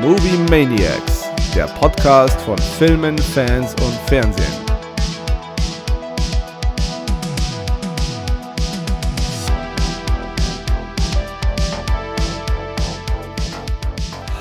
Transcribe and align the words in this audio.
Movie 0.00 0.38
Maniacs, 0.48 1.28
der 1.54 1.66
Podcast 1.66 2.40
von 2.40 2.56
Filmen, 2.56 3.18
Fans 3.18 3.74
und 3.74 3.92
Fernsehen. 4.08 4.46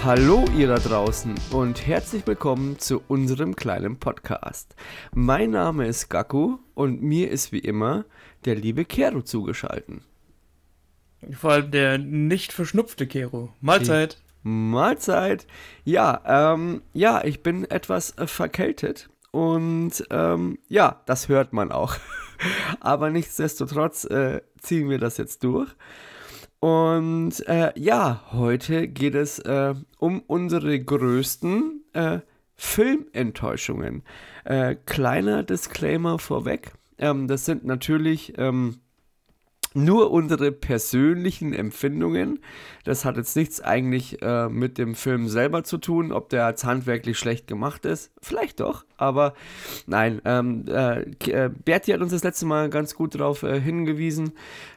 Hallo 0.01 0.45
ihr 0.55 0.67
da 0.69 0.77
draußen 0.77 1.35
und 1.51 1.85
herzlich 1.85 2.25
willkommen 2.25 2.79
zu 2.79 3.01
unserem 3.09 3.57
kleinen 3.57 3.97
Podcast. 3.97 4.75
Mein 5.13 5.51
Name 5.51 5.87
ist 5.87 6.07
Gaku 6.07 6.59
und 6.73 7.01
mir 7.01 7.29
ist 7.29 7.51
wie 7.51 7.59
immer 7.59 8.05
der 8.45 8.55
liebe 8.55 8.85
Kero 8.85 9.23
zugeschaltet. 9.23 10.03
Vor 11.33 11.51
allem 11.51 11.71
der 11.71 11.97
nicht 11.97 12.53
verschnupfte 12.53 13.07
Kero. 13.07 13.51
Mahlzeit. 13.59 14.21
Mahlzeit. 14.43 15.47
Ja, 15.83 16.53
ähm, 16.53 16.81
ja, 16.93 17.23
ich 17.23 17.43
bin 17.43 17.65
etwas 17.65 18.17
äh, 18.17 18.27
verkältet 18.27 19.09
und 19.31 20.03
ähm, 20.09 20.59
ja, 20.67 21.01
das 21.05 21.27
hört 21.29 21.53
man 21.53 21.71
auch. 21.71 21.95
Aber 22.79 23.09
nichtsdestotrotz 23.09 24.05
äh, 24.05 24.41
ziehen 24.59 24.89
wir 24.89 24.97
das 24.97 25.17
jetzt 25.17 25.43
durch. 25.43 25.69
Und 26.59 27.47
äh, 27.47 27.71
ja, 27.79 28.23
heute 28.31 28.87
geht 28.87 29.15
es 29.15 29.39
äh, 29.39 29.75
um 29.97 30.21
unsere 30.27 30.77
größten 30.79 31.83
äh, 31.93 32.19
Filmenttäuschungen. 32.55 34.03
Äh, 34.43 34.75
kleiner 34.85 35.43
Disclaimer 35.43 36.19
vorweg. 36.19 36.73
Ähm, 36.97 37.27
das 37.27 37.45
sind 37.45 37.65
natürlich 37.65 38.33
ähm, 38.37 38.81
nur 39.73 40.11
unsere 40.11 40.51
persönlichen 40.51 41.53
Empfindungen. 41.53 42.39
Das 42.85 43.05
hat 43.05 43.17
jetzt 43.17 43.35
nichts 43.35 43.61
eigentlich 43.61 44.21
äh, 44.21 44.49
mit 44.49 44.77
dem 44.77 44.95
Film 44.95 45.27
selber 45.27 45.63
zu 45.63 45.77
tun, 45.77 46.11
ob 46.11 46.29
der 46.29 46.45
als 46.45 46.63
handwerklich 46.63 47.17
schlecht 47.17 47.47
gemacht 47.47 47.85
ist. 47.85 48.11
Vielleicht 48.21 48.59
doch, 48.59 48.85
aber 48.97 49.33
nein. 49.85 50.21
Ähm, 50.25 50.65
äh, 50.67 51.01
äh 51.29 51.49
Berti 51.49 51.91
hat 51.91 52.01
uns 52.01 52.11
das 52.11 52.23
letzte 52.23 52.45
Mal 52.45 52.69
ganz 52.69 52.95
gut 52.95 53.15
darauf 53.15 53.43
äh, 53.43 53.59
hingewiesen, 53.59 54.31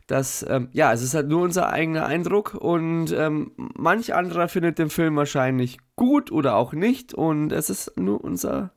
dass, 0.06 0.44
ähm, 0.48 0.68
ja, 0.72 0.92
es 0.92 1.02
ist 1.02 1.14
halt 1.14 1.28
nur 1.28 1.42
unser 1.42 1.70
eigener 1.70 2.04
Eindruck 2.06 2.54
und 2.54 3.12
ähm, 3.12 3.52
manch 3.56 4.14
anderer 4.14 4.48
findet 4.48 4.78
den 4.78 4.90
Film 4.90 5.16
wahrscheinlich 5.16 5.78
gut 5.96 6.30
oder 6.30 6.56
auch 6.56 6.72
nicht 6.72 7.14
und 7.14 7.52
es 7.52 7.70
ist 7.70 7.96
nur 7.96 8.22
unser 8.22 8.72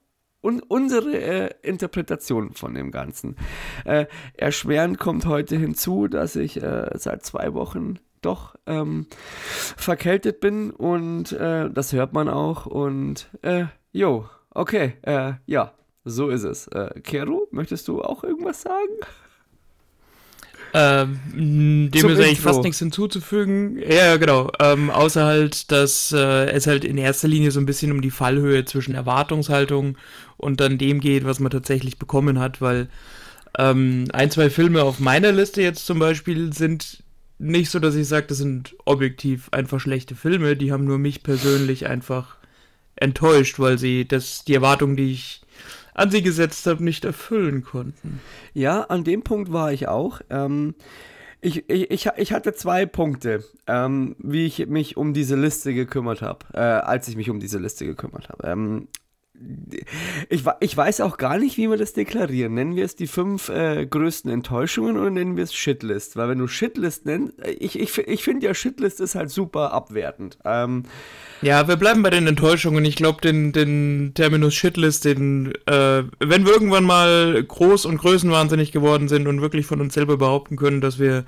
und 0.46 0.62
unsere 0.62 1.18
äh, 1.18 1.50
Interpretation 1.64 2.54
von 2.54 2.76
dem 2.76 2.92
Ganzen. 2.92 3.36
Äh, 3.84 4.06
erschwerend 4.36 5.00
kommt 5.00 5.26
heute 5.26 5.58
hinzu, 5.58 6.08
dass 6.08 6.36
ich 6.36 6.62
äh, 6.62 6.92
seit 6.94 7.26
zwei 7.26 7.56
Wochen 7.56 7.98
doch 8.22 8.56
ähm, 8.68 9.08
verkältet 9.76 10.42
bin 10.42 10.70
und 10.70 11.32
äh, 11.32 11.72
das 11.72 11.94
hört 11.94 12.14
man 12.14 12.30
auch 12.30 12.68
und 12.68 13.28
äh, 13.42 13.66
jo, 13.92 14.30
okay, 14.52 14.94
äh, 15.02 15.34
ja, 15.48 15.74
so 16.04 16.30
ist 16.30 16.44
es. 16.44 16.70
Keru, 17.04 17.48
möchtest 17.50 17.88
du 17.88 18.04
auch 18.04 18.24
irgendwas 18.24 18.62
sagen? 18.62 18.94
Ähm, 20.74 21.20
dem 21.34 21.92
Zum 22.02 22.10
ist 22.10 22.20
eigentlich 22.20 22.42
fast 22.42 22.64
nichts 22.64 22.80
hinzuzufügen. 22.80 23.78
Ja, 23.78 24.18
genau. 24.18 24.52
Ähm, 24.60 24.90
außer 24.90 25.26
halt, 25.26 25.72
dass 25.72 26.12
äh, 26.12 26.48
es 26.52 26.68
halt 26.68 26.84
in 26.84 26.98
erster 26.98 27.28
Linie 27.28 27.52
so 27.52 27.60
ein 27.60 27.66
bisschen 27.66 27.92
um 27.92 28.02
die 28.02 28.12
Fallhöhe 28.12 28.66
zwischen 28.66 28.96
Erwartungshaltung 28.96 29.98
und 30.38 30.60
dann 30.60 30.78
dem 30.78 31.00
geht, 31.00 31.26
was 31.26 31.40
man 31.40 31.52
tatsächlich 31.52 31.98
bekommen 31.98 32.40
hat, 32.40 32.62
weil 32.62 32.90
ähm, 33.58 34.06
ein, 34.12 34.32
zwei 34.32 34.50
Filme 34.50 34.84
auf 34.84 35.00
meiner 35.00 35.32
Liste 35.32 35.62
jetzt 35.62 35.86
zum 35.86 36.00
Beispiel 36.00 36.52
sind 36.54 37.04
nicht 37.38 37.70
so, 37.70 37.80
dass 37.80 37.96
ich 37.96 38.08
sage, 38.08 38.28
das 38.28 38.38
sind 38.38 38.76
objektiv 38.86 39.50
einfach 39.52 39.80
schlechte 39.80 40.16
Filme, 40.16 40.56
die 40.56 40.72
haben 40.72 40.86
nur 40.86 40.98
mich 40.98 41.24
persönlich 41.24 41.88
einfach 41.88 42.38
enttäuscht, 42.96 43.60
weil 43.60 43.78
sie 43.78 44.08
das, 44.08 44.46
die 44.46 44.56
Erwartungen, 44.56 44.96
die 44.96 45.12
ich 45.12 45.42
an 45.96 46.12
sie 46.12 46.22
gesetzt 46.22 46.68
habe, 46.68 46.84
nicht 46.84 47.04
erfüllen 47.04 47.64
konnten. 47.64 48.22
Ja, 48.54 48.82
an 48.82 49.04
dem 49.04 49.24
Punkt 49.24 49.52
war 49.52 49.74
ich 49.74 49.88
auch. 49.88 50.22
Ähm, 50.30 50.76
ich, 51.42 51.70
ich, 51.70 52.10
ich 52.18 52.34
hatte 52.34 52.54
zwei 52.54 52.86
Punkte, 52.86 53.44
ähm, 53.68 54.16
wie 54.20 54.46
ich 54.46 54.68
mich 54.68 54.98
um 54.98 55.14
diese 55.14 55.36
Liste 55.36 55.74
gekümmert 55.74 56.22
habe, 56.22 56.46
äh, 56.54 56.60
als 56.60 57.08
ich 57.08 57.16
mich 57.16 57.30
um 57.30 57.40
diese 57.40 57.60
Liste 57.60 57.86
gekümmert 57.86 58.30
habe. 58.30 58.48
Ähm, 58.48 58.88
ich, 60.30 60.44
ich 60.60 60.78
weiß 60.78 61.02
auch 61.02 61.18
gar 61.18 61.38
nicht, 61.38 61.58
wie 61.58 61.70
wir 61.70 61.78
das 61.78 61.94
deklarieren. 61.94 62.54
Nennen 62.54 62.76
wir 62.76 62.86
es 62.86 62.96
die 62.96 63.08
fünf 63.08 63.50
äh, 63.50 63.86
größten 63.86 64.32
Enttäuschungen 64.32 64.98
oder 64.98 65.10
nennen 65.10 65.38
wir 65.38 65.44
es 65.44 65.54
Shitlist? 65.54 66.16
Weil 66.16 66.30
wenn 66.30 66.40
du 66.40 66.48
Shitlist 66.48 67.06
nennst, 67.06 67.40
äh, 67.44 67.52
ich, 67.52 67.80
ich, 67.80 67.98
ich 67.98 68.24
finde 68.24 68.48
ja 68.48 68.54
Shitlist 68.54 69.00
ist 69.02 69.16
halt 69.16 69.30
super 69.30 69.74
abwertend. 69.74 70.38
Ähm, 70.46 70.84
ja, 71.42 71.68
wir 71.68 71.76
bleiben 71.76 72.02
bei 72.02 72.10
den 72.10 72.28
Enttäuschungen. 72.28 72.86
Ich 72.86 72.96
glaube, 72.96 73.22
den, 73.22 73.52
den 73.52 74.14
Terminus 74.16 74.54
Shitlist, 74.54 75.06
den, 75.06 75.54
äh, 75.66 76.04
wenn 76.20 76.46
wir 76.46 76.54
irgendwann 76.54 76.86
mal 76.86 77.44
groß 77.44 77.86
und 77.86 77.98
größenwahnsinnig 77.98 78.72
geworden 78.72 79.08
sind 79.08 79.28
und 79.28 79.42
wirklich 79.42 79.66
von 79.66 79.82
uns 79.82 79.94
selber 79.94 80.18
behaupten 80.18 80.56
können, 80.56 80.82
dass 80.82 81.00
wir 81.00 81.26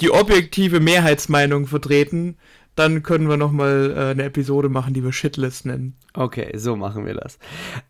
die 0.00 0.10
objektive 0.10 0.80
Mehrheitsmeinung 0.80 1.66
vertreten, 1.66 2.36
dann 2.76 3.02
können 3.02 3.28
wir 3.28 3.36
nochmal 3.36 3.92
äh, 3.96 4.10
eine 4.10 4.24
Episode 4.24 4.68
machen, 4.68 4.94
die 4.94 5.02
wir 5.02 5.12
Shitlist 5.12 5.66
nennen. 5.66 5.96
Okay, 6.14 6.56
so 6.56 6.76
machen 6.76 7.04
wir 7.06 7.14
das. 7.14 7.38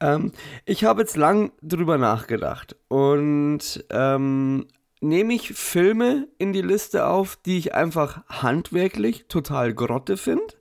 Ähm, 0.01 0.33
ich 0.65 0.85
habe 0.85 1.03
jetzt 1.03 1.17
lang 1.17 1.53
drüber 1.61 1.99
nachgedacht 1.99 2.77
und 2.89 3.85
ähm, 3.91 4.67
nehme 5.01 5.35
ich 5.35 5.53
Filme 5.53 6.29
in 6.39 6.53
die 6.53 6.63
Liste 6.63 7.07
auf, 7.07 7.37
die 7.45 7.59
ich 7.59 7.75
einfach 7.75 8.23
handwerklich 8.29 9.27
total 9.29 9.75
grotte 9.75 10.17
finde 10.17 10.55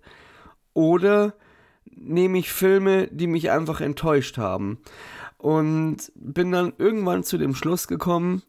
oder 0.73 1.35
nehme 1.85 2.39
ich 2.39 2.51
Filme, 2.51 3.07
die 3.11 3.27
mich 3.27 3.51
einfach 3.51 3.79
enttäuscht 3.79 4.37
haben 4.37 4.79
und 5.37 6.11
bin 6.15 6.51
dann 6.51 6.73
irgendwann 6.79 7.23
zu 7.23 7.37
dem 7.37 7.55
Schluss 7.55 7.87
gekommen, 7.87 8.41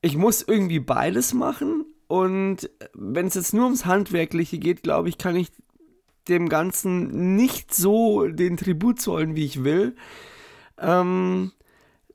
ich 0.00 0.16
muss 0.16 0.42
irgendwie 0.42 0.80
beides 0.80 1.32
machen 1.32 1.86
und 2.12 2.68
wenn 2.92 3.28
es 3.28 3.36
jetzt 3.36 3.54
nur 3.54 3.64
ums 3.64 3.86
Handwerkliche 3.86 4.58
geht, 4.58 4.82
glaube 4.82 5.08
ich, 5.08 5.16
kann 5.16 5.34
ich 5.34 5.48
dem 6.28 6.50
Ganzen 6.50 7.36
nicht 7.36 7.74
so 7.74 8.26
den 8.26 8.58
Tribut 8.58 9.00
zollen, 9.00 9.34
wie 9.34 9.46
ich 9.46 9.64
will. 9.64 9.96
Ähm, 10.78 11.52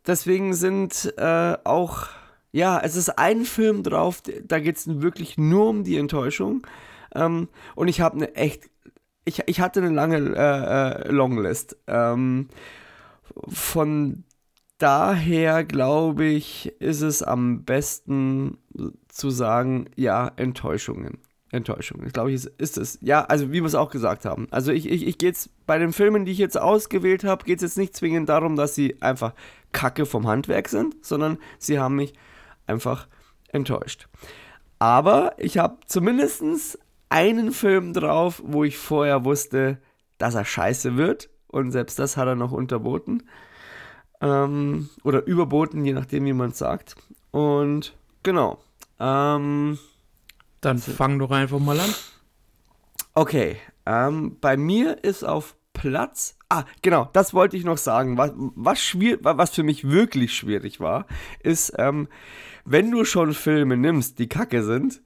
deswegen 0.05 0.53
sind 0.53 1.11
äh, 1.17 1.57
auch, 1.63 2.09
ja, 2.51 2.79
es 2.79 2.95
ist 2.95 3.17
ein 3.17 3.43
Film 3.43 3.81
drauf, 3.81 4.21
da 4.43 4.59
geht 4.59 4.77
es 4.77 5.01
wirklich 5.01 5.39
nur 5.39 5.67
um 5.67 5.83
die 5.83 5.97
Enttäuschung. 5.97 6.67
Ähm, 7.15 7.47
und 7.73 7.87
ich 7.87 7.99
habe 7.99 8.17
eine 8.17 8.35
echt, 8.35 8.69
ich, 9.25 9.41
ich 9.47 9.61
hatte 9.61 9.79
eine 9.79 9.89
lange 9.89 10.17
äh, 10.17 11.07
äh, 11.07 11.11
Longlist. 11.11 11.75
Ähm, 11.87 12.49
von 13.47 14.25
daher 14.77 15.63
glaube 15.63 16.25
ich, 16.25 16.71
ist 16.79 17.01
es 17.01 17.23
am 17.23 17.63
besten 17.63 18.59
zu 19.17 19.29
sagen, 19.29 19.89
ja, 19.95 20.31
Enttäuschungen. 20.35 21.19
Enttäuschungen, 21.49 22.09
glaube 22.09 22.31
ich, 22.31 22.45
ist, 22.57 22.77
es. 22.77 22.99
Ja, 23.01 23.23
also 23.23 23.49
wie 23.51 23.61
wir 23.61 23.65
es 23.65 23.75
auch 23.75 23.89
gesagt 23.89 24.25
haben. 24.25 24.47
Also 24.51 24.71
ich, 24.71 24.89
ich, 24.89 25.07
ich 25.07 25.17
gehe 25.17 25.29
jetzt 25.29 25.49
bei 25.65 25.77
den 25.77 25.93
Filmen, 25.93 26.25
die 26.25 26.33
ich 26.33 26.37
jetzt 26.37 26.59
ausgewählt 26.59 27.23
habe, 27.23 27.45
geht 27.45 27.57
es 27.57 27.61
jetzt 27.63 27.77
nicht 27.77 27.95
zwingend 27.95 28.27
darum, 28.27 28.57
dass 28.57 28.75
sie 28.75 29.01
einfach 29.01 29.33
Kacke 29.71 30.05
vom 30.05 30.27
Handwerk 30.27 30.67
sind, 30.67 31.05
sondern 31.05 31.37
sie 31.57 31.79
haben 31.79 31.95
mich 31.95 32.13
einfach 32.65 33.07
enttäuscht. 33.47 34.09
Aber 34.79 35.35
ich 35.37 35.57
habe 35.57 35.77
zumindest 35.85 36.77
einen 37.09 37.51
Film 37.51 37.93
drauf, 37.93 38.41
wo 38.45 38.63
ich 38.63 38.77
vorher 38.77 39.23
wusste, 39.23 39.79
dass 40.17 40.35
er 40.35 40.45
scheiße 40.45 40.97
wird. 40.97 41.29
Und 41.47 41.71
selbst 41.71 41.97
das 41.97 42.17
hat 42.17 42.27
er 42.27 42.35
noch 42.35 42.51
unterboten. 42.51 43.23
Ähm, 44.19 44.89
oder 45.03 45.25
überboten, 45.25 45.85
je 45.85 45.93
nachdem, 45.93 46.25
wie 46.25 46.33
man 46.33 46.49
es 46.49 46.57
sagt. 46.57 46.95
Und 47.31 47.95
genau. 48.23 48.59
Ähm, 48.99 49.77
Dann 50.61 50.77
fang 50.79 51.19
doch 51.19 51.31
einfach 51.31 51.59
mal 51.59 51.79
an. 51.79 51.93
Okay. 53.13 53.57
Ähm, 53.85 54.37
bei 54.41 54.57
mir 54.57 55.03
ist 55.03 55.23
auf 55.23 55.55
Platz. 55.73 56.37
Ah, 56.49 56.65
genau, 56.81 57.09
das 57.13 57.33
wollte 57.33 57.55
ich 57.55 57.63
noch 57.63 57.77
sagen. 57.77 58.17
Was, 58.17 58.31
was, 58.35 58.81
schwierig, 58.81 59.19
was 59.23 59.51
für 59.51 59.63
mich 59.63 59.89
wirklich 59.89 60.35
schwierig 60.35 60.79
war, 60.79 61.05
ist, 61.41 61.73
ähm, 61.77 62.07
wenn 62.65 62.91
du 62.91 63.05
schon 63.05 63.33
Filme 63.33 63.77
nimmst, 63.77 64.19
die 64.19 64.27
kacke 64.27 64.63
sind, 64.63 65.01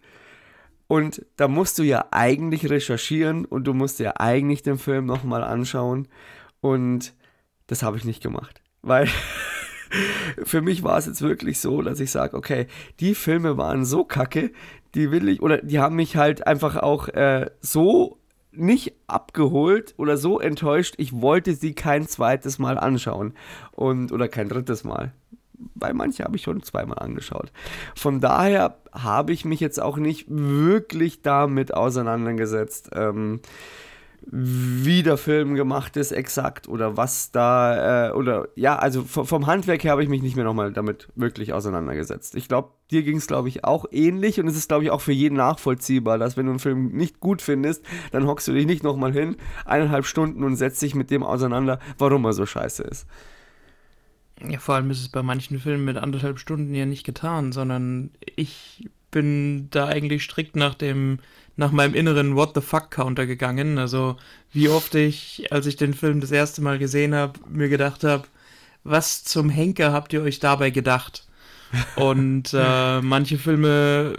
und 0.92 1.26
da 1.38 1.48
musst 1.48 1.80
du 1.80 1.84
ja 1.84 2.08
eigentlich 2.12 2.70
recherchieren 2.70 3.46
und 3.46 3.64
du 3.64 3.74
musst 3.74 4.00
ja 4.00 4.16
eigentlich 4.18 4.62
den 4.62 4.78
Film 4.78 5.06
nochmal 5.06 5.42
anschauen. 5.42 6.10
Und 6.60 7.14
das 7.68 7.82
habe 7.82 7.96
ich 7.96 8.04
nicht 8.04 8.22
gemacht. 8.22 8.62
Weil 8.82 9.08
für 10.44 10.62
mich 10.62 10.84
war 10.84 10.98
es 10.98 11.06
jetzt 11.06 11.22
wirklich 11.22 11.60
so, 11.60 11.82
dass 11.82 12.00
ich 12.00 12.12
sage, 12.12 12.36
okay, 12.36 12.68
die 13.00 13.16
Filme 13.16 13.58
waren 13.58 13.86
so 13.86 14.04
kacke, 14.04 14.52
die 14.96 15.12
will 15.12 15.30
ich, 15.30 15.42
oder 15.42 15.58
die 15.60 15.80
haben 15.80 15.96
mich 15.96 16.16
halt 16.16 16.48
einfach 16.48 16.78
auch 16.78 17.08
äh, 17.10 17.50
so 17.62 18.18
nicht 18.52 18.94
abgeholt 19.08 19.94
oder 19.98 20.18
so 20.18 20.40
enttäuscht, 20.40 20.96
ich 20.98 21.22
wollte 21.22 21.54
sie 21.54 21.74
kein 21.74 22.08
zweites 22.08 22.60
Mal 22.60 22.78
anschauen. 22.78 23.34
Und, 23.72 24.12
oder 24.12 24.28
kein 24.28 24.50
drittes 24.50 24.84
Mal. 24.84 25.14
Bei 25.76 25.94
manchen 25.94 26.26
habe 26.26 26.36
ich 26.36 26.44
schon 26.44 26.64
zweimal 26.64 27.00
angeschaut. 27.00 27.52
Von 27.96 28.20
daher 28.20 28.78
habe 28.92 29.32
ich 29.32 29.46
mich 29.46 29.60
jetzt 29.60 29.82
auch 29.82 29.98
nicht 29.98 30.26
wirklich 30.28 31.22
damit 31.22 31.74
auseinandergesetzt. 31.74 32.90
Ähm, 32.94 33.42
wie 34.28 35.02
der 35.02 35.18
Film 35.18 35.56
gemacht 35.56 35.98
ist, 35.98 36.12
exakt 36.12 36.68
oder 36.68 36.96
was 36.96 37.32
da, 37.32 38.10
äh, 38.10 38.12
oder 38.12 38.48
ja, 38.56 38.76
also 38.78 39.04
vom 39.04 39.48
Handwerk 39.48 39.84
her 39.84 39.92
habe 39.92 40.04
ich 40.04 40.10
mich 40.10 40.22
nicht 40.22 40.36
mehr 40.36 40.46
nochmal 40.46 40.72
damit 40.72 41.08
wirklich 41.16 41.54
auseinandergesetzt. 41.54 42.36
Ich 42.36 42.48
glaube, 42.48 42.70
dir 42.92 43.02
ging 43.02 43.18
es, 43.18 43.26
glaube 43.26 43.50
ich, 43.50 43.64
auch 43.64 43.86
ähnlich 43.92 44.40
und 44.40 44.48
es 44.48 44.56
ist, 44.56 44.68
glaube 44.68 44.84
ich, 44.84 44.92
auch 44.92 45.02
für 45.02 45.12
jeden 45.12 45.36
nachvollziehbar, 45.36 46.20
dass 46.20 46.38
wenn 46.38 46.46
du 46.46 46.52
einen 46.52 46.60
Film 46.60 46.90
nicht 46.90 47.20
gut 47.20 47.42
findest, 47.42 47.84
dann 48.12 48.28
hockst 48.28 48.48
du 48.48 48.54
dich 48.54 48.68
nicht 48.68 48.84
nochmal 48.84 49.12
hin, 49.12 49.38
eineinhalb 49.66 50.06
Stunden 50.06 50.44
und 50.44 50.56
setzt 50.56 50.82
dich 50.82 50.94
mit 50.94 51.10
dem 51.10 51.24
auseinander, 51.24 51.80
warum 51.98 52.26
er 52.26 52.34
so 52.34 52.46
scheiße 52.46 52.84
ist. 52.84 53.08
Ja, 54.48 54.60
vor 54.60 54.76
allem 54.76 54.92
ist 54.92 55.02
es 55.02 55.10
bei 55.10 55.24
manchen 55.24 55.60
Filmen 55.60 55.86
mit 55.86 55.98
anderthalb 55.98 56.40
Stunden 56.40 56.74
ja 56.74 56.86
nicht 56.86 57.06
getan, 57.06 57.52
sondern 57.52 58.12
ich 58.36 58.90
bin 59.12 59.68
da 59.72 59.88
eigentlich 59.88 60.24
strikt 60.24 60.56
nach 60.56 60.74
dem 60.74 61.20
nach 61.56 61.72
meinem 61.72 61.94
inneren 61.94 62.36
What 62.36 62.52
the 62.56 62.62
fuck 62.62 62.92
Counter 62.92 63.26
gegangen. 63.26 63.78
Also 63.78 64.18
wie 64.52 64.70
oft 64.70 64.96
ich, 64.96 65.48
als 65.52 65.66
ich 65.66 65.76
den 65.76 65.94
Film 65.94 66.22
das 66.22 66.32
erste 66.32 66.62
Mal 66.62 66.80
gesehen 66.80 67.14
habe, 67.14 67.40
mir 67.50 67.70
gedacht 67.70 68.04
habe, 68.04 68.24
was 68.84 69.24
zum 69.24 69.50
Henker 69.50 69.94
habt 69.94 70.14
ihr 70.14 70.22
euch 70.22 70.40
dabei 70.40 70.70
gedacht? 70.70 71.28
Und 71.96 72.54
äh, 72.58 73.02
manche 73.02 73.38
Filme 73.38 74.16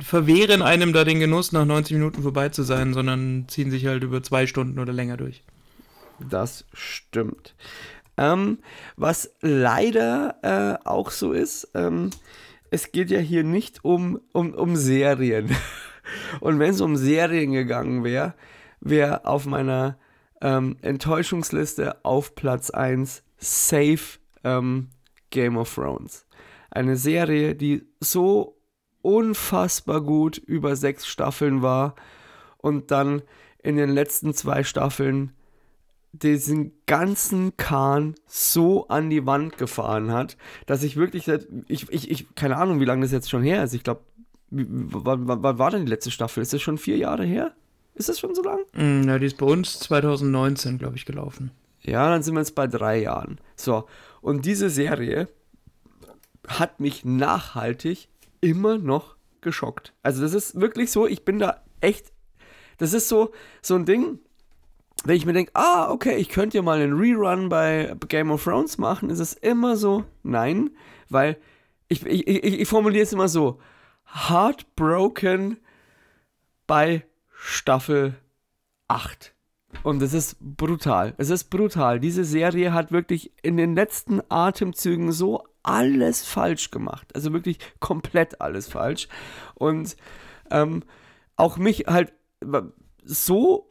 verwehren 0.00 0.62
einem 0.62 0.92
da 0.92 1.04
den 1.04 1.20
Genuss, 1.20 1.52
nach 1.52 1.64
90 1.64 1.94
Minuten 1.94 2.22
vorbei 2.22 2.48
zu 2.48 2.62
sein, 2.62 2.92
sondern 2.94 3.46
ziehen 3.48 3.70
sich 3.70 3.86
halt 3.86 4.02
über 4.02 4.22
zwei 4.22 4.46
Stunden 4.46 4.78
oder 4.78 4.92
länger 4.92 5.16
durch. 5.16 5.42
Das 6.18 6.64
stimmt. 6.72 7.54
Ähm, 8.16 8.58
was 8.96 9.30
leider 9.40 10.36
äh, 10.42 10.86
auch 10.86 11.10
so 11.10 11.32
ist, 11.32 11.68
ähm, 11.74 12.10
es 12.70 12.92
geht 12.92 13.10
ja 13.10 13.20
hier 13.20 13.44
nicht 13.44 13.84
um, 13.84 14.20
um, 14.32 14.54
um 14.54 14.76
Serien. 14.76 15.54
Und 16.40 16.58
wenn 16.58 16.70
es 16.70 16.80
um 16.80 16.96
Serien 16.96 17.52
gegangen 17.52 18.04
wäre, 18.04 18.34
wäre 18.80 19.24
auf 19.26 19.46
meiner 19.46 19.98
ähm, 20.40 20.76
Enttäuschungsliste 20.82 22.04
auf 22.04 22.34
Platz 22.34 22.70
1 22.70 23.22
Safe 23.38 24.18
ähm, 24.44 24.88
Game 25.30 25.56
of 25.56 25.74
Thrones. 25.74 26.26
Eine 26.70 26.96
Serie, 26.96 27.54
die 27.54 27.86
so 28.00 28.58
unfassbar 29.02 30.00
gut 30.00 30.38
über 30.38 30.76
sechs 30.76 31.06
Staffeln 31.06 31.62
war 31.62 31.94
und 32.58 32.90
dann 32.90 33.22
in 33.62 33.76
den 33.76 33.90
letzten 33.90 34.34
zwei 34.34 34.64
Staffeln 34.64 35.32
diesen 36.12 36.72
ganzen 36.86 37.56
Kahn 37.56 38.14
so 38.26 38.88
an 38.88 39.10
die 39.10 39.26
Wand 39.26 39.58
gefahren 39.58 40.12
hat, 40.12 40.36
dass 40.66 40.82
ich 40.82 40.96
wirklich, 40.96 41.28
ich, 41.68 41.90
ich, 41.90 42.10
ich 42.10 42.34
keine 42.34 42.56
Ahnung, 42.56 42.80
wie 42.80 42.84
lange 42.84 43.02
das 43.02 43.12
jetzt 43.12 43.30
schon 43.30 43.42
her 43.42 43.62
ist. 43.62 43.74
Ich 43.74 43.84
glaube, 43.84 44.02
wann, 44.50 45.28
wann 45.42 45.58
war 45.58 45.70
denn 45.70 45.86
die 45.86 45.90
letzte 45.90 46.10
Staffel? 46.10 46.42
Ist 46.42 46.52
das 46.52 46.62
schon 46.62 46.78
vier 46.78 46.96
Jahre 46.96 47.24
her? 47.24 47.52
Ist 47.94 48.08
das 48.08 48.20
schon 48.20 48.34
so 48.34 48.42
lang? 48.42 48.60
Mm, 48.74 49.08
ja, 49.08 49.18
die 49.18 49.26
ist 49.26 49.38
bei 49.38 49.46
uns 49.46 49.78
2019, 49.80 50.78
glaube 50.78 50.96
ich, 50.96 51.04
gelaufen. 51.04 51.50
Ja, 51.82 52.08
dann 52.08 52.22
sind 52.22 52.34
wir 52.34 52.40
jetzt 52.40 52.54
bei 52.54 52.66
drei 52.66 53.00
Jahren. 53.00 53.40
So, 53.56 53.86
und 54.20 54.44
diese 54.44 54.70
Serie 54.70 55.28
hat 56.46 56.80
mich 56.80 57.04
nachhaltig 57.04 58.08
immer 58.40 58.78
noch 58.78 59.16
geschockt. 59.40 59.92
Also 60.02 60.22
das 60.22 60.34
ist 60.34 60.60
wirklich 60.60 60.90
so, 60.90 61.06
ich 61.06 61.24
bin 61.24 61.38
da 61.38 61.62
echt, 61.80 62.12
das 62.78 62.92
ist 62.92 63.08
so, 63.08 63.32
so 63.62 63.74
ein 63.74 63.84
Ding, 63.84 64.18
wenn 65.04 65.16
ich 65.16 65.26
mir 65.26 65.32
denke, 65.32 65.52
ah, 65.54 65.90
okay, 65.90 66.16
ich 66.16 66.28
könnte 66.28 66.56
ja 66.58 66.62
mal 66.62 66.80
einen 66.80 66.98
Rerun 66.98 67.48
bei 67.48 67.94
Game 68.08 68.30
of 68.30 68.44
Thrones 68.44 68.78
machen, 68.78 69.10
ist 69.10 69.20
es 69.20 69.32
immer 69.34 69.76
so, 69.76 70.04
nein, 70.22 70.70
weil 71.08 71.36
ich, 71.88 72.04
ich, 72.04 72.26
ich, 72.26 72.60
ich 72.60 72.68
formuliere 72.68 73.04
es 73.04 73.12
immer 73.12 73.28
so, 73.28 73.60
heartbroken 74.12 75.58
bei 76.66 77.04
Staffel 77.30 78.16
8. 78.88 79.34
Und 79.82 80.02
es 80.02 80.14
ist 80.14 80.36
brutal. 80.40 81.14
Es 81.18 81.30
ist 81.30 81.44
brutal. 81.44 82.00
Diese 82.00 82.24
Serie 82.24 82.72
hat 82.72 82.90
wirklich 82.90 83.32
in 83.42 83.56
den 83.56 83.74
letzten 83.74 84.20
Atemzügen 84.28 85.12
so 85.12 85.44
alles 85.62 86.24
falsch 86.24 86.70
gemacht. 86.70 87.14
Also 87.14 87.32
wirklich 87.32 87.58
komplett 87.80 88.40
alles 88.40 88.68
falsch. 88.68 89.08
Und 89.54 89.96
ähm, 90.50 90.82
auch 91.36 91.58
mich 91.58 91.86
halt 91.86 92.12
so 93.04 93.68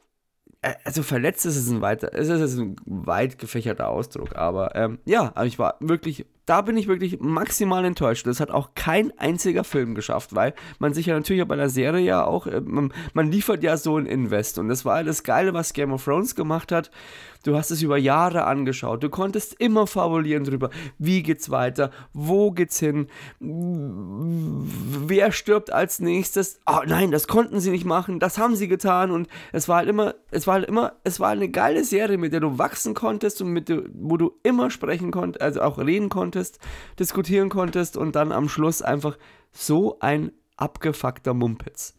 äh, 0.61 0.75
also 0.83 1.03
verletzt 1.03 1.45
ist 1.45 1.57
es 1.57 1.69
ein 1.69 1.81
weiter, 1.81 2.13
es 2.13 2.29
ist 2.29 2.57
ein 2.57 2.75
weit 2.85 3.37
gefächerter 3.37 3.89
Ausdruck, 3.89 4.35
aber 4.35 4.75
ähm, 4.75 4.99
ja, 5.05 5.33
ich 5.43 5.59
war 5.59 5.77
wirklich, 5.79 6.25
da 6.47 6.61
bin 6.61 6.77
ich 6.77 6.87
wirklich 6.87 7.19
maximal 7.19 7.85
enttäuscht. 7.85 8.25
Das 8.25 8.39
hat 8.39 8.51
auch 8.51 8.69
kein 8.73 9.11
einziger 9.19 9.63
Film 9.63 9.93
geschafft, 9.95 10.33
weil 10.33 10.53
man 10.79 10.93
sich 10.93 11.05
ja 11.05 11.13
natürlich 11.13 11.45
bei 11.45 11.57
der 11.57 11.69
Serie 11.69 12.03
ja 12.03 12.25
auch, 12.25 12.47
äh, 12.47 12.61
man, 12.61 12.93
man 13.13 13.31
liefert 13.31 13.63
ja 13.63 13.77
so 13.77 13.97
ein 13.97 14.05
Invest 14.05 14.57
und 14.57 14.69
das 14.69 14.85
war 14.85 15.03
das 15.03 15.23
Geile, 15.23 15.53
was 15.53 15.73
Game 15.73 15.91
of 15.91 16.03
Thrones 16.03 16.35
gemacht 16.35 16.71
hat. 16.71 16.89
Du 17.43 17.55
hast 17.55 17.71
es 17.71 17.81
über 17.81 17.97
Jahre 17.97 18.45
angeschaut. 18.45 19.03
Du 19.03 19.09
konntest 19.09 19.55
immer 19.59 19.87
fabulieren 19.87 20.43
drüber. 20.43 20.69
Wie 20.97 21.23
geht's 21.23 21.49
weiter? 21.49 21.91
Wo 22.13 22.51
geht's 22.51 22.79
hin? 22.79 23.07
Wer 23.39 25.31
stirbt 25.31 25.71
als 25.71 25.99
nächstes? 25.99 26.59
Oh 26.65 26.81
nein, 26.85 27.11
das 27.11 27.27
konnten 27.27 27.59
sie 27.59 27.71
nicht 27.71 27.85
machen. 27.85 28.19
Das 28.19 28.37
haben 28.37 28.55
sie 28.55 28.67
getan. 28.67 29.11
Und 29.11 29.27
es 29.51 29.67
war 29.67 29.77
halt 29.77 29.89
immer, 29.89 30.15
es 30.31 30.47
war 30.47 30.55
halt 30.55 30.65
immer, 30.65 30.93
es 31.03 31.19
war 31.19 31.29
eine 31.29 31.49
geile 31.49 31.83
Serie, 31.83 32.17
mit 32.17 32.33
der 32.33 32.39
du 32.39 32.57
wachsen 32.57 32.93
konntest 32.93 33.41
und 33.41 33.49
mit 33.49 33.69
der, 33.69 33.83
wo 33.93 34.17
du 34.17 34.33
immer 34.43 34.69
sprechen 34.69 35.11
konntest, 35.11 35.41
also 35.41 35.61
auch 35.61 35.77
reden 35.77 36.09
konntest, 36.09 36.59
diskutieren 36.99 37.49
konntest 37.49 37.97
und 37.97 38.15
dann 38.15 38.31
am 38.31 38.49
Schluss 38.49 38.81
einfach 38.81 39.17
so 39.51 39.97
ein 39.99 40.31
abgefuckter 40.57 41.33
Mumpitz. 41.33 41.95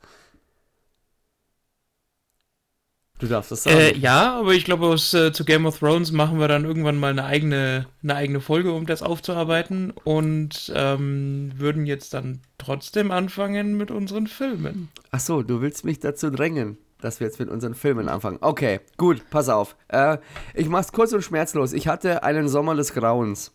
Du 3.19 3.27
darfst 3.27 3.51
das 3.51 3.65
sagen. 3.65 3.77
Äh, 3.77 3.97
ja, 3.97 4.39
aber 4.39 4.53
ich 4.53 4.65
glaube, 4.65 4.87
aus, 4.87 5.13
äh, 5.13 5.33
zu 5.33 5.45
Game 5.45 5.67
of 5.67 5.79
Thrones 5.79 6.13
machen 6.13 6.39
wir 6.39 6.47
dann 6.47 6.65
irgendwann 6.65 6.99
mal 6.99 7.11
eine 7.11 7.25
eigene, 7.25 7.87
eine 8.03 8.15
eigene 8.15 8.41
Folge, 8.41 8.73
um 8.73 8.87
das 8.87 9.03
aufzuarbeiten 9.03 9.93
und 10.05 10.73
ähm, 10.75 11.53
würden 11.57 11.85
jetzt 11.85 12.15
dann 12.15 12.41
trotzdem 12.59 13.11
anfangen 13.11 13.77
mit 13.77 13.91
unseren 13.91 14.29
Filmen. 14.29 14.89
Ach 15.11 15.21
so, 15.21 15.43
du 15.43 15.61
willst 15.61 15.85
mich 15.85 15.99
dazu 15.99 16.31
drängen, 16.31 16.79
dass 17.01 17.19
wir 17.19 17.27
jetzt 17.27 17.41
mit 17.41 17.49
unseren 17.49 17.75
Filmen 17.75 18.09
anfangen. 18.09 18.39
Okay, 18.41 18.81
gut, 18.97 19.23
pass 19.31 19.49
auf. 19.49 19.75
Äh, 19.89 20.19
ich 20.55 20.69
mach's 20.69 20.93
kurz 20.93 21.13
und 21.13 21.23
schmerzlos. 21.23 21.73
Ich 21.73 21.89
hatte 21.89 22.23
einen 22.23 22.49
Sommer 22.49 22.77
des 22.77 22.95
Grauens. 22.95 23.53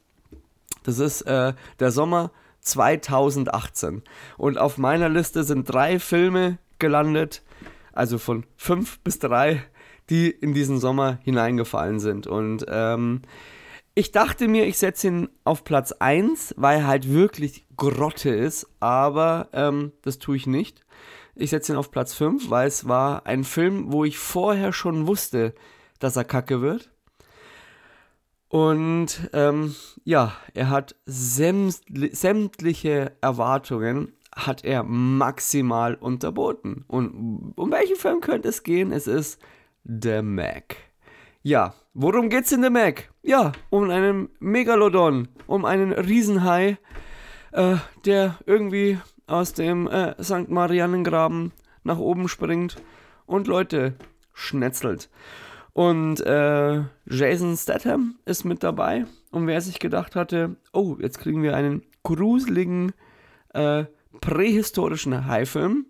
Das 0.83 0.99
ist 0.99 1.21
äh, 1.21 1.53
der 1.79 1.91
Sommer 1.91 2.31
2018. 2.59 4.01
Und 4.37 4.57
auf 4.57 4.77
meiner 4.77 5.07
Liste 5.07 5.43
sind 5.45 5.65
drei 5.71 5.99
Filme 5.99 6.57
gelandet, 6.79 7.43
also 7.93 8.17
von 8.17 8.45
fünf 8.57 8.99
bis 8.99 9.19
drei, 9.19 9.63
die 10.09 10.29
in 10.29 10.53
diesen 10.53 10.79
Sommer 10.79 11.19
hineingefallen 11.23 11.99
sind. 11.99 12.27
Und 12.27 12.65
ähm, 12.67 13.21
ich 13.95 14.11
dachte 14.11 14.47
mir, 14.47 14.65
ich 14.65 14.77
setze 14.77 15.07
ihn 15.07 15.29
auf 15.43 15.63
Platz 15.63 15.91
1, 15.91 16.55
weil 16.57 16.79
er 16.79 16.87
halt 16.87 17.13
wirklich 17.13 17.65
Grotte 17.77 18.31
ist, 18.31 18.67
aber 18.79 19.49
ähm, 19.53 19.91
das 20.01 20.17
tue 20.19 20.35
ich 20.35 20.47
nicht. 20.47 20.81
Ich 21.35 21.51
setze 21.51 21.73
ihn 21.73 21.77
auf 21.77 21.91
Platz 21.91 22.13
5, 22.13 22.49
weil 22.49 22.67
es 22.67 22.87
war 22.87 23.25
ein 23.25 23.43
Film, 23.43 23.91
wo 23.91 24.03
ich 24.03 24.17
vorher 24.17 24.73
schon 24.73 25.07
wusste, 25.07 25.53
dass 25.99 26.15
er 26.15 26.25
kacke 26.25 26.61
wird. 26.61 26.89
Und 28.49 29.29
ähm, 29.33 29.75
ja, 30.03 30.35
er 30.53 30.69
hat 30.69 30.95
sämtliche 31.05 31.53
Erwartungen 33.19 34.13
hat 34.35 34.63
er 34.63 34.83
maximal 34.83 35.95
unterboten. 35.95 36.85
Und 36.87 37.53
um 37.55 37.71
welchen 37.71 37.95
Film 37.95 38.21
könnte 38.21 38.49
es 38.49 38.63
gehen? 38.63 38.91
Es 38.91 39.07
ist 39.07 39.41
The 39.83 40.21
Mac. 40.21 40.75
Ja, 41.41 41.73
worum 41.93 42.29
geht's 42.29 42.51
in 42.51 42.63
The 42.63 42.69
Mac? 42.69 43.11
Ja, 43.21 43.51
um 43.69 43.89
einen 43.89 44.29
Megalodon, 44.39 45.27
um 45.45 45.65
einen 45.65 45.91
Riesenhai, 45.91 46.77
äh, 47.51 47.75
der 48.05 48.39
irgendwie 48.45 48.99
aus 49.27 49.53
dem 49.53 49.87
äh, 49.87 50.21
St. 50.23 50.49
Mariannengraben 50.49 51.51
nach 51.83 51.97
oben 51.97 52.27
springt 52.27 52.77
und 53.25 53.47
Leute 53.47 53.95
schnetzelt. 54.33 55.09
Und 55.73 56.21
äh, 56.21 56.83
Jason 57.05 57.57
Statham 57.57 58.15
ist 58.25 58.43
mit 58.43 58.63
dabei. 58.63 59.05
Und 59.31 59.47
wer 59.47 59.59
sich 59.59 59.79
gedacht 59.79 60.15
hatte, 60.15 60.55
oh, 60.71 60.97
jetzt 60.99 61.19
kriegen 61.19 61.41
wir 61.41 61.55
einen 61.55 61.83
gruseligen 62.03 62.93
äh, 63.53 63.85
prähistorischen 64.21 65.27
Haifilm 65.27 65.85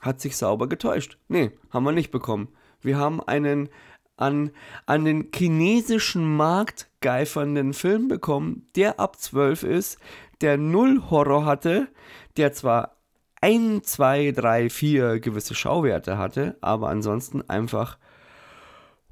hat 0.00 0.20
sich 0.20 0.36
sauber 0.36 0.68
getäuscht. 0.68 1.18
Nee, 1.28 1.52
haben 1.70 1.84
wir 1.84 1.92
nicht 1.92 2.10
bekommen. 2.10 2.48
Wir 2.80 2.98
haben 2.98 3.20
einen 3.22 3.68
an, 4.16 4.50
an 4.86 5.04
den 5.04 5.28
chinesischen 5.34 6.36
Markt 6.36 6.88
geifernden 7.00 7.74
Film 7.74 8.08
bekommen, 8.08 8.66
der 8.74 8.98
ab 8.98 9.20
12 9.20 9.62
ist, 9.62 9.98
der 10.40 10.56
null 10.56 11.02
Horror 11.10 11.44
hatte, 11.44 11.88
der 12.36 12.52
zwar 12.52 12.96
1, 13.40 13.86
2, 13.86 14.32
3, 14.32 14.70
4 14.70 15.20
gewisse 15.20 15.54
Schauwerte 15.54 16.18
hatte, 16.18 16.56
aber 16.60 16.88
ansonsten 16.88 17.42
einfach 17.48 17.98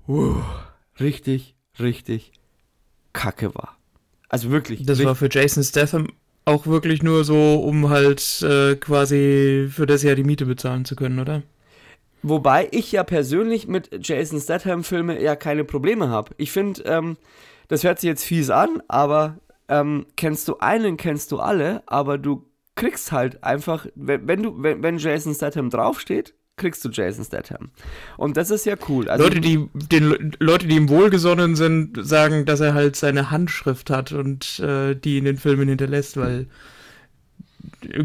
uh, 0.08 0.36
richtig, 0.98 1.54
richtig 1.78 2.32
kacke 3.12 3.54
war. 3.54 3.76
Also 4.28 4.50
wirklich. 4.50 4.84
Das 4.84 5.04
war 5.04 5.14
für 5.14 5.28
Jason 5.30 5.62
Statham 5.62 6.08
auch 6.44 6.66
wirklich 6.66 7.02
nur 7.02 7.24
so, 7.24 7.56
um 7.56 7.88
halt 7.88 8.42
äh, 8.42 8.76
quasi 8.76 9.68
für 9.70 9.86
das 9.86 10.02
Jahr 10.02 10.14
die 10.14 10.24
Miete 10.24 10.46
bezahlen 10.46 10.84
zu 10.84 10.96
können, 10.96 11.18
oder? 11.18 11.42
Wobei 12.22 12.68
ich 12.70 12.90
ja 12.92 13.04
persönlich 13.04 13.68
mit 13.68 13.90
Jason 14.06 14.40
Statham-Filmen 14.40 15.20
ja 15.20 15.36
keine 15.36 15.64
Probleme 15.64 16.08
habe. 16.08 16.30
Ich 16.38 16.52
finde, 16.52 16.82
ähm, 16.84 17.16
das 17.68 17.84
hört 17.84 18.00
sich 18.00 18.08
jetzt 18.08 18.24
fies 18.24 18.50
an, 18.50 18.82
aber 18.88 19.38
ähm, 19.68 20.06
kennst 20.16 20.48
du 20.48 20.58
einen, 20.58 20.96
kennst 20.96 21.32
du 21.32 21.38
alle, 21.38 21.82
aber 21.86 22.18
du 22.18 22.46
kriegst 22.76 23.12
halt 23.12 23.44
einfach, 23.44 23.86
wenn, 23.94 24.26
wenn 24.26 24.42
du, 24.42 24.62
wenn, 24.62 24.82
wenn 24.82 24.98
Jason 24.98 25.34
Statham 25.34 25.70
draufsteht, 25.70 26.34
kriegst 26.56 26.84
du 26.84 26.88
Jason 26.90 27.24
Statham. 27.24 27.70
Und 28.16 28.36
das 28.36 28.50
ist 28.50 28.66
ja 28.66 28.76
cool. 28.88 29.08
Also 29.08 29.24
Leute, 29.24 29.40
die, 29.40 29.68
den, 29.74 30.32
Leute, 30.38 30.66
die 30.66 30.76
ihm 30.76 30.88
wohlgesonnen 30.88 31.56
sind, 31.56 31.98
sagen, 32.06 32.44
dass 32.44 32.60
er 32.60 32.74
halt 32.74 32.96
seine 32.96 33.30
Handschrift 33.30 33.90
hat 33.90 34.12
und 34.12 34.60
äh, 34.60 34.94
die 34.94 35.18
in 35.18 35.24
den 35.24 35.36
Filmen 35.36 35.68
hinterlässt, 35.68 36.16
weil 36.16 36.46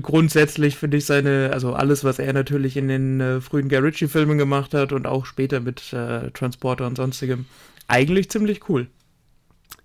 grundsätzlich 0.01 0.77
finde 0.77 0.98
ich 0.98 1.06
seine, 1.06 1.51
also 1.53 1.74
alles, 1.74 2.03
was 2.03 2.20
er 2.20 2.34
natürlich 2.34 2.77
in 2.77 2.88
den 2.88 3.22
äh, 3.22 3.41
frühen 3.41 3.70
Guy 3.70 3.79
Ritchie-Filmen 3.79 4.38
gemacht 4.38 4.74
hat 4.74 4.94
und 4.94 5.06
auch 5.06 5.25
später 5.25 5.60
mit 5.60 5.94
äh, 5.94 6.32
Transporter 6.32 6.88
und 6.88 6.96
sonstigem, 6.96 7.46
eigentlich 7.88 8.29
ziemlich 8.29 8.68
cool. 8.70 8.88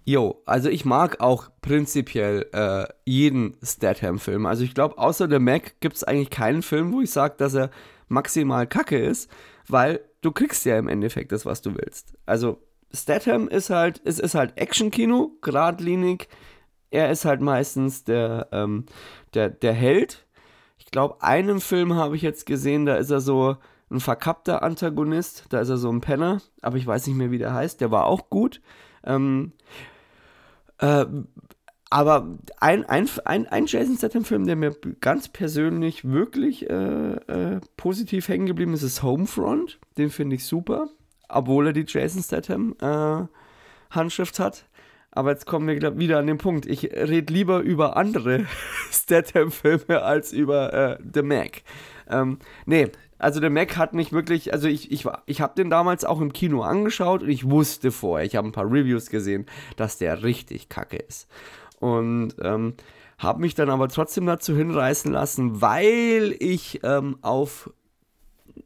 Jo, 0.07 0.43
also 0.45 0.69
ich 0.69 0.85
mag 0.85 1.21
auch 1.21 1.49
prinzipiell 1.63 2.47
äh, 2.53 2.87
jeden 3.07 3.57
Statham-Film. 3.63 4.45
Also 4.45 4.63
ich 4.63 4.75
glaube, 4.75 4.99
außer 4.99 5.29
der 5.29 5.41
Mac 5.41 5.81
gibt 5.81 5.97
es 5.97 6.05
eigentlich 6.05 6.31
keinen 6.31 6.63
Film, 6.63 6.93
wo 6.93 7.01
ich 7.01 7.11
sage, 7.11 7.35
dass 7.39 7.55
er 7.55 7.71
maximal 8.09 8.67
kacke 8.67 8.99
ist, 8.99 9.31
weil 9.69 10.01
du 10.21 10.33
kriegst 10.33 10.65
ja 10.65 10.79
im 10.79 10.89
Endeffekt 10.89 11.33
das, 11.33 11.47
was 11.47 11.63
du 11.63 11.75
willst. 11.75 12.17
Also 12.27 12.59
Statham 12.93 13.49
ist 13.49 13.71
halt, 13.71 14.01
es 14.05 14.19
ist 14.19 14.35
halt 14.35 14.57
Action-Kino, 14.57 15.33
geradlinig. 15.43 16.29
Er 16.91 17.11
ist 17.11 17.25
halt 17.25 17.41
meistens 17.41 18.05
der, 18.05 18.49
ähm, 18.53 18.87
der, 19.35 19.51
der 19.51 19.73
Held. 19.73 20.27
Ich 20.79 20.87
glaube, 20.87 21.23
einen 21.23 21.61
Film 21.61 21.95
habe 21.95 22.15
ich 22.17 22.23
jetzt 22.23 22.47
gesehen, 22.47 22.87
da 22.87 22.97
ist 22.97 23.11
er 23.11 23.21
so 23.21 23.57
ein 23.91 24.01
verkappter 24.01 24.63
Antagonist, 24.63 25.47
da 25.51 25.61
ist 25.61 25.69
er 25.69 25.77
so 25.77 25.91
ein 25.91 26.01
Penner, 26.01 26.41
aber 26.63 26.77
ich 26.77 26.87
weiß 26.87 27.07
nicht 27.07 27.17
mehr, 27.17 27.31
wie 27.31 27.39
der 27.39 27.53
heißt. 27.53 27.81
Der 27.81 27.91
war 27.91 28.07
auch 28.07 28.31
gut. 28.31 28.61
Ähm, 29.05 29.53
äh, 30.79 31.07
aber 31.95 32.27
ein, 32.59 32.85
ein, 32.87 33.09
ein, 33.25 33.47
ein 33.47 33.67
Jason 33.67 33.97
Statham-Film, 33.97 34.47
der 34.47 34.57
mir 34.57 34.75
ganz 35.01 35.29
persönlich 35.29 36.05
wirklich 36.05 36.69
äh, 36.69 36.75
äh, 36.75 37.61
positiv 37.77 38.27
hängen 38.27 38.47
geblieben 38.47 38.75
ist, 38.75 38.83
ist 38.83 39.05
Homefront. 39.05 39.79
Den 39.97 40.11
finde 40.11 40.35
ich 40.35 40.45
super, 40.45 40.89
obwohl 41.29 41.69
er 41.69 41.73
die 41.73 41.85
Jason 41.87 42.21
Statham-Handschrift 42.21 44.41
äh, 44.41 44.43
hat. 44.43 44.65
Aber 45.13 45.31
jetzt 45.31 45.47
kommen 45.47 45.69
wir 45.69 45.77
glaub, 45.77 45.97
wieder 45.97 46.19
an 46.19 46.27
den 46.27 46.39
Punkt. 46.39 46.67
Ich 46.67 46.83
rede 46.83 47.33
lieber 47.33 47.61
über 47.61 47.97
andere 47.97 48.47
Statham-Filme 48.91 50.03
als 50.03 50.33
über 50.33 50.75
äh, 50.75 50.99
The 51.15 51.23
Mac. 51.23 51.63
Ähm, 52.11 52.41
nee, 52.67 52.91
also 53.19 53.39
der 53.39 53.51
Mac 53.51 53.77
hat 53.77 53.95
mich 53.95 54.13
wirklich, 54.13 54.53
also 54.53 54.67
ich, 54.67 54.91
ich, 54.91 55.07
ich 55.27 55.41
habe 55.41 55.55
den 55.55 55.71
damals 55.71 56.05
auch 56.05 56.21
im 56.21 56.33
Kino 56.33 56.63
angeschaut 56.63 57.23
und 57.23 57.29
ich 57.29 57.49
wusste 57.49 57.93
vorher, 57.93 58.27
ich 58.27 58.35
habe 58.37 58.49
ein 58.49 58.53
paar 58.53 58.71
Reviews 58.71 59.11
gesehen, 59.11 59.47
dass 59.77 59.99
der 59.99 60.25
richtig 60.25 60.69
kacke 60.69 60.97
ist. 60.97 61.29
Und 61.85 62.37
ähm, 62.41 62.73
habe 63.19 63.43
mich 63.43 63.55
dann 63.55 63.69
aber 63.69 63.89
trotzdem 63.89 64.25
dazu 64.25 64.57
hinreißen 64.57 65.13
lassen, 65.13 65.61
weil 65.61 66.35
ich 66.39 66.81
ähm, 66.83 67.19
auf, 67.21 67.71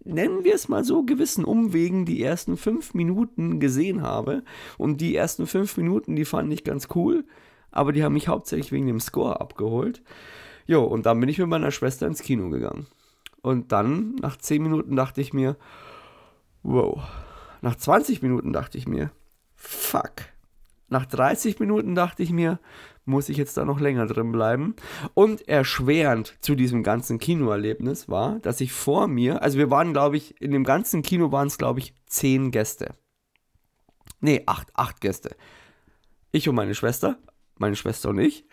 nennen 0.04 0.44
wir 0.44 0.54
es 0.54 0.68
mal 0.68 0.84
so, 0.84 1.02
gewissen 1.02 1.44
Umwegen 1.44 2.04
die 2.04 2.22
ersten 2.22 2.56
fünf 2.56 2.94
Minuten 2.94 3.58
gesehen 3.58 4.02
habe. 4.02 4.44
Und 4.76 5.00
die 5.00 5.16
ersten 5.16 5.48
fünf 5.48 5.76
Minuten, 5.76 6.14
die 6.14 6.24
fand 6.24 6.52
ich 6.52 6.62
ganz 6.62 6.86
cool, 6.94 7.24
aber 7.72 7.90
die 7.90 8.04
haben 8.04 8.12
mich 8.12 8.28
hauptsächlich 8.28 8.70
wegen 8.70 8.86
dem 8.86 9.00
Score 9.00 9.40
abgeholt. 9.40 10.00
Jo, 10.66 10.84
und 10.84 11.04
dann 11.04 11.18
bin 11.18 11.28
ich 11.28 11.38
mit 11.38 11.48
meiner 11.48 11.72
Schwester 11.72 12.06
ins 12.06 12.22
Kino 12.22 12.50
gegangen. 12.50 12.86
Und 13.42 13.72
dann, 13.72 14.14
nach 14.22 14.36
10 14.36 14.62
Minuten, 14.62 14.94
dachte 14.94 15.20
ich 15.20 15.32
mir, 15.32 15.56
wow. 16.62 17.02
Nach 17.62 17.74
20 17.74 18.22
Minuten 18.22 18.52
dachte 18.52 18.78
ich 18.78 18.86
mir, 18.86 19.10
fuck. 19.56 20.12
Nach 20.88 21.06
30 21.06 21.58
Minuten 21.60 21.94
dachte 21.94 22.22
ich 22.22 22.30
mir, 22.30 22.58
muss 23.04 23.28
ich 23.28 23.36
jetzt 23.36 23.56
da 23.56 23.64
noch 23.64 23.80
länger 23.80 24.06
drin 24.06 24.32
bleiben. 24.32 24.74
Und 25.14 25.46
erschwerend 25.48 26.36
zu 26.40 26.54
diesem 26.54 26.82
ganzen 26.82 27.18
Kinoerlebnis 27.18 28.08
war, 28.08 28.38
dass 28.40 28.60
ich 28.60 28.72
vor 28.72 29.08
mir, 29.08 29.42
also 29.42 29.58
wir 29.58 29.70
waren, 29.70 29.92
glaube 29.92 30.16
ich, 30.16 30.40
in 30.40 30.50
dem 30.50 30.64
ganzen 30.64 31.02
Kino 31.02 31.32
waren 31.32 31.48
es, 31.48 31.58
glaube 31.58 31.80
ich, 31.80 31.94
10 32.06 32.50
Gäste. 32.50 32.94
Nee, 34.20 34.42
8, 34.46 34.68
8 34.74 35.00
Gäste. 35.00 35.36
Ich 36.32 36.48
und 36.48 36.54
meine 36.54 36.74
Schwester, 36.74 37.18
meine 37.56 37.76
Schwester 37.76 38.10
und 38.10 38.18
ich 38.18 38.44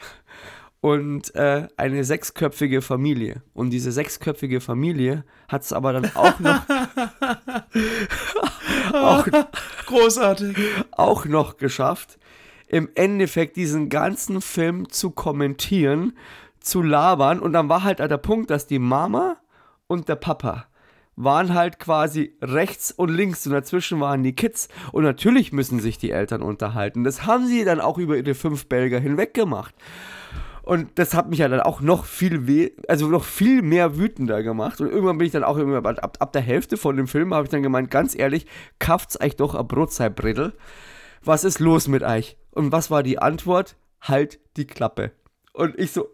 und 0.86 1.34
äh, 1.34 1.68
eine 1.78 2.04
sechsköpfige 2.04 2.84
Familie. 2.84 3.42
Und 3.56 3.72
diese 3.72 3.92
sechsköpfige 3.92 4.62
Familie 4.62 5.24
hat 5.48 5.64
es 5.64 5.74
aber 5.74 5.94
dann 5.94 6.12
auch 6.14 6.40
noch. 6.40 6.62
auch, 8.94 9.26
Großartig. 9.88 10.56
Auch 10.92 11.26
noch 11.26 11.58
geschafft, 11.58 12.20
im 12.68 12.90
Endeffekt 12.96 13.56
diesen 13.56 13.90
ganzen 13.90 14.42
Film 14.42 14.90
zu 14.90 15.12
kommentieren, 15.12 16.14
zu 16.60 16.82
labern. 16.82 17.40
Und 17.40 17.54
dann 17.54 17.70
war 17.70 17.84
halt 17.84 18.00
der 18.00 18.18
Punkt, 18.18 18.50
dass 18.50 18.68
die 18.68 18.80
Mama 18.80 19.38
und 19.88 20.10
der 20.10 20.16
Papa 20.16 20.66
waren 21.16 21.54
halt 21.54 21.80
quasi 21.80 22.36
rechts 22.42 22.92
und 22.92 23.10
links 23.10 23.46
und 23.48 23.54
dazwischen 23.54 24.00
waren 24.00 24.24
die 24.24 24.36
Kids. 24.36 24.68
Und 24.92 25.04
natürlich 25.04 25.54
müssen 25.54 25.80
sich 25.80 25.98
die 25.98 26.12
Eltern 26.12 26.42
unterhalten. 26.42 27.04
Das 27.04 27.26
haben 27.26 27.48
sie 27.48 27.64
dann 27.64 27.80
auch 27.80 27.98
über 27.98 28.18
ihre 28.18 28.36
fünf 28.36 28.68
Belger 28.68 29.00
hinweg 29.00 29.34
gemacht. 29.34 29.74
Und 30.66 30.90
das 30.96 31.14
hat 31.14 31.30
mich 31.30 31.40
ja 31.40 31.48
dann 31.48 31.60
auch 31.60 31.80
noch 31.80 32.06
viel 32.06 32.48
weh, 32.48 32.72
also 32.88 33.08
noch 33.08 33.24
viel 33.24 33.62
mehr 33.62 34.00
wütender 34.00 34.42
gemacht. 34.42 34.82
Und 34.82 34.90
irgendwann 34.90 35.20
bin 35.20 35.28
ich 35.28 35.32
dann 35.32 35.44
auch 35.44 35.58
immer, 35.58 35.78
ab, 35.86 36.18
ab 36.20 36.34
der 36.34 36.42
Hälfte 36.42 36.76
von 36.76 36.98
dem 36.98 37.08
Film 37.08 37.36
habe 37.36 37.46
ich 37.46 37.52
dann 37.52 37.62
gemeint, 37.62 37.92
ganz 37.92 38.18
ehrlich, 38.18 38.48
kauft's 38.80 39.20
euch 39.22 39.36
doch 39.36 39.54
ein 39.54 39.68
Brotzeit-Brittel. 39.68 40.54
Was 41.26 41.44
ist 41.44 41.60
los 41.60 41.88
mit 41.88 42.04
euch? 42.04 42.38
Und 42.52 42.72
was 42.72 42.92
war 42.92 43.04
die 43.04 43.20
Antwort? 43.20 43.76
Halt 44.00 44.40
die 44.58 44.68
Klappe. 44.68 45.12
Und 45.54 45.78
ich 45.80 45.92
so? 45.92 46.08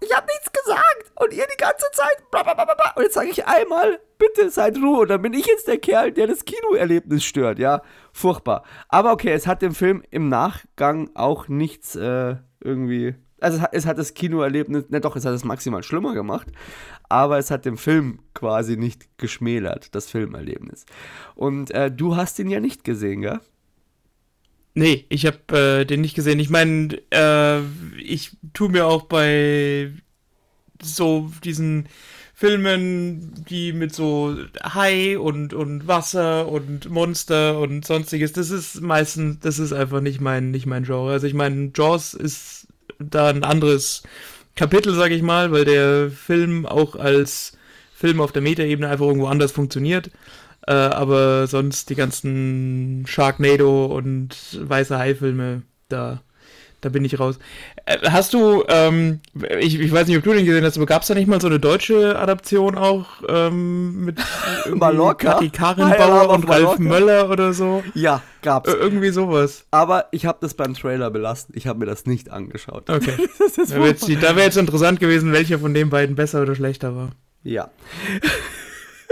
Ich 0.00 0.14
habe 0.14 0.26
nichts 0.26 0.52
gesagt. 0.52 1.12
Und 1.16 1.32
ihr 1.32 1.46
die 1.52 1.56
ganze 1.56 1.86
Zeit, 1.92 2.30
blablabla. 2.30 2.92
Und 2.96 3.02
jetzt 3.02 3.14
sage 3.14 3.30
ich 3.30 3.46
einmal, 3.46 3.98
bitte 4.18 4.50
seid 4.50 4.76
Ruhe. 4.76 5.00
Und 5.00 5.08
dann 5.08 5.22
bin 5.22 5.32
ich 5.32 5.46
jetzt 5.46 5.66
der 5.66 5.78
Kerl, 5.78 6.12
der 6.12 6.26
das 6.26 6.44
Kinoerlebnis 6.44 7.24
stört. 7.24 7.58
Ja, 7.58 7.82
furchtbar. 8.12 8.62
Aber 8.88 9.12
okay, 9.12 9.32
es 9.32 9.46
hat 9.46 9.62
dem 9.62 9.74
Film 9.74 10.02
im 10.10 10.28
Nachgang 10.28 11.10
auch 11.14 11.48
nichts 11.48 11.96
äh, 11.96 12.36
irgendwie 12.60 13.14
also 13.38 13.58
es 13.58 13.62
hat, 13.62 13.74
es 13.74 13.86
hat 13.86 13.98
das 13.98 14.14
Kinoerlebnis, 14.14 14.88
ne 14.88 15.00
doch, 15.00 15.14
es 15.14 15.26
hat 15.26 15.34
es 15.34 15.44
maximal 15.44 15.82
schlimmer 15.82 16.14
gemacht, 16.14 16.48
aber 17.10 17.36
es 17.36 17.50
hat 17.50 17.66
den 17.66 17.76
Film 17.76 18.20
quasi 18.32 18.78
nicht 18.78 19.18
geschmälert, 19.18 19.94
das 19.94 20.10
Filmerlebnis. 20.10 20.86
Und 21.34 21.70
äh, 21.70 21.90
du 21.90 22.16
hast 22.16 22.38
ihn 22.38 22.48
ja 22.48 22.60
nicht 22.60 22.82
gesehen, 22.82 23.20
gell? 23.20 23.40
Nee, 24.78 25.06
ich 25.08 25.24
habe 25.24 25.80
äh, 25.80 25.84
den 25.86 26.02
nicht 26.02 26.14
gesehen. 26.14 26.38
Ich 26.38 26.50
meine, 26.50 26.98
äh, 27.10 27.60
ich 27.98 28.36
tue 28.52 28.68
mir 28.68 28.86
auch 28.86 29.04
bei 29.04 29.90
so 30.82 31.32
diesen 31.42 31.88
Filmen, 32.34 33.32
die 33.48 33.72
mit 33.72 33.94
so 33.94 34.36
Hai 34.62 35.18
und, 35.18 35.54
und 35.54 35.88
Wasser 35.88 36.46
und 36.48 36.90
Monster 36.90 37.58
und 37.58 37.86
sonstiges, 37.86 38.34
das 38.34 38.50
ist 38.50 38.82
meistens, 38.82 39.40
das 39.40 39.58
ist 39.58 39.72
einfach 39.72 40.02
nicht 40.02 40.20
mein, 40.20 40.50
nicht 40.50 40.66
mein 40.66 40.84
Genre. 40.84 41.10
Also 41.10 41.26
ich 41.26 41.32
meine, 41.32 41.72
Jaws 41.74 42.12
ist 42.12 42.66
da 42.98 43.28
ein 43.30 43.44
anderes 43.44 44.02
Kapitel, 44.56 44.94
sag 44.94 45.10
ich 45.10 45.22
mal, 45.22 45.52
weil 45.52 45.64
der 45.64 46.10
Film 46.10 46.66
auch 46.66 46.96
als 46.96 47.56
Film 47.94 48.20
auf 48.20 48.32
der 48.32 48.42
Metaebene 48.42 48.90
einfach 48.90 49.06
irgendwo 49.06 49.28
anders 49.28 49.52
funktioniert. 49.52 50.10
Äh, 50.66 50.72
aber 50.72 51.46
sonst 51.46 51.90
die 51.90 51.94
ganzen 51.94 53.04
Sharknado 53.06 53.86
und 53.86 54.36
Weiße 54.60 54.98
Hai-Filme, 54.98 55.62
da 55.88 56.20
da 56.86 56.90
bin 56.90 57.04
ich 57.04 57.18
raus. 57.18 57.38
Äh, 57.86 57.98
hast 58.10 58.32
du, 58.34 58.62
ähm, 58.68 59.20
ich, 59.58 59.80
ich 59.80 59.92
weiß 59.92 60.06
nicht, 60.06 60.18
ob 60.18 60.24
du 60.24 60.32
den 60.32 60.44
gesehen 60.44 60.64
hast, 60.64 60.76
aber 60.76 60.86
gab 60.86 61.02
es 61.02 61.08
da 61.08 61.14
nicht 61.14 61.26
mal 61.26 61.40
so 61.40 61.48
eine 61.48 61.58
deutsche 61.58 62.18
Adaption 62.18 62.76
auch 62.76 63.06
ähm, 63.28 64.04
mit 64.04 64.20
Mallorca? 64.72 65.32
Kathi 65.32 65.50
Karenbauer 65.50 66.28
und 66.30 66.48
Ralf 66.48 66.78
Möller 66.78 67.30
oder 67.30 67.52
so? 67.52 67.82
Ja, 67.94 68.22
gab's. 68.42 68.72
Ir 68.72 68.78
irgendwie 68.78 69.10
sowas. 69.10 69.64
Aber 69.70 70.06
ich 70.12 70.26
habe 70.26 70.38
das 70.40 70.54
beim 70.54 70.74
Trailer 70.74 71.10
belassen. 71.10 71.54
Ich 71.56 71.66
habe 71.66 71.78
mir 71.78 71.86
das 71.86 72.06
nicht 72.06 72.30
angeschaut. 72.30 72.88
Okay. 72.88 73.16
da 73.56 73.68
wäre 73.74 73.88
jetzt, 73.88 74.08
wär 74.08 74.44
jetzt 74.44 74.56
interessant 74.56 75.00
gewesen, 75.00 75.32
welcher 75.32 75.58
von 75.58 75.74
den 75.74 75.90
beiden 75.90 76.14
besser 76.14 76.42
oder 76.42 76.54
schlechter 76.54 76.94
war. 76.94 77.10
Ja. 77.42 77.70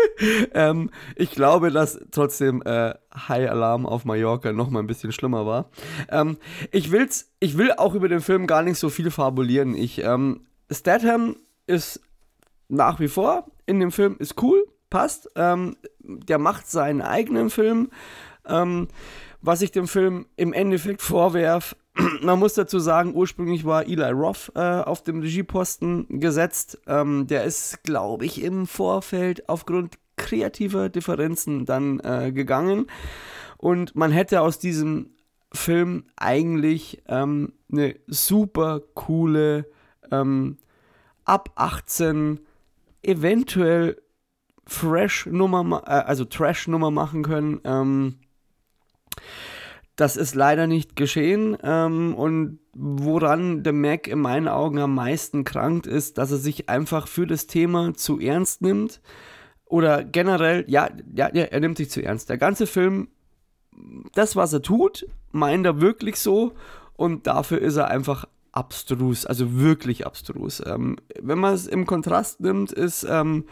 ähm, 0.55 0.91
ich 1.17 1.31
glaube, 1.31 1.71
dass 1.71 1.99
trotzdem 2.11 2.63
äh, 2.65 2.95
High 3.29 3.51
Alarm 3.51 3.87
auf 3.87 4.05
Mallorca 4.05 4.53
noch 4.53 4.71
mal 4.71 4.81
ein 4.81 4.87
bisschen 4.87 5.13
schlimmer 5.13 5.47
war. 5.47 5.71
Ähm, 6.11 6.39
ich, 6.71 6.91
will's, 6.91 7.33
ich 7.41 7.59
will 7.59 7.73
auch 7.73 7.95
über 7.95 8.09
den 8.09 8.21
Film 8.21 8.47
gar 8.47 8.63
nicht 8.63 8.79
so 8.79 8.91
viel 8.91 9.11
fabulieren. 9.11 9.75
Ich, 9.75 10.03
ähm, 10.03 10.47
Statham 10.71 11.37
ist 11.67 12.01
nach 12.69 13.01
wie 13.01 13.09
vor 13.09 13.47
in 13.67 13.81
dem 13.81 13.93
Film, 13.93 14.17
ist 14.19 14.43
cool, 14.43 14.67
passt. 14.91 15.29
Ähm, 15.37 15.77
der 15.99 16.39
macht 16.39 16.69
seinen 16.69 17.03
eigenen 17.03 17.51
Film. 17.51 17.91
Ähm, 18.47 18.89
was 19.41 19.63
ich 19.63 19.73
dem 19.73 19.89
Film 19.89 20.27
im 20.37 20.53
Endeffekt 20.53 21.03
vorwerfe, 21.03 21.77
man 22.23 22.39
muss 22.39 22.55
dazu 22.55 22.79
sagen, 22.79 23.15
ursprünglich 23.15 23.65
war 23.65 23.87
Eli 23.87 24.11
Roth 24.11 24.53
äh, 24.55 24.61
auf 24.61 25.03
dem 25.03 25.21
Regieposten 25.21 26.21
gesetzt. 26.21 26.81
Ähm, 26.87 27.27
der 27.27 27.45
ist, 27.45 27.83
glaube 27.85 28.27
ich, 28.27 28.43
im 28.43 28.67
Vorfeld 28.67 29.49
aufgrund 29.49 29.99
kreativer 30.17 30.89
Differenzen 30.89 31.65
dann 31.65 32.01
äh, 32.01 32.33
gegangen. 32.33 32.87
Und 33.59 33.95
man 33.95 34.11
hätte 34.11 34.41
aus 34.41 34.59
diesem 34.59 35.11
Film 35.53 36.05
eigentlich 36.17 37.03
ähm, 37.07 37.53
eine 37.71 37.97
super 38.07 38.81
coole 38.95 39.67
ähm, 40.11 40.59
ab 41.25 41.51
18 41.55 42.41
eventuell 43.03 44.01
Fresh 44.67 45.27
Nummer, 45.27 45.83
äh, 45.87 45.91
also 45.91 46.25
Trash 46.25 46.69
Nummer 46.69 46.91
machen 46.91 47.23
können. 47.23 47.61
Ähm, 47.65 48.17
das 49.97 50.17
ist 50.17 50.35
leider 50.35 50.67
nicht 50.67 50.97
geschehen. 50.97 51.57
Ähm, 51.63 52.15
und 52.15 52.59
woran 52.73 53.63
der 53.63 53.73
Mac 53.73 54.09
in 54.09 54.21
meinen 54.21 54.49
Augen 54.49 54.79
am 54.79 54.95
meisten 54.95 55.45
krankt, 55.45 55.87
ist, 55.87 56.19
dass 56.19 56.33
er 56.33 56.39
sich 56.39 56.69
einfach 56.69 57.09
für 57.09 57.27
das 57.27 57.47
Thema 57.47 57.95
zu 57.95 58.19
ernst 58.21 58.63
nimmt. 58.63 59.01
Oder 59.67 60.05
generell, 60.05 60.65
ja, 60.69 60.89
ja, 61.15 61.31
ja, 61.33 61.45
er 61.45 61.61
nimmt 61.61 61.79
sich 61.79 61.91
zu 61.91 62.03
ernst. 62.03 62.29
Der 62.29 62.39
ganze 62.39 62.67
Film, 62.67 63.09
das, 64.15 64.37
was 64.37 64.53
er 64.53 64.63
tut, 64.63 65.07
meint 65.33 65.67
er 65.67 65.81
wirklich 65.81 66.19
so. 66.19 66.53
Und 66.97 67.27
dafür 67.27 67.61
ist 67.61 67.77
er 67.77 67.89
einfach 67.89 68.27
abstrus, 68.53 69.27
also 69.27 69.59
wirklich 69.59 70.07
abstrus. 70.07 70.63
Ähm, 70.65 70.97
wenn 71.21 71.39
man 71.39 71.55
es 71.55 71.67
im 71.67 71.87
Kontrast 71.87 72.41
nimmt, 72.41 72.73
ist 72.73 73.05
ähm, 73.09 73.47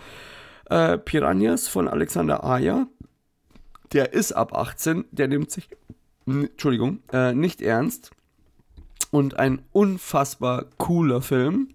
äh, 0.70 0.98
Piranhas 0.98 1.68
von 1.68 1.88
Alexander 1.88 2.44
Aya. 2.44 2.86
Der 3.92 4.12
ist 4.12 4.32
ab 4.32 4.54
18, 4.54 5.04
der 5.10 5.28
nimmt 5.28 5.50
sich, 5.50 5.68
Entschuldigung, 6.26 7.00
äh, 7.12 7.32
nicht 7.32 7.62
ernst. 7.62 8.10
Und 9.10 9.38
ein 9.38 9.62
unfassbar 9.72 10.66
cooler 10.78 11.20
Film. 11.20 11.68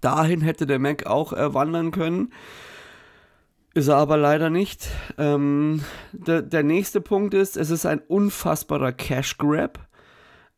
Dahin 0.00 0.40
hätte 0.40 0.66
der 0.66 0.78
Mac 0.78 1.06
auch 1.06 1.32
äh, 1.32 1.54
wandern 1.54 1.90
können. 1.90 2.32
Ist 3.74 3.88
er 3.88 3.96
aber 3.96 4.16
leider 4.16 4.48
nicht. 4.48 4.88
Ähm, 5.18 5.84
der, 6.12 6.42
der 6.42 6.62
nächste 6.62 7.00
Punkt 7.00 7.34
ist, 7.34 7.56
es 7.56 7.70
ist 7.70 7.84
ein 7.84 8.00
unfassbarer 8.00 8.92
Cash 8.92 9.36
Grab. 9.36 9.85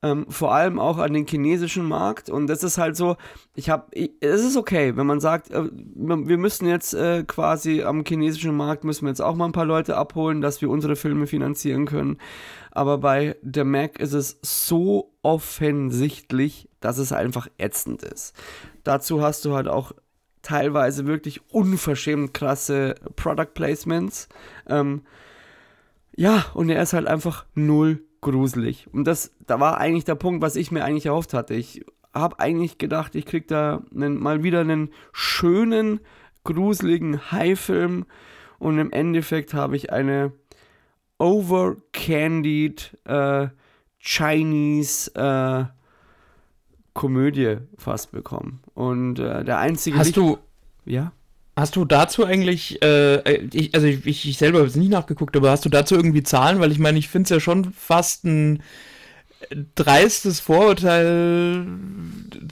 Ähm, 0.00 0.26
vor 0.28 0.54
allem 0.54 0.78
auch 0.78 0.98
an 0.98 1.12
den 1.12 1.26
chinesischen 1.26 1.84
Markt. 1.84 2.30
Und 2.30 2.46
das 2.46 2.62
ist 2.62 2.78
halt 2.78 2.96
so, 2.96 3.16
ich 3.56 3.68
habe, 3.68 3.86
es 4.20 4.44
ist 4.44 4.56
okay, 4.56 4.96
wenn 4.96 5.06
man 5.06 5.18
sagt, 5.18 5.50
äh, 5.50 5.64
wir 5.72 6.38
müssen 6.38 6.68
jetzt 6.68 6.94
äh, 6.94 7.24
quasi 7.24 7.82
am 7.82 8.04
chinesischen 8.06 8.56
Markt, 8.56 8.84
müssen 8.84 9.06
wir 9.06 9.08
jetzt 9.08 9.22
auch 9.22 9.34
mal 9.34 9.46
ein 9.46 9.52
paar 9.52 9.64
Leute 9.64 9.96
abholen, 9.96 10.40
dass 10.40 10.62
wir 10.62 10.70
unsere 10.70 10.94
Filme 10.94 11.26
finanzieren 11.26 11.86
können. 11.86 12.18
Aber 12.70 12.98
bei 12.98 13.36
der 13.42 13.64
Mac 13.64 13.98
ist 13.98 14.12
es 14.12 14.38
so 14.40 15.16
offensichtlich, 15.22 16.68
dass 16.78 16.98
es 16.98 17.12
einfach 17.12 17.48
ätzend 17.58 18.04
ist. 18.04 18.36
Dazu 18.84 19.20
hast 19.20 19.44
du 19.44 19.54
halt 19.54 19.66
auch 19.66 19.92
teilweise 20.42 21.06
wirklich 21.06 21.40
unverschämt 21.50 22.32
krasse 22.34 22.94
Product 23.16 23.52
Placements. 23.52 24.28
Ähm, 24.68 25.02
ja, 26.16 26.46
und 26.54 26.70
er 26.70 26.82
ist 26.82 26.92
halt 26.92 27.08
einfach 27.08 27.46
null 27.54 28.00
gruselig. 28.20 28.86
Und 28.92 29.04
das, 29.04 29.32
da 29.46 29.60
war 29.60 29.78
eigentlich 29.78 30.04
der 30.04 30.14
Punkt, 30.14 30.42
was 30.42 30.56
ich 30.56 30.70
mir 30.70 30.84
eigentlich 30.84 31.06
erhofft 31.06 31.34
hatte. 31.34 31.54
Ich 31.54 31.84
habe 32.12 32.38
eigentlich 32.38 32.78
gedacht, 32.78 33.14
ich 33.14 33.26
kriege 33.26 33.46
da 33.46 33.82
einen, 33.94 34.18
mal 34.18 34.42
wieder 34.42 34.60
einen 34.60 34.90
schönen, 35.12 36.00
gruseligen 36.44 37.30
High-Film 37.30 38.06
und 38.58 38.78
im 38.78 38.90
Endeffekt 38.90 39.54
habe 39.54 39.76
ich 39.76 39.92
eine 39.92 40.32
overcandied 41.18 42.96
äh, 43.04 43.48
Chinese 43.98 45.14
äh, 45.14 45.64
Komödie 46.94 47.58
fast 47.76 48.10
bekommen. 48.10 48.60
Und 48.74 49.18
äh, 49.18 49.44
der 49.44 49.58
einzige. 49.58 49.98
Hast 49.98 50.06
Licht 50.06 50.16
du. 50.16 50.38
Ja? 50.84 51.12
Hast 51.58 51.74
du 51.74 51.84
dazu 51.84 52.24
eigentlich, 52.24 52.80
äh, 52.82 53.46
ich, 53.52 53.74
also 53.74 53.88
ich, 53.88 54.06
ich 54.06 54.38
selber 54.38 54.58
habe 54.58 54.68
es 54.68 54.76
nicht 54.76 54.90
nachgeguckt, 54.90 55.36
aber 55.36 55.50
hast 55.50 55.64
du 55.64 55.68
dazu 55.68 55.96
irgendwie 55.96 56.22
Zahlen? 56.22 56.60
Weil 56.60 56.70
ich 56.70 56.78
meine, 56.78 56.98
ich 56.98 57.08
finde 57.08 57.24
es 57.24 57.30
ja 57.30 57.40
schon 57.40 57.72
fast 57.72 58.24
ein 58.24 58.62
dreistes 59.74 60.38
Vorurteil 60.38 61.66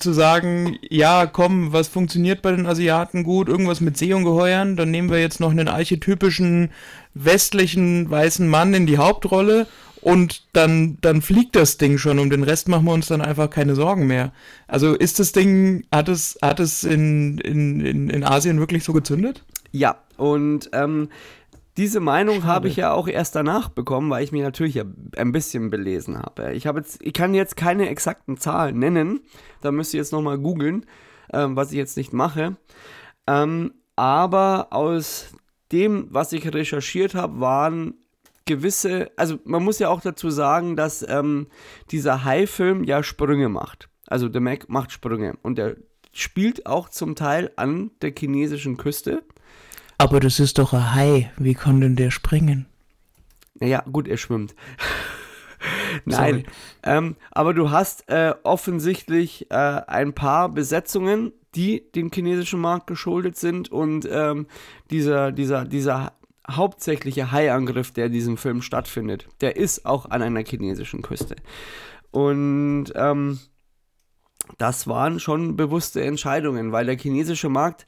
zu 0.01 0.13
sagen, 0.13 0.79
ja, 0.89 1.27
komm, 1.27 1.73
was 1.73 1.87
funktioniert 1.87 2.43
bei 2.43 2.51
den 2.51 2.67
Asiaten 2.67 3.23
gut? 3.23 3.49
Irgendwas 3.49 3.81
mit 3.81 3.97
Seeungeheuern, 3.97 4.77
dann 4.77 4.91
nehmen 4.91 5.11
wir 5.11 5.21
jetzt 5.21 5.39
noch 5.39 5.53
einen 5.53 5.69
archetypischen 5.69 6.71
westlichen 7.15 8.11
weißen 8.11 8.49
Mann 8.49 8.75
in 8.75 8.87
die 8.87 8.99
Hauptrolle 8.99 9.69
und 10.07 10.47
dann, 10.53 10.99
dann 11.01 11.21
fliegt 11.21 11.57
das 11.57 11.79
Ding 11.79 11.99
schon. 11.99 12.21
Um 12.21 12.31
den 12.31 12.45
Rest 12.45 12.69
machen 12.69 12.85
wir 12.85 12.93
uns 12.93 13.09
dann 13.09 13.21
einfach 13.21 13.51
keine 13.51 13.75
Sorgen 13.75 14.07
mehr. 14.07 14.33
Also 14.69 14.95
ist 14.95 15.19
das 15.19 15.33
Ding, 15.33 15.85
hat 15.91 16.09
es, 16.09 16.39
hat 16.41 16.61
es 16.61 16.85
in, 16.85 17.39
in, 17.39 17.81
in, 17.81 18.09
in 18.11 18.23
Asien 18.23 18.61
wirklich 18.61 18.85
so 18.85 18.93
gezündet? 18.93 19.45
Ja, 19.73 19.97
und 20.17 20.71
ähm, 20.73 21.09
diese 21.77 21.99
Meinung 21.99 22.45
habe 22.45 22.69
ich 22.69 22.77
ja 22.77 22.93
auch 22.93 23.09
erst 23.09 23.35
danach 23.35 23.69
bekommen, 23.69 24.09
weil 24.09 24.23
ich 24.23 24.31
mich 24.31 24.43
natürlich 24.43 24.77
ja 24.77 24.85
ein 25.17 25.33
bisschen 25.33 25.71
belesen 25.71 26.17
habe. 26.17 26.53
Ich 26.53 26.69
habe 26.69 26.79
jetzt, 26.79 27.03
ich 27.03 27.13
kann 27.13 27.35
jetzt 27.35 27.57
keine 27.57 27.89
exakten 27.89 28.37
Zahlen 28.37 28.79
nennen. 28.79 29.23
Da 29.61 29.73
müsst 29.73 29.93
ihr 29.93 29.99
jetzt 29.99 30.13
nochmal 30.13 30.39
googeln, 30.39 30.87
ähm, 31.33 31.57
was 31.57 31.73
ich 31.73 31.79
jetzt 31.79 31.97
nicht 31.97 32.13
mache. 32.13 32.57
Ähm, 33.27 33.73
aber 33.97 34.69
aus 34.71 35.35
dem, 35.73 36.07
was 36.11 36.33
ich 36.33 36.55
recherchiert 36.55 37.17
habe, 37.17 37.41
waren 37.41 37.95
gewisse, 38.47 39.11
also 39.17 39.39
man 39.45 39.63
muss 39.63 39.79
ja 39.79 39.89
auch 39.89 40.01
dazu 40.01 40.31
sagen, 40.31 40.77
dass 40.77 41.07
ähm, 41.07 41.49
dieser 41.91 42.25
Hai-Film 42.25 42.85
ja 42.85 43.03
Sprünge 43.03 43.49
macht. 43.49 43.89
Also 44.07 44.29
der 44.29 44.41
Mac 44.41 44.69
macht 44.69 44.93
Sprünge 44.93 45.35
und 45.43 45.59
der 45.59 45.77
spielt 46.13 46.67
auch 46.67 46.89
zum 46.89 47.15
Teil 47.15 47.51
an 47.57 47.91
der 48.01 48.13
chinesischen 48.17 48.77
Küste. 48.77 49.23
Aber 49.99 50.21
das 50.21 50.41
ist 50.41 50.59
doch 50.59 50.73
ein 50.73 50.95
Hai, 50.95 51.33
wie 51.37 51.55
kann 51.55 51.81
denn 51.81 51.97
der 51.97 52.11
springen? 52.11 52.67
Naja, 53.59 53.83
gut, 53.91 54.09
er 54.09 54.17
schwimmt. 54.17 54.55
Nein, 56.05 56.45
ähm, 56.83 57.17
aber 57.31 57.55
du 57.55 57.71
hast 57.71 58.09
äh, 58.09 58.35
offensichtlich 58.45 59.51
äh, 59.51 59.55
ein 59.55 60.13
paar 60.13 60.49
Besetzungen, 60.51 61.33
die 61.55 61.91
dem 61.93 62.11
chinesischen 62.13 62.61
Markt 62.61 62.87
geschuldet 62.87 63.37
sind 63.37 63.73
und 63.73 64.07
ähm, 64.11 64.47
dieser, 64.91 65.33
dieser, 65.33 65.65
dieser 65.65 66.13
hauptsächliche 66.51 67.33
Haiangriff, 67.33 67.93
der 67.93 68.07
in 68.07 68.13
diesem 68.13 68.37
Film 68.37 68.63
stattfindet, 68.63 69.29
der 69.41 69.57
ist 69.57 69.87
auch 69.87 70.07
an 70.11 70.23
einer 70.23 70.45
chinesischen 70.45 71.03
Küste. 71.03 71.37
Und 72.11 72.87
ähm, 72.95 73.39
das 74.59 74.87
waren 74.87 75.21
schon 75.21 75.57
bewusste 75.57 76.03
Entscheidungen, 76.05 76.73
weil 76.73 76.87
der 76.87 76.99
chinesische 76.99 77.49
Markt, 77.49 77.87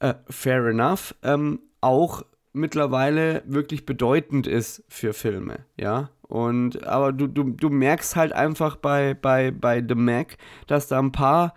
äh, 0.00 0.14
fair 0.28 0.66
enough, 0.66 1.14
ähm, 1.22 1.60
auch 1.80 2.22
mittlerweile 2.52 3.42
wirklich 3.46 3.84
bedeutend 3.84 4.46
ist 4.46 4.84
für 4.88 5.12
Filme, 5.12 5.66
ja. 5.76 6.10
Und 6.22 6.86
aber 6.86 7.12
du, 7.12 7.26
du, 7.26 7.50
du 7.50 7.68
merkst 7.68 8.16
halt 8.16 8.32
einfach 8.32 8.76
bei, 8.76 9.14
bei, 9.14 9.50
bei 9.50 9.84
The 9.86 9.94
Mac, 9.94 10.38
dass 10.66 10.88
da 10.88 10.98
ein 10.98 11.12
paar 11.12 11.54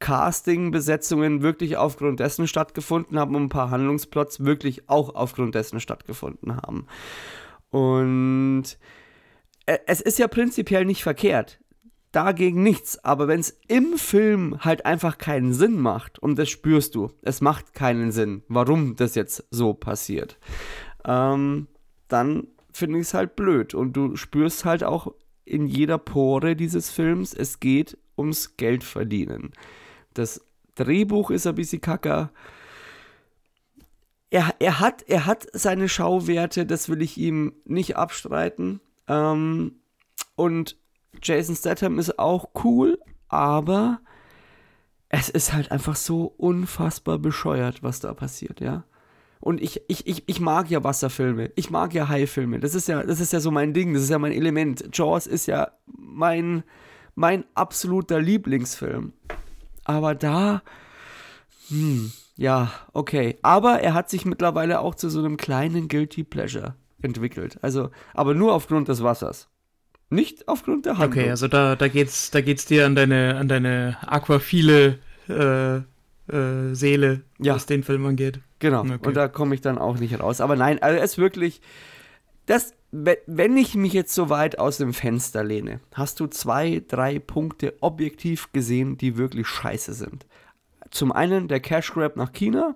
Casting-Besetzungen 0.00 1.42
wirklich 1.42 1.76
aufgrund 1.76 2.20
dessen 2.20 2.48
stattgefunden 2.48 3.18
haben 3.18 3.36
und 3.36 3.44
ein 3.44 3.48
paar 3.48 3.70
Handlungsplots 3.70 4.44
wirklich 4.44 4.88
auch 4.88 5.14
aufgrund 5.14 5.54
dessen 5.54 5.78
stattgefunden 5.78 6.56
haben. 6.56 6.86
Und 7.70 8.64
äh, 9.66 9.78
es 9.86 10.00
ist 10.00 10.18
ja 10.18 10.26
prinzipiell 10.26 10.84
nicht 10.84 11.02
verkehrt. 11.02 11.60
Dagegen 12.12 12.64
nichts. 12.64 13.04
Aber 13.04 13.28
wenn 13.28 13.38
es 13.38 13.60
im 13.68 13.96
Film 13.96 14.56
halt 14.60 14.84
einfach 14.84 15.18
keinen 15.18 15.52
Sinn 15.52 15.78
macht, 15.78 16.18
und 16.18 16.38
das 16.38 16.48
spürst 16.48 16.96
du, 16.96 17.12
es 17.22 17.40
macht 17.40 17.72
keinen 17.74 18.10
Sinn, 18.10 18.42
warum 18.48 18.96
das 18.96 19.14
jetzt 19.14 19.44
so 19.50 19.74
passiert, 19.74 20.38
ähm, 21.04 21.68
dann 22.08 22.48
finde 22.72 22.98
ich 22.98 23.06
es 23.06 23.14
halt 23.14 23.36
blöd. 23.36 23.74
Und 23.74 23.92
du 23.92 24.16
spürst 24.16 24.64
halt 24.64 24.82
auch 24.82 25.14
in 25.44 25.66
jeder 25.66 25.98
Pore 25.98 26.56
dieses 26.56 26.90
Films, 26.90 27.34
es 27.34 27.60
geht 27.60 27.96
ums 28.16 28.56
Geld 28.56 28.82
verdienen. 28.82 29.52
Das 30.14 30.44
Drehbuch 30.74 31.30
ist 31.30 31.46
ein 31.46 31.54
bisschen 31.54 31.80
kacker. 31.80 32.30
Er, 34.30 34.54
er, 34.58 34.80
hat, 34.80 35.02
er 35.02 35.26
hat 35.26 35.46
seine 35.52 35.88
Schauwerte, 35.88 36.64
das 36.64 36.88
will 36.88 37.02
ich 37.02 37.18
ihm 37.18 37.52
nicht 37.64 37.96
abstreiten. 37.96 38.80
Ähm, 39.08 39.80
und 40.36 40.76
Jason 41.22 41.56
Statham 41.56 41.98
ist 41.98 42.18
auch 42.18 42.50
cool, 42.64 42.98
aber 43.28 44.00
es 45.08 45.28
ist 45.28 45.52
halt 45.52 45.72
einfach 45.72 45.96
so 45.96 46.32
unfassbar 46.36 47.18
bescheuert, 47.18 47.82
was 47.82 47.98
da 47.98 48.14
passiert, 48.14 48.60
ja. 48.60 48.84
Und 49.40 49.60
ich, 49.62 49.80
ich, 49.88 50.06
ich, 50.06 50.28
ich 50.28 50.38
mag 50.38 50.70
ja 50.70 50.84
Wasserfilme. 50.84 51.50
Ich 51.56 51.70
mag 51.70 51.94
ja 51.94 52.08
Haifilme. 52.08 52.60
Das 52.60 52.74
ist 52.74 52.88
ja, 52.88 53.02
das 53.02 53.20
ist 53.20 53.32
ja 53.32 53.40
so 53.40 53.50
mein 53.50 53.72
Ding. 53.72 53.94
Das 53.94 54.02
ist 54.02 54.10
ja 54.10 54.18
mein 54.18 54.32
Element. 54.32 54.90
Jaws 54.92 55.26
ist 55.26 55.46
ja 55.46 55.72
mein, 55.86 56.62
mein 57.14 57.44
absoluter 57.54 58.20
Lieblingsfilm. 58.20 59.14
Aber 59.90 60.14
da, 60.14 60.62
hm, 61.68 62.12
ja, 62.36 62.70
okay. 62.92 63.38
Aber 63.42 63.80
er 63.80 63.94
hat 63.94 64.08
sich 64.08 64.24
mittlerweile 64.24 64.80
auch 64.80 64.94
zu 64.94 65.10
so 65.10 65.18
einem 65.18 65.36
kleinen 65.36 65.88
Guilty 65.88 66.22
Pleasure 66.22 66.74
entwickelt. 67.02 67.58
Also, 67.62 67.90
aber 68.14 68.34
nur 68.34 68.54
aufgrund 68.54 68.88
des 68.88 69.02
Wassers. 69.02 69.48
Nicht 70.10 70.48
aufgrund 70.48 70.86
der 70.86 70.98
Handlung. 70.98 71.22
Okay, 71.22 71.30
also 71.30 71.48
da, 71.48 71.76
da 71.76 71.88
geht's, 71.88 72.30
da 72.30 72.40
geht's 72.40 72.66
dir 72.66 72.86
an 72.86 72.94
deine, 72.94 73.36
an 73.36 73.48
deine 73.48 73.96
aquaphile 74.06 74.98
äh, 75.28 75.76
äh, 76.32 76.74
Seele, 76.74 77.22
ja. 77.38 77.54
was 77.54 77.66
den 77.66 77.82
Film 77.82 78.06
angeht. 78.06 78.40
Genau. 78.60 78.82
Okay. 78.82 78.98
Und 79.02 79.14
da 79.14 79.26
komme 79.26 79.54
ich 79.54 79.60
dann 79.60 79.78
auch 79.78 79.98
nicht 79.98 80.20
raus. 80.20 80.40
Aber 80.40 80.54
nein, 80.54 80.80
also 80.80 80.98
er 80.98 81.04
ist 81.04 81.18
wirklich. 81.18 81.60
Das, 82.46 82.74
wenn 82.92 83.56
ich 83.56 83.74
mich 83.76 83.92
jetzt 83.92 84.14
so 84.14 84.30
weit 84.30 84.58
aus 84.58 84.78
dem 84.78 84.92
Fenster 84.92 85.44
lehne, 85.44 85.80
hast 85.94 86.18
du 86.18 86.26
zwei, 86.26 86.82
drei 86.86 87.18
Punkte 87.18 87.74
objektiv 87.80 88.52
gesehen, 88.52 88.98
die 88.98 89.16
wirklich 89.16 89.46
scheiße 89.46 89.92
sind. 89.92 90.26
Zum 90.90 91.12
einen 91.12 91.46
der 91.46 91.60
Cash 91.60 91.92
Grab 91.92 92.16
nach 92.16 92.32
China, 92.32 92.74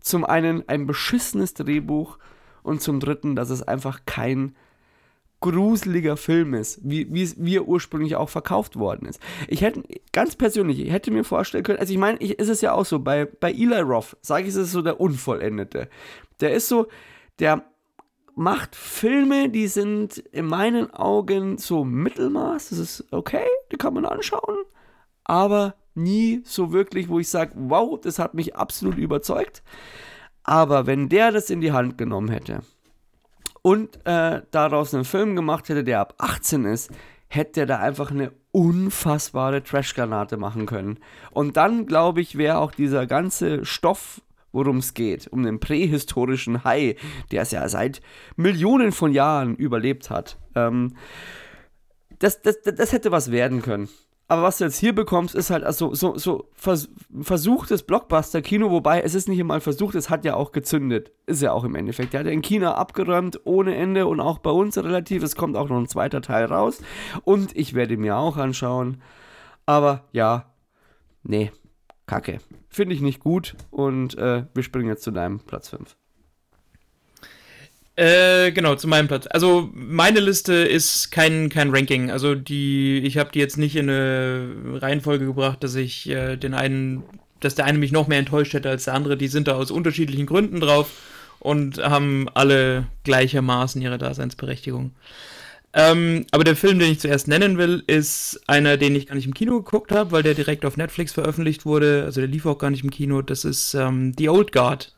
zum 0.00 0.24
einen 0.24 0.68
ein 0.68 0.86
beschissenes 0.86 1.54
Drehbuch 1.54 2.18
und 2.64 2.82
zum 2.82 2.98
dritten, 2.98 3.36
dass 3.36 3.50
es 3.50 3.62
einfach 3.62 4.00
kein 4.04 4.56
gruseliger 5.40 6.16
Film 6.16 6.54
ist, 6.54 6.80
wie, 6.82 7.12
wie, 7.12 7.30
wie 7.36 7.56
er 7.56 7.68
ursprünglich 7.68 8.16
auch 8.16 8.30
verkauft 8.30 8.76
worden 8.76 9.06
ist. 9.06 9.20
Ich 9.46 9.60
hätte, 9.60 9.82
ganz 10.12 10.34
persönlich, 10.34 10.80
ich 10.80 10.90
hätte 10.90 11.12
mir 11.12 11.24
vorstellen 11.24 11.62
können, 11.62 11.78
also 11.78 11.92
ich 11.92 11.98
meine, 11.98 12.18
ich, 12.18 12.38
ist 12.38 12.48
es 12.48 12.62
ja 12.62 12.72
auch 12.72 12.86
so, 12.86 12.98
bei, 12.98 13.26
bei 13.26 13.52
Eli 13.52 13.80
Roth, 13.80 14.16
sage 14.22 14.44
ich, 14.44 14.48
ist 14.48 14.56
es 14.56 14.72
so 14.72 14.82
der 14.82 14.98
Unvollendete. 14.98 15.88
Der 16.40 16.54
ist 16.54 16.68
so, 16.68 16.88
der 17.38 17.64
macht 18.36 18.76
Filme, 18.76 19.48
die 19.48 19.66
sind 19.66 20.18
in 20.18 20.46
meinen 20.46 20.92
Augen 20.92 21.58
so 21.58 21.84
Mittelmaß, 21.84 22.68
das 22.68 22.78
ist 22.78 23.04
okay, 23.10 23.46
die 23.72 23.76
kann 23.76 23.94
man 23.94 24.04
anschauen, 24.04 24.58
aber 25.24 25.74
nie 25.94 26.42
so 26.44 26.72
wirklich, 26.72 27.08
wo 27.08 27.18
ich 27.18 27.28
sage, 27.28 27.52
wow, 27.56 27.98
das 28.00 28.18
hat 28.18 28.34
mich 28.34 28.54
absolut 28.54 28.98
überzeugt. 28.98 29.62
Aber 30.44 30.86
wenn 30.86 31.08
der 31.08 31.32
das 31.32 31.50
in 31.50 31.60
die 31.60 31.72
Hand 31.72 31.98
genommen 31.98 32.28
hätte, 32.28 32.60
und 33.62 33.98
äh, 34.06 34.42
daraus 34.52 34.94
einen 34.94 35.04
Film 35.04 35.34
gemacht 35.34 35.68
hätte, 35.68 35.82
der 35.82 35.98
ab 35.98 36.14
18 36.18 36.66
ist, 36.66 36.92
hätte 37.26 37.60
er 37.60 37.66
da 37.66 37.78
einfach 37.80 38.12
eine 38.12 38.30
unfassbare 38.52 39.64
Trashgranate 39.64 40.36
machen 40.36 40.66
können. 40.66 41.00
Und 41.32 41.56
dann, 41.56 41.86
glaube 41.86 42.20
ich, 42.20 42.38
wäre 42.38 42.58
auch 42.58 42.70
dieser 42.70 43.08
ganze 43.08 43.64
Stoff, 43.64 44.22
worum 44.52 44.78
es 44.78 44.94
geht, 44.94 45.28
um 45.28 45.42
den 45.42 45.60
prähistorischen 45.60 46.64
Hai, 46.64 46.96
der 47.30 47.42
es 47.42 47.50
ja 47.50 47.68
seit 47.68 48.00
Millionen 48.36 48.92
von 48.92 49.12
Jahren 49.12 49.54
überlebt 49.56 50.10
hat, 50.10 50.38
ähm, 50.54 50.94
das, 52.18 52.40
das, 52.42 52.62
das 52.62 52.92
hätte 52.92 53.12
was 53.12 53.30
werden 53.30 53.62
können. 53.62 53.88
Aber 54.28 54.42
was 54.42 54.58
du 54.58 54.64
jetzt 54.64 54.78
hier 54.78 54.92
bekommst, 54.92 55.36
ist 55.36 55.50
halt 55.50 55.62
also 55.62 55.94
so, 55.94 56.18
so 56.18 56.50
vers 56.54 56.88
versuchtes 57.20 57.84
Blockbuster-Kino, 57.84 58.70
wobei 58.72 59.00
es 59.02 59.14
ist 59.14 59.28
nicht 59.28 59.38
einmal 59.38 59.60
versucht, 59.60 59.94
es 59.94 60.10
hat 60.10 60.24
ja 60.24 60.34
auch 60.34 60.50
gezündet. 60.50 61.12
Ist 61.26 61.42
ja 61.42 61.52
auch 61.52 61.62
im 61.62 61.76
Endeffekt. 61.76 62.12
Der 62.12 62.20
hat 62.20 62.26
ja 62.26 62.32
in 62.32 62.42
China 62.42 62.74
abgeräumt 62.74 63.40
ohne 63.44 63.76
Ende 63.76 64.08
und 64.08 64.18
auch 64.18 64.38
bei 64.38 64.50
uns 64.50 64.76
relativ. 64.78 65.22
Es 65.22 65.36
kommt 65.36 65.56
auch 65.56 65.68
noch 65.68 65.78
ein 65.78 65.86
zweiter 65.86 66.22
Teil 66.22 66.46
raus. 66.46 66.80
Und 67.22 67.56
ich 67.56 67.74
werde 67.74 67.96
mir 67.96 68.16
auch 68.16 68.36
anschauen. 68.36 69.00
Aber 69.64 70.04
ja, 70.10 70.52
nee, 71.22 71.52
kacke. 72.06 72.38
Finde 72.68 72.94
ich 72.94 73.00
nicht 73.00 73.20
gut. 73.20 73.54
Und 73.70 74.16
äh, 74.18 74.44
wir 74.54 74.62
springen 74.62 74.88
jetzt 74.88 75.02
zu 75.02 75.10
deinem 75.10 75.40
Platz 75.40 75.68
5. 75.70 75.96
Äh, 77.96 78.52
genau, 78.52 78.74
zu 78.74 78.88
meinem 78.88 79.08
Platz. 79.08 79.26
Also 79.30 79.70
meine 79.72 80.20
Liste 80.20 80.52
ist 80.52 81.10
kein, 81.10 81.48
kein 81.48 81.74
Ranking. 81.74 82.10
Also 82.10 82.34
die, 82.34 82.98
ich 82.98 83.16
habe 83.16 83.30
die 83.32 83.38
jetzt 83.38 83.56
nicht 83.56 83.74
in 83.74 83.88
eine 83.88 84.80
Reihenfolge 84.82 85.24
gebracht, 85.24 85.64
dass 85.64 85.74
ich 85.74 86.08
äh, 86.10 86.36
den 86.36 86.52
einen, 86.52 87.04
dass 87.40 87.54
der 87.54 87.64
eine 87.64 87.78
mich 87.78 87.92
noch 87.92 88.06
mehr 88.06 88.18
enttäuscht 88.18 88.52
hätte 88.52 88.68
als 88.68 88.84
der 88.84 88.94
andere. 88.94 89.16
Die 89.16 89.28
sind 89.28 89.48
da 89.48 89.54
aus 89.54 89.70
unterschiedlichen 89.70 90.26
Gründen 90.26 90.60
drauf 90.60 90.90
und 91.38 91.78
haben 91.78 92.28
alle 92.34 92.86
gleichermaßen 93.04 93.80
ihre 93.80 93.96
Daseinsberechtigung. 93.96 94.92
Ähm, 95.78 96.24
aber 96.30 96.42
der 96.42 96.56
Film, 96.56 96.78
den 96.78 96.90
ich 96.90 97.00
zuerst 97.00 97.28
nennen 97.28 97.58
will, 97.58 97.84
ist 97.86 98.40
einer, 98.46 98.78
den 98.78 98.96
ich 98.96 99.08
gar 99.08 99.14
nicht 99.14 99.26
im 99.26 99.34
Kino 99.34 99.58
geguckt 99.58 99.92
habe, 99.92 100.10
weil 100.10 100.22
der 100.22 100.32
direkt 100.32 100.64
auf 100.64 100.78
Netflix 100.78 101.12
veröffentlicht 101.12 101.66
wurde. 101.66 102.04
Also 102.06 102.22
der 102.22 102.28
lief 102.28 102.46
auch 102.46 102.56
gar 102.56 102.70
nicht 102.70 102.82
im 102.82 102.88
Kino. 102.90 103.20
Das 103.20 103.44
ist 103.44 103.74
ähm, 103.74 104.14
The 104.16 104.30
Old 104.30 104.52
Guard 104.52 104.94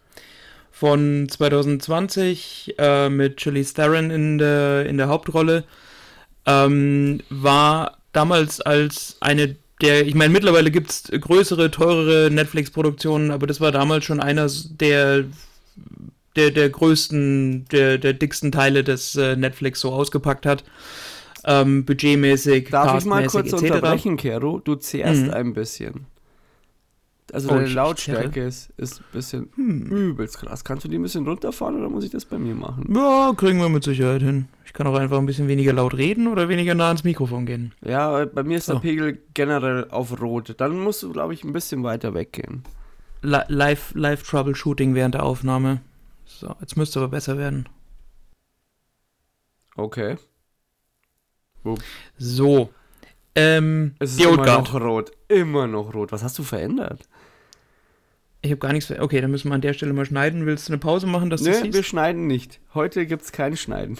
von 0.71 1.27
2020 1.29 2.77
äh, 2.79 3.09
mit 3.09 3.41
Charlize 3.41 3.75
Theron 3.75 4.11
in 4.13 4.39
der, 4.39 4.87
in 4.87 4.99
der 4.99 5.09
Hauptrolle. 5.09 5.65
Ähm, 6.47 7.23
war 7.29 7.99
damals 8.13 8.61
als 8.61 9.17
eine 9.19 9.57
der, 9.83 10.07
ich 10.07 10.15
meine, 10.15 10.33
mittlerweile 10.33 10.71
gibt 10.71 10.91
es 10.91 11.05
größere, 11.11 11.73
teurere 11.73 12.31
Netflix-Produktionen, 12.31 13.33
aber 13.33 13.49
das 13.49 13.61
war 13.61 13.73
damals 13.73 14.05
schon 14.05 14.21
einer 14.21 14.49
der, 14.71 15.25
der, 16.37 16.51
der 16.51 16.69
größten, 16.71 17.67
der, 17.71 17.99
der 17.99 18.13
dicksten 18.13 18.53
Teile, 18.53 18.85
des 18.85 19.17
äh, 19.17 19.37
Netflix 19.37 19.81
so 19.81 19.93
ausgepackt 19.93 20.47
hat. 20.47 20.65
Ähm, 21.45 21.85
budgetmäßig, 21.85 22.71
Darf 22.71 22.99
ich 22.99 23.05
mal 23.05 23.27
kurz 23.27 23.53
etc. 23.53 23.63
unterbrechen, 23.63 24.17
Kero? 24.17 24.61
Du 24.61 24.75
zehrst 24.75 25.27
mhm. 25.27 25.31
ein 25.31 25.55
bisschen. 25.55 26.07
Also 27.33 27.51
oh, 27.51 27.55
deine 27.55 27.69
Lautstärke 27.69 28.43
ist, 28.43 28.71
ist 28.79 29.01
ein 29.01 29.05
bisschen 29.13 29.49
hm. 29.55 29.87
übelst 29.91 30.39
krass. 30.39 30.65
Kannst 30.65 30.85
du 30.85 30.89
die 30.89 30.99
ein 30.99 31.03
bisschen 31.03 31.27
runterfahren 31.27 31.77
oder 31.77 31.91
muss 31.91 32.05
ich 32.05 32.11
das 32.11 32.25
bei 32.25 32.39
mir 32.39 32.55
machen? 32.55 32.91
Ja, 32.95 33.33
kriegen 33.37 33.59
wir 33.59 33.69
mit 33.69 33.85
Sicherheit 33.85 34.23
hin. 34.23 34.49
Ich 34.65 34.73
kann 34.73 34.87
auch 34.87 34.95
einfach 34.95 35.19
ein 35.19 35.27
bisschen 35.27 35.47
weniger 35.47 35.75
laut 35.75 35.95
reden 35.95 36.27
oder 36.27 36.49
weniger 36.49 36.75
nah 36.75 36.89
ans 36.89 37.05
Mikrofon 37.05 37.45
gehen. 37.45 37.75
Ja, 37.85 38.25
bei 38.25 38.43
mir 38.43 38.57
ist 38.57 38.67
so. 38.67 38.75
der 38.75 38.81
Pegel 38.81 39.19
generell 39.35 39.87
auf 39.91 40.21
Rot. 40.23 40.55
Dann 40.59 40.79
musst 40.79 41.03
du, 41.03 41.13
glaube 41.13 41.35
ich, 41.35 41.45
ein 41.45 41.53
bisschen 41.53 41.83
weiter 41.83 42.15
weggehen. 42.15 42.63
live, 43.21 43.93
live 43.95 44.23
Troubleshooting 44.23 44.95
während 44.95 45.15
der 45.15 45.25
Aufnahme. 45.25 45.83
So, 46.39 46.55
jetzt 46.61 46.77
müsste 46.77 47.01
aber 47.01 47.09
besser 47.09 47.37
werden. 47.37 47.69
Okay. 49.75 50.17
Upp. 51.65 51.83
So. 52.17 52.73
Ähm, 53.35 53.97
es 53.99 54.13
ist 54.13 54.21
immer 54.21 54.47
noch 54.47 54.73
rot. 54.73 55.11
Immer 55.27 55.67
noch 55.67 55.93
rot. 55.95 56.13
Was 56.13 56.23
hast 56.23 56.39
du 56.39 56.45
verändert? 56.45 57.09
Ich 58.41 58.53
habe 58.53 58.61
gar 58.61 58.73
nichts. 58.73 58.89
Okay, 58.89 59.21
dann 59.21 59.33
müssen 59.33 59.49
wir 59.49 59.57
an 59.57 59.63
der 59.63 59.73
Stelle 59.73 59.93
mal 59.93 60.07
schneiden. 60.07 60.47
Willst 60.47 60.69
du 60.69 60.73
eine 60.73 60.79
Pause 60.79 61.09
machen, 61.09 61.29
dass 61.29 61.43
du 61.43 61.51
Nee, 61.51 61.73
wir 61.73 61.83
schneiden 61.83 62.29
nicht. 62.29 62.61
Heute 62.73 63.05
gibt 63.07 63.23
es 63.23 63.33
kein 63.33 63.57
Schneiden. 63.57 63.99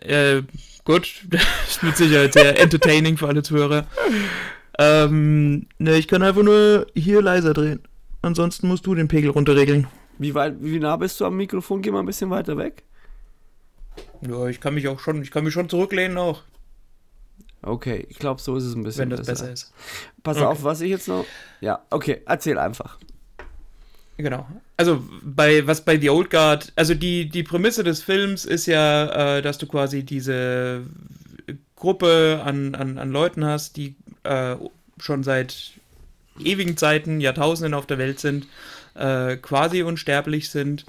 Äh, 0.00 0.42
gut. 0.84 1.22
Das 1.30 1.44
ist 1.68 1.82
mit 1.84 1.96
Sicherheit 1.96 2.32
sehr 2.32 2.58
entertaining 2.60 3.16
für 3.16 3.28
alle 3.28 3.44
Zuhörer. 3.44 3.86
Ähm, 4.76 5.68
ne, 5.78 5.96
ich 5.98 6.08
kann 6.08 6.24
einfach 6.24 6.42
nur 6.42 6.88
hier 6.96 7.22
leiser 7.22 7.54
drehen. 7.54 7.80
Ansonsten 8.22 8.68
musst 8.68 8.86
du 8.86 8.94
den 8.94 9.08
Pegel 9.08 9.30
runterregeln. 9.30 9.86
Wie, 10.18 10.34
weit, 10.34 10.56
wie 10.60 10.80
nah 10.80 10.96
bist 10.96 11.20
du 11.20 11.24
am 11.24 11.36
Mikrofon? 11.36 11.82
Geh 11.82 11.90
mal 11.90 12.00
ein 12.00 12.06
bisschen 12.06 12.30
weiter 12.30 12.56
weg. 12.56 12.82
Ja, 14.20 14.46
ich 14.46 14.60
kann 14.60 14.74
mich 14.74 14.88
auch 14.88 14.98
schon, 14.98 15.22
ich 15.22 15.30
kann 15.30 15.44
mich 15.44 15.54
schon 15.54 15.68
zurücklehnen 15.68 16.18
auch. 16.18 16.42
Okay, 17.62 18.06
ich 18.08 18.18
glaube, 18.18 18.40
so 18.40 18.56
ist 18.56 18.64
es 18.64 18.74
ein 18.74 18.82
bisschen 18.82 19.02
Wenn 19.02 19.10
das 19.10 19.20
besser, 19.20 19.32
besser 19.32 19.52
ist. 19.52 19.72
Pass 20.22 20.36
okay. 20.36 20.46
auf, 20.46 20.62
was 20.62 20.80
ich 20.80 20.90
jetzt 20.90 21.08
noch. 21.08 21.24
Ja, 21.60 21.84
okay, 21.90 22.22
erzähl 22.26 22.58
einfach. 22.58 22.98
Genau. 24.16 24.46
Also 24.76 25.02
bei 25.22 25.66
was 25.66 25.84
bei 25.84 25.98
The 25.98 26.10
Old 26.10 26.30
Guard, 26.30 26.72
also 26.76 26.94
die, 26.94 27.28
die 27.28 27.44
Prämisse 27.44 27.84
des 27.84 28.02
Films 28.02 28.44
ist 28.44 28.66
ja, 28.66 29.36
äh, 29.36 29.42
dass 29.42 29.58
du 29.58 29.66
quasi 29.66 30.02
diese 30.04 30.82
Gruppe 31.76 32.42
an, 32.44 32.74
an, 32.74 32.98
an 32.98 33.10
Leuten 33.10 33.44
hast, 33.44 33.76
die 33.76 33.94
äh, 34.24 34.56
schon 34.98 35.22
seit 35.22 35.72
ewigen 36.44 36.76
Zeiten, 36.76 37.20
Jahrtausenden 37.20 37.74
auf 37.74 37.86
der 37.86 37.98
Welt 37.98 38.20
sind, 38.20 38.46
äh, 38.94 39.36
quasi 39.36 39.82
unsterblich 39.82 40.50
sind 40.50 40.84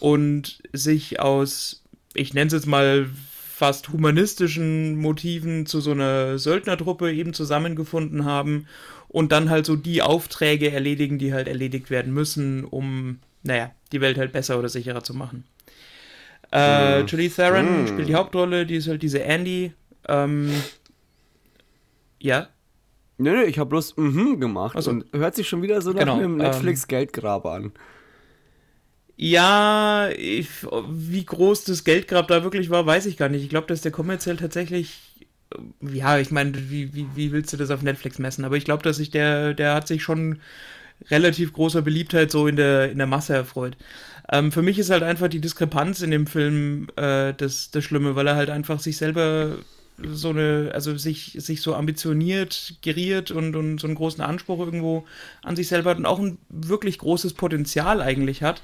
und 0.00 0.62
sich 0.72 1.20
aus, 1.20 1.82
ich 2.14 2.34
nenne 2.34 2.48
es 2.48 2.52
jetzt 2.52 2.66
mal 2.66 3.08
fast 3.54 3.90
humanistischen 3.90 4.96
Motiven 4.96 5.66
zu 5.66 5.80
so 5.80 5.92
einer 5.92 6.38
Söldnertruppe 6.38 7.12
eben 7.12 7.32
zusammengefunden 7.34 8.24
haben 8.24 8.66
und 9.08 9.30
dann 9.30 9.50
halt 9.50 9.66
so 9.66 9.76
die 9.76 10.02
Aufträge 10.02 10.72
erledigen, 10.72 11.18
die 11.18 11.32
halt 11.32 11.46
erledigt 11.46 11.90
werden 11.90 12.12
müssen, 12.12 12.64
um, 12.64 13.20
naja, 13.42 13.70
die 13.92 14.00
Welt 14.00 14.18
halt 14.18 14.32
besser 14.32 14.58
oder 14.58 14.68
sicherer 14.68 15.04
zu 15.04 15.14
machen. 15.14 15.44
Äh, 16.50 17.02
mm. 17.02 17.06
Julie 17.06 17.30
Theron 17.30 17.84
mm. 17.84 17.88
spielt 17.88 18.08
die 18.08 18.14
Hauptrolle, 18.14 18.66
die 18.66 18.76
ist 18.76 18.88
halt 18.88 19.02
diese 19.02 19.22
Andy. 19.22 19.72
Ähm, 20.08 20.50
ja. 22.18 22.48
Nö, 23.22 23.36
nee, 23.36 23.44
ich 23.44 23.58
habe 23.58 23.70
bloß 23.70 23.96
mhm 23.96 24.40
gemacht 24.40 24.76
also, 24.76 24.90
und 24.90 25.04
hört 25.12 25.34
sich 25.34 25.48
schon 25.48 25.62
wieder 25.62 25.80
so 25.80 25.92
nach 25.92 26.00
genau, 26.00 26.16
einem 26.16 26.36
Netflix-Geldgrab 26.36 27.46
an. 27.46 27.72
Ja, 29.16 30.08
ich, 30.16 30.48
wie 30.88 31.24
groß 31.24 31.64
das 31.64 31.84
Geldgrab 31.84 32.26
da 32.28 32.42
wirklich 32.42 32.70
war, 32.70 32.84
weiß 32.84 33.06
ich 33.06 33.16
gar 33.16 33.28
nicht. 33.28 33.44
Ich 33.44 33.50
glaube, 33.50 33.68
dass 33.68 33.82
der 33.82 33.92
kommerziell 33.92 34.36
tatsächlich, 34.36 35.22
ja, 35.80 36.18
ich 36.18 36.32
meine, 36.32 36.52
wie, 36.70 36.92
wie, 36.94 37.06
wie 37.14 37.30
willst 37.30 37.52
du 37.52 37.56
das 37.56 37.70
auf 37.70 37.82
Netflix 37.82 38.18
messen? 38.18 38.44
Aber 38.44 38.56
ich 38.56 38.64
glaube, 38.64 38.82
dass 38.82 38.96
sich 38.96 39.10
der, 39.10 39.54
der 39.54 39.74
hat 39.74 39.86
sich 39.86 40.02
schon 40.02 40.40
relativ 41.10 41.52
großer 41.52 41.82
Beliebtheit 41.82 42.30
so 42.32 42.48
in 42.48 42.56
der, 42.56 42.90
in 42.90 42.98
der 42.98 43.06
Masse 43.06 43.34
erfreut. 43.34 43.76
Ähm, 44.30 44.50
für 44.50 44.62
mich 44.62 44.78
ist 44.78 44.90
halt 44.90 45.02
einfach 45.02 45.28
die 45.28 45.40
Diskrepanz 45.40 46.00
in 46.02 46.10
dem 46.10 46.26
Film 46.26 46.88
äh, 46.96 47.34
das, 47.34 47.70
das 47.70 47.84
Schlimme, 47.84 48.16
weil 48.16 48.26
er 48.26 48.36
halt 48.36 48.50
einfach 48.50 48.80
sich 48.80 48.96
selber 48.96 49.58
so 49.98 50.30
eine, 50.30 50.70
also 50.74 50.96
sich, 50.96 51.36
sich 51.38 51.60
so 51.60 51.74
ambitioniert, 51.74 52.74
geriert 52.82 53.30
und, 53.30 53.56
und 53.56 53.78
so 53.78 53.86
einen 53.86 53.96
großen 53.96 54.22
Anspruch 54.22 54.60
irgendwo 54.60 55.04
an 55.42 55.56
sich 55.56 55.68
selber 55.68 55.90
hat 55.90 55.98
und 55.98 56.06
auch 56.06 56.18
ein 56.18 56.38
wirklich 56.48 56.98
großes 56.98 57.34
Potenzial 57.34 58.00
eigentlich 58.00 58.42
hat 58.42 58.62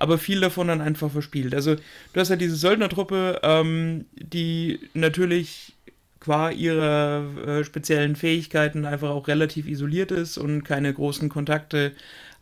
aber 0.00 0.16
viel 0.16 0.40
davon 0.40 0.68
dann 0.68 0.80
einfach 0.80 1.10
verspielt. 1.10 1.54
Also 1.54 1.74
du 1.74 2.20
hast 2.20 2.28
ja 2.28 2.36
diese 2.36 2.54
Söldnertruppe, 2.54 3.40
ähm, 3.42 4.04
die 4.14 4.78
natürlich 4.94 5.74
qua 6.20 6.50
ihrer 6.50 7.24
äh, 7.46 7.64
speziellen 7.64 8.14
Fähigkeiten 8.14 8.84
einfach 8.84 9.10
auch 9.10 9.26
relativ 9.28 9.66
isoliert 9.66 10.12
ist 10.12 10.38
und 10.38 10.62
keine 10.62 10.94
großen 10.94 11.28
Kontakte 11.28 11.92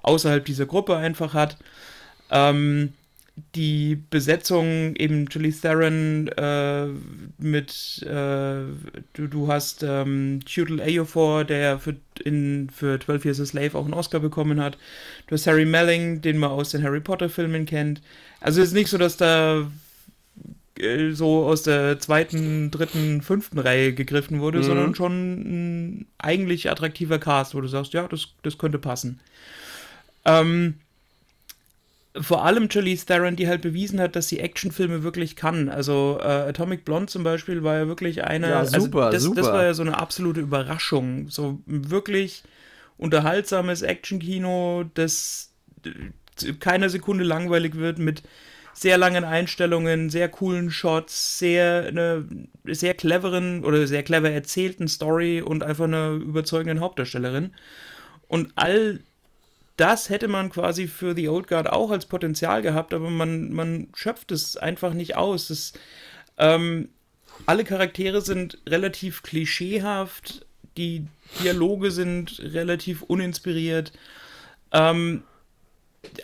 außerhalb 0.03 0.45
dieser 0.45 0.67
Gruppe 0.67 0.97
einfach 0.97 1.33
hat. 1.33 1.57
Ähm, 2.31 2.93
die 3.55 3.97
Besetzung 3.97 4.97
eben 4.97 5.27
Julie 5.27 5.53
Theron 5.53 6.29
äh, 6.29 6.87
mit 7.39 8.03
äh, 8.03 8.65
du, 9.13 9.27
du 9.29 9.49
hast 9.49 9.83
ähm, 9.83 10.41
Tudor 10.47 10.81
Ayofor, 10.81 11.45
der 11.45 11.79
für, 11.79 11.97
in, 12.25 12.71
für 12.71 12.99
12 12.99 13.25
Years 13.27 13.41
a 13.41 13.47
Slave 13.47 13.77
auch 13.77 13.85
einen 13.85 13.95
Oscar 13.95 14.21
bekommen 14.21 14.61
hat. 14.61 14.79
Du 15.27 15.35
hast 15.35 15.47
Harry 15.47 15.67
Melling, 15.67 16.23
den 16.23 16.39
man 16.39 16.51
aus 16.51 16.71
den 16.71 16.83
Harry 16.83 17.01
Potter 17.01 17.29
Filmen 17.29 17.67
kennt. 17.67 18.01
Also 18.41 18.63
es 18.63 18.69
ist 18.69 18.75
nicht 18.75 18.89
so, 18.89 18.97
dass 18.97 19.19
da 19.19 19.71
äh, 20.79 21.11
so 21.13 21.45
aus 21.45 21.63
der 21.63 21.99
zweiten, 21.99 22.71
dritten, 22.71 23.21
fünften 23.21 23.59
Reihe 23.59 23.93
gegriffen 23.93 24.41
wurde, 24.41 24.59
mhm. 24.59 24.63
sondern 24.63 24.95
schon 24.95 25.13
ein 25.41 26.07
eigentlich 26.17 26.71
attraktiver 26.71 27.19
Cast, 27.19 27.55
wo 27.55 27.61
du 27.61 27.69
sagst, 27.69 27.93
ja, 27.93 28.09
das, 28.09 28.29
das 28.43 28.57
könnte 28.57 28.79
passen. 28.79 29.21
Ähm, 30.25 30.77
vor 32.21 32.45
allem 32.45 32.71
Charlize 32.71 33.07
Theron, 33.07 33.37
die 33.37 33.49
halt 33.49 33.63
bewiesen 33.63 34.01
hat, 34.01 34.17
dass 34.17 34.29
sie 34.29 34.41
Actionfilme 34.41 35.03
wirklich 35.03 35.37
kann. 35.37 35.69
Also 35.69 36.19
äh, 36.21 36.25
Atomic 36.25 36.85
Blonde 36.85 37.07
zum 37.07 37.25
Beispiel 37.25 37.63
war 37.63 37.77
ja 37.77 37.89
wirklich 37.89 38.25
eine. 38.25 38.51
Ja, 38.51 38.59
also 38.61 38.81
super, 38.81 39.07
also 39.07 39.13
das, 39.13 39.23
super. 39.23 39.41
das 39.41 39.47
war 39.51 39.65
ja 39.65 39.75
so 39.75 39.83
eine 39.83 39.99
absolute 39.99 40.41
Überraschung. 40.41 41.29
So 41.29 41.61
wirklich 41.67 42.43
unterhaltsames 42.99 43.83
Actionkino, 43.83 44.85
das 44.95 45.53
keine 46.61 46.91
Sekunde 46.91 47.25
langweilig 47.25 47.77
wird 47.77 47.99
mit 47.99 48.23
sehr 48.73 48.99
langen 48.99 49.25
Einstellungen, 49.25 50.11
sehr 50.11 50.29
coolen 50.29 50.71
Shots, 50.71 51.39
sehr 51.39 51.87
eine 51.87 52.27
sehr 52.65 52.95
cleveren 52.95 53.65
oder 53.65 53.87
sehr 53.87 54.03
clever 54.03 54.31
erzählten 54.31 54.87
Story 54.87 55.41
und 55.41 55.63
einfach 55.63 55.85
einer 55.85 56.11
überzeugenden 56.11 56.81
Hauptdarstellerin. 56.81 57.53
Und 58.29 58.53
all 58.57 59.01
das 59.77 60.09
hätte 60.09 60.29
man 60.29 60.51
quasi 60.51 60.87
für 60.87 61.15
The 61.15 61.29
Old 61.29 61.49
Guard 61.49 61.71
auch 61.71 61.91
als 61.91 62.07
Potenzial 62.07 62.63
gehabt, 62.63 62.95
aber 62.95 63.11
man, 63.11 63.53
man 63.53 63.89
schöpft 63.95 64.33
es 64.33 64.57
einfach 64.57 64.95
nicht 64.95 65.17
aus. 65.17 65.49
Das, 65.49 65.73
ähm, 66.39 66.89
alle 67.45 67.65
Charaktere 67.65 68.23
sind 68.23 68.59
relativ 68.67 69.23
klischeehaft, 69.23 70.47
die 70.77 71.07
Dialoge 71.43 71.91
sind 71.91 72.41
relativ 72.41 73.03
uninspiriert. 73.03 73.93
Ähm, 74.73 75.23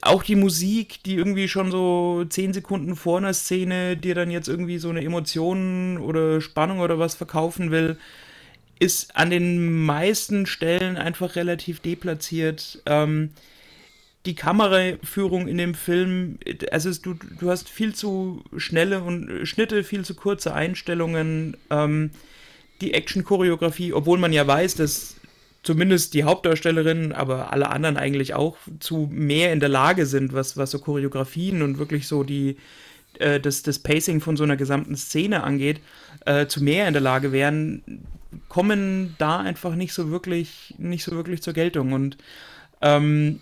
auch 0.00 0.22
die 0.22 0.36
Musik, 0.36 1.02
die 1.02 1.16
irgendwie 1.16 1.48
schon 1.48 1.70
so 1.70 2.24
zehn 2.28 2.52
Sekunden 2.52 2.96
vor 2.96 3.18
einer 3.18 3.34
Szene 3.34 3.96
dir 3.96 4.14
dann 4.14 4.30
jetzt 4.30 4.48
irgendwie 4.48 4.78
so 4.78 4.90
eine 4.90 5.02
Emotion 5.02 5.98
oder 5.98 6.40
Spannung 6.40 6.80
oder 6.80 6.98
was 6.98 7.14
verkaufen 7.14 7.70
will, 7.70 7.98
ist 8.83 9.16
an 9.16 9.31
den 9.31 9.85
meisten 9.85 10.45
Stellen 10.45 10.97
einfach 10.97 11.37
relativ 11.37 11.79
deplatziert. 11.79 12.83
Ähm, 12.85 13.31
die 14.27 14.35
Kameraführung 14.35 15.47
in 15.47 15.57
dem 15.57 15.75
Film, 15.75 16.38
also 16.73 16.88
es, 16.88 17.01
du, 17.01 17.14
du 17.14 17.49
hast 17.49 17.68
viel 17.68 17.95
zu 17.95 18.42
schnelle 18.57 19.03
und 19.03 19.47
Schnitte, 19.47 19.85
viel 19.85 20.05
zu 20.05 20.14
kurze 20.14 20.53
Einstellungen. 20.53 21.57
Ähm, 21.71 22.11
die 22.81 22.95
Action-Choreografie, 22.95 23.92
obwohl 23.92 24.18
man 24.18 24.33
ja 24.33 24.45
weiß, 24.45 24.75
dass 24.75 25.14
zumindest 25.62 26.14
die 26.14 26.25
Hauptdarstellerin, 26.25 27.12
aber 27.12 27.53
alle 27.53 27.71
anderen 27.71 27.97
eigentlich 27.97 28.35
auch 28.35 28.57
zu 28.81 29.09
mehr 29.12 29.53
in 29.53 29.61
der 29.61 29.68
Lage 29.68 30.07
sind, 30.07 30.33
was, 30.33 30.57
was 30.57 30.73
so 30.73 30.81
Choreografien 30.81 31.62
und 31.62 31.79
wirklich 31.79 32.09
so 32.09 32.25
die, 32.25 32.57
äh, 33.22 33.40
das, 33.40 33.62
das 33.62 33.78
Pacing 33.78 34.20
von 34.20 34.37
so 34.37 34.44
einer 34.44 34.56
gesamten 34.56 34.96
Szene 34.96 35.42
angeht, 35.44 35.80
äh, 36.26 36.46
zu 36.46 36.62
mehr 36.62 36.87
in 36.87 36.92
der 36.92 37.02
Lage 37.02 37.32
wären, 37.32 37.82
kommen 38.48 39.14
da 39.18 39.38
einfach 39.38 39.74
nicht 39.74 39.92
so 39.92 40.11
wirklich, 40.11 40.74
nicht 40.78 41.04
so 41.04 41.12
wirklich 41.12 41.42
zur 41.42 41.52
Geltung. 41.52 41.92
Und 41.92 42.18
ähm, 42.80 43.40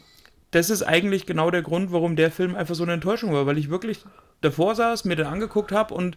das 0.51 0.71
ist 0.71 0.83
eigentlich 0.83 1.27
genau 1.27 1.51
der 1.51 1.63
Grund, 1.63 1.93
warum 1.93 2.17
der 2.17 2.31
Film 2.31 2.55
einfach 2.55 2.75
so 2.75 2.83
eine 2.83 2.93
Enttäuschung 2.93 3.33
war, 3.33 3.47
weil 3.47 3.59
ich 3.59 3.71
wirklich 3.71 4.05
davor 4.41 4.75
saß, 4.75 5.05
mir 5.05 5.17
den 5.17 5.27
angeguckt 5.27 5.73
habe 5.73 5.95
und 5.95 6.17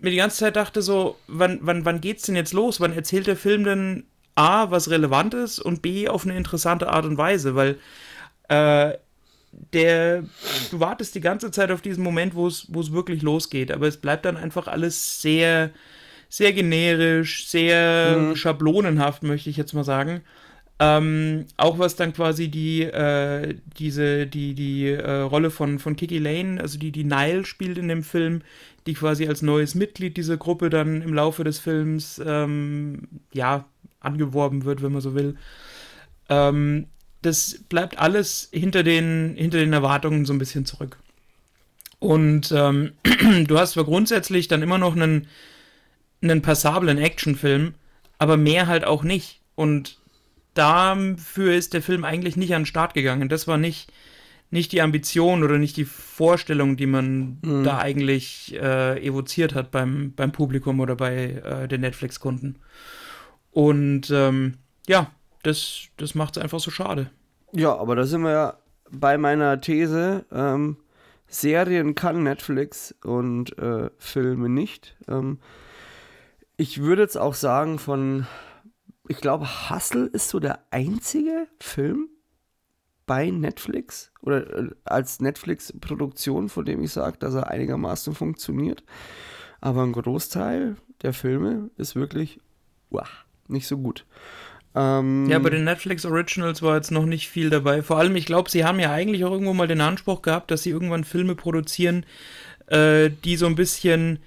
mir 0.00 0.10
die 0.10 0.16
ganze 0.16 0.38
Zeit 0.38 0.56
dachte 0.56 0.82
so, 0.82 1.16
wann, 1.26 1.58
wann, 1.62 1.84
wann 1.84 2.00
geht's 2.00 2.22
denn 2.22 2.36
jetzt 2.36 2.52
los? 2.52 2.80
Wann 2.80 2.94
erzählt 2.94 3.26
der 3.26 3.36
Film 3.36 3.64
denn 3.64 4.04
A, 4.34 4.70
was 4.70 4.90
relevant 4.90 5.34
ist 5.34 5.58
und 5.58 5.82
B, 5.82 6.08
auf 6.08 6.24
eine 6.24 6.36
interessante 6.36 6.88
Art 6.88 7.04
und 7.04 7.18
Weise, 7.18 7.54
weil 7.54 7.78
äh, 8.48 8.96
der, 9.52 10.24
du 10.70 10.80
wartest 10.80 11.14
die 11.14 11.20
ganze 11.20 11.50
Zeit 11.50 11.70
auf 11.70 11.82
diesen 11.82 12.04
Moment, 12.04 12.34
wo 12.34 12.46
es 12.46 12.68
wirklich 12.70 13.22
losgeht, 13.22 13.72
aber 13.72 13.88
es 13.88 13.96
bleibt 13.96 14.24
dann 14.24 14.36
einfach 14.36 14.68
alles 14.68 15.20
sehr, 15.20 15.70
sehr 16.28 16.52
generisch, 16.52 17.46
sehr 17.48 18.16
mhm. 18.18 18.36
schablonenhaft, 18.36 19.22
möchte 19.22 19.50
ich 19.50 19.56
jetzt 19.56 19.72
mal 19.72 19.84
sagen. 19.84 20.22
Ähm, 20.82 21.44
auch 21.58 21.78
was 21.78 21.94
dann 21.94 22.14
quasi 22.14 22.48
die, 22.48 22.84
äh, 22.84 23.54
diese, 23.76 24.26
die, 24.26 24.54
die 24.54 24.88
äh, 24.88 25.20
Rolle 25.20 25.50
von, 25.50 25.78
von 25.78 25.94
Kiki 25.94 26.16
Lane, 26.16 26.58
also 26.58 26.78
die, 26.78 26.90
die 26.90 27.04
Nile 27.04 27.44
spielt 27.44 27.76
in 27.76 27.88
dem 27.88 28.02
Film, 28.02 28.40
die 28.86 28.94
quasi 28.94 29.26
als 29.28 29.42
neues 29.42 29.74
Mitglied 29.74 30.16
dieser 30.16 30.38
Gruppe 30.38 30.70
dann 30.70 31.02
im 31.02 31.12
Laufe 31.12 31.44
des 31.44 31.58
Films, 31.58 32.18
ähm, 32.24 33.08
ja, 33.30 33.66
angeworben 34.00 34.64
wird, 34.64 34.82
wenn 34.82 34.92
man 34.92 35.02
so 35.02 35.14
will. 35.14 35.36
Ähm, 36.30 36.86
das 37.22 37.60
bleibt 37.68 37.98
alles 37.98 38.48
hinter 38.52 38.82
den, 38.82 39.34
hinter 39.36 39.58
den 39.58 39.72
Erwartungen 39.72 40.24
so 40.24 40.32
ein 40.32 40.38
bisschen 40.38 40.64
zurück. 40.64 40.98
Und 41.98 42.50
ähm, 42.52 42.92
du 43.46 43.58
hast 43.58 43.72
zwar 43.72 43.84
grundsätzlich 43.84 44.48
dann 44.48 44.62
immer 44.62 44.78
noch 44.78 44.96
einen, 44.96 45.26
einen 46.22 46.42
passablen 46.42 46.98
Actionfilm, 46.98 47.74
aber 48.18 48.36
mehr 48.36 48.66
halt 48.66 48.84
auch 48.84 49.02
nicht. 49.02 49.40
Und 49.54 49.98
dafür 50.54 51.54
ist 51.54 51.74
der 51.74 51.82
Film 51.82 52.04
eigentlich 52.04 52.36
nicht 52.36 52.54
an 52.54 52.62
den 52.62 52.66
Start 52.66 52.94
gegangen. 52.94 53.28
Das 53.28 53.46
war 53.46 53.58
nicht, 53.58 53.92
nicht 54.50 54.72
die 54.72 54.80
Ambition 54.80 55.44
oder 55.44 55.58
nicht 55.58 55.76
die 55.76 55.84
Vorstellung, 55.84 56.76
die 56.76 56.86
man 56.86 57.38
mhm. 57.42 57.64
da 57.64 57.78
eigentlich 57.78 58.54
äh, 58.54 58.98
evoziert 59.06 59.54
hat 59.54 59.70
beim, 59.70 60.12
beim 60.14 60.32
Publikum 60.32 60.80
oder 60.80 60.96
bei 60.96 61.42
äh, 61.44 61.68
den 61.68 61.82
Netflix-Kunden. 61.82 62.56
Und 63.52 64.10
ähm, 64.10 64.54
ja, 64.88 65.10
das, 65.42 65.88
das 65.96 66.14
macht 66.14 66.36
es 66.36 66.42
einfach 66.42 66.60
so 66.60 66.70
schade. 66.70 67.10
Ja, 67.52 67.76
aber 67.76 67.96
da 67.96 68.04
sind 68.04 68.22
wir 68.22 68.30
ja 68.30 68.58
bei 68.90 69.18
meiner 69.18 69.60
These. 69.60 70.24
Ähm, 70.30 70.76
Serien 71.28 71.94
kann 71.94 72.22
Netflix 72.22 72.94
und 73.04 73.56
äh, 73.58 73.90
Filme 73.98 74.48
nicht. 74.48 74.96
Ähm, 75.08 75.38
ich 76.56 76.82
würde 76.82 77.02
jetzt 77.02 77.16
auch 77.16 77.34
sagen, 77.34 77.78
von, 77.78 78.26
ich 79.08 79.18
glaube, 79.18 79.70
Hustle 79.70 80.06
ist 80.06 80.28
so 80.28 80.40
der 80.40 80.60
einzige 80.70 81.46
Film 81.60 82.08
bei 83.06 83.30
Netflix 83.30 84.12
oder 84.20 84.58
äh, 84.58 84.70
als 84.84 85.20
Netflix-Produktion, 85.20 86.48
von 86.48 86.64
dem 86.64 86.82
ich 86.82 86.92
sage, 86.92 87.18
dass 87.18 87.34
er 87.34 87.48
einigermaßen 87.48 88.14
funktioniert. 88.14 88.84
Aber 89.60 89.82
ein 89.82 89.92
Großteil 89.92 90.76
der 91.02 91.12
Filme 91.12 91.70
ist 91.76 91.94
wirklich, 91.94 92.40
wow 92.90 93.08
nicht 93.50 93.66
so 93.66 93.78
gut. 93.78 94.06
Ähm, 94.74 95.28
ja, 95.28 95.38
bei 95.38 95.50
den 95.50 95.64
Netflix 95.64 96.04
Originals 96.04 96.62
war 96.62 96.76
jetzt 96.76 96.92
noch 96.92 97.04
nicht 97.04 97.28
viel 97.28 97.50
dabei. 97.50 97.82
Vor 97.82 97.98
allem, 97.98 98.14
ich 98.14 98.26
glaube, 98.26 98.50
sie 98.50 98.64
haben 98.64 98.78
ja 98.78 98.92
eigentlich 98.92 99.24
auch 99.24 99.32
irgendwo 99.32 99.52
mal 99.52 99.66
den 99.66 99.80
Anspruch 99.80 100.22
gehabt, 100.22 100.50
dass 100.50 100.62
sie 100.62 100.70
irgendwann 100.70 101.04
Filme 101.04 101.34
produzieren, 101.34 102.06
äh, 102.68 103.10
die 103.24 103.36
so 103.36 103.46
ein 103.46 103.56
bisschen. 103.56 104.20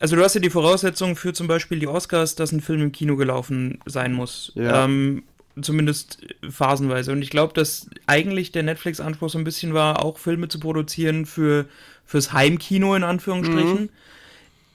Also, 0.00 0.14
du 0.14 0.22
hast 0.22 0.34
ja 0.34 0.40
die 0.40 0.50
Voraussetzung 0.50 1.16
für 1.16 1.32
zum 1.32 1.48
Beispiel 1.48 1.80
die 1.80 1.88
Oscars, 1.88 2.36
dass 2.36 2.52
ein 2.52 2.60
Film 2.60 2.82
im 2.82 2.92
Kino 2.92 3.16
gelaufen 3.16 3.80
sein 3.86 4.12
muss. 4.12 4.52
Ja. 4.54 4.84
Ähm, 4.84 5.24
zumindest 5.60 6.24
phasenweise. 6.48 7.10
Und 7.10 7.20
ich 7.22 7.30
glaube, 7.30 7.52
dass 7.52 7.88
eigentlich 8.06 8.52
der 8.52 8.62
Netflix-Anspruch 8.62 9.30
so 9.30 9.38
ein 9.38 9.44
bisschen 9.44 9.74
war, 9.74 10.04
auch 10.04 10.18
Filme 10.18 10.46
zu 10.46 10.60
produzieren 10.60 11.26
für 11.26 11.66
fürs 12.06 12.32
Heimkino 12.32 12.94
in 12.94 13.02
Anführungsstrichen. 13.02 13.82
Mhm 13.82 13.88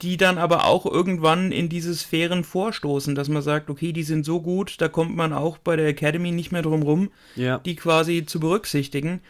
die 0.04 0.18
dann 0.18 0.38
aber 0.38 0.66
auch 0.66 0.86
irgendwann 0.86 1.54
in 1.54 1.70
diese 1.70 1.96
Sphären 1.96 2.44
vorstoßen, 2.44 3.16
dass 3.16 3.30
man 3.30 3.42
sagt, 3.42 3.70
okay, 3.70 3.94
die 3.94 4.04
sind 4.04 4.26
so 4.26 4.42
gut, 4.42 4.82
da 4.82 4.90
kommt 4.90 5.16
man 5.16 5.32
auch 5.32 5.58
bei 5.58 5.78
der 5.78 5.88
Academy 5.88 6.32
nicht 6.32 6.52
mehr 6.52 6.62
drum 6.62 6.84
rum, 6.84 7.10
ja. 7.36 7.60
die 7.60 7.78
quasi 7.78 8.26
zu 8.26 8.42
berücksichtigen. 8.42 9.22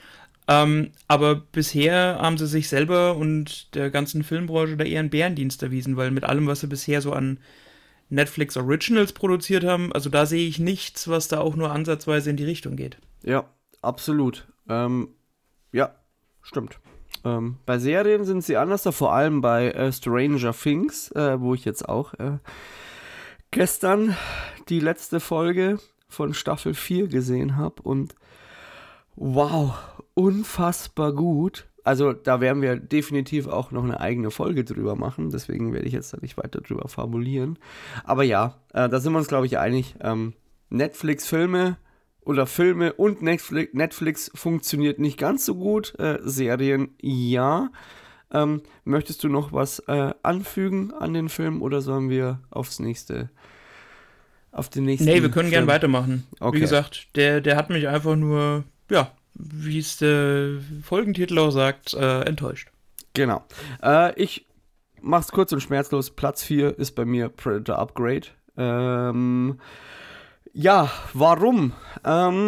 Ähm, 0.48 0.92
aber 1.08 1.36
bisher 1.36 2.18
haben 2.20 2.40
sie 2.40 2.48
sich 2.48 2.68
selber 2.68 3.16
und 3.16 3.76
der 3.76 3.92
ganzen 3.92 4.24
Filmbranche 4.24 4.76
da 4.76 4.84
eher 4.84 5.00
einen 5.00 5.12
Bärendienst 5.12 5.62
erwiesen, 5.62 5.96
weil 5.96 6.10
mit 6.10 6.24
allem, 6.24 6.48
was 6.48 6.62
sie 6.62 6.68
bisher 6.68 7.02
so 7.02 7.14
an 7.14 7.38
Netflix 8.10 8.58
Originals 8.58 9.14
produziert 9.14 9.64
haben, 9.64 9.94
also 9.94 10.10
da 10.10 10.26
sehe 10.26 10.48
ich 10.48 10.58
nichts, 10.58 11.08
was 11.08 11.28
da 11.28 11.40
auch 11.40 11.56
nur 11.56 11.72
ansatzweise 11.72 12.32
in 12.32 12.38
die 12.38 12.46
Richtung 12.46 12.76
geht. 12.76 12.98
Ja, 13.24 13.46
absolut. 13.82 14.48
Ähm, 14.68 15.10
ja, 15.72 15.94
stimmt. 16.42 16.80
Ähm, 17.26 17.58
bei 17.66 17.80
Serien 17.80 18.26
sind 18.26 18.44
sie 18.44 18.58
anders, 18.58 18.88
vor 18.92 19.14
allem 19.14 19.42
bei 19.42 19.72
äh, 19.72 19.92
Stranger 19.92 20.54
Things, 20.54 21.12
äh, 21.12 21.40
wo 21.40 21.54
ich 21.54 21.66
jetzt 21.66 21.88
auch 21.88 22.14
äh, 22.16 22.38
gestern 23.52 24.16
die 24.70 24.80
letzte 24.80 25.20
Folge 25.20 25.80
von 26.08 26.34
Staffel 26.34 26.74
4 26.74 27.08
gesehen 27.08 27.58
habe 27.58 27.82
und 27.82 28.16
wow, 29.16 29.76
unfassbar 30.14 31.14
gut. 31.14 31.68
also 31.84 32.14
da 32.14 32.40
werden 32.42 32.62
wir 32.62 32.76
definitiv 32.78 33.48
auch 33.48 33.72
noch 33.72 33.84
eine 33.84 34.00
eigene 34.00 34.32
Folge 34.32 34.64
drüber 34.64 34.96
machen. 34.96 35.30
Deswegen 35.30 35.74
werde 35.74 35.88
ich 35.88 35.94
jetzt 35.94 36.14
da 36.14 36.18
nicht 36.22 36.38
weiter 36.38 36.62
drüber 36.62 36.88
fabulieren. 36.88 37.60
Aber 38.04 38.24
ja, 38.24 38.56
äh, 38.74 38.90
da 38.90 39.00
sind 39.00 39.14
wir 39.14 39.20
uns, 39.20 39.28
glaube 39.28 39.46
ich, 39.46 39.58
einig. 39.58 39.96
Ähm, 40.02 40.34
Netflix-Filme 40.70 41.78
oder 42.26 42.46
Filme 42.46 42.94
und 42.94 43.22
Netflix, 43.22 43.74
Netflix 43.74 44.32
funktioniert 44.34 45.00
nicht 45.00 45.18
ganz 45.18 45.46
so 45.46 45.56
gut. 45.56 45.98
Äh, 46.00 46.20
Serien 46.24 46.96
ja. 47.02 47.70
Ähm, 48.32 48.62
möchtest 48.84 49.24
du 49.24 49.30
noch 49.30 49.54
was 49.54 49.80
äh, 49.88 50.14
anfügen 50.24 50.92
an 50.92 51.14
den 51.14 51.30
Film 51.30 51.62
oder 51.62 51.82
sollen 51.82 52.10
wir 52.10 52.40
aufs 52.50 52.80
nächste? 52.80 53.30
Auf 54.52 54.70
den 54.70 54.86
nächsten. 54.86 55.06
Nee, 55.06 55.22
wir 55.22 55.30
können 55.30 55.50
Film? 55.50 55.66
gern 55.66 55.68
weitermachen. 55.68 56.28
Okay. 56.40 56.58
Wie 56.58 56.62
gesagt, 56.62 57.08
der, 57.16 57.42
der 57.42 57.56
hat 57.56 57.70
mich 57.70 57.88
einfach 57.88 58.16
nur, 58.16 58.64
ja, 58.90 59.12
wie 59.34 59.80
es 59.80 59.98
der 59.98 60.60
Folgentitel 60.84 61.38
auch 61.40 61.52
sagt, 61.52 61.94
äh, 61.94 62.22
enttäuscht. 62.22 62.70
Genau. 63.14 63.44
Äh, 63.82 64.20
ich 64.22 64.48
mach's 65.02 65.32
kurz 65.32 65.52
und 65.52 65.62
schmerzlos. 65.62 66.12
Platz 66.12 66.44
4 66.44 66.78
ist 66.78 66.94
bei 66.94 67.06
mir 67.06 67.30
Predator 67.30 67.78
Upgrade. 67.78 68.28
Ähm, 68.58 69.60
ja, 70.54 70.92
warum? 71.14 71.74
Ähm, 72.06 72.48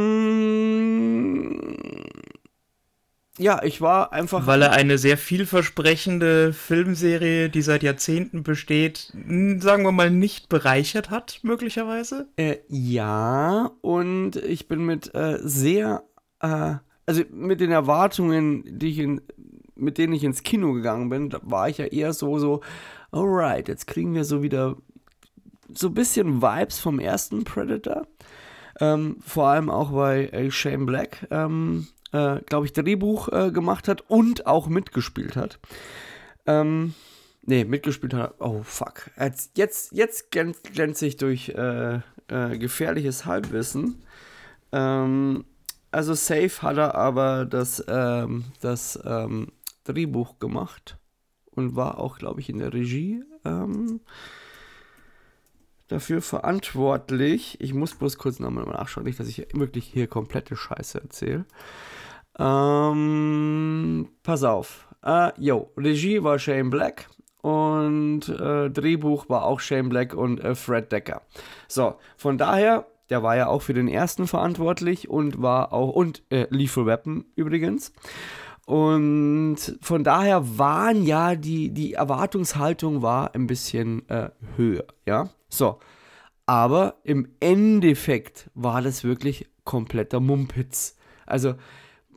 ja, 3.37 3.61
ich 3.63 3.81
war 3.81 4.13
einfach. 4.13 4.47
Weil 4.47 4.61
er 4.61 4.71
eine 4.71 4.97
sehr 4.97 5.17
vielversprechende 5.17 6.53
Filmserie, 6.53 7.49
die 7.49 7.61
seit 7.61 7.83
Jahrzehnten 7.83 8.43
besteht, 8.43 9.11
sagen 9.57 9.83
wir 9.83 9.91
mal, 9.91 10.09
nicht 10.09 10.47
bereichert 10.47 11.09
hat, 11.09 11.39
möglicherweise? 11.43 12.29
Äh, 12.37 12.57
ja, 12.69 13.71
und 13.81 14.37
ich 14.37 14.69
bin 14.69 14.85
mit 14.85 15.13
äh, 15.13 15.39
sehr 15.41 16.03
äh, 16.39 16.75
also 17.05 17.23
mit 17.31 17.59
den 17.59 17.71
Erwartungen, 17.71 18.63
die 18.79 18.89
ich 18.89 18.99
in, 18.99 19.21
mit 19.75 19.97
denen 19.97 20.13
ich 20.13 20.23
ins 20.23 20.43
Kino 20.43 20.73
gegangen 20.73 21.09
bin, 21.09 21.29
da 21.29 21.39
war 21.43 21.69
ich 21.69 21.77
ja 21.77 21.85
eher 21.85 22.13
so, 22.13 22.39
so, 22.39 22.61
alright, 23.11 23.67
jetzt 23.67 23.87
kriegen 23.87 24.13
wir 24.13 24.25
so 24.25 24.41
wieder 24.41 24.77
so 25.73 25.88
ein 25.88 25.93
bisschen 25.93 26.41
Vibes 26.41 26.80
vom 26.80 26.99
ersten 26.99 27.43
Predator. 27.43 28.08
Ähm, 28.80 29.17
vor 29.25 29.47
allem 29.47 29.69
auch, 29.69 29.93
weil 29.93 30.25
äh, 30.34 30.51
Shane 30.51 30.86
Black, 30.86 31.28
ähm, 31.32 31.88
äh, 32.12 32.41
glaube 32.41 32.65
ich, 32.65 32.73
Drehbuch 32.73 33.30
äh, 33.30 33.51
gemacht 33.51 33.88
hat 33.88 34.04
und 34.10 34.47
auch 34.47 34.67
mitgespielt 34.67 35.36
hat. 35.36 35.60
Ähm, 36.45 36.93
nee, 37.43 37.63
mitgespielt 37.63 38.13
hat. 38.13 38.36
Oh, 38.39 38.63
fuck. 38.63 39.12
Jetzt, 39.17 39.58
jetzt, 39.93 40.32
glänze 40.32 41.06
ich 41.06 41.17
durch 41.17 41.49
äh, 41.49 41.99
äh, 42.28 42.58
gefährliches 42.58 43.25
Halbwissen. 43.25 44.04
Ähm, 44.71 45.45
also 45.91 46.13
safe 46.13 46.62
hat 46.62 46.78
er 46.78 46.95
aber 46.95 47.45
das, 47.45 47.84
ähm, 47.88 48.43
das 48.60 48.99
ähm, 49.06 49.54
Drehbuch 49.86 50.39
gemacht 50.39 50.97
und 51.51 51.78
war 51.78 51.99
auch, 51.99 52.17
glaube 52.17 52.41
ich, 52.41 52.49
in 52.49 52.60
der 52.60 52.73
Regie 52.73 53.23
dafür 55.87 56.21
verantwortlich. 56.21 57.57
Ich 57.61 57.73
muss 57.73 57.95
bloß 57.95 58.17
kurz 58.17 58.39
nochmal 58.39 58.65
nachschauen, 58.65 59.05
nicht, 59.05 59.19
dass 59.19 59.27
ich 59.27 59.47
wirklich 59.53 59.85
hier 59.85 60.07
komplette 60.07 60.55
Scheiße 60.55 61.01
erzähle. 61.01 61.45
Ähm, 62.37 64.09
pass 64.23 64.43
auf. 64.43 64.87
Äh, 65.01 65.31
Regie 65.77 66.23
war 66.23 66.39
Shane 66.39 66.69
Black 66.69 67.07
und 67.41 68.27
äh, 68.27 68.69
Drehbuch 68.69 69.29
war 69.29 69.45
auch 69.45 69.59
Shane 69.59 69.89
Black 69.89 70.13
und 70.13 70.39
äh, 70.43 70.55
Fred 70.55 70.91
Decker. 70.91 71.21
So, 71.67 71.95
von 72.17 72.37
daher 72.37 72.87
der 73.09 73.23
war 73.23 73.35
ja 73.35 73.47
auch 73.47 73.61
für 73.61 73.73
den 73.73 73.87
ersten 73.87 74.27
verantwortlich 74.27 75.09
und 75.09 75.41
war 75.41 75.73
auch, 75.73 75.89
und 75.89 76.23
äh, 76.29 76.47
Lethal 76.49 76.85
Weapon 76.85 77.25
übrigens. 77.35 77.93
Und 78.65 79.57
von 79.81 80.03
daher 80.03 80.57
waren 80.57 81.03
ja 81.03 81.35
die, 81.35 81.69
die 81.69 81.93
Erwartungshaltung 81.93 83.03
war 83.03 83.35
ein 83.35 83.45
bisschen 83.45 84.09
äh, 84.09 84.29
höher, 84.55 84.85
ja. 85.05 85.29
So. 85.57 85.79
Aber 86.45 86.95
im 87.03 87.27
Endeffekt 87.39 88.49
war 88.53 88.81
das 88.81 89.03
wirklich 89.03 89.47
kompletter 89.63 90.19
Mumpitz. 90.19 90.95
Also 91.25 91.55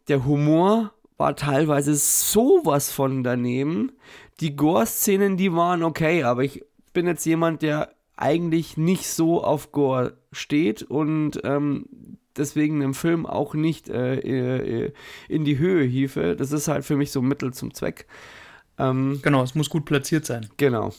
der 0.08 0.24
Humor 0.24 0.92
war 1.16 1.34
teilweise 1.34 1.94
sowas 1.94 2.92
von 2.92 3.24
daneben. 3.24 3.92
Die 4.40 4.54
Gore-Szenen, 4.54 5.36
die 5.36 5.52
waren 5.52 5.82
okay, 5.82 6.22
aber 6.22 6.44
ich 6.44 6.64
bin 6.92 7.06
jetzt 7.06 7.24
jemand, 7.24 7.62
der 7.62 7.90
eigentlich 8.16 8.76
nicht 8.76 9.06
so 9.08 9.42
auf 9.42 9.72
Gore 9.72 10.18
steht 10.32 10.82
und 10.82 11.40
ähm, 11.44 11.86
deswegen 12.36 12.82
im 12.82 12.94
Film 12.94 13.26
auch 13.26 13.54
nicht 13.54 13.88
äh, 13.88 14.16
äh, 14.18 14.92
in 15.28 15.44
die 15.44 15.58
Höhe 15.58 15.84
hiefe. 15.84 16.36
Das 16.36 16.52
ist 16.52 16.68
halt 16.68 16.84
für 16.84 16.96
mich 16.96 17.10
so 17.10 17.22
Mittel 17.22 17.52
zum 17.52 17.74
Zweck. 17.74 18.06
Ähm, 18.78 19.20
genau, 19.22 19.42
es 19.42 19.54
muss 19.54 19.70
gut 19.70 19.84
platziert 19.84 20.24
sein. 20.24 20.48
Genau. 20.56 20.92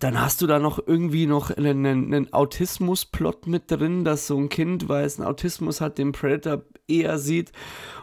Dann 0.00 0.20
hast 0.20 0.42
du 0.42 0.46
da 0.46 0.58
noch 0.58 0.78
irgendwie 0.86 1.26
noch 1.26 1.50
einen, 1.50 1.86
einen 1.86 2.32
Autismus-Plot 2.32 3.46
mit 3.46 3.70
drin, 3.70 4.04
dass 4.04 4.26
so 4.26 4.36
ein 4.36 4.50
Kind, 4.50 4.88
weil 4.88 5.04
es 5.04 5.18
einen 5.18 5.28
Autismus 5.28 5.80
hat, 5.80 5.96
den 5.96 6.12
Predator 6.12 6.62
eher 6.86 7.18
sieht 7.18 7.52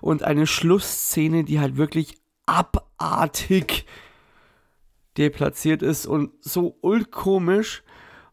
und 0.01 0.23
eine 0.23 0.47
Schlussszene, 0.47 1.43
die 1.43 1.59
halt 1.59 1.77
wirklich 1.77 2.17
abartig 2.47 3.85
deplatziert 5.17 5.83
ist 5.83 6.07
und 6.07 6.31
so 6.41 6.77
ulkomisch 6.81 7.83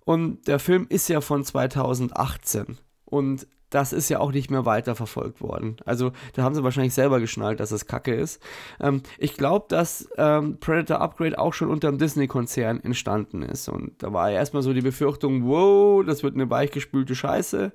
und 0.05 0.49
der 0.49 0.59
Film 0.59 0.87
ist 0.89 1.09
ja 1.09 1.21
von 1.21 1.45
2018. 1.45 2.79
Und 3.05 3.47
das 3.75 3.93
ist 3.93 4.09
ja 4.09 4.21
auch 4.21 4.33
nicht 4.33 4.51
mehr 4.51 4.67
weiterverfolgt 4.67 5.41
worden. 5.41 5.77
Also 5.85 6.13
da 6.35 6.43
haben 6.43 6.55
sie 6.55 6.63
wahrscheinlich 6.63 6.95
selber 6.95 7.21
geschnallt, 7.21 7.59
dass 7.59 7.71
es 7.71 7.87
Kacke 7.87 8.15
ist. 8.15 8.43
Ähm, 8.81 9.03
ich 9.19 9.35
glaube, 9.35 9.67
dass 9.69 10.09
ähm, 10.17 10.59
Predator 10.61 11.01
Upgrade 11.01 11.39
auch 11.39 11.55
schon 11.55 11.71
unter 11.71 11.91
dem 11.91 11.99
Disney-Konzern 11.99 12.81
entstanden 12.81 13.43
ist. 13.43 13.69
Und 13.69 14.03
da 14.03 14.13
war 14.13 14.31
ja 14.31 14.37
erstmal 14.37 14.63
so 14.63 14.73
die 14.73 14.83
Befürchtung, 14.83 15.47
wow, 15.47 16.05
das 16.05 16.23
wird 16.23 16.35
eine 16.35 16.51
weichgespülte 16.51 17.15
Scheiße. 17.15 17.73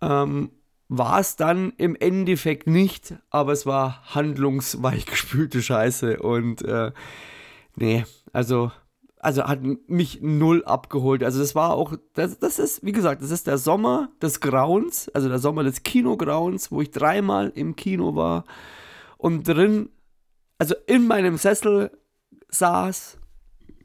Ähm, 0.00 0.50
war 0.88 1.18
es 1.18 1.34
dann 1.36 1.72
im 1.76 1.96
Endeffekt 1.96 2.66
nicht, 2.66 3.14
aber 3.30 3.52
es 3.52 3.66
war 3.66 4.02
handlungsweichgespülte 4.14 5.60
Scheiße. 5.60 6.20
Und 6.20 6.62
äh, 6.62 6.92
nee, 7.74 8.04
also 8.32 8.70
also 9.24 9.44
hat 9.44 9.60
mich 9.88 10.20
null 10.20 10.64
abgeholt. 10.64 11.24
Also 11.24 11.40
das 11.40 11.54
war 11.54 11.70
auch, 11.70 11.94
das, 12.12 12.38
das 12.38 12.58
ist, 12.58 12.84
wie 12.84 12.92
gesagt, 12.92 13.22
das 13.22 13.30
ist 13.30 13.46
der 13.46 13.58
Sommer 13.58 14.10
des 14.20 14.40
Grauens, 14.40 15.08
also 15.08 15.28
der 15.28 15.38
Sommer 15.38 15.64
des 15.64 15.82
Kinograuens, 15.82 16.70
wo 16.70 16.82
ich 16.82 16.90
dreimal 16.90 17.50
im 17.54 17.74
Kino 17.74 18.14
war 18.14 18.44
und 19.16 19.48
drin, 19.48 19.88
also 20.58 20.74
in 20.86 21.06
meinem 21.06 21.38
Sessel 21.38 21.90
saß, 22.50 23.18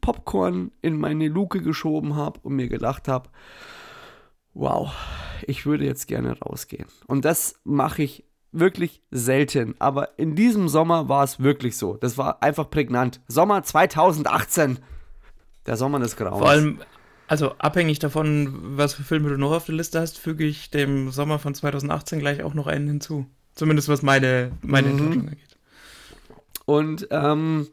Popcorn 0.02 0.72
in 0.82 0.98
meine 0.98 1.28
Luke 1.28 1.62
geschoben 1.62 2.16
habe 2.16 2.40
und 2.44 2.56
mir 2.56 2.68
gedacht 2.68 3.08
habe, 3.08 3.30
wow, 4.54 4.94
ich 5.48 5.66
würde 5.66 5.86
jetzt 5.86 6.08
gerne 6.08 6.38
rausgehen. 6.40 6.88
Und 7.08 7.26
das 7.26 7.60
mache 7.64 8.04
ich 8.04 8.26
wirklich 8.52 9.02
selten. 9.12 9.76
Aber 9.80 10.18
in 10.18 10.36
diesem 10.36 10.70
Sommer 10.70 11.08
war 11.08 11.24
es 11.24 11.40
wirklich 11.40 11.78
so. 11.78 11.96
Das 11.96 12.18
war 12.18 12.42
einfach 12.44 12.70
prägnant. 12.70 13.22
Sommer 13.28 13.64
2018. 13.64 14.80
Der 15.70 15.78
Sommer 15.78 16.00
des 16.00 16.16
Grauens. 16.16 16.40
Vor 16.40 16.50
allem, 16.50 16.80
also 17.28 17.52
abhängig 17.60 18.00
davon, 18.00 18.58
was 18.76 18.96
für 18.96 19.04
Filme 19.04 19.30
du 19.30 19.38
noch 19.38 19.52
auf 19.52 19.68
der 19.68 19.76
Liste 19.76 20.00
hast, 20.00 20.18
füge 20.18 20.44
ich 20.46 20.72
dem 20.72 21.12
Sommer 21.12 21.38
von 21.38 21.54
2018 21.54 22.18
gleich 22.18 22.42
auch 22.42 22.56
noch 22.56 22.66
einen 22.66 22.88
hinzu. 22.88 23.28
Zumindest 23.54 23.88
was 23.88 24.02
meine, 24.02 24.52
meine 24.64 24.88
mhm. 24.88 24.98
Enttäuschung 24.98 25.30
angeht. 25.30 25.58
Und 26.66 27.08
ähm, 27.12 27.68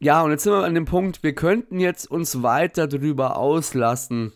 ja, 0.00 0.22
und 0.22 0.32
jetzt 0.32 0.42
sind 0.42 0.52
wir 0.52 0.64
an 0.64 0.74
dem 0.74 0.86
Punkt, 0.86 1.22
wir 1.22 1.36
könnten 1.36 1.78
jetzt 1.78 2.10
uns 2.10 2.42
weiter 2.42 2.88
darüber 2.88 3.36
auslassen, 3.36 4.32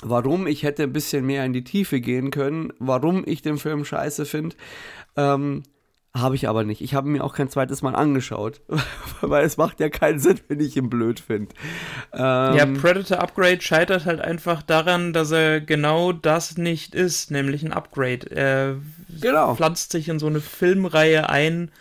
warum 0.00 0.46
ich 0.46 0.62
hätte 0.62 0.84
ein 0.84 0.92
bisschen 0.92 1.26
mehr 1.26 1.44
in 1.44 1.52
die 1.52 1.64
Tiefe 1.64 2.00
gehen 2.00 2.30
können, 2.30 2.72
warum 2.78 3.24
ich 3.26 3.42
den 3.42 3.58
Film 3.58 3.84
scheiße 3.84 4.26
finde. 4.26 4.54
Ähm, 5.16 5.64
habe 6.16 6.36
ich 6.36 6.48
aber 6.48 6.62
nicht. 6.62 6.80
Ich 6.80 6.94
habe 6.94 7.08
mir 7.08 7.24
auch 7.24 7.34
kein 7.34 7.48
zweites 7.48 7.82
Mal 7.82 7.96
angeschaut, 7.96 8.60
weil 9.20 9.44
es 9.44 9.56
macht 9.56 9.80
ja 9.80 9.88
keinen 9.88 10.20
Sinn, 10.20 10.40
wenn 10.46 10.60
ich 10.60 10.76
ihn 10.76 10.88
blöd 10.88 11.18
finde. 11.18 11.54
Ähm, 12.12 12.54
ja, 12.54 12.66
Predator 12.66 13.18
Upgrade 13.18 13.60
scheitert 13.60 14.06
halt 14.06 14.20
einfach 14.20 14.62
daran, 14.62 15.12
dass 15.12 15.32
er 15.32 15.60
genau 15.60 16.12
das 16.12 16.56
nicht 16.56 16.94
ist, 16.94 17.32
nämlich 17.32 17.64
ein 17.64 17.72
Upgrade. 17.72 18.30
Er 18.30 18.76
genau. 19.20 19.56
pflanzt 19.56 19.90
sich 19.90 20.08
in 20.08 20.20
so 20.20 20.28
eine 20.28 20.40
Filmreihe 20.40 21.28
ein 21.28 21.72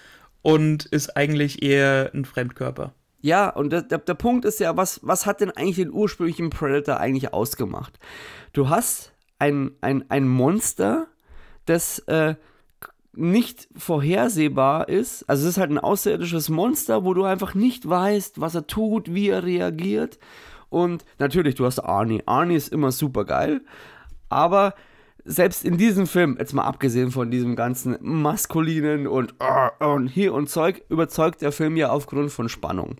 und 0.42 0.86
ist 0.86 1.16
eigentlich 1.16 1.62
eher 1.62 2.10
ein 2.14 2.26
Fremdkörper. 2.26 2.94
Ja, 3.22 3.50
und 3.50 3.70
der, 3.70 3.84
der, 3.84 4.00
der 4.00 4.16
Punkt 4.16 4.46
ist 4.46 4.60
ja, 4.60 4.76
was, 4.76 5.00
was 5.04 5.26
hat 5.28 5.42
denn 5.42 5.52
eigentlich 5.52 5.78
den 5.78 5.92
ursprünglichen 5.92 6.50
Predator 6.50 6.98
eigentlich 6.98 7.34
ausgemacht? 7.34 7.98
Du 8.52 8.68
hast 8.68 9.14
ein, 9.38 9.72
ein, 9.80 10.10
ein 10.10 10.28
Monster, 10.28 11.08
das 11.66 12.00
äh, 12.00 12.36
nicht 13.16 13.68
vorhersehbar 13.76 14.89
ist. 14.89 15.24
Also 15.30 15.43
es 15.43 15.51
ist 15.51 15.57
halt 15.57 15.72
ein 15.72 15.78
außerirdisches 15.78 16.49
Monster, 16.49 17.03
wo 17.03 17.14
du 17.14 17.24
einfach 17.24 17.53
nicht 17.53 17.88
weißt, 17.88 18.41
was 18.41 18.55
er 18.55 18.68
tut, 18.68 19.14
wie 19.14 19.30
er 19.30 19.43
reagiert. 19.43 20.20
Und 20.70 21.05
natürlich, 21.20 21.55
du 21.55 21.66
hast 21.66 21.80
Arnie. 21.80 22.24
Arnie 22.26 22.55
ist 22.55 22.70
immer 22.70 22.91
super 22.91 23.26
geil, 23.26 23.61
aber 24.30 24.74
selbst 25.26 25.64
in 25.64 25.78
diesem 25.78 26.07
Film, 26.07 26.36
jetzt 26.39 26.53
mal 26.53 26.64
abgesehen 26.64 27.11
von 27.11 27.32
diesem 27.32 27.55
ganzen 27.55 27.97
maskulinen 28.01 29.07
und, 29.07 29.36
uh, 29.41 29.86
und 29.86 30.07
hier 30.07 30.34
und 30.34 30.49
Zeug, 30.49 30.84
überzeugt 30.89 31.41
der 31.41 31.51
Film 31.51 31.78
ja 31.78 31.89
aufgrund 31.89 32.32
von 32.32 32.49
Spannung. 32.49 32.97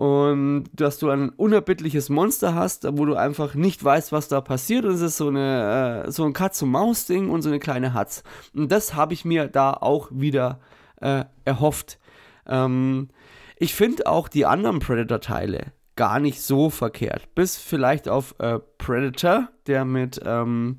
Und 0.00 0.64
dass 0.72 0.96
du 0.96 1.10
ein 1.10 1.28
unerbittliches 1.28 2.08
Monster 2.08 2.54
hast, 2.54 2.86
wo 2.96 3.04
du 3.04 3.16
einfach 3.16 3.54
nicht 3.54 3.84
weißt, 3.84 4.12
was 4.12 4.28
da 4.28 4.40
passiert. 4.40 4.86
Und 4.86 4.94
es 4.94 5.02
ist 5.02 5.18
so, 5.18 5.28
eine, 5.28 6.04
äh, 6.06 6.10
so 6.10 6.24
ein 6.24 6.32
Katz-und-Maus-Ding 6.32 7.28
und 7.28 7.42
so 7.42 7.50
eine 7.50 7.58
kleine 7.58 7.92
Hatz. 7.92 8.22
Und 8.54 8.72
das 8.72 8.94
habe 8.94 9.12
ich 9.12 9.26
mir 9.26 9.48
da 9.48 9.74
auch 9.74 10.08
wieder 10.10 10.58
äh, 11.02 11.26
erhofft. 11.44 11.98
Ähm, 12.46 13.10
ich 13.56 13.74
finde 13.74 14.06
auch 14.06 14.28
die 14.28 14.46
anderen 14.46 14.78
Predator-Teile 14.78 15.66
gar 15.96 16.18
nicht 16.18 16.40
so 16.40 16.70
verkehrt. 16.70 17.34
Bis 17.34 17.58
vielleicht 17.58 18.08
auf 18.08 18.34
äh, 18.38 18.58
Predator, 18.78 19.50
der 19.66 19.84
mit 19.84 20.18
ähm, 20.24 20.78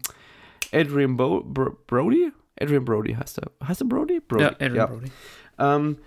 Adrian 0.71 1.15
Bo 1.15 1.43
Bro 1.43 1.77
Brody? 1.85 2.31
Adrian 2.59 2.85
Brody 2.85 3.13
heißt 3.13 3.37
er. 3.37 3.51
Heißt 3.67 3.81
er 3.81 3.87
Brody? 3.87 4.19
Brody. 4.19 4.45
Ja, 4.45 4.49
Adrian 4.53 4.75
ja. 4.75 4.85
Brody. 4.87 5.11
Ähm, 5.59 5.97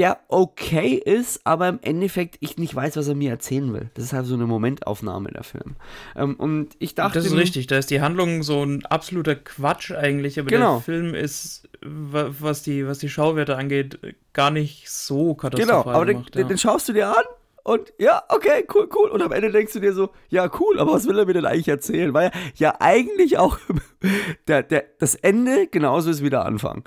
der 0.00 0.18
okay 0.28 0.94
ist, 0.94 1.42
aber 1.44 1.68
im 1.68 1.78
Endeffekt 1.82 2.38
ich 2.40 2.56
nicht 2.56 2.74
weiß, 2.74 2.96
was 2.96 3.06
er 3.06 3.14
mir 3.14 3.28
erzählen 3.28 3.70
will. 3.74 3.90
Das 3.92 4.04
ist 4.04 4.12
halt 4.14 4.24
so 4.24 4.32
eine 4.32 4.46
Momentaufnahme 4.46 5.30
der 5.30 5.44
Film. 5.44 5.76
Ähm, 6.16 6.36
und 6.36 6.74
ich 6.78 6.94
dachte. 6.94 7.18
Das 7.18 7.26
ist 7.26 7.36
richtig, 7.36 7.66
da 7.66 7.76
ist 7.76 7.90
die 7.90 8.00
Handlung 8.00 8.42
so 8.42 8.64
ein 8.64 8.86
absoluter 8.86 9.34
Quatsch 9.34 9.92
eigentlich, 9.92 10.40
aber 10.40 10.48
genau. 10.48 10.76
der 10.76 10.80
Film 10.80 11.14
ist, 11.14 11.68
was 11.82 12.62
die, 12.62 12.86
was 12.86 12.96
die 12.96 13.10
Schauwerte 13.10 13.58
angeht, 13.58 13.98
gar 14.32 14.50
nicht 14.50 14.88
so 14.88 15.34
katastrophal. 15.34 15.82
Genau, 15.82 15.94
aber 15.94 16.06
gemacht, 16.06 16.34
den, 16.34 16.40
ja. 16.40 16.48
den 16.48 16.56
schaust 16.56 16.88
du 16.88 16.94
dir 16.94 17.08
an 17.08 17.24
und 17.62 17.92
ja, 17.98 18.22
okay, 18.28 18.66
cool, 18.74 18.88
cool. 18.94 19.10
Und 19.10 19.20
am 19.20 19.32
Ende 19.32 19.52
denkst 19.52 19.74
du 19.74 19.80
dir 19.80 19.92
so, 19.92 20.10
ja, 20.30 20.50
cool, 20.58 20.80
aber 20.80 20.92
was 20.92 21.06
will 21.06 21.18
er 21.18 21.26
mir 21.26 21.34
denn 21.34 21.44
eigentlich 21.44 21.68
erzählen? 21.68 22.14
Weil 22.14 22.30
ja 22.54 22.74
eigentlich 22.80 23.36
auch 23.36 23.58
der, 24.48 24.62
der, 24.62 24.84
das 24.98 25.14
Ende 25.14 25.66
genauso 25.66 26.10
ist 26.10 26.24
wie 26.24 26.30
der 26.30 26.46
Anfang. 26.46 26.84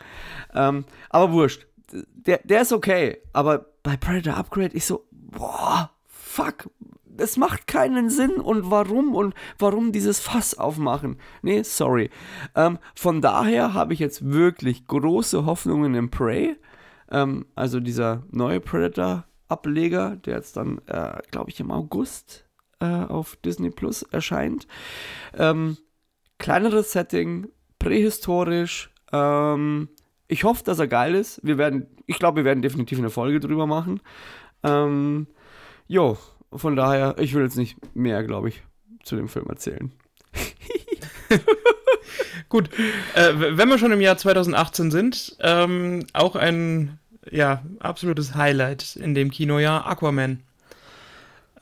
Ähm, 0.56 0.86
aber 1.10 1.32
wurscht. 1.32 1.68
Der, 1.94 2.40
der 2.44 2.62
ist 2.62 2.74
okay. 2.74 3.20
Aber 3.34 3.66
bei 3.84 3.98
Predator 3.98 4.38
Upgrade, 4.38 4.76
ich 4.76 4.86
so, 4.86 5.06
boah, 5.12 5.92
fuck, 6.08 6.70
es 7.18 7.38
macht 7.38 7.68
keinen 7.68 8.10
Sinn 8.10 8.32
und 8.32 8.72
warum 8.72 9.16
und 9.16 9.34
warum 9.60 9.92
dieses 9.92 10.20
Fass 10.20 10.58
aufmachen. 10.58 11.18
Nee, 11.42 11.64
sorry. 11.64 12.10
Ähm, 12.56 12.80
von 12.96 13.22
daher 13.22 13.74
habe 13.74 13.94
ich 13.94 14.00
jetzt 14.00 14.30
wirklich 14.30 14.88
große 14.88 15.46
Hoffnungen 15.46 15.94
in 15.96 16.10
Prey. 16.10 16.56
Ähm, 17.12 17.46
also 17.56 17.80
dieser 17.80 18.24
neue 18.32 18.60
Predator 18.60 19.26
Ableger, 19.48 20.16
der 20.16 20.38
jetzt 20.38 20.58
dann, 20.58 20.82
äh, 20.88 21.22
glaube 21.30 21.52
ich, 21.52 21.60
im 21.60 21.72
August 21.72 22.46
äh, 22.80 22.86
auf 22.86 23.36
Disney 23.38 23.70
Plus 23.70 24.04
erscheint. 24.04 24.68
Ähm, 25.36 25.78
kleineres 26.40 26.92
Setting, 26.92 27.48
prähistorisch. 27.78 28.92
Ähm, 29.12 29.90
ich 30.34 30.44
hoffe, 30.44 30.64
dass 30.64 30.80
er 30.80 30.88
geil 30.88 31.14
ist. 31.14 31.40
Wir 31.44 31.60
werden, 31.60 31.86
ich 32.08 32.18
glaube, 32.18 32.38
wir 32.38 32.46
werden 32.46 32.64
definitiv 32.64 32.98
eine 32.98 33.12
Folge 33.12 33.40
drüber 33.40 33.68
machen. 33.68 34.02
Ähm, 34.64 35.28
jo, 35.88 36.18
von 36.52 36.76
daher, 36.76 37.16
ich 37.20 37.36
will 37.36 37.44
jetzt 37.44 37.56
nicht 37.56 37.78
mehr, 37.96 38.24
glaube 38.24 38.50
ich, 38.50 38.64
zu 39.04 39.16
dem 39.16 39.28
Film 39.28 39.46
erzählen. 39.48 39.92
Gut, 42.50 42.70
äh, 43.14 43.34
wenn 43.36 43.70
wir 43.70 43.78
schon 43.78 43.92
im 43.92 44.02
Jahr 44.02 44.18
2018 44.18 44.90
sind, 44.90 45.38
ähm, 45.40 46.06
auch 46.14 46.36
ein 46.36 46.98
ja, 47.30 47.64
absolutes 47.80 48.34
Highlight 48.34 48.96
in 48.96 49.14
dem 49.14 49.30
Kinojahr, 49.30 49.86
Aquaman. 49.86 50.42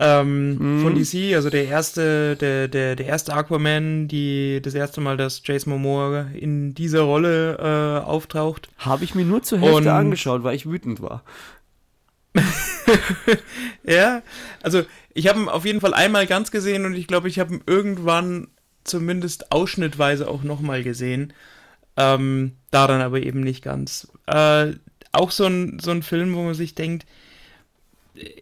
Ähm, 0.04 0.80
mm. 0.80 0.82
Von 0.82 0.96
DC, 0.96 1.36
also 1.36 1.52
der 1.52 1.66
erste, 1.66 2.36
der, 2.36 2.68
der, 2.68 2.96
der 2.96 3.06
erste 3.06 3.36
Aquaman, 3.36 4.08
die 4.08 4.60
das 4.60 4.74
erste 4.74 5.00
Mal, 5.00 5.16
dass 5.16 5.44
Jason 5.46 5.74
Momoa 5.74 6.32
in 6.34 6.74
dieser 6.74 7.02
Rolle 7.02 7.58
äh, 7.60 8.04
auftaucht. 8.04 8.70
Habe 8.80 9.04
ich 9.04 9.14
mir 9.14 9.26
nur 9.26 9.44
zur 9.44 9.60
Hälfte 9.60 9.78
Und, 9.78 9.88
angeschaut, 9.88 10.44
weil 10.44 10.56
ich 10.56 10.66
wütend 10.66 11.04
war. 11.04 11.24
ja, 13.84 14.24
also 14.64 14.82
ich 15.14 15.28
habe 15.28 15.40
ihn 15.40 15.50
auf 15.50 15.66
jeden 15.66 15.82
Fall 15.82 15.94
einmal 15.94 16.26
ganz 16.26 16.50
gesehen 16.50 16.86
und 16.86 16.96
ich 16.96 17.06
glaube, 17.06 17.28
ich 17.28 17.38
habe 17.38 17.54
ihn 17.54 17.62
irgendwann 17.68 18.48
zumindest 18.84 19.52
ausschnittweise 19.52 20.28
auch 20.28 20.42
nochmal 20.42 20.82
gesehen. 20.82 21.32
Ähm, 21.96 22.54
da 22.72 22.88
dann 22.88 23.02
aber 23.02 23.22
eben 23.22 23.42
nicht 23.42 23.64
ganz. 23.64 24.08
Äh, 24.26 24.72
auch 25.12 25.30
so 25.30 25.46
ein, 25.46 25.78
so 25.80 25.92
ein 25.92 26.02
Film, 26.02 26.34
wo 26.34 26.42
man 26.42 26.56
sich 26.56 26.74
denkt, 26.74 27.06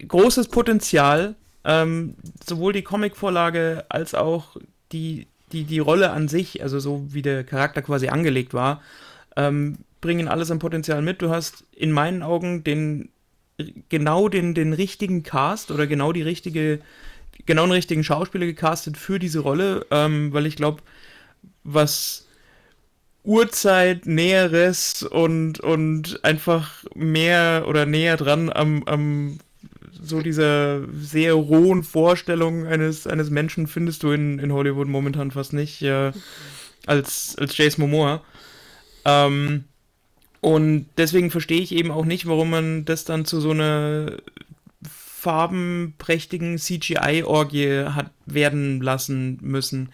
großes 0.07 0.47
Potenzial, 0.47 1.36
ähm, 1.64 2.16
sowohl 2.45 2.74
die 2.74 2.84
Comicvorlage 2.84 3.86
als 3.89 4.16
auch 4.16 4.57
die, 4.91 5.28
die, 5.51 5.64
die 5.64 5.80
Rolle 5.80 6.12
an 6.12 6.28
sich, 6.28 6.64
also 6.64 6.80
so 6.80 7.05
wie 7.10 7.22
der 7.22 7.43
Charakter 7.43 7.82
quasi 7.82 8.07
angelegt 8.10 8.53
war, 8.53 8.82
ähm, 9.36 9.78
bringen 10.01 10.28
alles 10.28 10.51
an 10.51 10.60
Potenzial 10.60 11.01
mit. 11.01 11.22
Du 11.22 11.30
hast 11.30 11.66
in 11.76 11.91
meinen 11.91 12.24
Augen 12.24 12.64
den 12.64 13.10
genau 13.89 14.30
den, 14.30 14.53
den 14.53 14.74
richtigen 14.74 15.24
Cast 15.24 15.72
oder 15.72 15.88
genau 15.88 16.14
die 16.14 16.22
richtige, 16.22 16.80
genau 17.45 17.64
den 17.64 17.74
richtigen 17.74 18.03
Schauspieler 18.03 18.45
gecastet 18.45 18.97
für 18.97 19.20
diese 19.20 19.39
Rolle, 19.39 19.86
ähm, 19.91 20.34
weil 20.34 20.45
ich 20.45 20.55
glaube, 20.55 20.82
was 21.64 22.28
Uhrzeit, 23.24 24.05
Näheres 24.05 25.03
und, 25.03 25.60
und 25.60 26.24
einfach 26.24 26.86
mehr 26.95 27.66
oder 27.68 27.86
näher 27.86 28.18
dran 28.18 28.49
am, 28.49 28.84
am 28.86 29.39
so 29.92 30.22
dieser 30.22 30.82
sehr 30.94 31.34
rohen 31.34 31.84
Vorstellung 31.84 32.66
eines, 32.66 33.08
eines 33.08 33.30
Menschen 33.30 33.68
findest 33.68 34.04
du 34.04 34.12
in, 34.12 34.40
in 34.40 34.54
Hollywood 34.54 34.88
momentan 34.88 35.32
fast 35.32 35.54
nicht, 35.54 35.82
äh, 35.82 36.12
als, 36.86 37.36
als 37.38 37.58
Jace 37.58 37.78
Momoa. 37.78 38.22
Ähm, 39.06 39.66
und 40.42 40.88
deswegen 40.98 41.32
verstehe 41.32 41.62
ich 41.62 41.74
eben 41.74 41.92
auch 41.92 42.06
nicht, 42.06 42.28
warum 42.28 42.50
man 42.50 42.86
das 42.86 43.04
dann 43.04 43.26
zu 43.26 43.42
so 43.42 43.52
einer 43.52 44.18
farbenprächtigen 45.20 46.58
CGI-Orgie 46.58 47.86
hat 47.90 48.12
werden 48.26 48.82
lassen 48.82 49.38
müssen. 49.42 49.90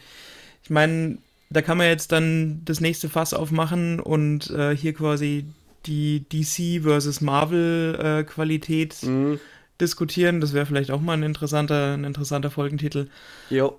Ich 0.64 0.70
meine, 0.70 1.18
da 1.50 1.62
kann 1.62 1.78
man 1.78 1.88
jetzt 1.88 2.12
dann 2.12 2.62
das 2.66 2.80
nächste 2.80 3.10
Fass 3.10 3.34
aufmachen 3.34 4.00
und 4.00 4.50
äh, 4.52 4.76
hier 4.76 4.94
quasi 4.94 5.46
die 5.86 6.26
DC 6.30 6.84
versus 6.84 7.22
Marvel 7.22 8.00
äh, 8.02 8.24
Qualität 8.24 9.02
mhm. 9.04 9.40
Diskutieren. 9.82 10.42
Das 10.42 10.54
wäre 10.54 10.66
vielleicht 10.66 10.92
auch 10.92 11.02
mal 11.02 11.14
ein 11.14 11.24
interessanter, 11.24 11.94
ein 11.94 12.04
interessanter 12.04 12.52
Folgentitel. 12.52 13.08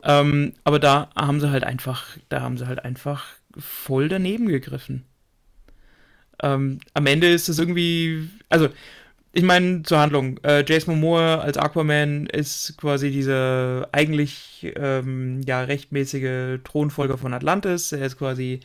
Ähm, 0.03 0.53
aber 0.65 0.79
da 0.79 1.11
haben 1.17 1.41
sie 1.41 1.51
halt 1.51 1.65
einfach, 1.65 2.17
da 2.29 2.41
haben 2.41 2.59
sie 2.59 2.67
halt 2.67 2.85
einfach 2.85 3.25
voll 3.59 4.09
daneben 4.09 4.49
gegriffen. 4.49 5.05
Ähm, 6.43 6.81
am 6.95 7.07
Ende 7.07 7.29
ist 7.29 7.49
es 7.49 7.59
irgendwie, 7.59 8.29
also 8.49 8.69
ich 9.33 9.43
meine, 9.43 9.83
zur 9.83 9.99
Handlung. 9.99 10.39
Äh, 10.45 10.65
Jason 10.67 10.95
Momoa 10.95 11.37
als 11.41 11.59
Aquaman 11.59 12.27
ist 12.27 12.77
quasi 12.79 13.11
dieser 13.11 13.87
eigentlich 13.93 14.73
ähm, 14.77 15.43
ja 15.47 15.61
rechtmäßige 15.61 16.61
Thronfolger 16.65 17.19
von 17.19 17.35
Atlantis. 17.35 17.93
Er 17.93 18.07
ist 18.07 18.19
quasi 18.19 18.61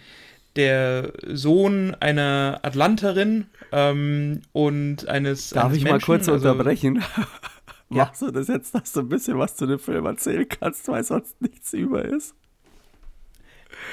der 0.55 1.13
Sohn 1.27 1.95
einer 1.99 2.59
Atlanterin 2.63 3.47
ähm, 3.71 4.41
und 4.51 5.07
eines. 5.07 5.51
Darf 5.51 5.65
eines 5.65 5.77
ich 5.77 5.83
Menschen, 5.83 5.93
mal 5.93 6.17
kurz 6.17 6.29
also, 6.29 6.49
unterbrechen? 6.49 7.03
ja. 7.17 7.27
Machst 7.89 8.21
du 8.21 8.31
das 8.31 8.47
jetzt, 8.47 8.73
dass 8.73 8.93
du 8.93 9.01
ein 9.01 9.09
bisschen 9.09 9.37
was 9.37 9.55
zu 9.55 9.65
dem 9.65 9.79
Film 9.79 10.05
erzählen 10.05 10.47
kannst, 10.47 10.87
weil 10.87 11.03
sonst 11.03 11.41
nichts 11.41 11.73
über 11.73 12.05
ist? 12.05 12.35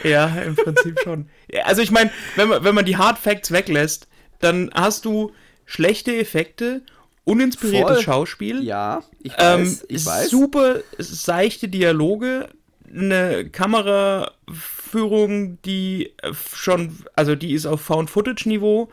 Ja, 0.05 0.27
im 0.27 0.55
Prinzip 0.55 1.01
schon. 1.05 1.29
Also 1.65 1.83
ich 1.83 1.91
meine, 1.91 2.11
wenn 2.37 2.49
man, 2.49 2.65
wenn 2.65 2.75
man 2.75 2.85
die 2.85 2.97
Hard 2.97 3.19
Facts 3.19 3.51
weglässt, 3.51 4.09
dann 4.39 4.71
hast 4.75 5.05
du 5.05 5.33
schlechte 5.65 6.17
Effekte, 6.17 6.83
uninspiriertes 7.25 7.97
Voll. 7.97 8.05
Schauspiel. 8.05 8.63
Ja, 8.63 9.03
ich 9.21 9.33
ähm, 9.39 9.61
weiß, 9.63 9.81
ähm, 9.81 9.87
ich 9.89 10.07
weiß. 10.07 10.31
Super 10.31 10.77
seichte 10.99 11.69
Dialoge, 11.69 12.49
eine 12.95 13.49
Kameraführung, 13.51 15.61
die 15.63 16.13
schon, 16.55 16.97
also 17.15 17.35
die 17.35 17.53
ist 17.53 17.67
auf 17.67 17.81
Found-Footage-Niveau, 17.83 18.91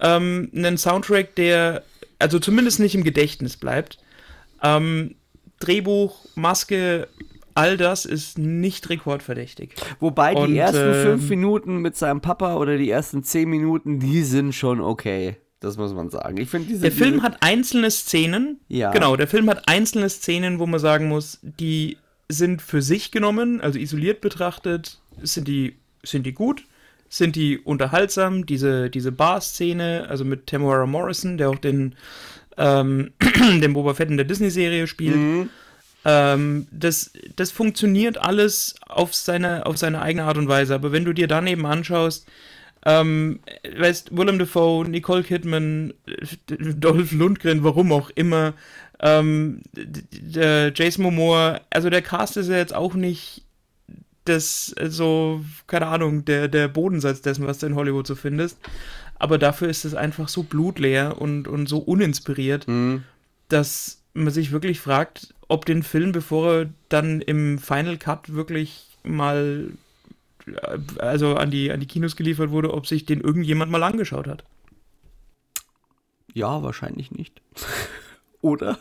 ähm, 0.00 0.50
einen 0.54 0.78
Soundtrack, 0.78 1.34
der 1.34 1.82
also 2.18 2.38
zumindest 2.38 2.80
nicht 2.80 2.94
im 2.94 3.04
Gedächtnis 3.04 3.56
bleibt. 3.56 3.98
Ähm, 4.62 5.14
Drehbuch, 5.60 6.24
Maske, 6.34 7.08
all 7.54 7.76
das 7.76 8.04
ist 8.04 8.38
nicht 8.38 8.88
rekordverdächtig. 8.90 9.74
Wobei 10.00 10.34
die 10.34 10.40
Und, 10.40 10.56
ersten 10.56 10.94
ähm, 10.94 11.02
fünf 11.02 11.28
Minuten 11.28 11.78
mit 11.78 11.96
seinem 11.96 12.20
Papa 12.20 12.56
oder 12.56 12.76
die 12.76 12.90
ersten 12.90 13.24
zehn 13.24 13.48
Minuten, 13.48 13.98
die 13.98 14.22
sind 14.22 14.54
schon 14.54 14.80
okay. 14.80 15.36
Das 15.60 15.76
muss 15.76 15.92
man 15.92 16.08
sagen. 16.08 16.36
Ich 16.36 16.48
finde 16.48 16.68
diese. 16.68 16.82
Der 16.82 16.92
Film 16.92 17.24
hat 17.24 17.38
einzelne 17.40 17.90
Szenen. 17.90 18.60
Ja. 18.68 18.92
Genau, 18.92 19.16
der 19.16 19.26
Film 19.26 19.50
hat 19.50 19.68
einzelne 19.68 20.08
Szenen, 20.08 20.60
wo 20.60 20.66
man 20.66 20.78
sagen 20.78 21.08
muss, 21.08 21.40
die 21.42 21.96
sind 22.28 22.62
für 22.62 22.82
sich 22.82 23.10
genommen, 23.10 23.60
also 23.60 23.78
isoliert 23.78 24.20
betrachtet, 24.20 24.98
sind 25.22 25.48
die, 25.48 25.76
sind 26.02 26.26
die 26.26 26.34
gut, 26.34 26.64
sind 27.08 27.36
die 27.36 27.58
unterhaltsam. 27.58 28.46
Diese, 28.46 28.90
diese 28.90 29.12
Bar-Szene, 29.12 30.06
also 30.08 30.24
mit 30.24 30.46
Tamara 30.46 30.86
Morrison, 30.86 31.38
der 31.38 31.50
auch 31.50 31.58
den, 31.58 31.94
ähm, 32.56 33.10
den 33.60 33.72
Boba 33.72 33.94
Fett 33.94 34.10
in 34.10 34.16
der 34.16 34.26
Disney-Serie 34.26 34.86
spielt. 34.86 35.16
Mhm. 35.16 35.50
Ähm, 36.04 36.66
das, 36.70 37.12
das 37.36 37.50
funktioniert 37.50 38.18
alles 38.18 38.76
auf 38.86 39.14
seine, 39.14 39.66
auf 39.66 39.78
seine 39.78 40.00
eigene 40.02 40.24
Art 40.24 40.38
und 40.38 40.48
Weise. 40.48 40.74
Aber 40.74 40.92
wenn 40.92 41.04
du 41.04 41.12
dir 41.12 41.26
daneben 41.26 41.66
anschaust, 41.66 42.26
ähm, 42.84 43.40
weißt, 43.76 44.16
Willem 44.16 44.38
Dafoe, 44.38 44.88
Nicole 44.88 45.24
Kidman, 45.24 45.92
Dolph 46.46 47.12
Lundgren, 47.12 47.64
warum 47.64 47.92
auch 47.92 48.10
immer, 48.10 48.54
ähm, 49.00 49.62
Jason 50.74 51.04
Momoa, 51.04 51.60
also 51.70 51.90
der 51.90 52.02
Cast 52.02 52.36
ist 52.36 52.48
ja 52.48 52.56
jetzt 52.56 52.74
auch 52.74 52.94
nicht 52.94 53.42
das, 54.24 54.74
so, 54.88 55.44
keine 55.66 55.86
Ahnung, 55.86 56.24
der, 56.24 56.48
der 56.48 56.68
Bodensatz 56.68 57.22
dessen, 57.22 57.46
was 57.46 57.58
du 57.58 57.66
in 57.66 57.74
Hollywood 57.74 58.06
so 58.06 58.14
findest. 58.14 58.58
Aber 59.18 59.38
dafür 59.38 59.68
ist 59.68 59.84
es 59.84 59.94
einfach 59.94 60.28
so 60.28 60.42
blutleer 60.42 61.20
und, 61.20 61.48
und 61.48 61.68
so 61.68 61.78
uninspiriert, 61.78 62.68
mhm. 62.68 63.04
dass 63.48 64.02
man 64.12 64.32
sich 64.32 64.52
wirklich 64.52 64.80
fragt, 64.80 65.34
ob 65.48 65.64
den 65.64 65.82
Film, 65.82 66.12
bevor 66.12 66.52
er 66.52 66.68
dann 66.88 67.20
im 67.20 67.58
Final 67.58 67.96
Cut 67.96 68.34
wirklich 68.34 68.98
mal 69.02 69.70
also 70.98 71.36
an 71.36 71.50
die, 71.50 71.70
an 71.70 71.80
die 71.80 71.86
Kinos 71.86 72.16
geliefert 72.16 72.50
wurde, 72.50 72.72
ob 72.72 72.86
sich 72.86 73.06
den 73.06 73.20
irgendjemand 73.20 73.70
mal 73.70 73.82
angeschaut 73.82 74.26
hat. 74.26 74.44
Ja, 76.32 76.62
wahrscheinlich 76.62 77.10
nicht. 77.10 77.40
Oder? 78.40 78.78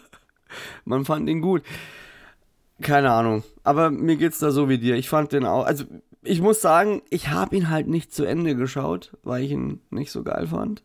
Man 0.86 1.06
fand 1.06 1.30
ihn 1.30 1.42
gut. 1.42 1.64
Keine 2.82 3.12
Ahnung. 3.12 3.44
Aber 3.64 3.90
mir 3.90 4.18
geht's 4.18 4.40
da 4.40 4.52
so 4.52 4.70
wie 4.70 4.78
dir. 4.78 4.96
Ich 4.96 5.10
fand 5.10 5.32
den 5.32 5.46
auch. 5.46 5.66
Also, 5.66 5.86
ich 6.24 6.42
muss 6.42 6.62
sagen, 6.62 7.02
ich 7.10 7.30
habe 7.30 7.56
ihn 7.56 7.70
halt 7.70 7.88
nicht 7.88 8.14
zu 8.14 8.26
Ende 8.26 8.56
geschaut, 8.56 9.18
weil 9.24 9.44
ich 9.44 9.52
ihn 9.52 9.82
nicht 9.90 10.12
so 10.12 10.24
geil 10.24 10.48
fand. 10.48 10.84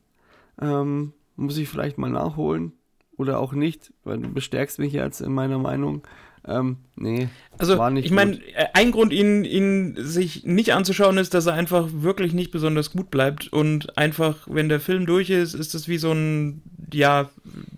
Ähm, 0.60 1.12
muss 1.36 1.58
ich 1.58 1.68
vielleicht 1.68 1.98
mal 1.98 2.10
nachholen. 2.10 2.72
Oder 3.16 3.38
auch 3.38 3.52
nicht, 3.52 3.92
weil 4.04 4.18
du 4.18 4.28
bestärkst 4.28 4.78
mich 4.78 4.92
jetzt 4.92 5.20
in 5.20 5.32
meiner 5.32 5.58
Meinung. 5.58 6.02
Ähm, 6.44 6.78
nee, 6.96 7.28
also 7.56 7.78
war 7.78 7.90
nicht 7.90 8.04
ich 8.04 8.10
meine, 8.10 8.34
äh, 8.54 8.66
ein 8.72 8.90
Grund, 8.90 9.12
ihn, 9.12 9.44
ihn 9.44 9.94
sich 9.96 10.44
nicht 10.44 10.74
anzuschauen, 10.74 11.16
ist, 11.18 11.34
dass 11.34 11.46
er 11.46 11.54
einfach 11.54 11.88
wirklich 11.92 12.32
nicht 12.32 12.50
besonders 12.50 12.90
gut 12.90 13.12
bleibt 13.12 13.52
und 13.52 13.96
einfach, 13.96 14.48
wenn 14.50 14.68
der 14.68 14.80
Film 14.80 15.06
durch 15.06 15.30
ist, 15.30 15.54
ist 15.54 15.74
es 15.76 15.86
wie 15.86 15.98
so 15.98 16.10
ein, 16.10 16.62
ja, 16.92 17.30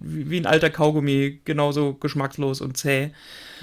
wie 0.06 0.38
ein 0.38 0.46
alter 0.46 0.70
Kaugummi, 0.70 1.40
genauso 1.44 1.94
geschmackslos 1.94 2.60
und 2.60 2.76
zäh. 2.76 3.10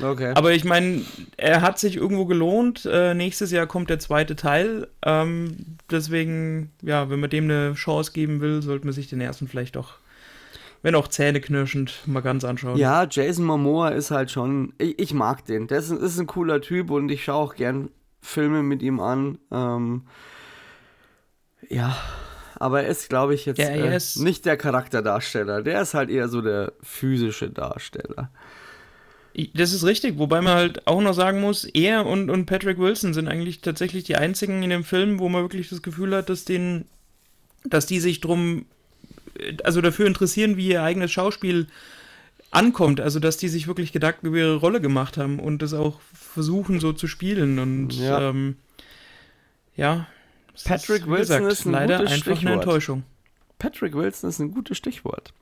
Okay. 0.01 0.33
Aber 0.35 0.53
ich 0.53 0.63
meine, 0.63 1.01
er 1.37 1.61
hat 1.61 1.79
sich 1.79 1.95
irgendwo 1.97 2.25
gelohnt. 2.25 2.87
Äh, 2.91 3.13
nächstes 3.13 3.51
Jahr 3.51 3.67
kommt 3.67 3.89
der 3.89 3.99
zweite 3.99 4.35
Teil. 4.35 4.87
Ähm, 5.05 5.77
deswegen, 5.89 6.71
ja, 6.81 7.09
wenn 7.09 7.19
man 7.19 7.29
dem 7.29 7.45
eine 7.45 7.73
Chance 7.73 8.11
geben 8.11 8.41
will, 8.41 8.61
sollte 8.61 8.85
man 8.85 8.93
sich 8.93 9.09
den 9.09 9.21
ersten 9.21 9.47
vielleicht 9.47 9.75
doch 9.75 10.01
wenn 10.83 10.95
auch 10.95 11.07
zähneknirschend, 11.07 12.07
mal 12.07 12.21
ganz 12.21 12.43
anschauen. 12.43 12.77
Ja, 12.77 13.05
Jason 13.09 13.45
Momoa 13.45 13.89
ist 13.89 14.11
halt 14.11 14.31
schon, 14.31 14.73
ich, 14.77 14.97
ich 14.97 15.13
mag 15.13 15.45
den. 15.45 15.67
Der 15.67 15.77
ist, 15.77 15.91
ist, 15.91 16.19
ein 16.19 16.27
cooler 16.27 16.61
Typ 16.61 16.89
und 16.89 17.09
ich 17.09 17.23
schaue 17.23 17.43
auch 17.43 17.55
gern 17.55 17.89
Filme 18.21 18.63
mit 18.63 18.81
ihm 18.81 18.99
an. 18.99 19.37
Ähm, 19.51 20.03
ja, 21.69 21.95
aber 22.61 22.83
er 22.83 22.89
ist, 22.89 23.09
glaube 23.09 23.33
ich, 23.33 23.45
jetzt 23.45 23.57
ja, 23.57 23.69
äh, 23.69 23.99
nicht 24.15 24.45
der 24.45 24.55
Charakterdarsteller. 24.55 25.63
Der 25.63 25.81
ist 25.81 25.93
halt 25.93 26.09
eher 26.09 26.27
so 26.27 26.41
der 26.41 26.73
physische 26.83 27.49
Darsteller. 27.49 28.29
Das 29.53 29.73
ist 29.73 29.85
richtig, 29.85 30.19
wobei 30.19 30.41
man 30.41 30.53
halt 30.53 30.87
auch 30.87 31.01
noch 31.01 31.13
sagen 31.13 31.41
muss, 31.41 31.63
er 31.63 32.05
und, 32.05 32.29
und 32.29 32.45
Patrick 32.45 32.77
Wilson 32.77 33.13
sind 33.13 33.27
eigentlich 33.27 33.61
tatsächlich 33.61 34.03
die 34.03 34.17
einzigen 34.17 34.61
in 34.61 34.69
dem 34.69 34.83
Film, 34.83 35.19
wo 35.19 35.29
man 35.29 35.41
wirklich 35.41 35.69
das 35.69 35.81
Gefühl 35.81 36.15
hat, 36.15 36.29
dass, 36.29 36.45
den, 36.45 36.85
dass 37.63 37.85
die 37.85 37.99
sich 37.99 38.19
drum 38.19 38.65
also 39.63 39.81
dafür 39.81 40.05
interessieren, 40.05 40.57
wie 40.57 40.67
ihr 40.67 40.83
eigenes 40.83 41.11
Schauspiel 41.11 41.67
ankommt. 42.51 42.99
Also, 42.99 43.19
dass 43.19 43.37
die 43.37 43.47
sich 43.47 43.67
wirklich 43.67 43.91
Gedanken 43.91 44.27
über 44.27 44.37
ihre 44.37 44.55
Rolle 44.55 44.81
gemacht 44.81 45.17
haben 45.17 45.39
und 45.39 45.61
das 45.61 45.73
auch 45.73 45.99
versuchen, 46.13 46.79
so 46.79 46.93
zu 46.93 47.07
spielen. 47.07 47.57
Und 47.57 47.93
ja, 47.93 48.29
ähm, 48.29 48.57
ja 49.75 50.07
Patrick 50.65 51.07
Wilson 51.07 51.45
ist 51.45 51.65
ein 51.65 51.71
leider 51.71 51.97
gutes 51.97 52.13
einfach 52.13 52.25
Stichwort. 52.31 52.45
eine 52.45 52.61
Enttäuschung. 52.61 53.03
Patrick 53.59 53.95
Wilson 53.95 54.29
ist 54.29 54.39
ein 54.39 54.51
gutes 54.51 54.77
Stichwort. 54.77 55.33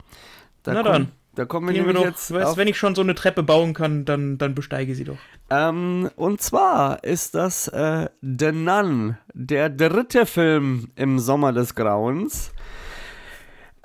Da 0.63 0.73
Na 0.73 0.83
dann. 0.83 1.11
Da 1.35 1.45
kommen 1.45 1.67
wir 1.67 1.81
nämlich 1.81 2.03
jetzt. 2.03 2.33
Weißt, 2.33 2.57
wenn 2.57 2.67
ich 2.67 2.77
schon 2.77 2.95
so 2.95 3.01
eine 3.01 3.15
Treppe 3.15 3.43
bauen 3.43 3.73
kann, 3.73 4.03
dann, 4.03 4.37
dann 4.37 4.55
besteige 4.55 4.93
sie 4.95 5.05
doch. 5.05 5.17
Ähm, 5.49 6.09
und 6.15 6.41
zwar 6.41 7.03
ist 7.03 7.35
das 7.35 7.67
äh, 7.69 8.09
The 8.21 8.51
Nun, 8.51 9.17
der 9.33 9.69
dritte 9.69 10.25
Film 10.25 10.89
im 10.95 11.19
Sommer 11.19 11.53
des 11.53 11.75
Grauens. 11.75 12.51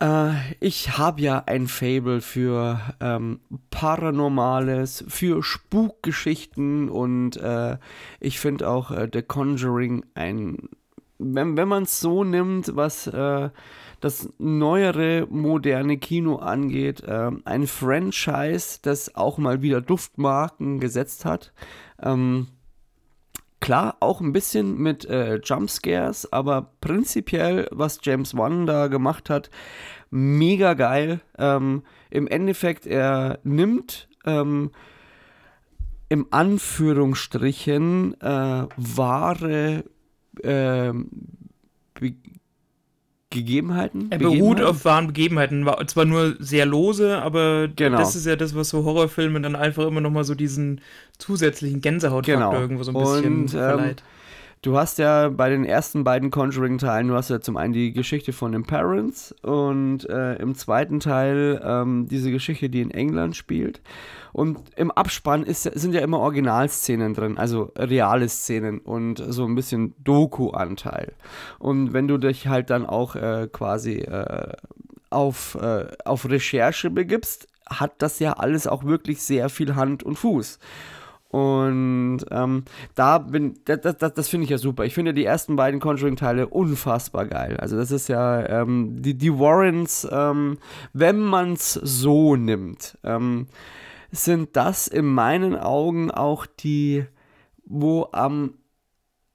Äh, 0.00 0.32
ich 0.60 0.98
habe 0.98 1.20
ja 1.20 1.44
ein 1.46 1.68
Fable 1.68 2.20
für 2.20 2.80
ähm, 3.00 3.40
Paranormales, 3.70 5.04
für 5.08 5.42
Spukgeschichten 5.42 6.88
und 6.88 7.36
äh, 7.36 7.76
ich 8.20 8.40
finde 8.40 8.68
auch 8.68 8.90
äh, 8.90 9.08
The 9.12 9.22
Conjuring 9.22 10.04
ein, 10.14 10.70
wenn, 11.32 11.56
wenn 11.56 11.68
man 11.68 11.84
es 11.84 12.00
so 12.00 12.24
nimmt, 12.24 12.76
was 12.76 13.06
äh, 13.06 13.50
das 14.00 14.28
neuere 14.38 15.26
moderne 15.30 15.96
Kino 15.96 16.36
angeht, 16.36 17.02
äh, 17.02 17.30
ein 17.44 17.66
Franchise, 17.66 18.78
das 18.82 19.14
auch 19.14 19.38
mal 19.38 19.62
wieder 19.62 19.80
Duftmarken 19.80 20.80
gesetzt 20.80 21.24
hat. 21.24 21.52
Ähm, 22.02 22.48
Klar, 23.64 23.96
auch 24.00 24.20
ein 24.20 24.34
bisschen 24.34 24.76
mit 24.76 25.06
äh, 25.06 25.36
Jumpscares, 25.36 26.30
aber 26.30 26.72
prinzipiell, 26.82 27.66
was 27.70 27.98
James 28.02 28.36
Wan 28.36 28.66
da 28.66 28.88
gemacht 28.88 29.30
hat, 29.30 29.48
mega 30.10 30.74
geil. 30.74 31.22
Ähm, 31.38 31.82
Im 32.10 32.26
Endeffekt, 32.26 32.86
er 32.86 33.38
nimmt 33.42 34.06
ähm, 34.26 34.70
im 36.10 36.26
Anführungsstrichen 36.30 38.20
äh, 38.20 38.66
wahre 38.76 39.84
äh, 40.42 40.92
Gegebenheiten. 43.30 44.06
Er 44.10 44.18
beruht 44.18 44.62
auf 44.62 44.84
wahren 44.84 45.08
Begebenheiten, 45.08 45.66
war 45.66 45.84
zwar 45.86 46.04
nur 46.04 46.36
sehr 46.38 46.66
lose, 46.66 47.18
aber 47.20 47.68
genau. 47.68 47.98
das 47.98 48.14
ist 48.14 48.26
ja 48.26 48.36
das, 48.36 48.54
was 48.54 48.68
so 48.68 48.84
Horrorfilme 48.84 49.40
dann 49.40 49.56
einfach 49.56 49.86
immer 49.86 50.00
nochmal 50.00 50.24
so 50.24 50.34
diesen 50.34 50.80
zusätzlichen 51.18 51.80
Gänsehautfaktor 51.80 52.50
genau. 52.50 52.60
irgendwo 52.60 52.84
so 52.84 52.92
ein 52.92 52.98
bisschen 52.98 53.42
Und, 53.42 53.54
ähm, 53.54 53.60
verleiht. 53.60 54.00
Ähm, 54.00 54.06
Du 54.64 54.78
hast 54.78 54.96
ja 54.96 55.28
bei 55.28 55.50
den 55.50 55.66
ersten 55.66 56.04
beiden 56.04 56.30
Conjuring-Teilen, 56.30 57.08
du 57.08 57.14
hast 57.14 57.28
ja 57.28 57.38
zum 57.38 57.58
einen 57.58 57.74
die 57.74 57.92
Geschichte 57.92 58.32
von 58.32 58.52
den 58.52 58.62
Parents 58.62 59.34
und 59.42 60.08
äh, 60.08 60.36
im 60.36 60.54
zweiten 60.54 61.00
Teil 61.00 61.60
ähm, 61.62 62.08
diese 62.08 62.30
Geschichte, 62.30 62.70
die 62.70 62.80
in 62.80 62.90
England 62.90 63.36
spielt. 63.36 63.82
Und 64.34 64.58
im 64.74 64.90
Abspann 64.90 65.44
ist, 65.44 65.62
sind 65.62 65.94
ja 65.94 66.00
immer 66.00 66.18
Originalszenen 66.18 67.14
drin, 67.14 67.38
also 67.38 67.70
reale 67.76 68.28
Szenen 68.28 68.80
und 68.80 69.22
so 69.28 69.44
ein 69.44 69.54
bisschen 69.54 69.94
Doku-Anteil. 70.02 71.12
Und 71.60 71.92
wenn 71.92 72.08
du 72.08 72.18
dich 72.18 72.48
halt 72.48 72.68
dann 72.68 72.84
auch 72.84 73.14
äh, 73.14 73.48
quasi 73.52 73.98
äh, 73.98 74.52
auf, 75.10 75.54
äh, 75.54 75.86
auf 76.04 76.28
Recherche 76.28 76.90
begibst, 76.90 77.46
hat 77.70 77.92
das 77.98 78.18
ja 78.18 78.32
alles 78.32 78.66
auch 78.66 78.82
wirklich 78.82 79.22
sehr 79.22 79.48
viel 79.48 79.76
Hand 79.76 80.02
und 80.02 80.16
Fuß. 80.16 80.58
Und 81.28 82.20
ähm, 82.32 82.64
da 82.96 83.18
bin, 83.18 83.54
das, 83.66 83.82
das, 83.82 84.14
das 84.14 84.28
finde 84.28 84.44
ich 84.44 84.50
ja 84.50 84.58
super. 84.58 84.84
Ich 84.84 84.94
finde 84.94 85.14
die 85.14 85.24
ersten 85.24 85.54
beiden 85.54 85.78
Conjuring-Teile 85.78 86.48
unfassbar 86.48 87.26
geil. 87.26 87.56
Also 87.58 87.76
das 87.76 87.92
ist 87.92 88.08
ja, 88.08 88.44
ähm, 88.48 89.00
die, 89.00 89.14
die 89.14 89.38
Warrens, 89.38 90.08
ähm, 90.10 90.58
wenn 90.92 91.20
man 91.20 91.52
es 91.52 91.72
so 91.74 92.34
nimmt, 92.34 92.98
ähm, 93.04 93.46
sind 94.14 94.56
das 94.56 94.86
in 94.86 95.06
meinen 95.06 95.56
Augen 95.56 96.10
auch 96.10 96.46
die, 96.46 97.06
wo 97.64 98.08
am 98.12 98.58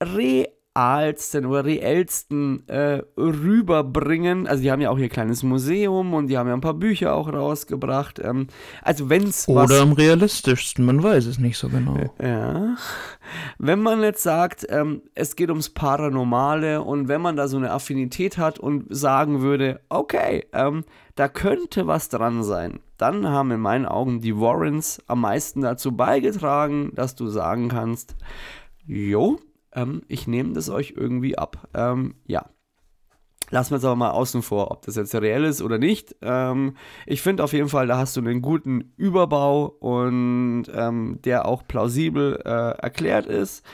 real 0.01 0.47
realsten 0.77 1.45
oder 1.45 1.65
reellsten 1.65 2.67
äh, 2.67 3.01
rüberbringen. 3.17 4.47
Also 4.47 4.63
die 4.63 4.71
haben 4.71 4.81
ja 4.81 4.89
auch 4.89 4.97
ihr 4.97 5.09
kleines 5.09 5.43
Museum 5.43 6.13
und 6.13 6.27
die 6.27 6.37
haben 6.37 6.47
ja 6.47 6.53
ein 6.53 6.61
paar 6.61 6.73
Bücher 6.73 7.15
auch 7.15 7.31
rausgebracht. 7.31 8.19
Ähm, 8.19 8.47
also 8.81 9.09
wenn's 9.09 9.47
Oder 9.47 9.81
am 9.81 9.93
realistischsten, 9.93 10.85
man 10.85 11.01
weiß 11.01 11.25
es 11.25 11.39
nicht 11.39 11.57
so 11.57 11.69
genau. 11.69 11.97
Äh, 12.19 12.29
ja. 12.29 12.75
Wenn 13.57 13.81
man 13.81 14.01
jetzt 14.01 14.23
sagt, 14.23 14.65
ähm, 14.69 15.01
es 15.15 15.35
geht 15.35 15.49
ums 15.49 15.69
Paranormale 15.69 16.81
und 16.81 17.07
wenn 17.07 17.21
man 17.21 17.35
da 17.35 17.47
so 17.47 17.57
eine 17.57 17.71
Affinität 17.71 18.37
hat 18.37 18.59
und 18.59 18.85
sagen 18.89 19.41
würde, 19.41 19.81
okay, 19.89 20.45
ähm, 20.53 20.85
da 21.15 21.27
könnte 21.27 21.87
was 21.87 22.09
dran 22.09 22.43
sein, 22.43 22.79
dann 22.97 23.27
haben 23.27 23.51
in 23.51 23.59
meinen 23.59 23.85
Augen 23.85 24.21
die 24.21 24.37
Warrens 24.37 25.01
am 25.07 25.21
meisten 25.21 25.61
dazu 25.61 25.95
beigetragen, 25.95 26.91
dass 26.95 27.15
du 27.15 27.27
sagen 27.27 27.69
kannst, 27.69 28.15
jo, 28.85 29.39
ähm, 29.73 30.01
ich 30.07 30.27
nehme 30.27 30.53
das 30.53 30.69
euch 30.69 30.93
irgendwie 30.95 31.37
ab. 31.37 31.67
Ähm, 31.73 32.15
ja. 32.25 32.45
Lassen 33.51 33.71
wir 33.71 33.77
es 33.77 33.85
aber 33.85 33.95
mal 33.95 34.11
außen 34.11 34.43
vor, 34.43 34.69
ob 34.69 34.85
das 34.85 34.95
jetzt 34.95 35.15
reell 35.15 35.43
ist 35.43 35.61
oder 35.61 35.79
nicht. 35.79 36.15
Ähm, 36.21 36.75
ich 37.07 37.21
finde 37.21 37.43
auf 37.43 37.53
jeden 37.53 37.69
Fall, 37.69 37.87
da 37.87 37.97
hast 37.97 38.15
du 38.15 38.21
einen 38.21 38.41
guten 38.43 38.93
Überbau 38.95 39.65
und 39.65 40.65
ähm, 40.71 41.19
der 41.23 41.47
auch 41.47 41.67
plausibel 41.67 42.39
äh, 42.45 42.49
erklärt 42.79 43.25
ist. 43.25 43.65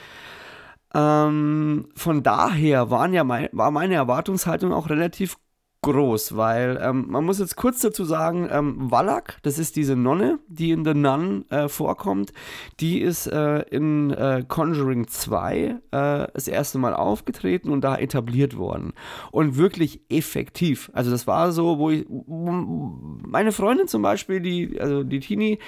Ähm, 0.93 1.89
von 1.93 2.23
daher 2.23 2.89
waren 2.89 3.13
ja 3.13 3.25
mein, 3.25 3.49
war 3.51 3.69
meine 3.69 3.95
Erwartungshaltung 3.95 4.71
auch 4.71 4.89
relativ 4.89 5.37
groß, 5.85 6.35
weil 6.35 6.79
ähm, 6.81 7.05
man 7.09 7.23
muss 7.23 7.37
jetzt 7.37 7.55
kurz 7.55 7.79
dazu 7.79 8.05
sagen, 8.05 8.49
ähm, 8.51 8.91
Wallach, 8.91 9.37
das 9.43 9.59
ist 9.59 9.75
diese 9.75 9.95
Nonne, 9.95 10.39
die 10.47 10.71
in 10.71 10.83
The 10.83 10.95
Nun 10.95 11.45
äh, 11.51 11.69
vorkommt, 11.69 12.33
die 12.79 13.01
ist 13.01 13.27
äh, 13.27 13.59
in 13.69 14.09
äh, 14.09 14.43
Conjuring 14.47 15.07
2 15.07 15.57
äh, 15.57 15.77
das 15.91 16.47
erste 16.47 16.79
Mal 16.79 16.95
aufgetreten 16.95 17.69
und 17.69 17.81
da 17.81 17.97
etabliert 17.97 18.57
worden. 18.57 18.93
Und 19.31 19.57
wirklich 19.57 20.01
effektiv. 20.09 20.89
Also 20.93 21.11
das 21.11 21.27
war 21.27 21.51
so, 21.51 21.77
wo 21.77 21.91
ich, 21.91 22.07
meine 22.27 23.51
Freundin 23.51 23.87
zum 23.87 24.01
Beispiel, 24.01 24.41
die, 24.41 24.81
also 24.81 25.03
die 25.03 25.19
Tini, 25.19 25.59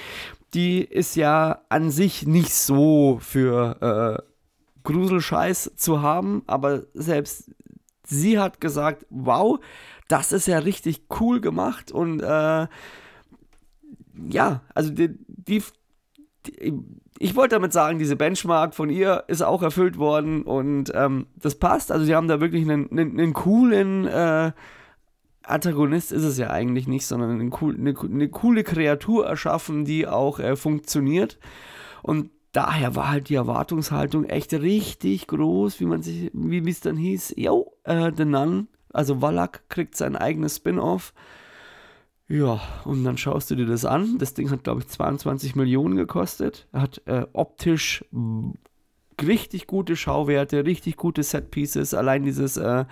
die 0.55 0.81
ist 0.81 1.15
ja 1.15 1.61
an 1.69 1.91
sich 1.91 2.25
nicht 2.25 2.53
so 2.53 3.19
für 3.21 4.17
äh, 4.17 4.23
Gruselscheiß 4.83 5.73
zu 5.75 6.01
haben, 6.01 6.41
aber 6.47 6.85
selbst 6.95 7.51
sie 8.03 8.39
hat 8.39 8.59
gesagt, 8.61 9.05
wow, 9.09 9.59
das 10.07 10.31
ist 10.31 10.47
ja 10.47 10.59
richtig 10.59 11.03
cool 11.19 11.41
gemacht 11.41 11.91
und 11.91 12.21
äh, 12.21 12.67
ja, 14.29 14.61
also 14.73 14.89
die, 14.91 15.17
die, 15.27 15.63
die, 16.45 16.73
ich 17.19 17.35
wollte 17.35 17.55
damit 17.55 17.73
sagen, 17.73 17.99
diese 17.99 18.15
Benchmark 18.15 18.73
von 18.73 18.89
ihr 18.89 19.23
ist 19.27 19.41
auch 19.41 19.61
erfüllt 19.63 19.97
worden 19.97 20.43
und 20.43 20.91
ähm, 20.95 21.27
das 21.35 21.55
passt. 21.55 21.91
Also 21.91 22.05
sie 22.05 22.15
haben 22.15 22.27
da 22.27 22.39
wirklich 22.39 22.63
einen, 22.63 22.89
einen, 22.91 23.19
einen 23.19 23.33
coolen 23.33 24.05
äh, 24.05 24.51
Antagonist 25.47 26.11
ist 26.11 26.23
es 26.23 26.37
ja 26.37 26.49
eigentlich 26.49 26.87
nicht, 26.87 27.05
sondern 27.05 27.39
eine, 27.39 27.51
eine, 27.51 27.95
eine 27.99 28.29
coole 28.29 28.63
Kreatur 28.63 29.25
erschaffen, 29.25 29.85
die 29.85 30.07
auch 30.07 30.39
äh, 30.39 30.55
funktioniert. 30.55 31.39
Und 32.03 32.31
daher 32.51 32.95
war 32.95 33.09
halt 33.09 33.29
die 33.29 33.35
Erwartungshaltung 33.35 34.25
echt 34.25 34.53
richtig 34.53 35.27
groß, 35.27 35.79
wie 35.79 35.85
man 35.85 36.01
sich, 36.01 36.29
wie 36.33 36.69
es 36.69 36.81
dann 36.81 36.97
hieß, 36.97 37.35
yo, 37.37 37.73
äh, 37.83 38.11
The 38.15 38.25
Nun, 38.25 38.67
also 38.93 39.21
Wallach 39.21 39.61
kriegt 39.69 39.95
sein 39.95 40.15
eigenes 40.15 40.57
Spin-off. 40.57 41.13
Ja, 42.29 42.59
und 42.83 43.03
dann 43.05 43.17
schaust 43.17 43.49
du 43.51 43.55
dir 43.55 43.65
das 43.65 43.85
an. 43.85 44.17
Das 44.17 44.33
Ding 44.33 44.51
hat, 44.51 44.63
glaube 44.63 44.81
ich, 44.81 44.87
22 44.87 45.55
Millionen 45.55 45.95
gekostet. 45.95 46.67
Hat 46.73 47.01
äh, 47.05 47.25
optisch 47.31 48.03
richtig 49.21 49.67
gute 49.67 49.95
Schauwerte, 49.95 50.65
richtig 50.65 50.97
gute 50.97 51.23
Setpieces. 51.23 51.93
Allein 51.93 52.23
dieses 52.23 52.57
äh, 52.57 52.85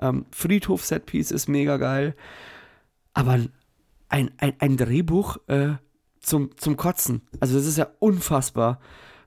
ähm, 0.00 0.26
Friedhof-Setpiece 0.30 1.30
ist 1.30 1.48
mega 1.48 1.78
geil. 1.78 2.14
Aber 3.14 3.38
ein, 4.08 4.30
ein, 4.36 4.52
ein 4.58 4.76
Drehbuch 4.76 5.38
äh, 5.48 5.74
zum, 6.20 6.56
zum 6.56 6.76
Kotzen. 6.76 7.22
Also 7.40 7.56
das 7.56 7.66
ist 7.66 7.78
ja 7.78 7.88
unfassbar. 7.98 8.78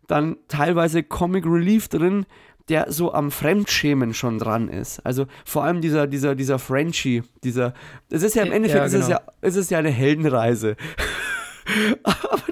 Dann 0.07 0.37
teilweise 0.47 1.01
Comic 1.01 1.45
Relief 1.45 1.87
drin, 1.87 2.25
der 2.69 2.91
so 2.91 3.13
am 3.13 3.31
Fremdschämen 3.31 4.13
schon 4.13 4.39
dran 4.39 4.69
ist. 4.69 4.99
Also 5.05 5.27
vor 5.45 5.63
allem 5.63 5.81
dieser, 5.81 6.07
dieser, 6.07 6.35
dieser 6.35 6.59
Frenchie, 6.59 7.23
dieser, 7.43 7.73
es 8.09 8.23
ist 8.23 8.35
ja 8.35 8.43
im 8.43 8.51
Endeffekt, 8.51 8.79
ja, 8.79 8.87
genau. 8.87 8.97
es, 8.97 9.03
ist 9.03 9.09
ja, 9.09 9.21
es 9.41 9.55
ist 9.55 9.71
ja 9.71 9.79
eine 9.79 9.91
Heldenreise. 9.91 10.75
Aber 12.03 12.45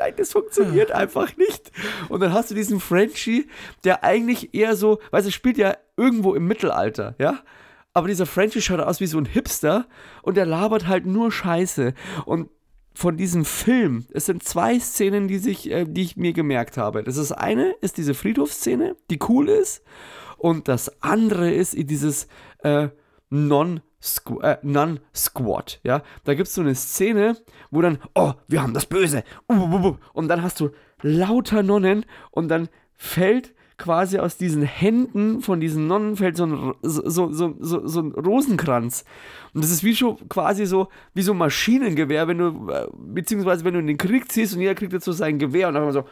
nein, 0.00 0.14
das 0.16 0.32
funktioniert 0.32 0.90
einfach 0.90 1.36
nicht. 1.36 1.70
Und 2.08 2.20
dann 2.20 2.32
hast 2.32 2.50
du 2.50 2.54
diesen 2.54 2.80
Frenchie, 2.80 3.46
der 3.84 4.02
eigentlich 4.02 4.54
eher 4.54 4.74
so, 4.74 4.98
weißt 5.12 5.28
du, 5.28 5.30
spielt 5.30 5.58
ja 5.58 5.76
irgendwo 5.96 6.34
im 6.34 6.46
Mittelalter, 6.46 7.14
ja? 7.18 7.38
Aber 7.92 8.06
dieser 8.06 8.26
Frenchie 8.26 8.62
schaut 8.62 8.80
aus 8.80 9.00
wie 9.00 9.06
so 9.06 9.18
ein 9.18 9.24
Hipster 9.24 9.86
und 10.22 10.36
der 10.36 10.46
labert 10.46 10.86
halt 10.86 11.06
nur 11.06 11.32
Scheiße. 11.32 11.92
Und 12.24 12.48
von 13.00 13.16
diesem 13.16 13.46
Film, 13.46 14.04
es 14.12 14.26
sind 14.26 14.42
zwei 14.42 14.78
Szenen, 14.78 15.26
die, 15.26 15.38
sich, 15.38 15.70
äh, 15.70 15.86
die 15.88 16.02
ich 16.02 16.18
mir 16.18 16.34
gemerkt 16.34 16.76
habe. 16.76 17.02
Das 17.02 17.16
ist 17.16 17.32
eine, 17.32 17.70
ist 17.80 17.96
diese 17.96 18.12
Friedhofsszene, 18.12 18.94
die 19.08 19.18
cool 19.26 19.48
ist. 19.48 19.82
Und 20.36 20.68
das 20.68 21.02
andere 21.02 21.50
ist 21.50 21.74
dieses 21.78 22.28
äh, 22.58 22.88
Non- 23.30 23.80
äh, 24.42 24.56
Non-Squat, 24.62 25.80
ja. 25.82 26.02
Da 26.24 26.34
gibt 26.34 26.48
es 26.48 26.54
so 26.54 26.60
eine 26.60 26.74
Szene, 26.74 27.38
wo 27.70 27.80
dann, 27.80 28.00
oh, 28.14 28.34
wir 28.48 28.60
haben 28.62 28.74
das 28.74 28.84
Böse. 28.84 29.24
Und 29.46 30.28
dann 30.28 30.42
hast 30.42 30.60
du 30.60 30.68
lauter 31.00 31.62
Nonnen 31.62 32.04
und 32.30 32.48
dann 32.48 32.68
fällt 32.96 33.54
quasi 33.80 34.18
aus 34.18 34.36
diesen 34.36 34.62
Händen 34.62 35.40
von 35.40 35.58
diesen 35.60 35.86
Nonnen 35.86 36.16
fällt 36.16 36.36
so 36.36 36.44
ein, 36.44 36.74
so, 36.82 37.32
so, 37.32 37.54
so, 37.58 37.86
so 37.88 38.00
ein 38.00 38.12
Rosenkranz. 38.12 39.04
Und 39.54 39.64
das 39.64 39.70
ist 39.72 39.82
wie 39.82 39.96
schon 39.96 40.28
quasi 40.28 40.66
so, 40.66 40.88
wie 41.14 41.22
so 41.22 41.32
ein 41.32 41.38
Maschinengewehr, 41.38 42.28
wenn 42.28 42.38
du, 42.38 42.70
äh, 42.70 42.86
beziehungsweise 42.94 43.64
wenn 43.64 43.74
du 43.74 43.80
in 43.80 43.86
den 43.86 43.98
Krieg 43.98 44.30
ziehst 44.30 44.54
und 44.54 44.60
jeder 44.60 44.74
kriegt 44.74 44.92
jetzt 44.92 45.06
so 45.06 45.12
sein 45.12 45.38
Gewehr 45.38 45.68
und 45.68 45.74
dann 45.74 45.92
so, 45.92 46.04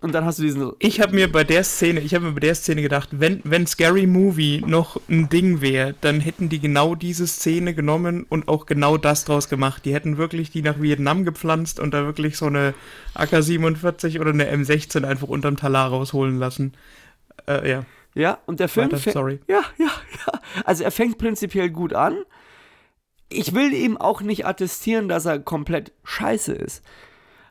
und 0.00 0.12
dann 0.12 0.24
hast 0.24 0.38
du 0.38 0.42
diesen. 0.42 0.72
Ich 0.80 1.00
habe 1.00 1.14
mir 1.14 1.30
bei 1.30 1.44
der 1.44 1.62
Szene, 1.62 2.00
ich 2.00 2.14
habe 2.14 2.26
mir 2.26 2.32
bei 2.32 2.40
der 2.40 2.54
Szene 2.54 2.82
gedacht, 2.82 3.08
wenn, 3.12 3.40
wenn 3.44 3.66
Scary 3.66 4.06
Movie 4.06 4.62
noch 4.66 5.00
ein 5.08 5.28
Ding 5.28 5.60
wäre, 5.60 5.94
dann 6.00 6.20
hätten 6.20 6.48
die 6.48 6.58
genau 6.58 6.94
diese 6.94 7.26
Szene 7.26 7.74
genommen 7.74 8.26
und 8.28 8.48
auch 8.48 8.66
genau 8.66 8.96
das 8.96 9.24
draus 9.24 9.48
gemacht. 9.48 9.84
Die 9.84 9.94
hätten 9.94 10.18
wirklich 10.18 10.50
die 10.50 10.62
nach 10.62 10.80
Vietnam 10.80 11.24
gepflanzt 11.24 11.78
und 11.78 11.94
da 11.94 12.04
wirklich 12.04 12.36
so 12.36 12.46
eine 12.46 12.74
AK-47 13.14 14.20
oder 14.20 14.30
eine 14.30 14.52
M16 14.52 15.04
einfach 15.04 15.28
unterm 15.28 15.56
Talar 15.56 15.90
rausholen 15.90 16.38
lassen. 16.38 16.72
Äh, 17.46 17.70
ja. 17.70 17.84
Ja, 18.14 18.38
und 18.46 18.60
der 18.60 18.68
Film. 18.68 18.90
Weiter, 18.90 19.12
sorry. 19.12 19.40
Ja, 19.46 19.62
ja, 19.78 19.86
ja. 20.26 20.40
Also 20.64 20.84
er 20.84 20.90
fängt 20.90 21.18
prinzipiell 21.18 21.70
gut 21.70 21.92
an. 21.92 22.16
Ich 23.28 23.54
will 23.54 23.72
ihm 23.72 23.96
auch 23.96 24.22
nicht 24.22 24.46
attestieren, 24.46 25.08
dass 25.08 25.26
er 25.26 25.38
komplett 25.38 25.92
scheiße 26.04 26.52
ist. 26.52 26.82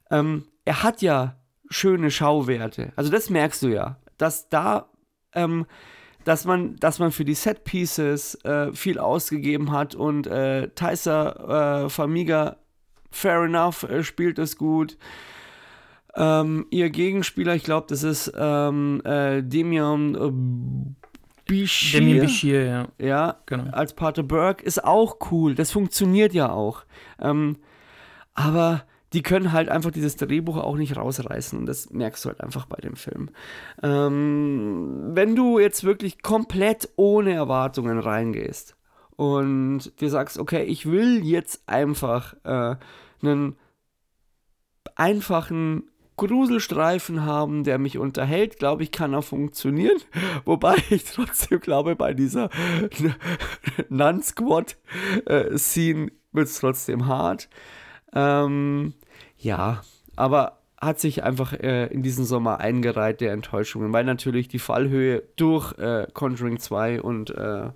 Ähm, 0.09 0.45
er 0.65 0.83
hat 0.83 1.01
ja 1.01 1.35
schöne 1.69 2.11
Schauwerte. 2.11 2.91
Also 2.95 3.11
das 3.11 3.29
merkst 3.29 3.63
du 3.63 3.67
ja, 3.67 3.97
dass 4.17 4.49
da, 4.49 4.89
ähm, 5.33 5.65
dass 6.23 6.45
man, 6.45 6.75
dass 6.77 6.99
man 6.99 7.11
für 7.11 7.25
die 7.25 7.35
Set 7.35 7.63
Pieces 7.63 8.35
äh, 8.43 8.73
viel 8.73 8.99
ausgegeben 8.99 9.71
hat 9.71 9.95
und 9.95 10.27
äh, 10.27 10.69
Tyser 10.69 11.85
äh, 11.85 11.89
Famiga, 11.89 12.57
fair 13.11 13.43
enough, 13.43 13.83
äh, 13.83 14.03
spielt 14.03 14.39
es 14.39 14.57
gut. 14.57 14.97
Ähm, 16.15 16.65
ihr 16.69 16.89
Gegenspieler, 16.89 17.55
ich 17.55 17.63
glaube, 17.63 17.87
das 17.89 18.03
ist 18.03 18.31
ähm, 18.35 19.01
äh, 19.03 19.43
Demian 19.43 20.15
äh, 20.15 21.45
Bichir. 21.45 21.99
Demian 21.99 22.25
Bichir, 22.25 22.63
ja. 22.65 22.87
Ja, 22.97 23.37
genau. 23.45 23.71
als 23.71 23.93
Pater 23.93 24.23
Burke 24.23 24.63
ist 24.63 24.83
auch 24.83 25.17
cool. 25.31 25.55
Das 25.55 25.71
funktioniert 25.71 26.33
ja 26.33 26.51
auch. 26.51 26.85
Ähm, 27.19 27.57
aber 28.33 28.85
die 29.15 29.23
können 29.23 29.51
halt 29.53 29.69
einfach 29.69 29.91
dieses 29.91 30.17
Drehbuch 30.17 30.57
auch 30.57 30.75
nicht 30.75 30.97
rausreißen. 30.97 31.57
Und 31.57 31.67
das 31.67 31.89
merkst 31.89 32.25
du 32.25 32.29
halt 32.29 32.41
einfach 32.41 32.65
bei 32.65 32.75
dem 32.75 32.97
Film. 32.97 33.29
Ähm, 33.81 35.11
wenn 35.13 35.37
du 35.37 35.57
jetzt 35.57 35.85
wirklich 35.85 36.21
komplett 36.21 36.89
ohne 36.97 37.31
Erwartungen 37.31 37.97
reingehst 37.97 38.75
und 39.15 39.97
dir 40.01 40.09
sagst, 40.09 40.37
okay, 40.37 40.63
ich 40.63 40.91
will 40.91 41.23
jetzt 41.23 41.63
einfach 41.65 42.35
äh, 42.43 42.75
einen 43.21 43.55
einfachen 44.95 45.89
Gruselstreifen 46.17 47.25
haben, 47.25 47.63
der 47.63 47.77
mich 47.77 47.97
unterhält, 47.97 48.59
glaube 48.59 48.83
ich, 48.83 48.91
kann 48.91 49.15
auch 49.15 49.23
funktionieren. 49.23 50.01
Wobei 50.45 50.75
ich 50.89 51.05
trotzdem 51.05 51.61
glaube, 51.61 51.95
bei 51.95 52.13
dieser 52.13 52.49
Nun-Squad-Scene 53.87 56.07
äh, 56.07 56.11
wird 56.33 56.47
es 56.47 56.59
trotzdem 56.59 57.05
hart. 57.05 57.47
Ähm, 58.13 58.93
ja, 59.45 59.83
aber 60.15 60.57
hat 60.81 60.99
sich 60.99 61.23
einfach 61.23 61.53
äh, 61.53 61.85
in 61.87 62.01
diesen 62.01 62.25
Sommer 62.25 62.59
eingereiht 62.59 63.21
der 63.21 63.31
Enttäuschungen, 63.31 63.93
weil 63.93 64.03
natürlich 64.03 64.47
die 64.47 64.59
Fallhöhe 64.59 65.21
durch 65.35 65.77
äh, 65.77 66.07
Conjuring 66.13 66.59
2 66.59 67.01
und 67.01 67.29
äh, 67.29 67.69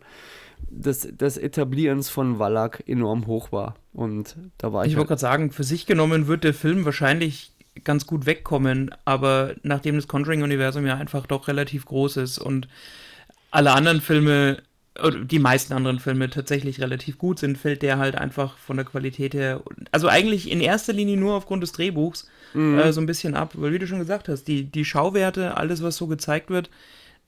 des, 0.70 1.16
des 1.16 1.38
Etablierens 1.38 2.10
von 2.10 2.40
Wallach 2.40 2.80
enorm 2.88 3.28
hoch 3.28 3.52
war. 3.52 3.76
Und 3.94 4.36
da 4.58 4.74
war 4.74 4.84
ich. 4.84 4.92
Ich 4.92 4.98
wollte 4.98 5.10
gerade 5.10 5.22
sagen, 5.22 5.52
für 5.52 5.64
sich 5.64 5.86
genommen 5.86 6.26
wird 6.26 6.44
der 6.44 6.56
Film 6.56 6.86
wahrscheinlich 6.86 7.52
ganz 7.84 8.08
gut 8.08 8.26
wegkommen, 8.26 8.90
aber 9.06 9.54
nachdem 9.62 9.96
das 9.96 10.08
Conjuring-Universum 10.08 10.88
ja 10.88 10.96
einfach 10.96 11.28
doch 11.28 11.48
relativ 11.48 11.86
groß 11.86 12.18
ist 12.18 12.40
und 12.40 12.68
alle 13.52 13.72
anderen 13.74 14.02
Filme 14.02 14.58
die 15.24 15.40
meisten 15.40 15.74
anderen 15.74 16.00
Filme 16.00 16.30
tatsächlich 16.30 16.82
relativ 16.82 17.18
gut 17.18 17.40
sind, 17.40 17.58
fällt 17.58 17.82
der 17.82 17.98
halt 17.98 18.16
einfach 18.16 18.58
von 18.58 18.76
der 18.76 18.86
Qualität 18.86 19.34
her, 19.34 19.64
also 19.92 20.08
eigentlich 20.08 20.52
in 20.52 20.62
erster 20.62 20.94
Linie 20.94 21.18
nur 21.18 21.36
aufgrund 21.36 21.64
des 21.64 21.72
Drehbuchs 21.72 22.28
mhm. 22.54 22.80
äh, 22.80 22.92
so 22.92 23.00
ein 23.00 23.06
bisschen 23.06 23.36
ab, 23.36 23.54
weil 23.56 23.72
wie 23.72 23.80
du 23.80 23.88
schon 23.88 24.00
gesagt 24.00 24.28
hast, 24.28 24.46
die, 24.48 24.66
die 24.66 24.86
Schauwerte, 24.86 25.58
alles 25.58 25.84
was 25.84 25.96
so 25.96 26.08
gezeigt 26.08 26.50
wird, 26.50 26.70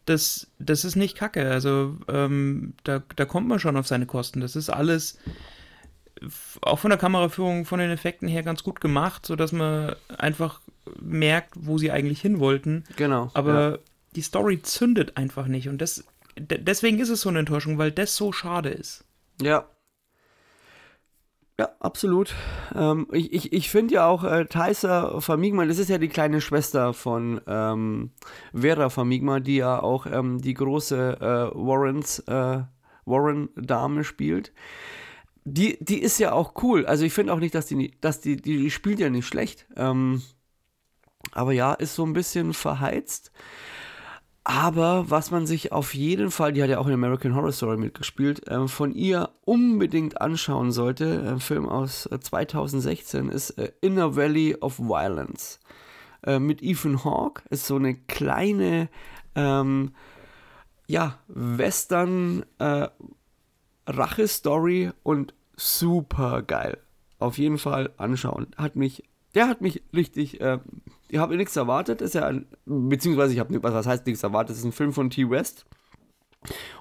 das, 0.05 0.47
das 0.59 0.83
ist 0.83 0.95
nicht 0.95 1.15
kacke, 1.15 1.49
also 1.49 1.97
ähm, 2.07 2.73
da, 2.83 3.03
da 3.15 3.25
kommt 3.25 3.47
man 3.47 3.59
schon 3.59 3.77
auf 3.77 3.87
seine 3.87 4.05
Kosten, 4.05 4.41
das 4.41 4.55
ist 4.55 4.69
alles 4.69 5.17
auch 6.61 6.79
von 6.79 6.89
der 6.89 6.99
Kameraführung, 6.99 7.65
von 7.65 7.79
den 7.79 7.89
Effekten 7.89 8.27
her 8.27 8.43
ganz 8.43 8.63
gut 8.63 8.81
gemacht, 8.81 9.25
sodass 9.25 9.51
man 9.51 9.95
einfach 10.17 10.61
merkt, 10.99 11.53
wo 11.55 11.77
sie 11.77 11.91
eigentlich 11.91 12.21
hin 12.21 12.39
wollten. 12.39 12.83
Genau. 12.95 13.31
Aber 13.33 13.71
ja. 13.71 13.77
die 14.15 14.21
Story 14.21 14.61
zündet 14.61 15.17
einfach 15.17 15.47
nicht 15.47 15.67
und 15.67 15.79
das 15.81 16.03
deswegen 16.41 16.99
ist 16.99 17.09
es 17.09 17.21
so 17.21 17.29
eine 17.29 17.39
Enttäuschung, 17.39 17.77
weil 17.77 17.91
das 17.91 18.15
so 18.15 18.31
schade 18.31 18.69
ist. 18.69 19.05
Ja. 19.41 19.65
Ja, 21.59 21.69
absolut. 21.79 22.33
Ähm, 22.73 23.07
ich 23.11 23.33
ich, 23.33 23.53
ich 23.53 23.69
finde 23.69 23.95
ja 23.95 24.07
auch 24.07 24.23
äh, 24.23 24.45
Thaisa 24.45 25.19
Famigma, 25.19 25.65
das 25.65 25.77
ist 25.77 25.89
ja 25.89 25.99
die 25.99 26.07
kleine 26.07 26.41
Schwester 26.41 26.93
von 26.93 27.39
ähm, 27.45 28.11
Vera 28.53 28.89
Famigma, 28.89 29.39
die 29.39 29.57
ja 29.57 29.79
auch 29.79 30.07
ähm, 30.07 30.41
die 30.41 30.55
große 30.55 31.17
äh, 31.19 31.55
Warrens 31.55 32.19
äh, 32.19 32.63
Warren-Dame 33.05 34.03
spielt. 34.03 34.53
Die, 35.43 35.77
die 35.83 36.01
ist 36.01 36.19
ja 36.19 36.33
auch 36.33 36.53
cool. 36.63 36.85
Also 36.85 37.03
ich 37.05 37.13
finde 37.13 37.33
auch 37.33 37.39
nicht, 37.39 37.55
dass 37.55 37.65
die, 37.65 37.91
dass 38.01 38.21
die, 38.21 38.37
die, 38.37 38.57
die 38.57 38.71
spielt 38.71 38.99
ja 38.99 39.09
nicht 39.09 39.27
schlecht. 39.27 39.65
Ähm, 39.75 40.21
aber 41.31 41.51
ja, 41.51 41.73
ist 41.73 41.95
so 41.95 42.05
ein 42.05 42.13
bisschen 42.13 42.53
verheizt. 42.53 43.31
Aber 44.43 45.09
was 45.09 45.29
man 45.29 45.45
sich 45.45 45.71
auf 45.71 45.93
jeden 45.93 46.31
Fall, 46.31 46.51
die 46.53 46.63
hat 46.63 46.69
ja 46.69 46.79
auch 46.79 46.87
in 46.87 46.93
American 46.93 47.35
Horror 47.35 47.51
Story 47.51 47.77
mitgespielt, 47.77 48.47
äh, 48.47 48.67
von 48.67 48.93
ihr 48.93 49.29
unbedingt 49.45 50.19
anschauen 50.19 50.71
sollte, 50.71 51.23
ein 51.27 51.39
Film 51.39 51.69
aus 51.69 52.07
äh, 52.07 52.19
2016, 52.19 53.29
ist 53.29 53.51
äh, 53.51 53.71
Inner 53.81 54.15
Valley 54.15 54.55
of 54.59 54.79
Violence. 54.79 55.59
Äh, 56.23 56.39
mit 56.39 56.63
Ethan 56.63 57.03
Hawke 57.03 57.43
ist 57.51 57.67
so 57.67 57.75
eine 57.75 57.93
kleine, 57.95 58.89
ähm, 59.35 59.93
ja, 60.87 61.19
Western 61.27 62.43
äh, 62.57 62.87
und 65.03 65.33
super 65.55 66.41
geil. 66.41 66.77
Auf 67.19 67.37
jeden 67.37 67.59
Fall 67.59 67.91
anschauen. 67.97 68.47
Hat 68.57 68.75
mich, 68.75 69.03
der 69.35 69.47
hat 69.47 69.61
mich 69.61 69.83
richtig 69.93 70.41
äh, 70.41 70.57
ich 71.11 71.17
habe 71.17 71.35
nichts 71.35 71.57
erwartet, 71.57 72.01
ist 72.01 72.15
ja 72.15 72.25
ein, 72.25 72.45
beziehungsweise 72.65 73.33
ich 73.33 73.39
habe, 73.39 73.61
was, 73.61 73.85
heißt 73.85 74.05
nichts 74.05 74.23
erwartet, 74.23 74.55
ist 74.55 74.63
ein 74.63 74.71
Film 74.71 74.93
von 74.93 75.09
T. 75.09 75.29
West. 75.29 75.65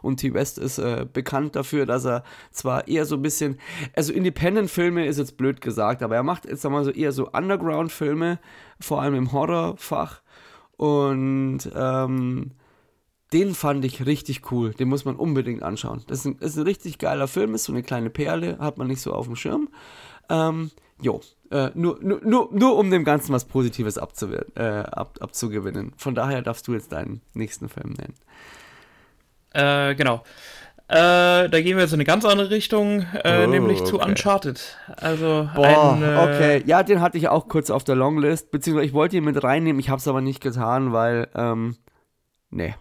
Und 0.03 0.19
T. 0.19 0.33
West 0.33 0.57
ist 0.57 0.79
äh, 0.79 1.05
bekannt 1.13 1.57
dafür, 1.57 1.85
dass 1.85 2.07
er 2.07 2.23
zwar 2.53 2.87
eher 2.87 3.07
so 3.07 3.17
ein 3.17 3.23
bisschen, 3.23 3.59
also 3.95 4.13
Independent-Filme 4.13 5.05
ist 5.05 5.19
jetzt 5.19 5.37
blöd 5.37 5.61
gesagt, 5.61 6.03
aber 6.03 6.15
er 6.15 6.23
macht 6.23 6.47
jetzt 6.47 6.65
mal 6.65 6.85
so 6.85 6.93
eher 6.93 7.11
so 7.11 7.29
Underground-Filme, 7.31 8.39
vor 8.79 9.03
allem 9.03 9.17
im 9.17 9.33
Horrorfach. 9.33 10.23
Und 10.77 11.69
ähm, 11.75 12.53
den 13.33 13.55
fand 13.55 13.85
ich 13.85 14.07
richtig 14.07 14.53
cool. 14.53 14.73
Den 14.75 14.89
muss 14.89 15.05
man 15.05 15.17
unbedingt 15.17 15.65
anschauen. 15.65 16.05
Das 16.07 16.21
ist 16.21 16.27
ein, 16.27 16.39
ist 16.39 16.57
ein 16.57 16.63
richtig 16.63 16.99
geiler 16.99 17.27
Film, 17.27 17.55
ist 17.55 17.65
so 17.65 17.73
eine 17.73 17.83
kleine 17.83 18.11
Perle, 18.11 18.59
hat 18.61 18.79
man 18.79 18.87
nicht 18.87 19.01
so 19.01 19.13
auf 19.13 19.27
dem 19.27 19.37
Schirm. 19.37 19.69
Ähm, 20.31 20.71
jo, 21.01 21.21
äh, 21.51 21.71
nur, 21.75 21.99
nur, 22.01 22.21
nur, 22.25 22.49
nur 22.53 22.77
um 22.77 22.91
dem 22.91 23.05
Ganzen 23.05 23.33
was 23.33 23.45
Positives 23.45 23.97
äh, 23.97 24.63
ab, 24.63 25.19
abzugewinnen. 25.21 25.93
Von 25.97 26.15
daher 26.15 26.43
darfst 26.43 26.67
du 26.69 26.73
jetzt 26.73 26.93
deinen 26.93 27.21
nächsten 27.35 27.69
Film 27.69 27.95
nennen. 27.95 28.15
Äh, 29.53 29.95
genau. 29.95 30.23
Äh, 30.89 31.49
da 31.49 31.61
gehen 31.61 31.77
wir 31.77 31.83
jetzt 31.85 31.93
in 31.93 31.99
eine 31.99 32.05
ganz 32.05 32.25
andere 32.25 32.51
Richtung, 32.51 33.07
äh, 33.23 33.45
oh, 33.45 33.47
nämlich 33.47 33.85
zu 33.85 34.01
Uncharted. 34.01 34.77
Also 34.97 35.49
Boah, 35.55 35.95
ein, 35.95 36.03
äh, 36.03 36.17
okay. 36.17 36.63
Ja, 36.67 36.83
den 36.83 37.01
hatte 37.01 37.17
ich 37.17 37.29
auch 37.29 37.47
kurz 37.47 37.71
auf 37.71 37.85
der 37.85 37.95
Longlist, 37.95 38.51
beziehungsweise 38.51 38.87
ich 38.87 38.93
wollte 38.93 39.17
ihn 39.17 39.23
mit 39.23 39.41
reinnehmen, 39.41 39.79
ich 39.79 39.89
habe 39.89 40.01
es 40.01 40.09
aber 40.09 40.21
nicht 40.21 40.41
getan, 40.41 40.93
weil, 40.93 41.29
ähm, 41.37 41.77
nee, 42.51 42.75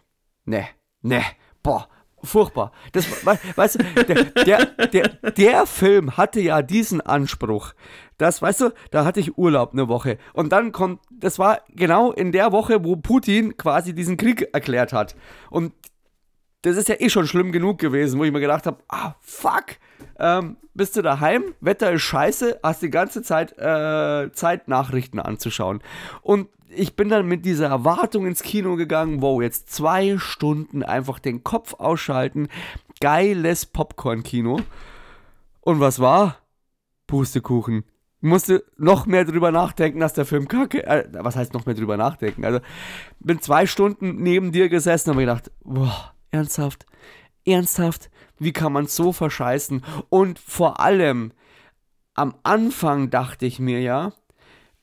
nee, 0.45 0.65
nee, 1.03 1.21
boah, 1.61 1.87
furchtbar. 2.23 2.71
Das, 2.91 3.05
weißt 3.25 3.75
du, 3.75 4.03
der, 4.03 4.65
der, 4.87 5.07
der, 5.31 5.65
Film 5.65 6.17
hatte 6.17 6.39
ja 6.39 6.61
diesen 6.61 7.01
Anspruch, 7.01 7.73
das, 8.17 8.41
weißt 8.41 8.61
du, 8.61 8.73
da 8.91 9.05
hatte 9.05 9.19
ich 9.19 9.37
Urlaub 9.37 9.73
eine 9.73 9.87
Woche. 9.87 10.17
Und 10.33 10.51
dann 10.51 10.71
kommt, 10.71 11.01
das 11.11 11.39
war 11.39 11.61
genau 11.69 12.11
in 12.11 12.31
der 12.31 12.51
Woche, 12.51 12.83
wo 12.83 12.95
Putin 12.95 13.55
quasi 13.57 13.93
diesen 13.93 14.17
Krieg 14.17 14.49
erklärt 14.53 14.93
hat. 14.93 15.15
Und 15.49 15.73
das 16.61 16.75
ist 16.75 16.89
ja 16.89 16.95
eh 16.99 17.09
schon 17.09 17.25
schlimm 17.25 17.51
genug 17.51 17.79
gewesen, 17.79 18.19
wo 18.19 18.25
ich 18.25 18.31
mir 18.31 18.41
gedacht 18.41 18.65
habe, 18.65 18.83
ah, 18.89 19.15
fuck, 19.21 19.77
ähm, 20.19 20.57
bist 20.73 20.97
du 20.97 21.01
daheim, 21.01 21.55
Wetter 21.61 21.91
ist 21.91 22.01
scheiße, 22.01 22.59
hast 22.61 22.81
die 22.81 22.89
ganze 22.89 23.21
Zeit 23.21 23.57
äh, 23.57 24.31
Zeit, 24.33 24.67
Nachrichten 24.67 25.19
anzuschauen. 25.19 25.81
Und 26.21 26.49
ich 26.69 26.95
bin 26.95 27.09
dann 27.09 27.27
mit 27.27 27.45
dieser 27.45 27.67
Erwartung 27.67 28.25
ins 28.25 28.43
Kino 28.43 28.75
gegangen, 28.75 29.21
wow, 29.21 29.41
jetzt 29.41 29.71
zwei 29.73 30.17
Stunden 30.17 30.83
einfach 30.83 31.19
den 31.19 31.43
Kopf 31.43 31.73
ausschalten, 31.75 32.47
geiles 32.99 33.65
Popcorn-Kino. 33.65 34.61
Und 35.61 35.79
was 35.79 35.99
war? 35.99 36.37
Pustekuchen 37.07 37.83
musste 38.21 38.65
noch 38.77 39.05
mehr 39.05 39.25
drüber 39.25 39.51
nachdenken, 39.51 39.99
dass 39.99 40.13
der 40.13 40.25
Film 40.25 40.47
kacke. 40.47 40.85
Äh, 40.85 41.07
was 41.11 41.35
heißt 41.35 41.53
noch 41.53 41.65
mehr 41.65 41.75
drüber 41.75 41.97
nachdenken? 41.97 42.45
Also, 42.45 42.59
bin 43.19 43.41
zwei 43.41 43.65
Stunden 43.65 44.21
neben 44.21 44.51
dir 44.51 44.69
gesessen 44.69 45.11
und 45.11 45.15
habe 45.15 45.25
gedacht, 45.25 45.51
boah, 45.63 46.13
ernsthaft, 46.31 46.85
ernsthaft, 47.45 48.09
wie 48.37 48.53
kann 48.53 48.73
man 48.73 48.87
so 48.87 49.11
verscheißen? 49.11 49.83
Und 50.09 50.39
vor 50.39 50.79
allem, 50.79 51.31
am 52.13 52.35
Anfang 52.43 53.09
dachte 53.09 53.45
ich 53.45 53.59
mir 53.59 53.81
ja, 53.81 54.11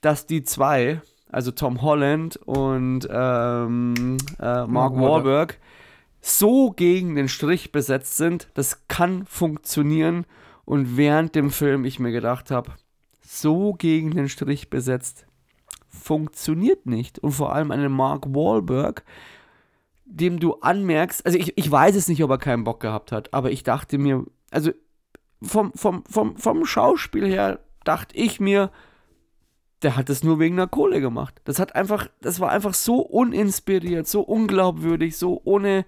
dass 0.00 0.26
die 0.26 0.42
zwei, 0.42 1.02
also 1.30 1.50
Tom 1.50 1.82
Holland 1.82 2.36
und 2.36 3.08
ähm, 3.10 4.16
äh, 4.38 4.66
Mark 4.66 4.96
Wahlberg, 4.96 5.58
so 6.20 6.70
gegen 6.70 7.14
den 7.14 7.28
Strich 7.28 7.72
besetzt 7.72 8.16
sind, 8.16 8.48
das 8.54 8.88
kann 8.88 9.26
funktionieren. 9.26 10.26
Und 10.64 10.96
während 10.96 11.34
dem 11.34 11.50
Film 11.50 11.84
ich 11.84 12.00
mir 12.00 12.10
gedacht 12.10 12.50
habe, 12.50 12.72
so 13.22 13.74
gegen 13.74 14.10
den 14.12 14.28
Strich 14.28 14.70
besetzt. 14.70 15.26
Funktioniert 15.88 16.86
nicht. 16.86 17.18
Und 17.20 17.32
vor 17.32 17.54
allem 17.54 17.70
einen 17.70 17.92
Mark 17.92 18.26
Wahlberg, 18.26 19.04
dem 20.04 20.38
du 20.38 20.54
anmerkst, 20.54 21.24
also 21.24 21.38
ich, 21.38 21.56
ich 21.56 21.70
weiß 21.70 21.96
es 21.96 22.08
nicht, 22.08 22.22
ob 22.22 22.30
er 22.30 22.38
keinen 22.38 22.64
Bock 22.64 22.80
gehabt 22.80 23.12
hat, 23.12 23.32
aber 23.34 23.50
ich 23.50 23.62
dachte 23.62 23.98
mir, 23.98 24.24
also 24.50 24.70
vom, 25.42 25.72
vom, 25.74 26.04
vom, 26.08 26.36
vom 26.36 26.64
Schauspiel 26.64 27.26
her 27.26 27.60
dachte 27.84 28.16
ich 28.16 28.40
mir, 28.40 28.70
der 29.82 29.96
hat 29.96 30.08
es 30.08 30.24
nur 30.24 30.38
wegen 30.38 30.56
der 30.56 30.66
Kohle 30.66 31.00
gemacht. 31.00 31.40
Das 31.44 31.58
hat 31.58 31.74
einfach, 31.74 32.08
das 32.20 32.40
war 32.40 32.50
einfach 32.50 32.74
so 32.74 33.00
uninspiriert, 33.00 34.06
so 34.06 34.22
unglaubwürdig, 34.22 35.16
so 35.16 35.40
ohne 35.44 35.84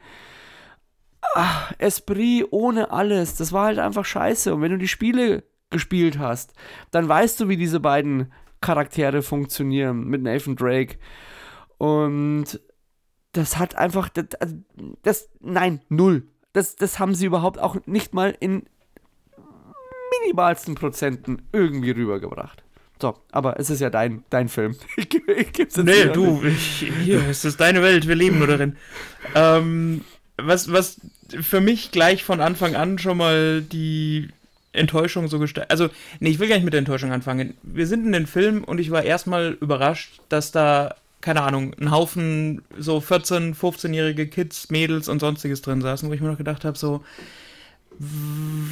ach, 1.35 1.73
Esprit, 1.79 2.47
ohne 2.51 2.91
alles. 2.91 3.37
Das 3.37 3.53
war 3.53 3.67
halt 3.67 3.79
einfach 3.79 4.05
scheiße. 4.05 4.55
Und 4.55 4.63
wenn 4.63 4.73
du 4.73 4.79
die 4.79 4.89
Spiele 4.89 5.45
gespielt 5.71 6.19
hast, 6.19 6.53
dann 6.91 7.09
weißt 7.09 7.41
du, 7.41 7.49
wie 7.49 7.57
diese 7.57 7.81
beiden 7.81 8.33
Charaktere 8.61 9.23
funktionieren 9.23 10.05
mit 10.05 10.23
Nathan 10.23 10.57
Drake. 10.57 10.99
Und 11.79 12.61
das 13.33 13.59
hat 13.59 13.77
einfach, 13.77 14.09
das, 14.09 14.27
also, 14.41 14.57
das 15.03 15.31
nein, 15.41 15.81
null. 15.89 16.29
Das, 16.53 16.77
das 16.77 16.99
haben 16.99 17.15
sie 17.15 17.27
überhaupt 17.27 17.59
auch 17.59 17.77
nicht 17.87 18.15
mal 18.15 18.37
in 18.41 18.69
minimalsten 20.23 20.75
Prozenten 20.75 21.43
irgendwie 21.53 21.91
rübergebracht. 21.91 22.65
So, 23.01 23.17
aber 23.31 23.61
es 23.61 23.71
ist 23.71 23.81
ja 23.81 23.91
dein, 23.91 24.25
dein 24.31 24.49
Film. 24.49 24.77
Ich, 24.97 25.09
ich 25.15 25.77
nee, 25.77 26.07
du, 26.07 26.43
ich, 26.45 26.91
hier, 27.05 27.23
es 27.29 27.45
ist 27.45 27.61
deine 27.61 27.83
Welt, 27.83 28.09
wir 28.09 28.15
leben 28.15 28.39
nur 28.39 28.49
darin. 28.49 28.77
ähm, 29.35 30.05
was, 30.37 30.73
was 30.73 31.01
für 31.41 31.61
mich 31.61 31.91
gleich 31.91 32.25
von 32.25 32.41
Anfang 32.41 32.75
an 32.75 32.99
schon 32.99 33.19
mal 33.19 33.63
die 33.63 34.29
Enttäuschung 34.73 35.29
so 35.29 35.39
gestaltet. 35.39 35.71
Also, 35.71 35.89
nee, 36.21 36.31
ich 36.31 36.39
will 36.39 36.49
gar 36.49 36.57
nicht 36.57 36.65
mit 36.65 36.73
der 36.73 36.79
Enttäuschung 36.79 37.13
anfangen. 37.13 37.55
Wir 37.63 37.87
sind 37.87 38.07
in 38.07 38.13
den 38.13 38.27
Film 38.27 38.65
und 38.65 38.79
ich 38.79 38.91
war 38.91 39.03
erstmal 39.03 39.57
überrascht, 39.61 40.21
dass 40.29 40.53
da, 40.53 40.95
keine 41.21 41.43
Ahnung, 41.43 41.75
ein 41.81 41.91
Haufen 41.91 42.63
so 42.79 42.99
14-, 42.99 43.55
15-jährige 43.55 44.27
Kids, 44.27 44.71
Mädels 44.71 45.09
und 45.09 45.21
sonstiges 45.21 45.63
drin 45.63 45.83
saßen, 45.83 46.09
wo 46.09 46.13
ich 46.13 46.21
mir 46.21 46.29
noch 46.29 46.39
gedacht 46.39 46.65
habe, 46.65 46.79
so, 46.79 47.05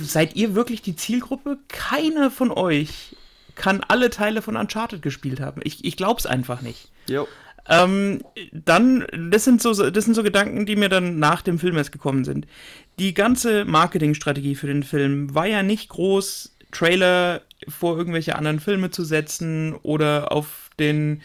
seid 0.03 0.37
ihr 0.37 0.55
wirklich 0.55 0.83
die 0.83 0.97
Zielgruppe? 0.97 1.59
Keiner 1.69 2.31
von 2.31 2.51
euch 2.51 3.17
kann 3.57 3.83
alle 3.89 4.11
Teile 4.11 4.43
von 4.43 4.57
Uncharted 4.57 5.03
gespielt 5.03 5.41
haben. 5.41 5.61
Ich, 5.65 5.85
ich 5.85 5.97
glaub's 5.97 6.27
einfach 6.27 6.63
nicht. 6.63 6.91
Jo. 7.09 7.27
Ähm, 7.69 8.23
dann, 8.53 9.07
das 9.31 9.45
sind, 9.45 9.61
so, 9.61 9.91
das 9.91 10.05
sind 10.05 10.15
so 10.15 10.23
Gedanken, 10.23 10.67
die 10.67 10.77
mir 10.77 10.89
dann 10.89 11.19
nach 11.19 11.43
dem 11.43 11.59
Film 11.59 11.77
erst 11.77 11.91
gekommen 11.91 12.25
sind. 12.25 12.47
Die 12.99 13.13
ganze 13.13 13.65
Marketingstrategie 13.65 14.55
für 14.55 14.69
den 14.69 14.85
Film 14.85 15.35
war 15.35 15.47
ja 15.47 15.63
nicht 15.63 15.89
groß, 15.89 16.53
Trailer 16.71 17.43
vor 17.69 17.97
irgendwelche 17.97 18.37
anderen 18.37 18.61
Filme 18.61 18.91
zu 18.91 19.05
setzen 19.05 19.75
oder 19.83 20.31
auf 20.31 20.71
den, 20.79 21.23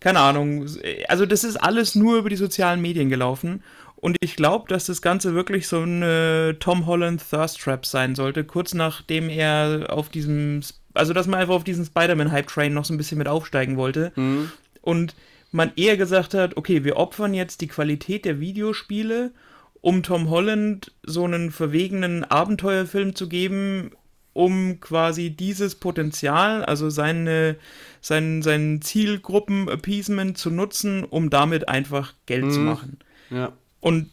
keine 0.00 0.20
Ahnung, 0.20 0.66
also 1.08 1.24
das 1.24 1.44
ist 1.44 1.56
alles 1.56 1.94
nur 1.94 2.18
über 2.18 2.28
die 2.28 2.36
sozialen 2.36 2.82
Medien 2.82 3.08
gelaufen. 3.08 3.62
Und 4.00 4.16
ich 4.20 4.36
glaube, 4.36 4.68
dass 4.68 4.86
das 4.86 5.02
Ganze 5.02 5.34
wirklich 5.34 5.66
so 5.66 5.80
eine 5.80 6.56
Tom 6.60 6.86
Holland 6.86 7.22
Thirst 7.30 7.60
Trap 7.60 7.84
sein 7.84 8.14
sollte, 8.14 8.44
kurz 8.44 8.72
nachdem 8.72 9.28
er 9.28 9.86
auf 9.90 10.08
diesem, 10.08 10.60
also 10.94 11.12
dass 11.12 11.26
man 11.26 11.40
einfach 11.40 11.54
auf 11.54 11.64
diesen 11.64 11.84
Spider-Man-Hype-Train 11.84 12.72
noch 12.72 12.84
so 12.84 12.94
ein 12.94 12.98
bisschen 12.98 13.18
mit 13.18 13.28
aufsteigen 13.28 13.76
wollte. 13.76 14.12
Mhm. 14.16 14.50
Und 14.82 15.14
man 15.50 15.72
eher 15.76 15.96
gesagt 15.96 16.34
hat, 16.34 16.56
okay, 16.56 16.84
wir 16.84 16.96
opfern 16.96 17.34
jetzt 17.34 17.60
die 17.60 17.68
Qualität 17.68 18.24
der 18.24 18.40
Videospiele, 18.40 19.32
um 19.80 20.02
Tom 20.02 20.28
Holland 20.28 20.92
so 21.02 21.24
einen 21.24 21.50
verwegenen 21.50 22.24
Abenteuerfilm 22.24 23.14
zu 23.14 23.28
geben, 23.28 23.92
um 24.32 24.80
quasi 24.80 25.30
dieses 25.30 25.74
Potenzial, 25.74 26.64
also 26.64 26.90
seine, 26.90 27.56
sein, 28.00 28.42
sein 28.42 28.80
Zielgruppen-Appeasement 28.82 30.36
zu 30.36 30.50
nutzen, 30.50 31.04
um 31.04 31.30
damit 31.30 31.68
einfach 31.68 32.14
Geld 32.26 32.44
mhm. 32.44 32.50
zu 32.50 32.60
machen. 32.60 32.98
Ja. 33.30 33.52
Und 33.80 34.10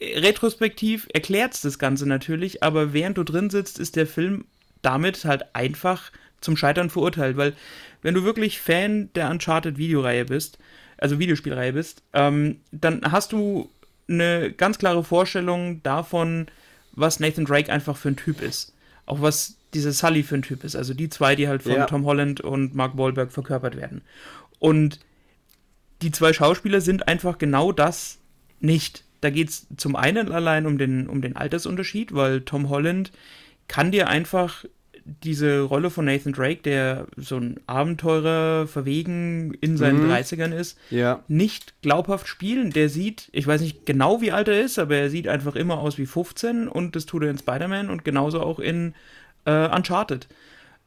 retrospektiv 0.00 1.08
erklärt 1.12 1.54
es 1.54 1.60
das 1.60 1.78
Ganze 1.78 2.06
natürlich, 2.06 2.62
aber 2.62 2.92
während 2.92 3.18
du 3.18 3.24
drin 3.24 3.50
sitzt, 3.50 3.78
ist 3.78 3.96
der 3.96 4.06
Film 4.06 4.46
damit 4.82 5.24
halt 5.24 5.54
einfach 5.54 6.10
zum 6.40 6.56
Scheitern 6.56 6.90
verurteilt, 6.90 7.36
weil 7.36 7.54
wenn 8.02 8.14
du 8.14 8.24
wirklich 8.24 8.60
Fan 8.60 9.10
der 9.14 9.30
Uncharted-Videoreihe 9.30 10.24
bist, 10.24 10.58
also 10.96 11.18
Videospielreihe 11.18 11.72
bist, 11.72 12.02
ähm, 12.12 12.60
dann 12.72 13.00
hast 13.10 13.32
du 13.32 13.70
eine 14.08 14.52
ganz 14.52 14.78
klare 14.78 15.04
Vorstellung 15.04 15.82
davon, 15.82 16.46
was 16.92 17.20
Nathan 17.20 17.44
Drake 17.44 17.72
einfach 17.72 17.96
für 17.96 18.08
ein 18.08 18.16
Typ 18.16 18.42
ist. 18.42 18.74
Auch 19.06 19.22
was 19.22 19.56
diese 19.72 19.92
Sully 19.92 20.22
für 20.22 20.36
ein 20.36 20.42
Typ 20.42 20.64
ist. 20.64 20.76
Also 20.76 20.94
die 20.94 21.08
zwei, 21.08 21.36
die 21.36 21.48
halt 21.48 21.62
von 21.62 21.72
ja. 21.72 21.86
Tom 21.86 22.04
Holland 22.04 22.40
und 22.40 22.74
Mark 22.74 22.96
Wahlberg 22.96 23.32
verkörpert 23.32 23.76
werden. 23.76 24.02
Und 24.58 24.98
die 26.02 26.10
zwei 26.10 26.32
Schauspieler 26.32 26.80
sind 26.80 27.08
einfach 27.08 27.38
genau 27.38 27.72
das 27.72 28.18
nicht. 28.58 29.04
Da 29.20 29.30
geht 29.30 29.50
es 29.50 29.66
zum 29.76 29.96
einen 29.96 30.32
allein 30.32 30.66
um 30.66 30.78
den, 30.78 31.08
um 31.08 31.22
den 31.22 31.36
Altersunterschied, 31.36 32.14
weil 32.14 32.40
Tom 32.40 32.68
Holland 32.68 33.12
kann 33.70 33.92
dir 33.92 34.08
einfach 34.08 34.64
diese 35.04 35.60
Rolle 35.60 35.90
von 35.90 36.04
Nathan 36.04 36.32
Drake, 36.32 36.62
der 36.62 37.06
so 37.16 37.36
ein 37.36 37.60
Abenteurer 37.66 38.66
verwegen 38.66 39.54
in 39.60 39.76
seinen 39.76 40.06
mhm. 40.06 40.12
30ern 40.12 40.52
ist, 40.52 40.76
ja. 40.90 41.22
nicht 41.28 41.80
glaubhaft 41.80 42.26
spielen. 42.26 42.70
Der 42.72 42.88
sieht, 42.88 43.28
ich 43.32 43.46
weiß 43.46 43.60
nicht 43.60 43.86
genau, 43.86 44.20
wie 44.20 44.32
alt 44.32 44.48
er 44.48 44.60
ist, 44.60 44.78
aber 44.78 44.96
er 44.96 45.08
sieht 45.08 45.28
einfach 45.28 45.54
immer 45.54 45.78
aus 45.78 45.98
wie 45.98 46.06
15 46.06 46.68
und 46.68 46.96
das 46.96 47.06
tut 47.06 47.22
er 47.22 47.30
in 47.30 47.38
Spider-Man 47.38 47.90
und 47.90 48.04
genauso 48.04 48.40
auch 48.40 48.58
in 48.58 48.94
äh, 49.44 49.68
Uncharted. 49.68 50.26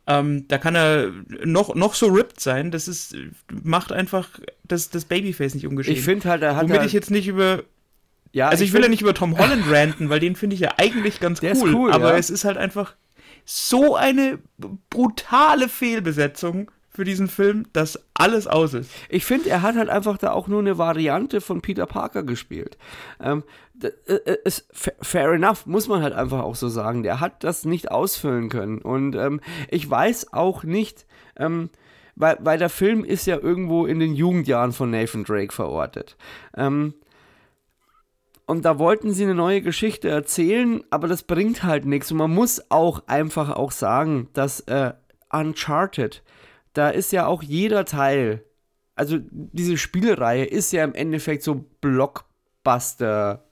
Ähm, 0.05 0.45
da 0.49 0.57
kann 0.57 0.75
er 0.75 1.11
noch, 1.45 1.75
noch 1.75 1.93
so 1.93 2.07
ripped 2.07 2.41
sein, 2.41 2.71
das 2.71 2.89
ist, 2.89 3.15
macht 3.63 3.93
einfach 3.93 4.29
das, 4.65 4.89
das 4.89 5.05
Babyface 5.05 5.55
nicht 5.55 5.65
ungeschehen. 5.65 5.97
Ich 5.97 6.03
finde 6.03 6.27
halt, 6.27 6.41
er 6.41 6.57
hat. 6.57 6.63
Womit 6.63 6.79
halt 6.79 6.87
ich 6.87 6.93
jetzt 6.93 7.11
nicht 7.11 7.27
über. 7.27 7.63
Ja, 8.33 8.49
also 8.49 8.63
ich, 8.63 8.71
ich 8.71 8.73
will 8.73 8.81
ja 8.81 8.89
nicht 8.89 9.01
über 9.01 9.13
Tom 9.13 9.37
Holland 9.37 9.63
ranten, 9.69 10.09
weil 10.09 10.19
den 10.19 10.35
finde 10.35 10.55
ich 10.55 10.59
ja 10.59 10.71
eigentlich 10.77 11.19
ganz 11.19 11.41
cool, 11.41 11.73
cool, 11.73 11.91
aber 11.91 12.13
ja. 12.13 12.17
es 12.17 12.29
ist 12.29 12.43
halt 12.43 12.57
einfach 12.57 12.95
so 13.45 13.95
eine 13.95 14.39
brutale 14.89 15.69
Fehlbesetzung 15.69 16.71
für 16.89 17.03
diesen 17.03 17.27
Film, 17.27 17.65
dass 17.73 17.99
alles 18.13 18.47
aus 18.47 18.73
ist. 18.73 18.91
Ich 19.09 19.25
finde, 19.25 19.49
er 19.49 19.61
hat 19.61 19.75
halt 19.75 19.89
einfach 19.89 20.17
da 20.17 20.31
auch 20.31 20.47
nur 20.47 20.59
eine 20.59 20.77
Variante 20.77 21.41
von 21.41 21.61
Peter 21.61 21.85
Parker 21.85 22.23
gespielt. 22.23 22.77
Ähm, 23.19 23.43
äh, 23.81 24.13
äh, 24.13 24.37
ist 24.45 24.67
fair 24.73 25.31
enough, 25.31 25.65
muss 25.65 25.87
man 25.87 26.03
halt 26.03 26.13
einfach 26.13 26.41
auch 26.41 26.55
so 26.55 26.69
sagen. 26.69 27.01
Der 27.01 27.19
hat 27.19 27.43
das 27.43 27.65
nicht 27.65 27.89
ausfüllen 27.89 28.49
können. 28.49 28.79
Und 28.79 29.15
ähm, 29.15 29.41
ich 29.69 29.89
weiß 29.89 30.33
auch 30.33 30.63
nicht, 30.63 31.05
ähm, 31.35 31.69
weil, 32.15 32.37
weil 32.41 32.59
der 32.59 32.69
Film 32.69 33.03
ist 33.03 33.25
ja 33.25 33.37
irgendwo 33.37 33.87
in 33.87 33.99
den 33.99 34.13
Jugendjahren 34.13 34.71
von 34.71 34.91
Nathan 34.91 35.23
Drake 35.23 35.51
verortet. 35.51 36.15
Ähm, 36.55 36.93
und 38.45 38.65
da 38.65 38.77
wollten 38.77 39.11
sie 39.11 39.23
eine 39.23 39.35
neue 39.35 39.61
Geschichte 39.61 40.09
erzählen, 40.09 40.83
aber 40.89 41.07
das 41.07 41.23
bringt 41.23 41.63
halt 41.63 41.85
nichts. 41.85 42.11
Und 42.11 42.17
man 42.17 42.33
muss 42.33 42.69
auch 42.69 43.07
einfach 43.07 43.51
auch 43.51 43.71
sagen, 43.71 44.29
dass 44.33 44.59
äh, 44.61 44.93
Uncharted, 45.31 46.23
da 46.73 46.89
ist 46.89 47.11
ja 47.11 47.25
auch 47.25 47.41
jeder 47.41 47.85
Teil, 47.85 48.43
also 48.95 49.17
diese 49.21 49.77
Spielreihe 49.77 50.45
ist 50.45 50.71
ja 50.73 50.83
im 50.83 50.93
Endeffekt 50.93 51.43
so 51.43 51.65
Blockbuster 51.81 53.45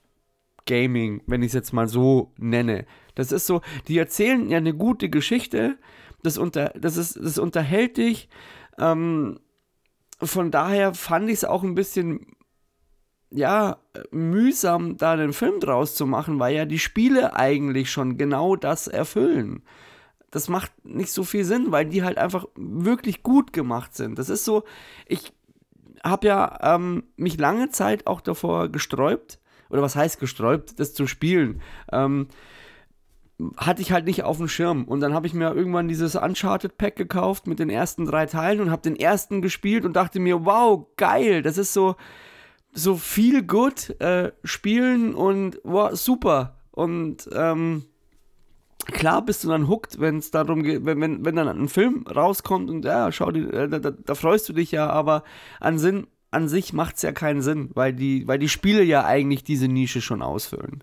Gaming, 0.66 1.22
wenn 1.26 1.42
ich 1.42 1.48
es 1.48 1.54
jetzt 1.54 1.72
mal 1.72 1.88
so 1.88 2.32
nenne. 2.36 2.86
Das 3.14 3.32
ist 3.32 3.46
so, 3.46 3.62
die 3.88 3.98
erzählen 3.98 4.48
ja 4.48 4.58
eine 4.58 4.74
gute 4.74 5.08
Geschichte, 5.08 5.78
das, 6.22 6.38
unter, 6.38 6.72
das, 6.78 6.96
ist, 6.96 7.16
das 7.16 7.38
unterhält 7.38 7.96
dich. 7.96 8.28
Ähm, 8.78 9.40
von 10.20 10.50
daher 10.50 10.94
fand 10.94 11.28
ich 11.28 11.36
es 11.36 11.44
auch 11.44 11.62
ein 11.64 11.74
bisschen 11.74 12.26
ja, 13.34 13.78
mühsam, 14.10 14.96
da 14.96 15.12
einen 15.12 15.32
Film 15.32 15.60
draus 15.60 15.94
zu 15.94 16.06
machen, 16.06 16.38
weil 16.38 16.54
ja 16.54 16.64
die 16.64 16.78
Spiele 16.78 17.34
eigentlich 17.34 17.90
schon 17.90 18.18
genau 18.18 18.56
das 18.56 18.88
erfüllen. 18.88 19.62
Das 20.30 20.48
macht 20.48 20.72
nicht 20.84 21.12
so 21.12 21.24
viel 21.24 21.44
Sinn, 21.44 21.72
weil 21.72 21.86
die 21.86 22.02
halt 22.02 22.18
einfach 22.18 22.46
wirklich 22.54 23.22
gut 23.22 23.52
gemacht 23.52 23.94
sind. 23.94 24.18
Das 24.18 24.28
ist 24.28 24.44
so, 24.44 24.64
ich 25.06 25.32
habe 26.04 26.26
ja 26.26 26.58
ähm, 26.74 27.04
mich 27.16 27.38
lange 27.38 27.70
Zeit 27.70 28.06
auch 28.06 28.20
davor 28.20 28.68
gesträubt, 28.68 29.38
oder 29.70 29.82
was 29.82 29.96
heißt 29.96 30.20
gesträubt, 30.20 30.78
das 30.78 30.94
zu 30.94 31.06
spielen. 31.06 31.62
Ähm, 31.90 32.28
hatte 33.56 33.82
ich 33.82 33.92
halt 33.92 34.04
nicht 34.04 34.22
auf 34.22 34.36
dem 34.36 34.48
Schirm. 34.48 34.84
Und 34.84 35.00
dann 35.00 35.14
habe 35.14 35.26
ich 35.26 35.34
mir 35.34 35.54
irgendwann 35.54 35.88
dieses 35.88 36.14
Uncharted 36.14 36.76
Pack 36.76 36.96
gekauft 36.96 37.46
mit 37.46 37.58
den 37.58 37.70
ersten 37.70 38.04
drei 38.04 38.26
Teilen 38.26 38.60
und 38.60 38.70
habe 38.70 38.82
den 38.82 38.96
ersten 38.96 39.42
gespielt 39.42 39.84
und 39.84 39.94
dachte 39.94 40.20
mir, 40.20 40.44
wow, 40.44 40.86
geil, 40.96 41.42
das 41.42 41.58
ist 41.58 41.72
so, 41.72 41.96
so 42.72 42.96
viel 42.96 43.42
gut 43.42 44.00
äh, 44.00 44.32
spielen 44.44 45.14
und 45.14 45.60
wow, 45.62 45.94
super. 45.94 46.56
Und 46.70 47.28
ähm, 47.32 47.84
klar 48.86 49.24
bist 49.24 49.44
du 49.44 49.48
dann 49.48 49.68
hooked, 49.68 50.00
wenn 50.00 50.18
es 50.18 50.30
darum 50.30 50.62
geht, 50.62 50.84
wenn, 50.84 51.00
wenn, 51.00 51.24
wenn 51.24 51.36
dann 51.36 51.48
ein 51.48 51.68
Film 51.68 52.04
rauskommt 52.06 52.70
und 52.70 52.84
ja, 52.84 53.12
schau 53.12 53.30
dir, 53.30 53.52
äh, 53.52 53.68
da, 53.68 53.78
da, 53.78 54.14
freust 54.14 54.48
du 54.48 54.54
dich 54.54 54.72
ja, 54.72 54.88
aber 54.88 55.22
an 55.60 55.78
Sinn, 55.78 56.06
an 56.30 56.48
sich 56.48 56.72
macht 56.72 56.96
es 56.96 57.02
ja 57.02 57.12
keinen 57.12 57.42
Sinn, 57.42 57.70
weil 57.74 57.92
die, 57.92 58.26
weil 58.26 58.38
die 58.38 58.48
Spiele 58.48 58.82
ja 58.82 59.04
eigentlich 59.04 59.44
diese 59.44 59.68
Nische 59.68 60.00
schon 60.00 60.22
ausfüllen. 60.22 60.82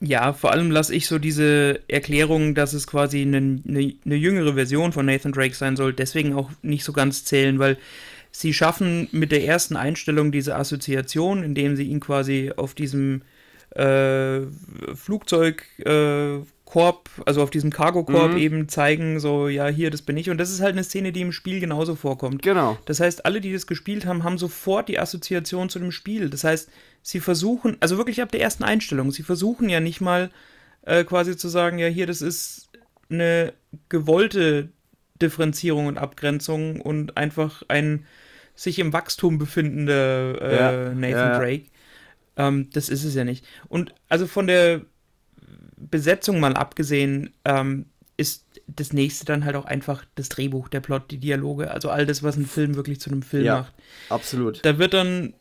Ja, 0.00 0.32
vor 0.32 0.52
allem 0.52 0.70
lasse 0.70 0.94
ich 0.94 1.06
so 1.06 1.18
diese 1.18 1.80
Erklärung, 1.88 2.54
dass 2.54 2.72
es 2.72 2.86
quasi 2.86 3.22
eine, 3.22 3.38
eine, 3.38 3.94
eine 4.04 4.14
jüngere 4.14 4.54
Version 4.54 4.92
von 4.92 5.06
Nathan 5.06 5.32
Drake 5.32 5.54
sein 5.54 5.76
soll, 5.76 5.92
deswegen 5.92 6.34
auch 6.34 6.50
nicht 6.62 6.84
so 6.84 6.92
ganz 6.92 7.24
zählen, 7.24 7.58
weil 7.58 7.78
Sie 8.36 8.52
schaffen 8.52 9.06
mit 9.12 9.30
der 9.30 9.44
ersten 9.44 9.76
Einstellung 9.76 10.32
diese 10.32 10.56
Assoziation, 10.56 11.44
indem 11.44 11.76
sie 11.76 11.84
ihn 11.84 12.00
quasi 12.00 12.50
auf 12.56 12.74
diesem 12.74 13.22
äh, 13.76 14.40
Flugzeugkorb, 14.92 15.62
äh, 15.84 17.22
also 17.24 17.42
auf 17.44 17.50
diesem 17.50 17.70
Cargo-Korb 17.70 18.32
mhm. 18.32 18.38
eben 18.38 18.68
zeigen, 18.68 19.20
so, 19.20 19.46
ja, 19.46 19.68
hier, 19.68 19.92
das 19.92 20.02
bin 20.02 20.16
ich. 20.16 20.30
Und 20.30 20.38
das 20.38 20.50
ist 20.50 20.60
halt 20.60 20.72
eine 20.72 20.82
Szene, 20.82 21.12
die 21.12 21.20
im 21.20 21.30
Spiel 21.30 21.60
genauso 21.60 21.94
vorkommt. 21.94 22.42
Genau. 22.42 22.76
Das 22.86 22.98
heißt, 22.98 23.24
alle, 23.24 23.40
die 23.40 23.52
das 23.52 23.68
gespielt 23.68 24.04
haben, 24.04 24.24
haben 24.24 24.36
sofort 24.36 24.88
die 24.88 24.98
Assoziation 24.98 25.68
zu 25.68 25.78
dem 25.78 25.92
Spiel. 25.92 26.28
Das 26.28 26.42
heißt, 26.42 26.68
sie 27.02 27.20
versuchen, 27.20 27.76
also 27.78 27.98
wirklich 27.98 28.20
ab 28.20 28.32
der 28.32 28.40
ersten 28.40 28.64
Einstellung, 28.64 29.12
sie 29.12 29.22
versuchen 29.22 29.68
ja 29.68 29.78
nicht 29.78 30.00
mal 30.00 30.32
äh, 30.82 31.04
quasi 31.04 31.36
zu 31.36 31.46
sagen, 31.46 31.78
ja, 31.78 31.86
hier, 31.86 32.08
das 32.08 32.20
ist 32.20 32.68
eine 33.08 33.52
gewollte 33.88 34.70
Differenzierung 35.22 35.86
und 35.86 35.98
Abgrenzung 35.98 36.80
und 36.80 37.16
einfach 37.16 37.62
ein 37.68 38.06
sich 38.54 38.78
im 38.78 38.92
Wachstum 38.92 39.38
befindende 39.38 40.38
äh, 40.40 40.56
ja, 40.56 40.94
Nathan 40.94 41.32
ja. 41.32 41.38
Drake. 41.38 41.66
Ähm, 42.36 42.70
das 42.72 42.88
ist 42.88 43.04
es 43.04 43.14
ja 43.14 43.24
nicht. 43.24 43.44
Und 43.68 43.94
also 44.08 44.26
von 44.26 44.46
der 44.46 44.82
Besetzung 45.76 46.40
mal 46.40 46.54
abgesehen, 46.54 47.32
ähm, 47.44 47.86
ist 48.16 48.46
das 48.66 48.92
nächste 48.92 49.24
dann 49.24 49.44
halt 49.44 49.56
auch 49.56 49.64
einfach 49.64 50.04
das 50.14 50.28
Drehbuch, 50.28 50.68
der 50.68 50.80
Plot, 50.80 51.10
die 51.10 51.18
Dialoge, 51.18 51.70
also 51.70 51.90
all 51.90 52.06
das, 52.06 52.22
was 52.22 52.36
ein 52.36 52.46
Film 52.46 52.76
wirklich 52.76 53.00
zu 53.00 53.10
einem 53.10 53.22
Film 53.22 53.44
ja, 53.44 53.58
macht. 53.58 53.74
Absolut. 54.08 54.64
Da 54.64 54.78
wird 54.78 54.94
dann 54.94 55.34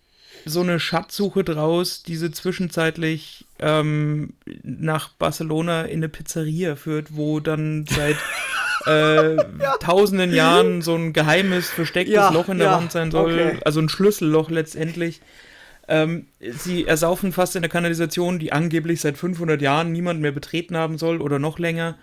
so 0.45 0.61
eine 0.61 0.79
Schatzsuche 0.79 1.43
draus, 1.43 2.03
die 2.03 2.15
sie 2.15 2.31
zwischenzeitlich 2.31 3.45
ähm, 3.59 4.33
nach 4.63 5.09
Barcelona 5.09 5.83
in 5.83 5.99
eine 5.99 6.09
Pizzeria 6.09 6.75
führt, 6.75 7.15
wo 7.15 7.39
dann 7.39 7.85
seit 7.87 8.17
äh, 8.85 9.35
ja. 9.61 9.77
tausenden 9.79 10.33
Jahren 10.33 10.81
so 10.81 10.95
ein 10.95 11.13
geheimes, 11.13 11.69
verstecktes 11.69 12.15
ja, 12.15 12.29
Loch 12.29 12.49
in 12.49 12.57
der 12.57 12.67
ja, 12.67 12.77
Wand 12.77 12.91
sein 12.91 13.11
soll. 13.11 13.33
Okay. 13.33 13.59
Also 13.65 13.79
ein 13.79 13.89
Schlüsselloch 13.89 14.49
letztendlich. 14.49 15.21
Ähm, 15.87 16.27
sie 16.39 16.85
ersaufen 16.85 17.33
fast 17.33 17.55
in 17.55 17.61
der 17.61 17.69
Kanalisation, 17.69 18.39
die 18.39 18.53
angeblich 18.53 19.01
seit 19.01 19.17
500 19.17 19.61
Jahren 19.61 19.91
niemand 19.91 20.21
mehr 20.21 20.31
betreten 20.31 20.77
haben 20.77 20.97
soll 20.97 21.21
oder 21.21 21.39
noch 21.39 21.59
länger. 21.59 21.97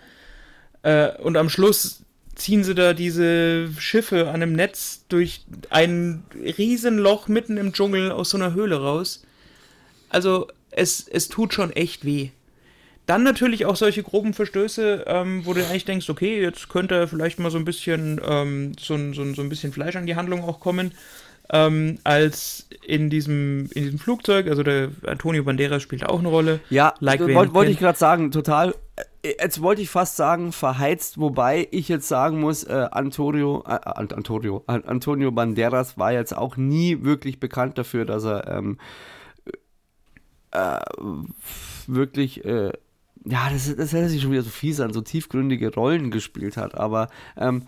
Äh, 0.83 1.16
und 1.16 1.37
am 1.37 1.49
Schluss 1.49 2.03
ziehen 2.35 2.64
sie 2.64 2.74
da 2.74 2.95
diese 2.95 3.68
Schiffe 3.78 4.28
an 4.28 4.37
einem 4.37 4.53
Netz 4.53 5.05
durch 5.09 5.45
ein 5.68 6.24
Riesenloch 6.35 7.28
mitten 7.28 7.57
im 7.57 7.72
Dschungel 7.72 8.11
aus 8.11 8.31
so 8.31 8.39
einer 8.39 8.55
Höhle 8.55 8.81
raus. 8.81 9.22
Also 10.09 10.49
es, 10.70 11.07
es 11.09 11.28
tut 11.28 11.53
schon 11.55 11.72
echt 11.72 12.05
weh. 12.05 12.31
Dann 13.07 13.22
natürlich 13.22 13.66
auch 13.66 13.76
solche 13.76 14.03
groben 14.03 14.34
Verstöße, 14.34 15.05
ähm, 15.07 15.44
wo 15.44 15.53
du 15.53 15.64
eigentlich 15.66 15.84
denkst, 15.84 16.09
okay, 16.09 16.40
jetzt 16.40 16.68
könnte 16.68 17.09
vielleicht 17.09 17.40
mal 17.40 17.51
so 17.51 17.59
ein 17.59 17.64
bisschen 17.64 18.20
ähm, 18.24 18.72
so, 18.78 18.96
so, 19.12 19.34
so 19.34 19.42
ein 19.42 19.48
bisschen 19.48 19.72
Fleisch 19.72 19.96
an 19.96 20.07
die 20.07 20.16
Handlung 20.16 20.44
auch 20.44 20.61
kommen. 20.61 20.92
Ähm, 21.53 21.98
als 22.05 22.68
in 22.86 23.11
diesem, 23.11 23.68
in 23.74 23.82
diesem 23.82 23.98
Flugzeug, 23.98 24.46
also 24.46 24.62
der 24.62 24.90
Antonio 25.05 25.42
Banderas 25.42 25.82
spielt 25.82 26.07
auch 26.07 26.20
eine 26.20 26.28
Rolle. 26.28 26.61
Ja, 26.70 26.94
like 27.01 27.20
wollte 27.20 27.55
wollt 27.55 27.68
ich 27.68 27.78
gerade 27.80 27.98
sagen, 27.98 28.30
total, 28.30 28.76
äh, 29.22 29.34
jetzt 29.40 29.61
wollte 29.61 29.82
ich 29.82 29.90
fast 29.90 30.14
sagen, 30.14 30.53
verheizt, 30.53 31.18
wobei 31.18 31.66
ich 31.72 31.88
jetzt 31.88 32.07
sagen 32.07 32.38
muss, 32.38 32.62
äh, 32.62 32.86
Antonio, 32.92 33.64
äh, 33.66 33.80
Antonio, 33.84 34.62
Antonio 34.66 35.32
Banderas 35.32 35.98
war 35.98 36.12
jetzt 36.12 36.36
auch 36.36 36.57
nie 36.57 37.03
wirklich 37.03 37.40
bekannt 37.40 37.78
dafür, 37.78 38.05
dass 38.05 38.24
er 38.24 38.46
ähm, 38.46 38.78
äh, 40.53 40.78
wirklich 41.88 42.44
äh, 42.44 42.72
ja, 43.25 43.49
das, 43.51 43.75
das 43.77 43.93
hört 43.93 44.09
sich 44.09 44.23
schon 44.23 44.33
wieder 44.33 44.43
so 44.43 44.51
fies 44.51 44.81
an, 44.81 44.93
so 44.93 45.01
tiefgründige 45.01 45.73
Rollen 45.75 46.11
gespielt 46.11 46.57
hat, 46.57 46.75
aber 46.75 47.09
ähm, 47.37 47.62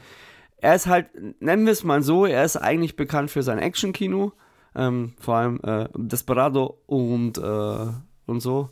er 0.58 0.74
ist 0.74 0.86
halt, 0.86 1.08
nennen 1.40 1.66
wir 1.66 1.72
es 1.72 1.84
mal 1.84 2.02
so, 2.02 2.24
er 2.24 2.44
ist 2.44 2.56
eigentlich 2.56 2.96
bekannt 2.96 3.30
für 3.30 3.42
sein 3.42 3.58
Action-Kino, 3.58 4.32
ähm, 4.74 5.12
vor 5.20 5.36
allem 5.36 5.60
äh, 5.62 5.88
Desperado 5.94 6.78
und, 6.86 7.38
äh, 7.38 7.86
und 8.26 8.40
so, 8.40 8.70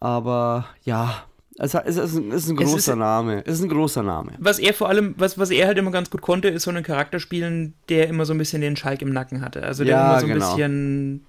aber 0.00 0.66
ja, 0.84 1.24
es, 1.58 1.74
es, 1.74 1.96
ist, 1.96 2.16
ein, 2.16 2.30
es 2.30 2.44
ist 2.44 2.50
ein 2.50 2.56
großer 2.56 2.92
ist, 2.92 2.98
Name. 2.98 3.42
Es 3.44 3.54
ist 3.54 3.64
ein 3.64 3.68
großer 3.68 4.04
Name. 4.04 4.32
Was 4.38 4.60
er 4.60 4.72
vor 4.74 4.88
allem, 4.88 5.14
was, 5.18 5.38
was 5.38 5.50
er 5.50 5.66
halt 5.66 5.76
immer 5.76 5.90
ganz 5.90 6.08
gut 6.08 6.20
konnte, 6.20 6.48
ist 6.48 6.62
so 6.62 6.70
einen 6.70 6.84
Charakter 6.84 7.18
spielen, 7.18 7.74
der 7.88 8.08
immer 8.08 8.24
so 8.24 8.32
ein 8.32 8.38
bisschen 8.38 8.60
den 8.60 8.76
Schalk 8.76 9.02
im 9.02 9.12
Nacken 9.12 9.40
hatte. 9.40 9.64
Also 9.64 9.82
der 9.82 9.94
ja, 9.94 10.10
immer 10.10 10.20
so 10.20 10.26
ein 10.26 10.32
genau. 10.32 10.54
bisschen 10.54 11.26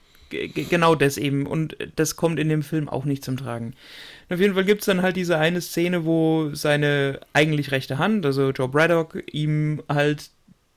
genau 0.70 0.94
das 0.94 1.18
eben. 1.18 1.48
Und 1.48 1.76
das 1.96 2.16
kommt 2.16 2.40
in 2.40 2.48
dem 2.48 2.62
Film 2.62 2.88
auch 2.88 3.06
nicht 3.06 3.24
zum 3.24 3.38
Tragen. 3.38 3.74
Auf 4.30 4.40
jeden 4.40 4.54
Fall 4.54 4.66
gibt 4.66 4.82
es 4.82 4.86
dann 4.86 5.02
halt 5.02 5.16
diese 5.16 5.38
eine 5.38 5.62
Szene, 5.62 6.06
wo 6.06 6.54
seine 6.54 7.20
eigentlich 7.34 7.72
rechte 7.72 7.98
Hand, 7.98 8.26
also 8.26 8.52
Joe 8.52 8.68
Braddock, 8.68 9.24
ihm 9.32 9.82
halt 9.90 10.30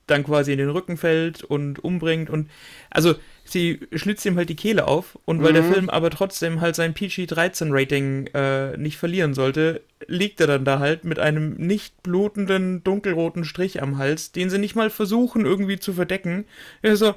dann 0.07 0.23
quasi 0.23 0.51
in 0.51 0.57
den 0.57 0.69
Rücken 0.69 0.97
fällt 0.97 1.43
und 1.43 1.83
umbringt 1.83 2.29
und 2.29 2.49
also 2.89 3.15
sie 3.45 3.79
schlitzt 3.93 4.25
ihm 4.25 4.35
halt 4.35 4.49
die 4.49 4.55
Kehle 4.55 4.87
auf 4.87 5.17
und 5.25 5.41
weil 5.41 5.51
mhm. 5.51 5.55
der 5.55 5.63
Film 5.63 5.89
aber 5.89 6.09
trotzdem 6.09 6.61
halt 6.61 6.75
sein 6.75 6.93
PG-13-Rating 6.93 8.27
äh, 8.33 8.77
nicht 8.77 8.97
verlieren 8.97 9.33
sollte, 9.33 9.81
liegt 10.07 10.41
er 10.41 10.47
dann 10.47 10.65
da 10.65 10.79
halt 10.79 11.05
mit 11.05 11.19
einem 11.19 11.53
nicht 11.55 12.03
blutenden 12.03 12.83
dunkelroten 12.83 13.45
Strich 13.45 13.81
am 13.81 13.97
Hals, 13.97 14.31
den 14.31 14.49
sie 14.49 14.57
nicht 14.57 14.75
mal 14.75 14.89
versuchen 14.89 15.45
irgendwie 15.45 15.79
zu 15.79 15.93
verdecken. 15.93 16.45
Ja, 16.81 16.95
so, 16.95 17.15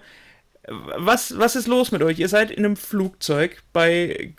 was, 0.69 1.39
was 1.39 1.57
ist 1.57 1.69
los 1.69 1.93
mit 1.93 2.03
euch? 2.03 2.19
Ihr 2.19 2.29
seid 2.29 2.51
in 2.51 2.64
einem 2.64 2.77
Flugzeug 2.77 3.62
bei. 3.73 4.35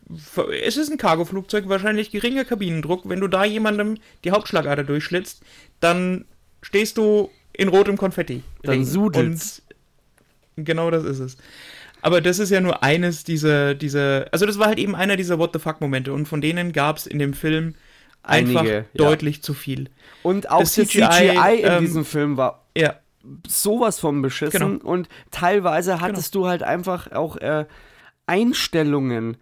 Es 0.61 0.77
ist 0.77 0.91
ein 0.91 0.97
Cargoflugzeug, 0.97 1.69
wahrscheinlich 1.69 2.11
geringer 2.11 2.45
Kabinendruck. 2.45 3.07
Wenn 3.07 3.19
du 3.19 3.27
da 3.27 3.45
jemandem 3.45 3.97
die 4.23 4.31
Hauptschlagader 4.31 4.83
durchschlitzt, 4.83 5.41
dann 5.79 6.25
stehst 6.61 6.97
du 6.97 7.29
in 7.53 7.69
rotem 7.69 7.97
Konfetti. 7.97 8.43
Dann 8.63 8.83
sudelst. 8.83 9.63
Genau 10.57 10.91
das 10.91 11.03
ist 11.03 11.19
es. 11.19 11.37
Aber 12.01 12.21
das 12.21 12.39
ist 12.39 12.51
ja 12.51 12.61
nur 12.61 12.83
eines 12.83 13.23
dieser, 13.23 13.73
dieser, 13.73 14.27
also 14.31 14.45
das 14.45 14.59
war 14.59 14.67
halt 14.67 14.79
eben 14.79 14.95
einer 14.95 15.17
dieser 15.17 15.39
What 15.39 15.51
the 15.53 15.59
fuck 15.59 15.81
Momente 15.81 16.13
und 16.13 16.27
von 16.27 16.41
denen 16.41 16.71
gab 16.71 16.97
es 16.97 17.07
in 17.07 17.19
dem 17.19 17.33
Film 17.33 17.75
einfach 18.23 18.61
Einige, 18.61 18.85
deutlich 18.93 19.41
zu 19.41 19.53
viel. 19.53 19.89
Und 20.23 20.49
auch 20.49 20.59
das 20.59 20.73
CGI, 20.73 21.01
CGI 21.01 21.61
in 21.61 21.71
ähm, 21.71 21.79
diesem 21.79 22.05
Film 22.05 22.37
war 22.37 22.65
ja. 22.77 22.95
Sowas 23.47 23.99
von 23.99 24.21
beschissen 24.21 24.79
genau. 24.79 24.89
und 24.89 25.09
teilweise 25.31 26.01
hattest 26.01 26.33
genau. 26.33 26.45
du 26.45 26.49
halt 26.49 26.63
einfach 26.63 27.11
auch 27.11 27.37
äh, 27.37 27.65
Einstellungen. 28.25 29.37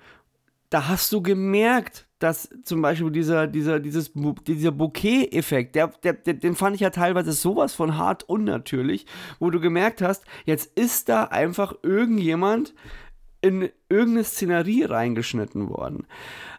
Da 0.69 0.87
hast 0.87 1.11
du 1.13 1.21
gemerkt, 1.21 2.07
dass 2.19 2.49
zum 2.63 2.81
Beispiel 2.81 3.11
dieser, 3.11 3.47
dieser, 3.47 3.79
dieses, 3.79 4.11
dieser 4.47 4.71
Bouquet-Effekt, 4.71 5.75
der, 5.75 5.87
der, 6.03 6.13
der, 6.13 6.33
den 6.35 6.55
fand 6.55 6.75
ich 6.75 6.81
ja 6.81 6.89
teilweise 6.89 7.33
sowas 7.33 7.73
von 7.73 7.97
hart 7.97 8.23
unnatürlich, 8.23 9.05
wo 9.39 9.49
du 9.49 9.59
gemerkt 9.59 10.01
hast, 10.01 10.23
jetzt 10.45 10.77
ist 10.77 11.09
da 11.09 11.25
einfach 11.25 11.75
irgendjemand 11.83 12.73
in 13.41 13.69
irgendeine 13.89 14.23
Szenerie 14.23 14.83
reingeschnitten 14.85 15.69
worden. 15.69 16.07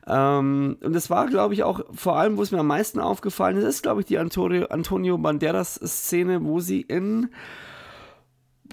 Ähm, 0.07 0.79
und 0.83 0.93
das 0.93 1.11
war, 1.11 1.27
glaube 1.27 1.55
ich, 1.55 1.65
auch 1.65 1.81
vor 1.93 2.17
allem, 2.17 2.37
wo 2.37 2.43
es 2.43 2.53
mir 2.53 2.61
am 2.61 2.69
meisten 2.69 3.01
aufgefallen 3.01 3.57
ist, 3.57 3.65
ist, 3.65 3.83
glaube 3.83 4.01
ich, 4.01 4.07
die 4.07 4.19
Antonio, 4.19 4.67
Antonio 4.67 5.19
Banderas-Szene, 5.19 6.45
wo 6.45 6.61
sie 6.61 6.83
in. 6.83 7.31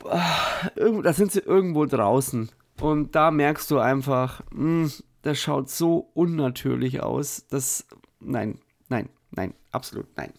Äh, 0.06 1.02
da 1.02 1.14
sind 1.14 1.32
sie 1.32 1.40
irgendwo 1.40 1.86
draußen. 1.86 2.50
Und 2.82 3.16
da 3.16 3.32
merkst 3.32 3.70
du 3.72 3.80
einfach, 3.80 4.42
mh, 4.52 4.58
hm, 4.60 4.92
das 5.24 5.40
schaut 5.40 5.70
so 5.70 6.12
unnatürlich 6.14 7.02
aus. 7.02 7.48
Das, 7.50 7.88
nein, 8.20 8.60
nein, 8.90 9.10
nein, 9.32 9.54
absolut 9.72 10.08
nein. 10.18 10.34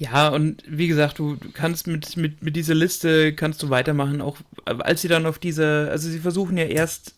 Ja, 0.00 0.28
und 0.28 0.62
wie 0.68 0.86
gesagt, 0.86 1.18
du, 1.18 1.34
du 1.34 1.50
kannst 1.52 1.88
mit, 1.88 2.16
mit, 2.16 2.40
mit 2.40 2.54
dieser 2.54 2.76
Liste 2.76 3.32
kannst 3.34 3.60
du 3.64 3.68
weitermachen, 3.68 4.20
auch 4.20 4.36
als 4.64 5.02
sie 5.02 5.08
dann 5.08 5.26
auf 5.26 5.40
diese, 5.40 5.88
also 5.90 6.08
sie 6.08 6.20
versuchen 6.20 6.56
ja 6.56 6.66
erst, 6.66 7.16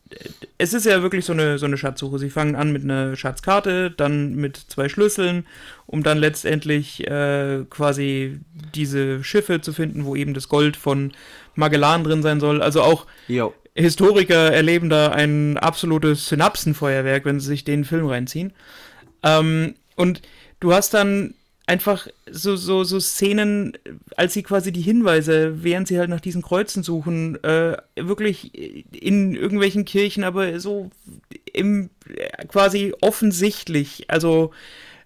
es 0.57 0.73
ist 0.73 0.87
ja 0.87 1.03
wirklich 1.03 1.27
so 1.27 1.35
eine, 1.35 1.59
so 1.59 1.67
eine 1.67 1.77
Schatzsuche. 1.77 2.19
Sie 2.19 2.31
fangen 2.31 2.57
an 2.57 2.73
mit 2.73 2.83
einer 2.83 3.17
Schatzkarte, 3.17 3.91
dann 3.91 4.35
mit 4.35 4.57
zwei 4.57 4.89
Schlüsseln, 4.89 5.47
um 5.87 6.03
dann 6.03 6.17
letztendlich 6.17 7.07
äh, 7.07 7.67
quasi 7.69 8.41
diese 8.75 9.23
Schiffe 9.25 9.61
zu 9.61 9.75
finden, 9.75 10.07
wo 10.07 10.17
eben 10.17 10.33
das 10.33 10.49
Gold 10.49 10.79
von 10.79 11.13
Magellan 11.55 12.03
drin 12.03 12.23
sein 12.23 12.41
soll. 12.41 12.63
Also 12.63 12.81
auch 12.81 13.07
jo. 13.29 13.53
Historiker 13.75 14.53
erleben 14.53 14.89
da 14.89 15.11
ein 15.11 15.59
absolutes 15.59 16.29
Synapsenfeuerwerk, 16.29 17.27
wenn 17.27 17.41
sie 17.41 17.49
sich 17.49 17.65
den 17.65 17.85
Film 17.85 18.07
reinziehen. 18.07 18.55
Ähm, 19.23 19.75
und 19.97 20.23
du 20.61 20.73
hast 20.73 20.95
dann 20.95 21.35
einfach 21.71 22.09
so, 22.29 22.57
so, 22.57 22.83
so 22.83 22.99
Szenen, 22.99 23.79
als 24.17 24.35
sie 24.35 24.43
quasi 24.43 24.73
die 24.73 24.81
Hinweise, 24.81 25.63
während 25.63 25.87
sie 25.87 26.01
halt 26.01 26.11
nach 26.11 26.21
diesen 26.21 26.43
Kreuzen 26.43 26.83
suchen, 26.83 27.43
äh, 27.45 27.77
wirklich 27.95 28.53
in 28.93 29.37
irgendwelchen 29.37 29.85
Kirchen, 29.85 30.25
aber 30.25 30.59
so 30.59 30.91
im 31.53 31.91
quasi 32.49 32.93
offensichtlich, 33.01 34.07
also 34.09 34.51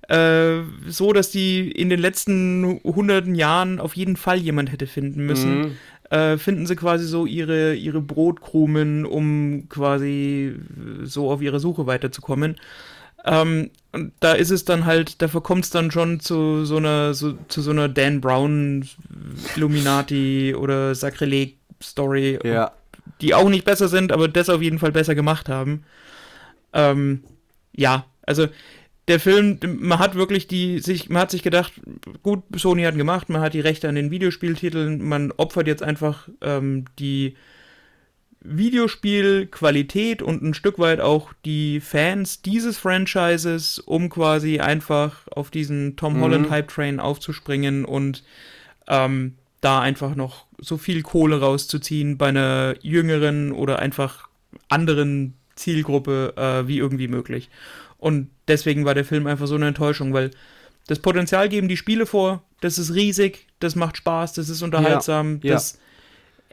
äh, 0.09 0.61
so, 0.89 1.13
dass 1.13 1.31
die 1.31 1.71
in 1.71 1.91
den 1.91 2.01
letzten 2.01 2.81
hunderten 2.83 3.35
Jahren 3.35 3.79
auf 3.79 3.95
jeden 3.95 4.17
Fall 4.17 4.39
jemand 4.39 4.73
hätte 4.73 4.87
finden 4.87 5.27
müssen. 5.27 5.59
Mhm 5.59 5.77
äh, 6.11 6.37
finden 6.37 6.67
sie 6.67 6.77
quasi 6.77 7.07
so 7.07 7.25
ihre, 7.25 7.75
ihre 7.75 8.03
Brotkrumen, 8.03 9.07
um 9.07 9.69
quasi 9.71 10.55
so 11.03 11.31
auf 11.31 11.41
ihre 11.41 11.59
Suche 11.61 11.87
weiterzukommen. 11.87 12.57
Ähm, 13.25 13.71
und 13.93 14.13
da 14.21 14.33
ist 14.33 14.51
es 14.51 14.65
dann 14.65 14.87
halt, 14.87 15.23
da 15.23 15.29
verkommt 15.29 15.65
es 15.65 15.71
dann 15.71 15.91
schon 15.91 16.21
zu 16.21 16.65
so 16.65 16.77
einer, 16.77 17.15
so, 17.15 17.39
zu 17.49 17.63
so 17.63 17.71
einer 17.71 17.89
Dan 17.89 18.21
Brown 18.21 18.89
Illuminati 19.57 20.55
oder 20.59 20.95
Sakrileg 20.95 21.59
Story, 21.83 22.39
ja. 22.45 22.73
die 23.21 23.35
auch 23.35 23.49
nicht 23.49 23.65
besser 23.65 23.89
sind, 23.89 24.13
aber 24.13 24.29
das 24.29 24.49
auf 24.49 24.63
jeden 24.63 24.79
Fall 24.79 24.93
besser 24.93 25.15
gemacht 25.15 25.49
haben. 25.49 25.85
Ähm, 26.73 27.23
ja, 27.73 28.07
also 28.27 28.49
der 29.09 29.21
Film, 29.21 29.59
man 29.63 29.99
hat 29.99 30.15
wirklich 30.15 30.47
die, 30.49 30.79
sich, 30.81 31.09
man 31.11 31.23
hat 31.23 31.31
sich 31.31 31.43
gedacht, 31.43 31.73
gut, 32.23 32.43
Sony 32.57 32.85
hat 32.85 32.97
gemacht, 32.97 33.29
man 33.29 33.43
hat 33.43 33.55
die 33.55 33.61
Rechte 33.61 33.89
an 33.89 33.95
den 33.95 34.11
Videospieltiteln, 34.11 35.03
man 35.03 35.31
opfert 35.33 35.67
jetzt 35.67 35.83
einfach 35.83 36.29
ähm, 36.41 36.87
die 36.99 37.37
Videospielqualität 38.45 40.23
und 40.23 40.43
ein 40.43 40.55
Stück 40.55 40.79
weit 40.79 41.01
auch 41.01 41.33
die 41.45 41.81
Fans 41.81 42.43
dieses 42.43 42.77
Franchises, 42.77 43.79
um 43.79 44.11
quasi 44.11 44.61
einfach 44.61 45.27
auf 45.29 45.51
diesen 45.51 45.97
Tom 45.97 46.21
Holland 46.21 46.47
mhm. 46.47 46.51
Hype 46.51 46.69
Train 46.69 47.01
aufzuspringen 47.01 47.85
und 47.87 48.23
ähm, 48.87 49.35
da 49.63 49.81
einfach 49.81 50.15
noch 50.15 50.45
so 50.59 50.77
viel 50.77 51.03
Kohle 51.03 51.41
rauszuziehen 51.41 52.19
bei 52.19 52.29
einer 52.29 52.75
jüngeren 52.83 53.51
oder 53.51 53.79
einfach 53.79 54.29
anderen 54.69 55.35
Zielgruppe 55.57 56.35
äh, 56.37 56.69
wie 56.69 56.79
irgendwie 56.79 57.09
möglich. 57.09 57.49
Und 57.97 58.29
deswegen 58.47 58.85
war 58.85 58.95
der 58.95 59.07
Film 59.07 59.27
einfach 59.27 59.47
so 59.47 59.55
eine 59.55 59.69
Enttäuschung, 59.69 60.13
weil 60.13 60.31
das 60.87 60.99
Potenzial 60.99 61.49
geben 61.49 61.69
die 61.69 61.79
Spiele 61.79 62.05
vor, 62.05 62.43
das 62.61 62.77
ist 62.77 62.95
riesig, 62.95 63.47
das 63.61 63.75
macht 63.75 63.97
Spaß, 63.97 64.35
das 64.35 64.51
ist 64.51 64.61
unterhaltsam, 64.61 65.41
ja, 65.43 65.55
das 65.55 65.73
ja. 65.73 65.79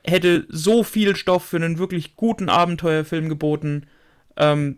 Hätte 0.04 0.46
so 0.50 0.84
viel 0.84 1.16
Stoff 1.16 1.46
für 1.46 1.58
einen 1.58 1.78
wirklich 1.78 2.16
guten 2.16 2.50
Abenteuerfilm 2.50 3.30
geboten. 3.30 3.88
Ähm, 4.38 4.78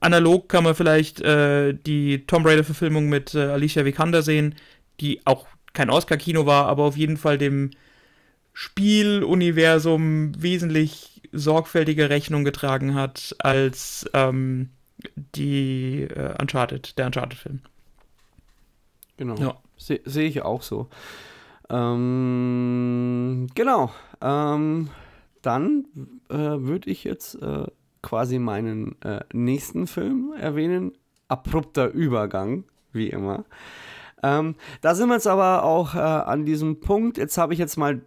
analog 0.00 0.48
kann 0.48 0.64
man 0.64 0.74
vielleicht 0.74 1.20
äh, 1.20 1.74
die 1.74 2.26
Tomb 2.26 2.46
Raider-Verfilmung 2.46 3.08
mit 3.08 3.34
äh, 3.34 3.44
Alicia 3.44 3.84
Vikander 3.84 4.22
sehen, 4.22 4.54
die 5.00 5.20
auch 5.26 5.46
kein 5.72 5.90
Oscar-Kino 5.90 6.46
war, 6.46 6.66
aber 6.66 6.84
auf 6.84 6.96
jeden 6.96 7.16
Fall 7.16 7.38
dem 7.38 7.70
Spieluniversum 8.52 10.32
wesentlich 10.42 11.22
sorgfältiger 11.32 12.10
Rechnung 12.10 12.44
getragen 12.44 12.94
hat 12.94 13.36
als 13.38 14.08
ähm, 14.14 14.70
die 15.34 16.02
äh, 16.02 16.34
Uncharted, 16.40 16.98
der 16.98 17.06
Uncharted-Film. 17.06 17.60
Genau. 19.16 19.36
Ja. 19.36 19.56
Sehe 19.76 20.00
seh 20.04 20.26
ich 20.26 20.42
auch 20.42 20.62
so. 20.62 20.88
Ähm, 21.70 23.46
genau. 23.54 23.92
Ähm, 24.20 24.88
dann 25.42 25.84
äh, 26.28 26.34
würde 26.36 26.90
ich 26.90 27.04
jetzt 27.04 27.34
äh, 27.36 27.66
quasi 28.02 28.38
meinen 28.38 29.00
äh, 29.02 29.20
nächsten 29.32 29.86
Film 29.86 30.32
erwähnen. 30.38 30.92
Abrupter 31.28 31.90
Übergang, 31.90 32.64
wie 32.92 33.08
immer. 33.08 33.44
Ähm, 34.22 34.56
da 34.80 34.94
sind 34.94 35.08
wir 35.08 35.14
jetzt 35.14 35.26
aber 35.26 35.62
auch 35.62 35.94
äh, 35.94 35.98
an 35.98 36.44
diesem 36.44 36.80
Punkt. 36.80 37.18
Jetzt 37.18 37.38
habe 37.38 37.52
ich 37.52 37.58
jetzt 37.58 37.76
mal 37.76 38.00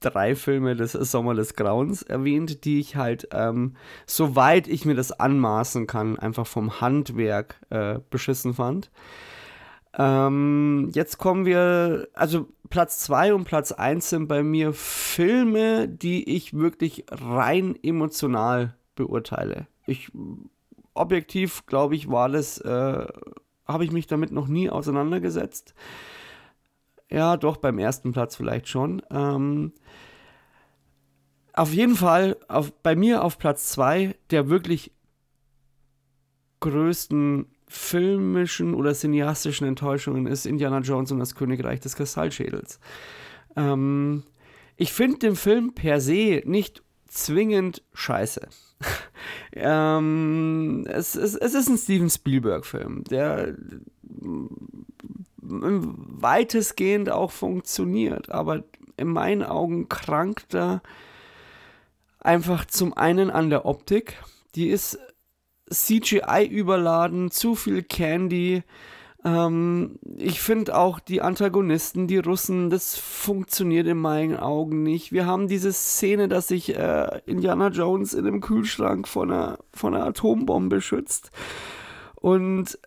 drei 0.00 0.34
Filme 0.34 0.76
des 0.76 0.92
Sommer 0.92 1.34
des 1.34 1.54
Grauens 1.54 2.02
erwähnt, 2.02 2.64
die 2.64 2.80
ich 2.80 2.96
halt, 2.96 3.28
ähm, 3.32 3.74
soweit 4.06 4.68
ich 4.68 4.84
mir 4.84 4.94
das 4.94 5.12
anmaßen 5.12 5.86
kann, 5.86 6.18
einfach 6.18 6.46
vom 6.46 6.80
Handwerk 6.80 7.56
äh, 7.70 7.98
beschissen 8.10 8.54
fand. 8.54 8.90
Ähm, 9.96 10.90
jetzt 10.94 11.18
kommen 11.18 11.44
wir, 11.44 12.08
also 12.14 12.48
Platz 12.70 13.00
2 13.00 13.34
und 13.34 13.44
Platz 13.44 13.72
1 13.72 14.10
sind 14.10 14.28
bei 14.28 14.42
mir 14.42 14.72
Filme, 14.72 15.88
die 15.88 16.36
ich 16.36 16.54
wirklich 16.54 17.04
rein 17.10 17.76
emotional 17.82 18.76
beurteile. 18.94 19.66
Ich, 19.86 20.10
objektiv, 20.94 21.66
glaube 21.66 21.94
ich, 21.94 22.10
war 22.10 22.28
das, 22.28 22.58
äh, 22.58 23.06
habe 23.66 23.84
ich 23.84 23.92
mich 23.92 24.06
damit 24.06 24.32
noch 24.32 24.48
nie 24.48 24.70
auseinandergesetzt. 24.70 25.74
Ja, 27.10 27.36
doch, 27.36 27.56
beim 27.56 27.78
ersten 27.78 28.12
Platz 28.12 28.36
vielleicht 28.36 28.68
schon. 28.68 29.02
Ähm, 29.10 29.72
auf 31.54 31.72
jeden 31.72 31.96
Fall 31.96 32.36
auf, 32.48 32.72
bei 32.82 32.94
mir 32.94 33.24
auf 33.24 33.38
Platz 33.38 33.70
2 33.70 34.14
der 34.30 34.48
wirklich 34.48 34.92
größten 36.60 37.46
filmischen 37.68 38.74
oder 38.74 38.94
cineastischen 38.94 39.66
Enttäuschungen 39.66 40.26
ist 40.26 40.46
Indiana 40.46 40.80
Jones 40.80 41.12
und 41.12 41.18
das 41.18 41.34
Königreich 41.34 41.80
des 41.80 41.96
Kristallschädels. 41.96 42.80
Ähm, 43.56 44.24
ich 44.76 44.92
finde 44.92 45.18
den 45.18 45.36
Film 45.36 45.74
per 45.74 46.00
se 46.00 46.42
nicht 46.44 46.82
zwingend 47.06 47.82
scheiße. 47.94 48.48
ähm, 49.52 50.84
es, 50.88 51.14
es, 51.14 51.34
es 51.34 51.54
ist 51.54 51.68
ein 51.68 51.78
Steven 51.78 52.10
Spielberg-Film, 52.10 53.04
der 53.04 53.54
weitestgehend 55.40 57.10
auch 57.10 57.32
funktioniert, 57.32 58.30
aber 58.30 58.64
in 58.96 59.08
meinen 59.08 59.42
Augen 59.42 59.88
krankt 59.88 60.54
er 60.54 60.82
einfach 62.20 62.64
zum 62.66 62.94
einen 62.94 63.30
an 63.30 63.50
der 63.50 63.64
Optik. 63.64 64.22
Die 64.54 64.68
ist 64.68 64.98
CGI 65.70 66.46
überladen, 66.46 67.30
zu 67.30 67.54
viel 67.54 67.82
Candy. 67.82 68.62
Ähm, 69.24 69.98
ich 70.16 70.40
finde 70.40 70.76
auch 70.76 71.00
die 71.00 71.22
Antagonisten, 71.22 72.06
die 72.06 72.18
Russen, 72.18 72.70
das 72.70 72.96
funktioniert 72.96 73.86
in 73.86 73.98
meinen 73.98 74.36
Augen 74.36 74.82
nicht. 74.82 75.12
Wir 75.12 75.26
haben 75.26 75.48
diese 75.48 75.72
Szene, 75.72 76.28
dass 76.28 76.48
sich 76.48 76.76
äh, 76.76 77.20
Indiana 77.26 77.68
Jones 77.68 78.14
in 78.14 78.26
einem 78.26 78.40
Kühlschrank 78.40 79.08
von 79.08 79.32
einer, 79.32 79.58
von 79.72 79.94
einer 79.94 80.06
Atombombe 80.06 80.80
schützt. 80.80 81.30
Und 82.14 82.78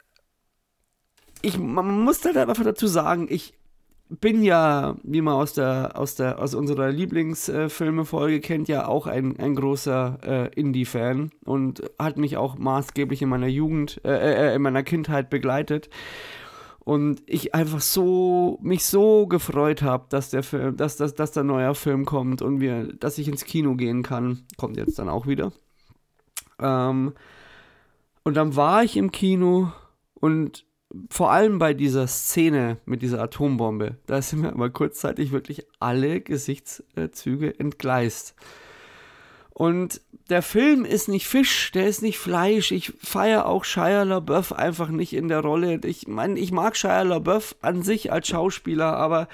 ich, 1.42 1.58
man 1.58 2.02
muss 2.02 2.24
halt 2.24 2.38
einfach 2.38 2.64
dazu 2.64 2.88
sagen, 2.88 3.28
ich 3.30 3.54
bin 4.20 4.44
ja, 4.44 4.98
wie 5.04 5.22
man 5.22 5.36
aus 5.36 5.54
der, 5.54 5.98
aus 5.98 6.16
der, 6.16 6.40
aus 6.40 6.54
unserer 6.54 6.90
Lieblingsfilme-Folge 6.90 8.42
kennt, 8.42 8.68
ja 8.68 8.88
auch 8.88 9.08
ein, 9.08 9.40
ein 9.40 9.56
großer 9.56 10.20
äh, 10.24 10.60
Indie-Fan 10.60 11.32
und 11.46 11.82
hat 11.98 12.18
mich 12.18 12.36
auch 12.36 12.58
maßgeblich 12.58 13.22
in 13.22 13.30
meiner 13.30 13.48
Jugend, 13.48 14.02
äh, 14.04 14.52
äh, 14.52 14.56
in 14.56 14.62
meiner 14.62 14.84
Kindheit 14.84 15.30
begleitet. 15.30 15.90
Und 16.84 17.22
ich 17.28 17.56
einfach 17.56 17.80
so, 17.80 18.58
mich 18.62 18.84
so 18.84 19.28
gefreut 19.28 19.82
habe, 19.82 20.08
dass 20.10 20.32
der 20.32 20.44
Film, 20.44 20.76
dass, 20.76 20.98
dass, 20.98 21.16
dass 21.16 21.32
der 21.32 21.44
neue 21.44 21.74
Film 21.76 22.06
kommt 22.06 22.42
und 22.42 22.60
wir, 22.60 22.92
dass 22.94 23.18
ich 23.18 23.28
ins 23.28 23.46
Kino 23.46 23.76
gehen 23.76 24.04
kann. 24.04 24.46
Kommt 24.58 24.78
jetzt 24.78 24.98
dann 25.00 25.08
auch 25.08 25.28
wieder. 25.28 25.54
Ähm, 26.60 27.14
und 28.24 28.36
dann 28.36 28.56
war 28.56 28.84
ich 28.84 28.98
im 28.98 29.12
Kino 29.12 29.72
und 30.16 30.66
vor 31.10 31.32
allem 31.32 31.60
bei 31.60 31.74
dieser 31.74 32.08
Szene 32.08 32.78
mit 32.86 33.02
dieser 33.02 33.22
Atombombe, 33.22 33.98
da 34.08 34.22
sind 34.22 34.42
mir 34.42 34.54
mal 34.54 34.72
kurzzeitig 34.72 35.32
wirklich 35.32 35.66
alle 35.80 36.22
Gesichtszüge 36.22 37.60
entgleist. 37.60 38.36
Und 39.54 40.02
der 40.30 40.42
Film 40.42 40.86
ist 40.86 41.08
nicht 41.08 41.28
Fisch, 41.28 41.72
der 41.72 41.88
ist 41.88 42.02
nicht 42.02 42.18
Fleisch. 42.18 42.72
Ich 42.72 42.94
feiere 43.00 43.46
auch 43.46 43.64
Shia 43.64 44.04
LaBeouf 44.04 44.54
einfach 44.54 44.90
nicht 44.90 45.14
in 45.14 45.28
der 45.28 45.42
Rolle. 45.42 45.80
Ich 45.84 46.08
meine, 46.08 46.40
ich 46.40 46.52
mag 46.52 46.76
Shia 46.76 47.02
LaBeouf 47.02 47.56
an 47.62 47.84
sich 47.84 48.12
als 48.12 48.28
Schauspieler, 48.30 48.94
aber 48.98 49.28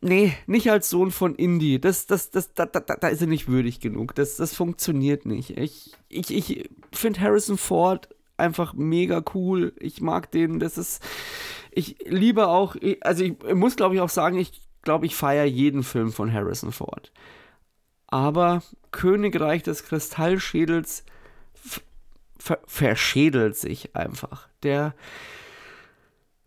nee, 0.00 0.34
nicht 0.46 0.70
als 0.70 0.90
Sohn 0.90 1.10
von 1.10 1.34
Indy. 1.34 1.80
Das, 1.80 2.06
das, 2.06 2.30
das, 2.30 2.54
da, 2.54 2.66
da, 2.66 2.80
da 2.80 3.08
ist 3.08 3.20
er 3.20 3.28
nicht 3.28 3.48
würdig 3.48 3.80
genug. 3.80 4.14
Das, 4.14 4.36
das 4.36 4.54
funktioniert 4.54 5.26
nicht. 5.26 5.56
Ich, 5.56 5.92
ich, 6.08 6.30
ich 6.30 6.68
finde 6.92 7.20
Harrison 7.20 7.58
Ford 7.58 8.08
einfach 8.36 8.74
mega 8.74 9.22
cool. 9.34 9.72
Ich 9.78 10.00
mag 10.00 10.30
den. 10.30 10.58
Das 10.58 10.78
ist. 10.78 11.02
Ich 11.70 11.96
liebe 12.04 12.48
auch. 12.48 12.76
Also, 13.00 13.24
ich 13.24 13.36
muss, 13.54 13.76
glaube 13.76 13.94
ich, 13.94 14.00
auch 14.00 14.08
sagen, 14.08 14.38
ich 14.38 14.60
glaube, 14.82 15.06
ich 15.06 15.14
feiere 15.14 15.44
jeden 15.44 15.82
Film 15.82 16.12
von 16.12 16.32
Harrison 16.32 16.72
Ford. 16.72 17.12
Aber 18.08 18.62
Königreich 18.90 19.62
des 19.62 19.84
Kristallschädels 19.84 21.04
verschädelt 22.66 23.56
sich 23.56 23.96
einfach. 23.96 24.48
Der. 24.62 24.94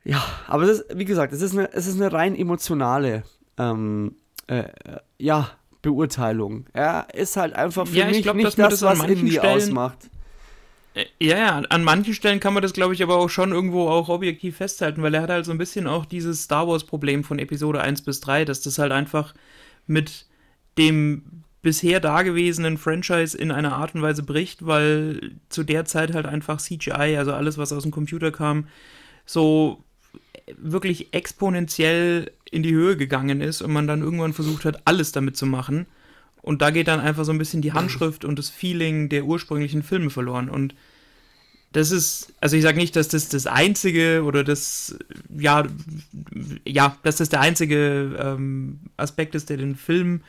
Ja, 0.04 0.24
aber 0.48 0.64
es 0.64 0.82
ist, 0.82 0.98
wie 0.98 1.06
gesagt, 1.06 1.34
es 1.34 1.42
ist 1.42 1.54
eine, 1.54 1.74
es 1.74 1.88
ist 1.88 2.00
eine 2.00 2.12
rein 2.12 2.36
emotionale 2.36 3.24
ähm, 3.58 4.16
äh, 4.46 4.66
ja, 5.18 5.50
Beurteilung. 5.82 6.66
Er 6.74 7.08
ist 7.14 7.38
halt 7.38 7.54
einfach 7.54 7.88
für 7.88 7.96
ja, 7.96 8.06
mich 8.06 8.22
glaub, 8.22 8.36
nicht 8.36 8.60
das, 8.60 8.80
das 8.80 8.82
was 8.84 9.08
Indie 9.08 9.32
Stellen, 9.32 9.58
ausmacht. 9.58 10.10
Äh, 10.96 11.06
ja, 11.20 11.38
ja, 11.38 11.58
an 11.58 11.84
manchen 11.84 12.14
Stellen 12.14 12.40
kann 12.40 12.54
man 12.54 12.64
das, 12.64 12.74
glaube 12.74 12.94
ich, 12.94 13.04
aber 13.04 13.18
auch 13.18 13.30
schon 13.30 13.52
irgendwo 13.52 13.90
auch 13.90 14.10
objektiv 14.10 14.58
festhalten, 14.58 15.04
weil 15.04 15.14
er 15.14 15.22
hat 15.22 15.30
halt 15.30 15.46
so 15.46 15.52
ein 15.52 15.58
bisschen 15.58 15.88
auch 15.88 16.06
dieses 16.06 16.44
Star 16.44 16.68
Wars-Problem 16.68 17.24
von 17.24 17.38
Episode 17.38 17.82
1 17.82 18.02
bis 18.04 18.22
3, 18.22 18.46
dass 18.46 18.62
das 18.62 18.80
halt 18.80 18.92
einfach 18.92 19.36
mit 19.86 20.26
dem 20.78 21.44
bisher 21.62 22.00
dagewesenen 22.00 22.78
Franchise 22.78 23.38
in 23.38 23.52
einer 23.52 23.74
Art 23.74 23.96
und 23.96 24.02
Weise 24.02 24.24
bricht, 24.24 24.66
weil 24.66 25.32
zu 25.50 25.64
der 25.64 25.86
Zeit 25.86 26.14
halt 26.14 26.28
einfach 26.28 26.60
CGI, 26.60 27.18
also 27.18 27.34
alles, 27.34 27.58
was 27.58 27.74
aus 27.74 27.84
dem 27.84 27.92
Computer 27.92 28.32
kam, 28.32 28.68
so 29.26 29.84
wirklich 30.58 31.14
exponentiell 31.14 32.32
in 32.52 32.62
die 32.62 32.74
Höhe 32.74 32.96
gegangen 32.98 33.42
ist 33.42 33.62
und 33.62 33.74
man 33.74 33.88
dann 33.88 34.02
irgendwann 34.02 34.34
versucht 34.34 34.64
hat, 34.64 34.82
alles 34.86 35.12
damit 35.12 35.38
zu 35.38 35.48
machen. 35.48 35.88
Und 36.46 36.62
da 36.62 36.70
geht 36.70 36.88
dann 36.88 37.00
einfach 37.00 37.26
so 37.26 37.32
ein 37.32 37.40
bisschen 37.40 37.64
die 37.64 37.74
Handschrift 37.74 38.24
und 38.24 38.38
das 38.38 38.52
Feeling 38.52 39.10
der 39.10 39.26
ursprünglichen 39.26 39.82
Filme 39.82 40.12
verloren. 40.12 40.48
Und 40.48 40.76
das 41.72 41.90
ist, 41.90 42.34
also 42.40 42.56
ich 42.56 42.62
sage 42.62 42.78
nicht, 42.78 42.96
dass 42.96 43.08
das 43.08 43.30
das 43.30 43.48
einzige 43.48 44.22
oder 44.24 44.44
das, 44.44 44.96
ja, 45.36 45.66
ja, 46.64 46.98
dass 47.02 47.16
das 47.16 47.30
der 47.30 47.42
einzige 47.42 48.16
ähm, 48.20 48.80
Aspekt 48.96 49.34
ist, 49.34 49.50
der 49.50 49.58
den 49.58 49.76
Film, 49.76 50.22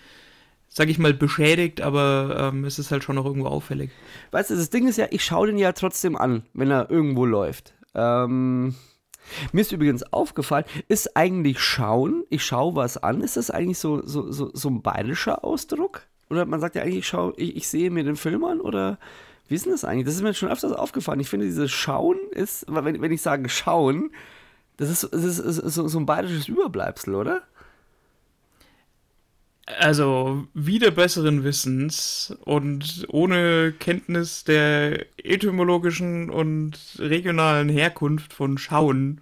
sage 0.71 0.91
ich 0.91 0.99
mal, 0.99 1.12
beschädigt, 1.12 1.83
aber 1.83 2.51
ähm, 2.51 2.64
es 2.64 2.79
ist 2.79 2.91
halt 2.91 3.05
schon 3.05 3.17
noch 3.17 3.27
irgendwo 3.27 3.49
auffällig. 3.49 3.91
Weißt 4.31 4.49
du, 4.49 4.57
das 4.57 4.71
Ding 4.71 4.89
ist 4.89 4.97
ja, 4.97 5.09
ich 5.11 5.23
schaue 5.23 5.49
den 5.49 5.59
ja 5.59 5.73
trotzdem 5.73 6.17
an, 6.17 6.45
wenn 6.55 6.71
er 6.71 6.91
irgendwo 6.91 7.27
läuft. 7.27 7.75
Ähm, 7.95 8.75
mir 9.53 9.61
ist 9.61 9.72
übrigens 9.72 10.03
aufgefallen, 10.12 10.64
ist 10.89 11.16
eigentlich 11.16 11.61
schauen, 11.61 12.24
ich 12.31 12.45
schaue 12.45 12.77
was 12.77 12.97
an, 12.99 13.20
ist 13.20 13.37
das 13.37 13.51
eigentlich 13.51 13.79
so, 13.79 14.03
so, 14.07 14.31
so, 14.31 14.51
so 14.53 14.68
ein 14.68 14.83
bayerischer 14.83 15.45
Ausdruck? 15.45 16.03
Oder 16.31 16.45
man 16.45 16.61
sagt 16.61 16.74
ja 16.74 16.83
eigentlich, 16.83 16.99
ich, 16.99 17.07
schau, 17.07 17.33
ich, 17.37 17.57
ich 17.57 17.68
sehe 17.68 17.91
mir 17.91 18.05
den 18.05 18.16
Film 18.16 18.45
an 18.45 18.61
oder 18.61 18.99
wie 19.49 19.55
ist 19.55 19.64
denn 19.64 19.72
das 19.72 19.85
eigentlich? 19.85 20.07
Das 20.07 20.14
ist 20.14 20.22
mir 20.22 20.35
schon 20.35 20.51
öfters 20.51 20.72
aufgefallen. 20.72 21.20
Ich 21.20 21.29
finde, 21.29 21.47
dieses 21.47 21.70
Schauen 21.70 22.18
ist, 22.33 22.66
wenn, 22.68 23.01
wenn 23.01 23.12
ich 23.12 23.22
sage 23.22 23.49
Schauen, 23.49 24.11
das 24.77 24.91
ist, 24.91 25.09
das 25.12 25.39
ist, 25.39 25.57
so, 25.74 25.89
so 25.89 25.99
ein 25.99 26.07
bayerisches 26.07 26.49
Überbleibsel, 26.49 27.14
oder? 27.14 27.43
Also, 29.67 30.47
wieder 30.55 30.93
besseren 30.93 31.43
Wissens 31.43 32.37
und 32.45 33.05
ohne 33.09 33.75
Kenntnis 33.79 34.45
der 34.45 35.07
etymologischen 35.17 36.31
und 36.31 36.79
regionalen 36.99 37.69
Herkunft 37.69 38.33
von 38.33 38.59
Schauen, 38.59 39.21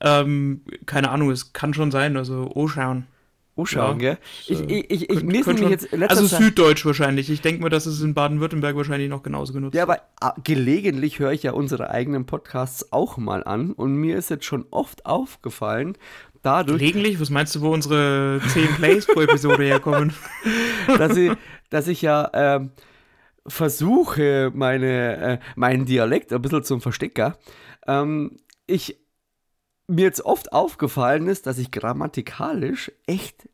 ähm, 0.00 0.62
keine 0.84 1.10
Ahnung, 1.10 1.30
es 1.30 1.52
kann 1.52 1.74
schon 1.74 1.92
sein, 1.92 2.16
also 2.16 2.50
O-Schauen. 2.52 3.06
O-Schauen, 3.54 4.00
ja, 4.00 4.14
gell? 4.14 4.18
Ich, 4.48 4.60
ich, 4.60 4.90
ich, 4.90 5.10
ich 5.10 5.22
lese 5.22 5.52
nämlich 5.52 5.70
jetzt 5.70 5.92
Also 5.92 6.26
Zeit 6.26 6.42
Süddeutsch 6.42 6.86
wahrscheinlich. 6.86 7.28
Ich 7.30 7.42
denke 7.42 7.62
mir, 7.62 7.68
dass 7.68 7.84
es 7.84 8.00
in 8.00 8.14
Baden-Württemberg 8.14 8.74
wahrscheinlich 8.74 9.10
noch 9.10 9.22
genauso 9.22 9.52
genutzt 9.52 9.74
wird. 9.74 9.78
Ja, 9.78 9.82
aber 9.82 10.00
ah, 10.20 10.34
gelegentlich 10.42 11.18
höre 11.18 11.32
ich 11.32 11.42
ja 11.42 11.52
unsere 11.52 11.90
eigenen 11.90 12.24
Podcasts 12.24 12.92
auch 12.92 13.18
mal 13.18 13.44
an 13.44 13.72
und 13.72 13.94
mir 13.94 14.16
ist 14.16 14.30
jetzt 14.30 14.46
schon 14.46 14.64
oft 14.70 15.04
aufgefallen, 15.04 15.98
dadurch. 16.42 16.78
Gelegentlich? 16.78 17.20
Was 17.20 17.30
meinst 17.30 17.54
du, 17.54 17.60
wo 17.60 17.72
unsere 17.72 18.40
10 18.48 18.76
Plays 18.76 19.06
pro 19.06 19.20
Episode 19.20 19.62
herkommen? 19.64 20.12
dass, 20.98 21.16
ich, 21.16 21.32
dass 21.70 21.88
ich 21.88 22.02
ja 22.02 22.30
ähm, 22.34 22.72
versuche, 23.46 24.50
meine, 24.54 25.16
äh, 25.16 25.38
meinen 25.56 25.86
Dialekt 25.86 26.32
ein 26.32 26.42
bisschen 26.42 26.64
zum 26.64 26.80
Verstecker. 26.80 27.38
Ähm, 27.86 28.36
ich 28.66 28.98
mir 29.88 30.04
jetzt 30.04 30.24
oft 30.24 30.52
aufgefallen 30.52 31.26
ist, 31.26 31.46
dass 31.46 31.58
ich 31.58 31.70
grammatikalisch 31.70 32.92
echt 33.06 33.48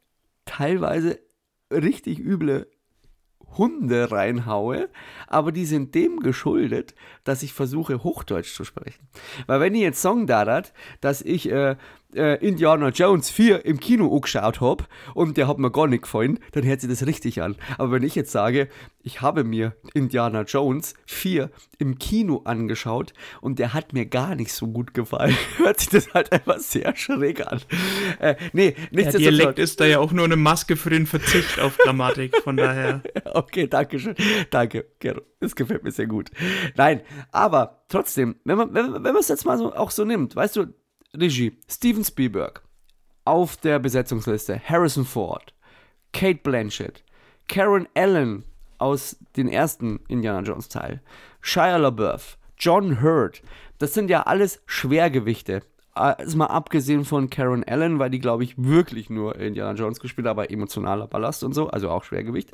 teilweise 0.45 1.19
richtig 1.71 2.19
üble 2.19 2.69
Hunde 3.57 4.13
reinhaue, 4.13 4.91
aber 5.27 5.53
die 5.53 5.65
sind 5.65 5.95
dem 5.95 6.21
geschuldet, 6.21 6.95
dass 7.25 7.43
ich 7.43 7.55
versuche, 7.55 8.03
Hochdeutsch 8.03 8.55
zu 8.55 8.65
sprechen. 8.65 9.09
Weil 9.47 9.61
wenn 9.61 9.75
ich 9.75 9.81
jetzt 9.81 10.03
Song 10.03 10.27
darat, 10.27 10.75
dass 11.01 11.23
ich 11.23 11.51
äh, 11.51 11.77
äh, 12.15 12.45
Indiana 12.47 12.89
Jones 12.89 13.31
4 13.31 13.65
im 13.65 13.81
Kino 13.81 14.07
angeschaut 14.15 14.61
habe 14.61 14.85
und 15.15 15.37
der 15.37 15.49
hat 15.49 15.59
mir 15.59 15.71
gar 15.71 15.87
nicht 15.87 16.03
gefallen, 16.03 16.39
dann 16.53 16.65
hört 16.65 16.81
sich 16.81 16.91
das 16.91 17.07
richtig 17.07 17.43
an. 17.43 17.57
Aber 17.77 17.93
wenn 17.93 18.03
ich 18.03 18.15
jetzt 18.15 18.33
sage, 18.33 18.69
ich 19.03 19.21
habe 19.21 19.45
mir 19.45 19.77
Indiana 19.95 20.43
Jones 20.43 20.95
4 21.07 21.51
im 21.79 21.99
Kino 21.99 22.43
angeschaut 22.45 23.13
und 23.41 23.59
der 23.59 23.75
hat 23.75 23.93
mir 23.93 24.07
gar 24.07 24.35
nicht 24.35 24.53
so 24.53 24.67
gut 24.67 24.95
gefallen, 24.95 25.37
hört 25.57 25.81
sich 25.81 25.91
das 25.91 26.15
halt 26.15 26.33
einfach 26.33 26.59
sehr 26.59 26.97
schräg 26.97 27.47
an. 27.47 27.61
Äh, 28.19 28.37
nee, 28.53 28.75
nicht 28.91 29.13
Der 29.13 29.21
Dialekt 29.21 29.59
ist 29.59 29.81
da 29.81 29.85
ja 29.85 29.99
auch 29.99 30.13
nur 30.13 30.25
eine 30.25 30.37
Maske 30.37 30.77
für 30.77 30.91
den 30.91 31.07
Verzicht 31.07 31.61
auf 31.61 31.77
Grammatik, 31.79 32.37
von 32.43 32.57
daher. 32.57 33.03
okay, 33.35 33.67
danke 33.67 33.99
schön. 33.99 34.15
Danke, 34.51 34.87
Gero. 34.99 35.23
Das 35.41 35.55
gefällt 35.55 35.85
mir 35.85 35.93
sehr 35.93 36.07
gut. 36.07 36.31
Nein, 36.77 37.03
aber 37.31 37.85
trotzdem, 37.89 38.37
wenn 38.45 38.59
man, 38.59 38.75
wenn, 38.75 38.93
wenn 38.93 39.03
man 39.03 39.17
es 39.17 39.29
jetzt 39.29 39.45
mal 39.45 39.57
so, 39.57 39.73
auch 39.73 39.93
so 39.93 40.05
nimmt, 40.05 40.35
weißt 40.35 40.57
du, 40.57 40.67
Regie 41.19 41.57
Steven 41.69 42.05
Spielberg. 42.05 42.63
Auf 43.25 43.57
der 43.57 43.79
Besetzungsliste 43.79 44.61
Harrison 44.65 45.05
Ford, 45.05 45.53
Kate 46.13 46.41
Blanchett, 46.43 47.03
Karen 47.49 47.87
Allen 47.95 48.45
aus 48.79 49.17
den 49.37 49.49
ersten 49.49 50.01
Indiana 50.09 50.41
Jones 50.41 50.69
Teil, 50.69 51.03
Shia 51.41 51.77
LaBeouf, 51.77 52.39
John 52.57 53.03
Hurt. 53.03 53.43
Das 53.79 53.95
sind 53.95 54.09
ja 54.11 54.23
alles 54.23 54.63
Schwergewichte. 54.67 55.63
Also 55.93 56.39
mal 56.39 56.47
abgesehen 56.47 57.05
von 57.05 57.29
Karen 57.29 57.65
Allen, 57.65 57.99
weil 57.99 58.11
die, 58.11 58.21
glaube 58.21 58.45
ich, 58.45 58.55
wirklich 58.57 59.11
nur 59.11 59.37
Indiana 59.37 59.77
Jones 59.77 59.99
gespielt 59.99 60.27
hat, 60.27 60.33
aber 60.33 60.51
emotionaler 60.51 61.09
Ballast 61.09 61.43
und 61.43 61.55
so, 61.55 61.69
also 61.69 61.91
auch 61.91 62.05
Schwergewicht. 62.05 62.51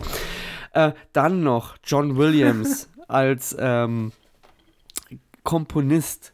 Äh, 0.72 0.92
dann 1.12 1.42
noch 1.42 1.76
John 1.84 2.16
Williams 2.16 2.88
als 3.08 3.54
ähm, 3.58 4.12
Komponist. 5.42 6.33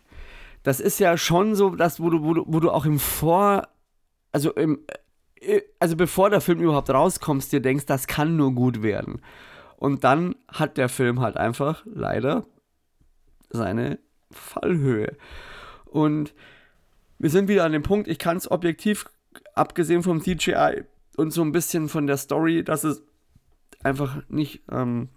Das 0.62 0.81
ist 0.81 1.01
ja 1.01 1.16
schon 1.16 1.55
so, 1.55 1.70
dass, 1.70 2.01
wo 2.01 2.11
du, 2.11 2.23
wo 2.23 2.35
du, 2.35 2.45
wo 2.47 2.61
du 2.61 2.70
auch 2.70 2.85
im 2.85 2.99
Vor, 2.99 3.69
also 4.32 4.53
im, 4.53 4.81
äh, 5.37 5.62
also 5.78 5.97
bevor 5.97 6.31
der 6.31 6.41
Film 6.41 6.61
überhaupt 6.61 6.91
rauskommt, 6.91 7.51
dir 7.51 7.61
denkst, 7.61 7.87
das 7.87 8.07
kann 8.07 8.37
nur 8.37 8.53
gut 8.53 8.82
werden. 8.82 9.20
Und 9.77 10.05
dann 10.05 10.35
hat 10.49 10.77
der 10.77 10.89
Film 10.89 11.20
halt 11.20 11.37
einfach 11.37 11.82
leider 11.87 12.45
seine 13.49 13.99
Fallhöhe. 14.31 15.16
Und 15.87 16.35
wir 17.19 17.31
sind 17.31 17.49
wieder 17.49 17.65
an 17.65 17.73
dem 17.73 17.82
Punkt, 17.82 18.09
ich 18.09 18.19
kann 18.19 18.37
es 18.37 18.51
objektiv, 18.51 19.07
abgesehen 19.55 20.03
vom 20.03 20.23
CGI 20.23 20.85
und 21.16 21.32
so 21.32 21.43
ein 21.43 21.53
bisschen 21.53 21.89
von 21.89 22.07
der 22.07 22.16
Story, 22.16 22.62
dass 22.62 22.85
es 22.85 23.03
einfach 23.82 24.23
nicht, 24.28 24.62
ähm, 24.70 25.09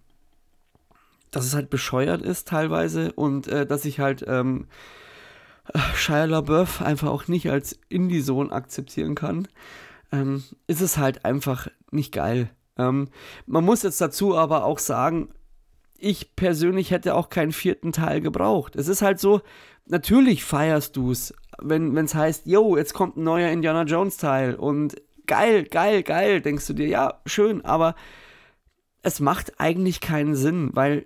dass 1.31 1.45
es 1.45 1.55
halt 1.55 1.69
bescheuert 1.69 2.21
ist 2.21 2.47
teilweise 2.47 3.11
und 3.13 3.47
äh, 3.47 3.65
dass 3.65 3.85
ich 3.85 3.99
halt 3.99 4.23
ähm, 4.27 4.67
Shia 5.95 6.25
LaBeouf 6.25 6.81
einfach 6.81 7.09
auch 7.09 7.27
nicht 7.27 7.49
als 7.49 7.79
Indie-Sohn 7.89 8.51
akzeptieren 8.51 9.15
kann, 9.15 9.47
ähm, 10.11 10.43
ist 10.67 10.81
es 10.81 10.97
halt 10.97 11.25
einfach 11.25 11.67
nicht 11.91 12.11
geil. 12.11 12.49
Ähm, 12.77 13.09
man 13.45 13.63
muss 13.63 13.83
jetzt 13.83 14.01
dazu 14.01 14.35
aber 14.37 14.65
auch 14.65 14.79
sagen, 14.79 15.29
ich 15.97 16.35
persönlich 16.35 16.91
hätte 16.91 17.15
auch 17.15 17.29
keinen 17.29 17.53
vierten 17.53 17.91
Teil 17.93 18.19
gebraucht. 18.19 18.75
Es 18.75 18.87
ist 18.87 19.01
halt 19.01 19.19
so, 19.19 19.41
natürlich 19.85 20.43
feierst 20.43 20.97
du 20.97 21.11
es, 21.11 21.33
wenn 21.61 21.95
es 21.97 22.13
heißt, 22.13 22.45
yo, 22.45 22.75
jetzt 22.75 22.93
kommt 22.93 23.15
ein 23.15 23.23
neuer 23.23 23.51
Indiana 23.51 23.83
Jones 23.83 24.17
Teil 24.17 24.55
und 24.55 24.95
geil, 25.27 25.63
geil, 25.63 26.03
geil, 26.03 26.41
denkst 26.41 26.67
du 26.67 26.73
dir, 26.73 26.87
ja, 26.87 27.21
schön, 27.25 27.63
aber 27.63 27.95
es 29.01 29.19
macht 29.19 29.59
eigentlich 29.59 30.01
keinen 30.01 30.35
Sinn, 30.35 30.71
weil 30.73 31.05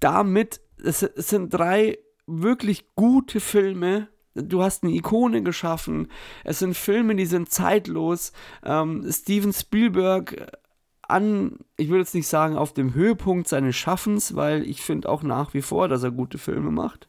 damit, 0.00 0.60
es, 0.82 1.02
es 1.02 1.28
sind 1.28 1.50
drei 1.50 1.98
wirklich 2.30 2.94
gute 2.94 3.40
Filme. 3.40 4.08
Du 4.34 4.62
hast 4.62 4.84
eine 4.84 4.92
Ikone 4.92 5.42
geschaffen. 5.42 6.08
Es 6.44 6.60
sind 6.60 6.76
Filme, 6.76 7.16
die 7.16 7.26
sind 7.26 7.50
zeitlos. 7.50 8.32
Ähm, 8.64 9.04
Steven 9.10 9.52
Spielberg 9.52 10.58
an, 11.02 11.58
ich 11.76 11.88
würde 11.88 12.00
jetzt 12.00 12.14
nicht 12.14 12.28
sagen 12.28 12.56
auf 12.56 12.72
dem 12.72 12.94
Höhepunkt 12.94 13.48
seines 13.48 13.76
Schaffens, 13.76 14.36
weil 14.36 14.62
ich 14.62 14.80
finde 14.82 15.08
auch 15.08 15.22
nach 15.22 15.54
wie 15.54 15.62
vor, 15.62 15.88
dass 15.88 16.02
er 16.02 16.12
gute 16.12 16.38
Filme 16.38 16.70
macht. 16.70 17.08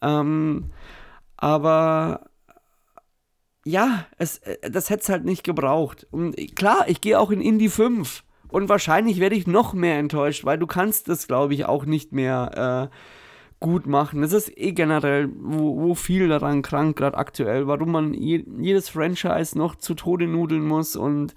Ähm, 0.00 0.70
aber 1.36 2.30
ja, 3.64 4.06
es, 4.16 4.40
das 4.62 4.88
hätte 4.88 5.02
es 5.02 5.08
halt 5.08 5.24
nicht 5.24 5.44
gebraucht. 5.44 6.06
Und 6.10 6.36
klar, 6.56 6.88
ich 6.88 7.00
gehe 7.00 7.18
auch 7.18 7.30
in 7.30 7.40
Indie 7.40 7.68
5. 7.68 8.24
Und 8.48 8.68
wahrscheinlich 8.68 9.20
werde 9.20 9.36
ich 9.36 9.46
noch 9.46 9.74
mehr 9.74 9.98
enttäuscht, 9.98 10.44
weil 10.44 10.58
du 10.58 10.66
kannst 10.66 11.08
das, 11.08 11.26
glaube 11.26 11.52
ich, 11.52 11.66
auch 11.66 11.84
nicht 11.84 12.12
mehr 12.12 12.90
äh, 12.90 12.96
gut 13.60 13.86
machen. 13.86 14.22
Das 14.22 14.32
ist 14.32 14.56
eh 14.56 14.72
generell, 14.72 15.28
wo, 15.36 15.80
wo 15.80 15.94
viel 15.94 16.28
daran 16.28 16.62
krank, 16.62 16.96
gerade 16.96 17.16
aktuell, 17.16 17.66
warum 17.66 17.90
man 17.92 18.14
je, 18.14 18.44
jedes 18.58 18.88
Franchise 18.88 19.56
noch 19.58 19.74
zu 19.74 19.94
Tode 19.94 20.26
nudeln 20.26 20.64
muss 20.66 20.96
und 20.96 21.34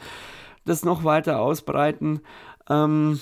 das 0.65 0.85
noch 0.85 1.03
weiter 1.03 1.39
ausbreiten. 1.39 2.21
Ähm, 2.69 3.19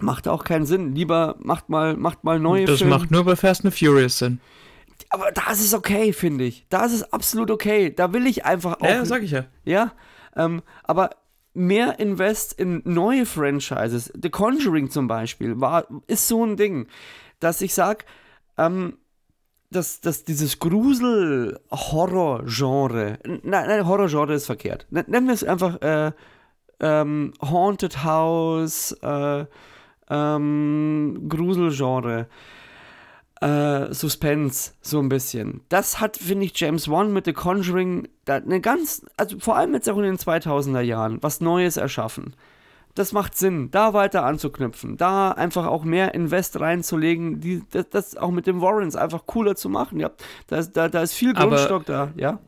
macht 0.00 0.28
auch 0.28 0.44
keinen 0.44 0.66
Sinn. 0.66 0.94
Lieber 0.94 1.36
macht 1.38 1.68
mal, 1.68 1.96
macht 1.96 2.24
mal 2.24 2.40
neue 2.40 2.64
Das 2.64 2.78
Filme. 2.78 2.96
macht 2.96 3.10
nur 3.10 3.24
bei 3.24 3.36
Fast 3.36 3.64
and 3.64 3.74
Furious 3.74 4.18
Sinn. 4.18 4.40
Aber 5.10 5.30
da 5.32 5.50
ist 5.50 5.64
es 5.64 5.74
okay, 5.74 6.12
finde 6.12 6.44
ich. 6.44 6.66
Da 6.68 6.84
ist 6.84 6.92
es 6.92 7.12
absolut 7.12 7.50
okay. 7.50 7.94
Da 7.94 8.12
will 8.12 8.26
ich 8.26 8.44
einfach 8.44 8.80
auch. 8.80 8.84
Ja, 8.86 9.04
sag 9.04 9.22
ich 9.22 9.30
ja. 9.30 9.44
Ja, 9.64 9.92
ähm, 10.36 10.62
aber 10.82 11.10
mehr 11.54 11.98
invest 11.98 12.52
in 12.52 12.82
neue 12.84 13.24
Franchises. 13.26 14.12
The 14.20 14.30
Conjuring 14.30 14.90
zum 14.90 15.08
Beispiel 15.08 15.60
war, 15.60 15.86
ist 16.06 16.28
so 16.28 16.44
ein 16.44 16.56
Ding, 16.56 16.88
dass 17.40 17.60
ich 17.60 17.74
sag, 17.74 18.06
ähm, 18.56 18.96
dass, 19.70 20.00
dass 20.00 20.24
dieses 20.24 20.58
Grusel-Horror-Genre, 20.58 23.18
nein, 23.24 23.68
nein, 23.68 23.86
Horror-Genre 23.86 24.32
ist 24.34 24.46
verkehrt. 24.46 24.86
Nennen 24.90 25.26
wir 25.26 25.34
es 25.34 25.44
einfach 25.44 25.80
äh, 25.82 26.12
ähm, 26.80 27.34
Haunted 27.42 28.02
House, 28.04 28.92
äh, 29.02 29.44
ähm, 30.10 31.26
Grusel-Genre 31.28 32.28
äh, 33.40 33.92
Suspense, 33.92 34.72
so 34.80 35.00
ein 35.00 35.08
bisschen. 35.08 35.62
Das 35.68 36.00
hat, 36.00 36.16
finde 36.16 36.46
ich, 36.46 36.58
James 36.58 36.90
Wan 36.90 37.12
mit 37.12 37.26
The 37.26 37.32
Conjuring 37.32 38.08
eine 38.26 38.60
ganz, 38.60 39.04
also 39.16 39.38
vor 39.38 39.56
allem 39.56 39.74
jetzt 39.74 39.88
auch 39.88 39.98
in 39.98 40.04
den 40.04 40.18
2000er 40.18 40.80
Jahren, 40.80 41.22
was 41.22 41.40
Neues 41.40 41.76
erschaffen. 41.76 42.34
Das 42.98 43.12
macht 43.12 43.36
Sinn, 43.36 43.70
da 43.70 43.94
weiter 43.94 44.24
anzuknüpfen, 44.24 44.96
da 44.96 45.30
einfach 45.30 45.66
auch 45.66 45.84
mehr 45.84 46.14
Invest 46.14 46.58
reinzulegen, 46.58 47.40
die, 47.40 47.62
das, 47.70 47.88
das 47.90 48.16
auch 48.16 48.30
mit 48.30 48.46
den 48.46 48.60
Warrens 48.60 48.96
einfach 48.96 49.26
cooler 49.26 49.54
zu 49.54 49.68
machen. 49.68 50.00
Ja, 50.00 50.10
da, 50.48 50.56
ist, 50.56 50.72
da, 50.72 50.88
da 50.88 51.02
ist 51.02 51.14
viel 51.14 51.34
Grundstock 51.34 51.88
Aber 51.88 52.06
da, 52.06 52.12
ja 52.16 52.38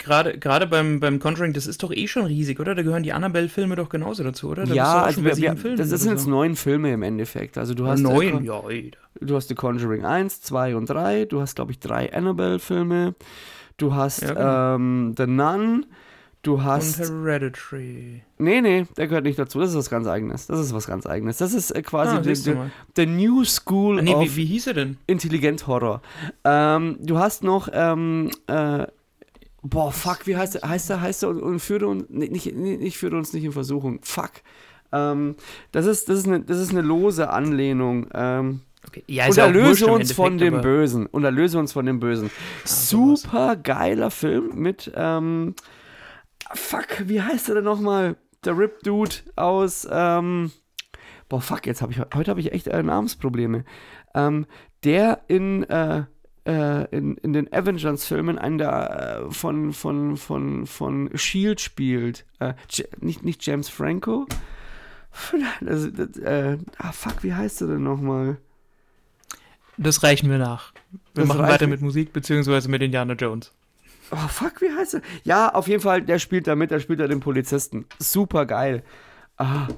gerade 0.00 0.38
gerade 0.38 0.66
beim, 0.66 0.98
beim 0.98 1.20
Conjuring, 1.20 1.52
das 1.52 1.66
ist 1.66 1.82
doch 1.82 1.92
eh 1.92 2.08
schon 2.08 2.24
riesig, 2.24 2.58
oder? 2.58 2.74
Da 2.74 2.82
gehören 2.82 3.04
die 3.04 3.12
Annabelle-Filme 3.12 3.76
doch 3.76 3.88
genauso 3.88 4.24
dazu, 4.24 4.48
oder? 4.48 4.64
Da 4.64 4.74
ja, 4.74 5.02
also 5.02 5.24
wir, 5.24 5.36
wir, 5.36 5.54
das, 5.76 5.90
das 5.90 6.00
sind 6.00 6.12
jetzt 6.12 6.24
so. 6.24 6.30
neun 6.30 6.56
Filme 6.56 6.92
im 6.92 7.02
Endeffekt. 7.02 7.56
Also 7.56 7.74
du 7.74 7.86
hast 7.86 8.00
neun, 8.00 8.42
ja, 8.42 8.60
ey. 8.68 8.90
Du 9.20 9.36
hast 9.36 9.48
The 9.48 9.54
Conjuring 9.54 10.04
1, 10.04 10.40
2 10.42 10.76
und 10.76 10.88
3. 10.88 11.26
Du 11.26 11.40
hast, 11.40 11.54
glaube 11.54 11.72
ich, 11.72 11.78
drei 11.78 12.12
Annabelle-Filme. 12.12 13.14
Du 13.76 13.94
hast 13.94 14.22
ja, 14.22 14.32
genau. 14.32 14.74
ähm, 14.76 15.14
The 15.16 15.26
Nun. 15.26 15.86
Du 16.42 16.62
hast. 16.62 17.00
Und 17.00 17.06
Hereditary. 17.06 18.22
Nee, 18.38 18.60
nee, 18.62 18.86
der 18.96 19.08
gehört 19.08 19.24
nicht 19.24 19.38
dazu. 19.38 19.60
Das 19.60 19.70
ist 19.70 19.76
was 19.76 19.90
ganz 19.90 20.06
Eigenes. 20.06 20.46
Das 20.46 20.58
ist 20.58 20.72
was 20.72 20.86
ganz 20.86 21.06
Eigenes. 21.06 21.36
Das 21.36 21.52
ist 21.52 21.70
äh, 21.70 21.82
quasi 21.82 22.16
ah, 22.16 22.70
the, 22.96 23.06
New 23.06 23.44
School 23.44 23.98
ah, 23.98 24.02
nee, 24.02 24.14
of 24.14 24.22
wie, 24.22 24.36
wie 24.36 24.44
hieß 24.46 24.68
er 24.68 24.74
denn? 24.74 24.96
Intelligent 25.06 25.66
Horror. 25.66 26.00
Ähm, 26.44 26.96
du 27.00 27.18
hast 27.18 27.44
noch 27.44 27.68
ähm, 27.72 28.30
äh, 28.46 28.86
Boah, 29.62 29.92
fuck, 29.92 30.26
wie 30.26 30.36
heißt 30.36 30.56
er? 30.56 30.68
Heißt 30.68 30.90
er, 30.90 31.00
heißt 31.00 31.22
er 31.22 31.30
und, 31.30 31.42
und 31.42 31.60
führt 31.60 31.82
uns, 31.82 32.08
nicht, 32.08 32.32
nicht, 32.32 32.56
nicht 32.56 32.96
führt 32.96 33.12
uns 33.12 33.32
nicht 33.32 33.44
in 33.44 33.52
Versuchung. 33.52 34.00
Fuck. 34.02 34.32
Ähm, 34.92 35.36
das, 35.72 35.86
ist, 35.86 36.08
das, 36.08 36.20
ist 36.20 36.26
eine, 36.26 36.40
das 36.40 36.58
ist 36.58 36.70
eine 36.70 36.80
lose 36.80 37.28
Anlehnung. 37.28 38.06
Ähm, 38.14 38.60
okay. 38.86 39.04
ja, 39.06 39.26
und 39.28 39.36
erlöse 39.36 39.86
uns 39.86 40.12
von 40.12 40.38
dem 40.38 40.62
Bösen. 40.62 41.06
Und 41.06 41.24
erlöse 41.24 41.58
uns 41.58 41.72
von 41.72 41.84
dem 41.84 42.00
Bösen. 42.00 42.30
Ah, 42.30 42.66
Super 42.66 43.56
geiler 43.56 44.10
Film 44.10 44.52
mit, 44.54 44.90
ähm, 44.94 45.54
fuck, 46.54 47.08
wie 47.08 47.22
heißt 47.22 47.48
er 47.48 47.56
denn 47.56 47.64
nochmal? 47.64 48.16
Der 48.44 48.56
Rip 48.56 48.82
Dude 48.82 49.16
aus, 49.36 49.86
ähm, 49.90 50.50
boah, 51.28 51.40
fuck, 51.40 51.66
jetzt 51.66 51.82
habe 51.82 51.92
ich, 51.92 51.98
heute 51.98 52.30
habe 52.30 52.40
ich 52.40 52.52
echt 52.52 52.68
äh, 52.68 52.82
Namensprobleme. 52.82 53.64
Ähm, 54.14 54.46
der 54.82 55.20
in, 55.28 55.64
äh, 55.64 56.04
äh, 56.46 56.84
in, 56.96 57.16
in 57.18 57.32
den 57.32 57.52
Avengers-Filmen 57.52 58.38
einen 58.38 58.58
der 58.58 59.26
äh, 59.28 59.30
von, 59.30 59.72
von, 59.72 60.16
von, 60.16 60.66
von 60.66 61.10
Shield 61.14 61.60
spielt. 61.60 62.24
Äh, 62.38 62.54
nicht, 63.00 63.24
nicht 63.24 63.44
James 63.44 63.68
Franco. 63.68 64.26
Das, 65.60 65.88
das, 65.92 66.16
äh, 66.18 66.56
ah, 66.78 66.92
fuck, 66.92 67.22
wie 67.22 67.34
heißt 67.34 67.60
er 67.62 67.66
denn 67.66 67.82
nochmal? 67.82 68.38
Das 69.76 70.02
reichen 70.02 70.30
wir 70.30 70.38
nach. 70.38 70.72
Wir 71.14 71.24
das 71.24 71.28
machen 71.28 71.42
weiter 71.42 71.66
mit 71.66 71.80
Musik, 71.80 72.12
beziehungsweise 72.12 72.68
mit 72.68 72.82
Indiana 72.82 73.14
Jones. 73.14 73.52
Oh, 74.12 74.28
fuck, 74.28 74.60
wie 74.60 74.70
heißt 74.70 74.94
er? 74.94 75.02
Ja, 75.22 75.54
auf 75.54 75.68
jeden 75.68 75.82
Fall, 75.82 76.02
der 76.02 76.18
spielt 76.18 76.46
da 76.46 76.56
mit, 76.56 76.70
der 76.70 76.80
spielt 76.80 77.00
da 77.00 77.06
den 77.06 77.20
Polizisten. 77.20 77.86
Super 77.98 78.46
geil. 78.46 78.82
Ah. 79.36 79.68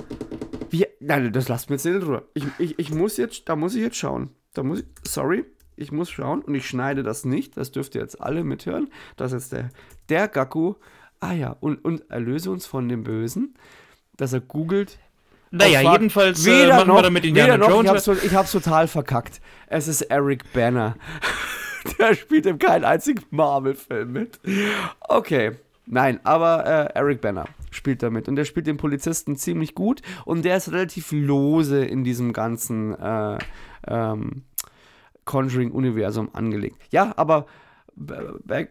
Wie, 0.71 0.87
nein, 1.01 1.33
das 1.33 1.49
lasst 1.49 1.69
mir 1.69 1.77
jetzt 1.77 1.85
nicht 1.85 1.97
in 1.97 2.03
Ruhe. 2.03 2.27
Ich, 2.35 2.45
ich, 2.59 2.79
ich 2.79 2.93
muss 2.93 3.17
jetzt, 3.17 3.49
da 3.49 3.57
muss 3.57 3.75
ich 3.75 3.83
jetzt 3.83 3.97
schauen. 3.97 4.31
Da 4.55 4.63
muss 4.63 4.81
ich, 4.81 4.87
sorry, 5.07 5.45
ich 5.77 5.93
muss 5.93 6.11
schauen 6.11 6.43
und 6.43 6.55
ich 6.55 6.67
schneide 6.67 7.03
das 7.03 7.25
nicht, 7.25 7.57
das 7.57 7.73
dürft 7.73 7.95
ihr 7.95 8.01
jetzt 8.01 8.21
alle 8.21 8.45
mithören. 8.45 8.91
Das 9.17 9.33
ist 9.33 9.53
der, 9.53 9.69
der 10.09 10.29
Gaku. 10.29 10.75
Ah 11.21 11.33
ja, 11.33 11.57
und, 11.61 11.85
und 11.85 12.11
erlöse 12.11 12.51
uns 12.51 12.67
von 12.67 12.89
dem 12.89 13.05
Bösen, 13.05 13.55
dass 14.17 14.33
er 14.33 14.41
googelt. 14.41 14.99
Naja, 15.51 15.85
war, 15.85 15.93
jedenfalls 15.93 16.45
äh, 16.47 16.69
machen 16.69 16.89
noch, 16.89 16.97
wir 16.97 17.03
damit 17.03 17.25
Indiana 17.25 17.59
noch, 17.59 17.69
Jones. 17.69 17.85
Ich 17.85 18.09
hab's, 18.09 18.25
ich 18.25 18.35
hab's 18.35 18.53
total 18.53 18.89
verkackt. 18.89 19.41
Es 19.67 19.87
ist 19.87 20.03
Eric 20.03 20.51
Banner. 20.53 20.97
der 21.99 22.15
spielt 22.15 22.47
in 22.47 22.59
keinem 22.59 22.85
einzigen 22.85 23.25
Marvel-Film 23.31 24.13
mit. 24.13 24.41
Okay, 25.01 25.53
nein, 25.87 26.21
aber 26.25 26.67
äh, 26.67 26.99
Eric 26.99 27.21
Banner 27.21 27.47
spielt 27.71 28.03
damit 28.03 28.29
und 28.29 28.37
der 28.37 28.45
spielt 28.45 28.67
den 28.67 28.77
Polizisten 28.77 29.37
ziemlich 29.37 29.75
gut 29.75 30.03
und 30.25 30.45
der 30.45 30.57
ist 30.57 30.71
relativ 30.73 31.13
lose 31.13 31.85
in 31.85 32.05
diesem 32.05 32.33
ganzen 32.33 32.95
äh, 32.99 33.39
ähm, 33.87 34.43
Conjuring-Universum 35.25 36.31
angelegt. 36.35 36.77
Ja, 36.91 37.13
aber 37.17 37.47
back, 37.95 38.71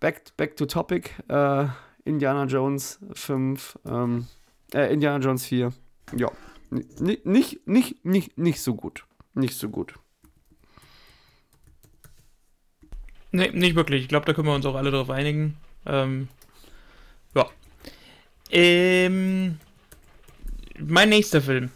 back, 0.00 0.22
back 0.36 0.56
to 0.56 0.66
topic. 0.66 1.10
Äh, 1.28 1.66
Indiana 2.04 2.44
Jones 2.44 2.98
5, 3.12 3.78
ähm, 3.86 4.26
äh, 4.74 4.92
Indiana 4.92 5.24
Jones 5.24 5.46
4. 5.46 5.72
Ja, 6.16 6.30
nicht, 6.70 7.26
nicht, 7.26 7.66
nicht, 7.66 8.04
nicht, 8.04 8.38
nicht 8.38 8.60
so 8.60 8.74
gut. 8.74 9.06
Nicht 9.34 9.56
so 9.56 9.68
gut. 9.68 9.94
Nee, 13.32 13.50
nicht 13.52 13.74
wirklich. 13.76 14.02
Ich 14.02 14.08
glaube, 14.08 14.26
da 14.26 14.32
können 14.34 14.46
wir 14.46 14.54
uns 14.54 14.66
auch 14.66 14.74
alle 14.74 14.90
darauf 14.90 15.10
einigen. 15.10 15.56
Ähm, 15.86 16.28
ja. 17.34 17.46
Ähm, 18.50 19.58
mein 20.78 21.08
nächster 21.08 21.40
Film. 21.40 21.70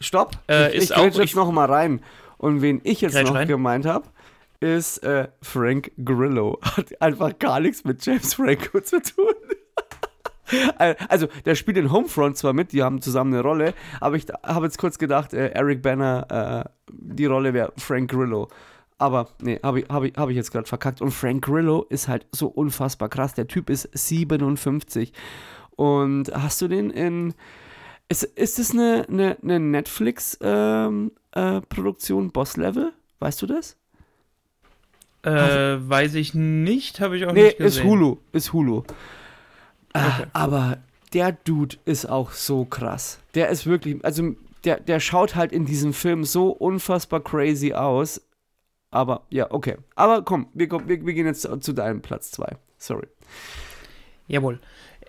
Stopp. 0.00 0.36
Äh, 0.48 0.76
ich 0.76 0.90
ich 0.90 0.96
jetzt 0.96 1.18
ich- 1.18 1.34
noch 1.34 1.50
mal 1.52 1.66
rein. 1.70 2.00
Und 2.36 2.62
wen 2.62 2.80
ich 2.84 3.00
jetzt 3.00 3.20
noch 3.20 3.34
rein. 3.34 3.48
gemeint 3.48 3.86
habe, 3.86 4.06
ist 4.60 4.98
äh, 5.04 5.28
Frank 5.42 5.90
Grillo. 6.04 6.58
Hat 6.62 7.00
einfach 7.00 7.38
gar 7.38 7.60
nichts 7.60 7.84
mit 7.84 8.04
James 8.04 8.34
Franco 8.34 8.80
zu 8.82 9.00
tun. 9.02 9.34
Also, 11.10 11.26
der 11.44 11.54
spielt 11.56 11.76
in 11.76 11.92
Homefront 11.92 12.38
zwar 12.38 12.54
mit, 12.54 12.72
die 12.72 12.82
haben 12.82 13.02
zusammen 13.02 13.34
eine 13.34 13.42
Rolle, 13.42 13.74
aber 14.00 14.16
ich 14.16 14.24
habe 14.42 14.64
jetzt 14.64 14.78
kurz 14.78 14.96
gedacht, 14.96 15.34
äh, 15.34 15.48
Eric 15.50 15.82
Banner, 15.82 16.64
äh, 16.66 16.70
die 16.90 17.26
Rolle 17.26 17.52
wäre 17.52 17.70
Frank 17.76 18.10
Grillo. 18.10 18.48
Aber 18.98 19.28
nee, 19.40 19.60
habe 19.62 19.80
ich, 19.80 19.88
hab 19.88 20.02
ich, 20.02 20.12
hab 20.16 20.28
ich 20.28 20.36
jetzt 20.36 20.50
gerade 20.50 20.66
verkackt. 20.66 21.00
Und 21.00 21.12
Frank 21.12 21.44
Grillo 21.44 21.86
ist 21.88 22.08
halt 22.08 22.26
so 22.32 22.48
unfassbar 22.48 23.08
krass. 23.08 23.32
Der 23.34 23.46
Typ 23.46 23.70
ist 23.70 23.88
57. 23.92 25.12
Und 25.76 26.32
hast 26.34 26.60
du 26.60 26.66
den 26.68 26.90
in. 26.90 27.34
Ist, 28.08 28.24
ist 28.24 28.58
das 28.58 28.72
eine, 28.72 29.06
eine, 29.08 29.36
eine 29.42 29.60
Netflix-Produktion, 29.60 32.30
Boss 32.30 32.56
Level? 32.56 32.92
Weißt 33.20 33.40
du 33.42 33.46
das? 33.46 33.76
Äh, 35.22 35.30
weiß 35.30 36.14
ich 36.14 36.34
nicht, 36.34 37.00
habe 37.00 37.16
ich 37.16 37.26
auch 37.26 37.32
Nee, 37.32 37.44
nicht 37.46 37.58
gesehen. 37.58 37.82
ist 37.82 37.88
Hulu. 37.88 38.16
Ist 38.32 38.52
Hulu. 38.52 38.78
Äh, 38.78 38.82
Okay. 39.98 40.26
aber 40.32 40.78
der 41.12 41.32
Dude 41.32 41.76
ist 41.84 42.08
auch 42.08 42.30
so 42.32 42.64
krass. 42.64 43.18
Der 43.34 43.48
ist 43.48 43.66
wirklich, 43.66 44.02
also 44.04 44.34
der, 44.64 44.78
der 44.80 45.00
schaut 45.00 45.34
halt 45.34 45.52
in 45.52 45.66
diesem 45.66 45.92
Film 45.92 46.24
so 46.24 46.50
unfassbar 46.50 47.20
crazy 47.20 47.72
aus. 47.74 48.20
Aber 48.90 49.22
ja, 49.30 49.46
okay. 49.50 49.76
Aber 49.94 50.22
komm, 50.22 50.48
wir, 50.54 50.70
wir, 50.70 51.04
wir 51.06 51.14
gehen 51.14 51.26
jetzt 51.26 51.42
zu, 51.60 51.72
deinem 51.72 52.00
Platz 52.00 52.30
2. 52.32 52.56
Sorry. 52.78 53.06
Jawohl. 54.28 54.60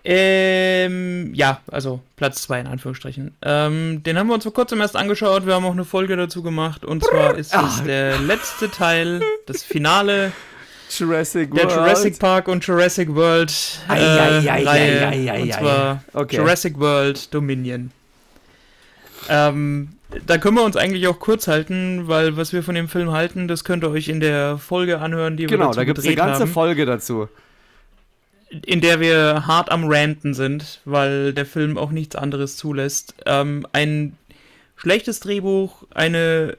Ähm, 0.04 1.34
ja, 1.34 1.60
also 1.70 2.00
Platz 2.16 2.42
2 2.42 2.60
in 2.60 2.66
Anführungsstrichen. 2.66 3.36
Ähm, 3.42 4.02
den 4.02 4.18
haben 4.18 4.28
wir 4.28 4.34
uns 4.34 4.44
vor 4.44 4.52
kurzem 4.54 4.80
erst 4.80 4.96
angeschaut. 4.96 5.46
Wir 5.46 5.54
haben 5.54 5.64
auch 5.66 5.72
eine 5.72 5.84
Folge 5.84 6.16
dazu 6.16 6.42
gemacht. 6.42 6.84
Und 6.84 7.04
zwar 7.04 7.34
ist 7.36 7.54
es 7.54 7.80
Ah. 7.80 7.82
der 7.84 8.18
letzte 8.18 8.70
Teil, 8.70 9.20
das 9.46 9.62
Finale 9.62 10.32
Jurassic 10.90 11.52
der 11.54 11.64
World. 11.64 11.76
Jurassic 11.76 12.18
Park 12.18 12.48
und 12.48 12.66
Jurassic 12.66 13.14
World 13.14 13.52
äh, 13.88 13.92
Reihe. 13.92 15.42
und 15.42 15.52
zwar 15.52 16.04
Okay. 16.14 16.36
Jurassic 16.36 16.78
World 16.80 17.32
Dominion. 17.34 17.92
Ähm, 19.28 19.90
da 20.26 20.38
können 20.38 20.56
wir 20.56 20.64
uns 20.64 20.76
eigentlich 20.76 21.06
auch 21.08 21.18
kurz 21.18 21.48
halten, 21.48 22.08
weil 22.08 22.36
was 22.36 22.52
wir 22.52 22.62
von 22.62 22.74
dem 22.74 22.88
Film 22.88 23.12
halten, 23.12 23.48
das 23.48 23.64
könnt 23.64 23.84
ihr 23.84 23.90
euch 23.90 24.08
in 24.08 24.20
der 24.20 24.58
Folge 24.58 24.98
anhören, 25.00 25.36
die 25.36 25.44
wir 25.44 25.56
Genau, 25.56 25.72
da 25.72 25.84
gibt 25.84 25.98
es 25.98 26.06
eine 26.06 26.16
ganze 26.16 26.42
haben. 26.42 26.50
Folge 26.50 26.86
dazu. 26.86 27.28
in 28.66 28.80
der 28.80 28.98
wir 28.98 29.46
hart 29.46 29.70
am 29.70 29.84
Ranten 29.86 30.34
sind, 30.34 30.80
weil 30.84 31.32
der 31.32 31.46
Film 31.46 31.78
auch 31.78 31.92
nichts 31.92 32.16
anderes 32.16 32.56
zulässt. 32.56 33.14
Ähm, 33.24 33.64
ein 33.72 34.16
schlechtes 34.76 35.20
Drehbuch, 35.20 35.84
eine 35.94 36.56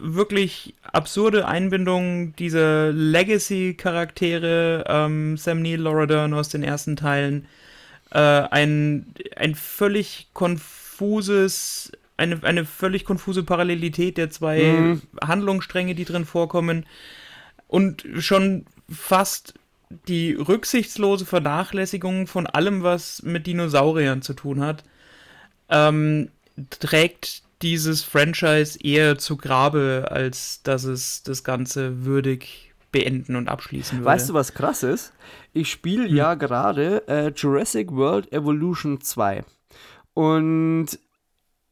wirklich 0.00 0.74
absurde 0.82 1.46
Einbindung 1.46 2.34
dieser 2.36 2.90
Legacy-Charaktere, 2.92 4.84
ähm, 4.88 5.36
Sam 5.36 5.60
Neill, 5.62 5.80
Laura 5.80 6.06
Dern 6.06 6.32
aus 6.32 6.48
den 6.48 6.62
ersten 6.62 6.96
Teilen, 6.96 7.46
äh, 8.10 8.18
ein, 8.18 9.06
ein 9.36 9.54
völlig 9.54 10.28
konfuses, 10.32 11.92
eine, 12.16 12.42
eine 12.42 12.64
völlig 12.64 13.04
konfuse 13.04 13.42
Parallelität 13.42 14.16
der 14.18 14.30
zwei 14.30 14.62
Mhm. 14.62 15.02
Handlungsstränge, 15.22 15.94
die 15.94 16.04
drin 16.04 16.24
vorkommen 16.24 16.86
und 17.68 18.06
schon 18.18 18.66
fast 18.90 19.54
die 20.08 20.32
rücksichtslose 20.34 21.26
Vernachlässigung 21.26 22.26
von 22.26 22.46
allem, 22.46 22.82
was 22.82 23.22
mit 23.22 23.46
Dinosauriern 23.46 24.22
zu 24.22 24.34
tun 24.34 24.60
hat, 24.60 24.84
ähm, 25.68 26.30
trägt 26.80 27.42
dieses 27.62 28.02
Franchise 28.02 28.78
eher 28.82 29.18
zu 29.18 29.36
Grabe, 29.36 30.08
als 30.10 30.62
dass 30.62 30.84
es 30.84 31.22
das 31.22 31.44
Ganze 31.44 32.04
würdig 32.04 32.72
beenden 32.92 33.34
und 33.36 33.48
abschließen 33.48 33.98
würde. 33.98 34.04
Weißt 34.06 34.28
du, 34.28 34.34
was 34.34 34.54
krass 34.54 34.82
ist? 34.82 35.12
Ich 35.52 35.70
spiele 35.70 36.08
Hm. 36.08 36.14
ja 36.16 36.34
gerade 36.34 37.02
äh, 37.08 37.32
Jurassic 37.34 37.90
World 37.92 38.32
Evolution 38.32 39.00
2. 39.00 39.44
Und 40.12 40.86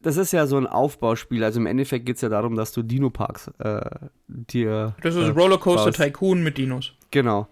das 0.03 0.17
ist 0.17 0.33
ja 0.33 0.47
so 0.47 0.57
ein 0.57 0.67
Aufbauspiel. 0.67 1.45
Also 1.45 1.61
im 1.61 1.67
Endeffekt 1.67 2.07
geht 2.07 2.17
es 2.17 2.23
ja 2.23 2.29
darum, 2.29 2.57
dass 2.57 2.73
du 2.73 2.83
Dino-Parks 2.83 3.51
äh, 3.59 3.81
dir. 4.27 4.95
das 5.03 5.15
ist 5.15 5.29
äh, 5.29 5.31
Rollercoaster 5.31 5.87
baust. 5.87 6.01
Tycoon 6.01 6.43
mit 6.43 6.59
Dinos. 6.59 6.93
Genau. 7.11 7.49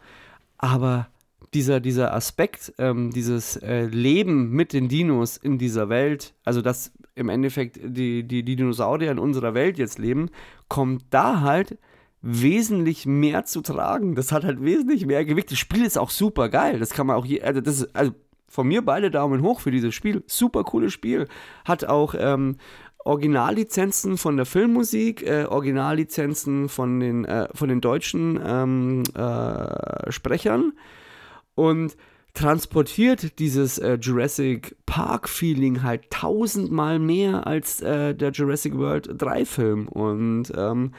Aber 0.59 1.09
dieser, 1.55 1.81
dieser 1.81 2.14
Aspekt, 2.14 2.72
ähm, 2.78 3.10
dieses 3.10 3.56
äh, 3.56 3.86
Leben 3.86 4.51
mit 4.51 4.72
den 4.72 4.89
Dinos 4.89 5.36
in 5.36 5.59
dieser 5.59 5.89
Welt, 5.89 6.35
also 6.44 6.62
dass 6.62 6.93
im 7.14 7.28
Endeffekt 7.28 7.78
die, 7.82 8.22
die, 8.22 8.44
die 8.44 8.56
Dinosaurier 8.56 9.10
in 9.10 9.18
unserer 9.18 9.55
Welt 9.55 9.78
jetzt 9.78 9.98
leben, 9.98 10.31
kommt 10.68 11.05
da 11.10 11.40
halt 11.40 11.78
wesentlich 12.22 13.06
mehr 13.06 13.44
zu 13.44 13.62
tragen. 13.62 14.14
Das 14.14 14.31
hat 14.32 14.44
halt 14.44 14.62
wesentlich 14.62 15.06
mehr 15.06 15.24
Gewicht. 15.24 15.51
Das 15.51 15.59
Spiel 15.59 15.85
ist 15.85 15.98
auch 15.98 16.10
super 16.10 16.48
geil. 16.48 16.78
Das 16.78 16.90
kann 16.90 17.06
man 17.06 17.16
auch 17.16 17.24
je, 17.24 17.43
also 17.43 17.60
das 17.60 17.81
ist, 17.81 17.97
also 17.97 18.12
von 18.51 18.66
mir 18.66 18.85
beide 18.85 19.10
Daumen 19.10 19.43
hoch 19.43 19.60
für 19.60 19.70
dieses 19.70 19.94
Spiel. 19.94 20.22
Super 20.27 20.64
cooles 20.64 20.93
Spiel. 20.93 21.28
Hat 21.64 21.85
auch 21.85 22.14
ähm, 22.18 22.56
Originallizenzen 23.05 24.18
von 24.18 24.36
der 24.36 24.44
Filmmusik, 24.44 25.22
äh, 25.22 25.44
Originallizenzen 25.44 26.68
von 26.68 27.01
den, 27.01 27.24
äh, 27.24 27.48
von 27.55 27.68
den 27.68 27.81
deutschen 27.81 28.39
ähm, 28.44 29.05
äh, 29.14 30.10
Sprechern 30.10 30.72
und 31.55 31.97
transportiert 32.35 33.39
dieses 33.39 33.78
äh, 33.78 33.94
Jurassic 34.01 34.77
Park-Feeling 34.85 35.82
halt 35.82 36.10
tausendmal 36.10 36.98
mehr 36.98 37.47
als 37.47 37.81
äh, 37.81 38.14
der 38.14 38.32
Jurassic 38.32 38.77
World 38.77 39.09
3-Film 39.22 39.89
und 39.89 40.52
ähm, 40.56 40.93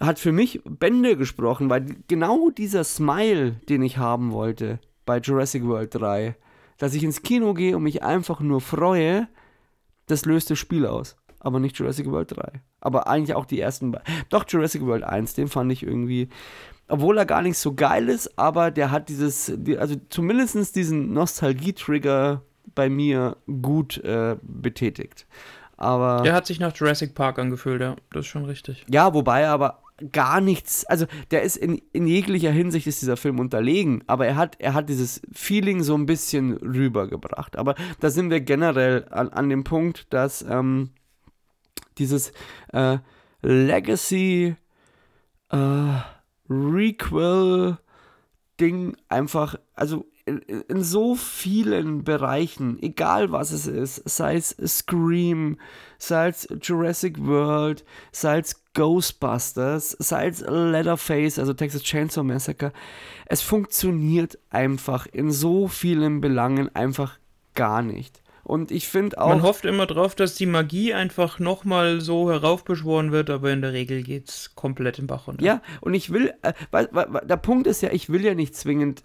hat 0.00 0.18
für 0.18 0.32
mich 0.32 0.62
Bände 0.64 1.16
gesprochen, 1.16 1.68
weil 1.68 1.84
genau 2.08 2.50
dieser 2.50 2.84
Smile, 2.84 3.56
den 3.68 3.82
ich 3.82 3.98
haben 3.98 4.32
wollte 4.32 4.78
bei 5.04 5.18
Jurassic 5.18 5.64
World 5.66 5.94
3, 5.94 6.36
dass 6.80 6.94
ich 6.94 7.04
ins 7.04 7.22
Kino 7.22 7.54
gehe 7.54 7.76
und 7.76 7.84
mich 7.84 8.02
einfach 8.02 8.40
nur 8.40 8.60
freue, 8.60 9.28
das 10.06 10.24
löst 10.24 10.50
das 10.50 10.58
Spiel 10.58 10.84
aus. 10.86 11.16
Aber 11.38 11.60
nicht 11.60 11.78
Jurassic 11.78 12.10
World 12.10 12.36
3. 12.36 12.60
Aber 12.80 13.06
eigentlich 13.06 13.34
auch 13.36 13.44
die 13.46 13.60
ersten. 13.60 13.92
be- 13.92 14.02
Doch, 14.28 14.44
Jurassic 14.48 14.82
World 14.84 15.04
1, 15.04 15.34
den 15.34 15.48
fand 15.48 15.70
ich 15.72 15.82
irgendwie. 15.82 16.28
Obwohl 16.88 17.16
er 17.18 17.24
gar 17.26 17.40
nicht 17.42 17.56
so 17.56 17.74
geil 17.74 18.08
ist, 18.08 18.36
aber 18.38 18.70
der 18.70 18.90
hat 18.90 19.08
dieses. 19.08 19.50
Die, 19.56 19.78
also 19.78 19.94
zumindest 20.10 20.74
diesen 20.76 21.12
Nostalgie-Trigger 21.14 22.42
bei 22.74 22.88
mir 22.90 23.36
gut 23.62 23.98
äh, 23.98 24.36
betätigt. 24.42 25.26
Aber. 25.76 26.22
Der 26.22 26.34
hat 26.34 26.46
sich 26.46 26.60
nach 26.60 26.74
Jurassic 26.76 27.14
Park 27.14 27.38
angefühlt, 27.38 27.80
ja. 27.80 27.96
Das 28.12 28.20
ist 28.26 28.26
schon 28.30 28.44
richtig. 28.44 28.84
Ja, 28.90 29.14
wobei 29.14 29.42
er 29.42 29.52
aber 29.52 29.78
gar 30.12 30.40
nichts, 30.40 30.84
also 30.86 31.06
der 31.30 31.42
ist 31.42 31.56
in, 31.56 31.80
in 31.92 32.06
jeglicher 32.06 32.50
Hinsicht 32.50 32.86
ist 32.86 33.02
dieser 33.02 33.16
Film 33.16 33.38
unterlegen, 33.38 34.02
aber 34.06 34.26
er 34.26 34.36
hat, 34.36 34.56
er 34.58 34.74
hat 34.74 34.88
dieses 34.88 35.20
Feeling 35.32 35.82
so 35.82 35.94
ein 35.94 36.06
bisschen 36.06 36.54
rübergebracht. 36.54 37.56
Aber 37.56 37.74
da 38.00 38.10
sind 38.10 38.30
wir 38.30 38.40
generell 38.40 39.06
an, 39.10 39.28
an 39.28 39.48
dem 39.48 39.64
Punkt, 39.64 40.12
dass 40.12 40.42
ähm, 40.42 40.90
dieses 41.98 42.32
äh, 42.72 42.98
Legacy 43.42 44.56
äh, 45.50 45.56
Requel 46.48 47.78
Ding 48.60 48.96
einfach, 49.08 49.56
also 49.74 50.06
in, 50.38 50.82
so 50.82 51.14
vielen 51.14 52.04
Bereichen, 52.04 52.78
egal 52.82 53.32
was 53.32 53.52
es 53.52 53.66
ist, 53.66 54.08
sei 54.08 54.36
es 54.36 54.56
Scream, 54.64 55.58
sei 55.98 56.28
es 56.28 56.48
Jurassic 56.62 57.24
World, 57.24 57.84
sei 58.12 58.38
es 58.38 58.62
Ghostbusters, 58.74 59.96
sei 59.98 60.28
es 60.28 60.40
Leatherface, 60.40 61.38
also 61.38 61.52
Texas 61.52 61.82
Chainsaw 61.82 62.22
Massacre, 62.22 62.72
es 63.26 63.42
funktioniert 63.42 64.38
einfach 64.50 65.06
in 65.06 65.30
so 65.30 65.68
vielen 65.68 66.20
Belangen 66.20 66.74
einfach 66.74 67.18
gar 67.54 67.82
nicht. 67.82 68.22
Und 68.50 68.72
ich 68.72 68.88
finde 68.88 69.18
auch. 69.20 69.28
Man 69.28 69.42
hofft 69.42 69.64
immer 69.64 69.86
drauf, 69.86 70.16
dass 70.16 70.34
die 70.34 70.46
Magie 70.46 70.92
einfach 70.92 71.38
nochmal 71.38 72.00
so 72.00 72.30
heraufbeschworen 72.30 73.12
wird, 73.12 73.30
aber 73.30 73.52
in 73.52 73.62
der 73.62 73.72
Regel 73.72 74.02
geht's 74.02 74.56
komplett 74.56 74.98
im 74.98 75.06
Bach 75.06 75.28
runter. 75.28 75.44
Ja, 75.44 75.62
und 75.80 75.94
ich 75.94 76.12
will, 76.12 76.34
äh, 76.42 76.52
weil, 76.72 76.88
weil, 76.90 77.06
der 77.24 77.36
Punkt 77.36 77.68
ist 77.68 77.80
ja, 77.80 77.92
ich 77.92 78.10
will 78.10 78.24
ja 78.24 78.34
nicht 78.34 78.56
zwingend. 78.56 79.04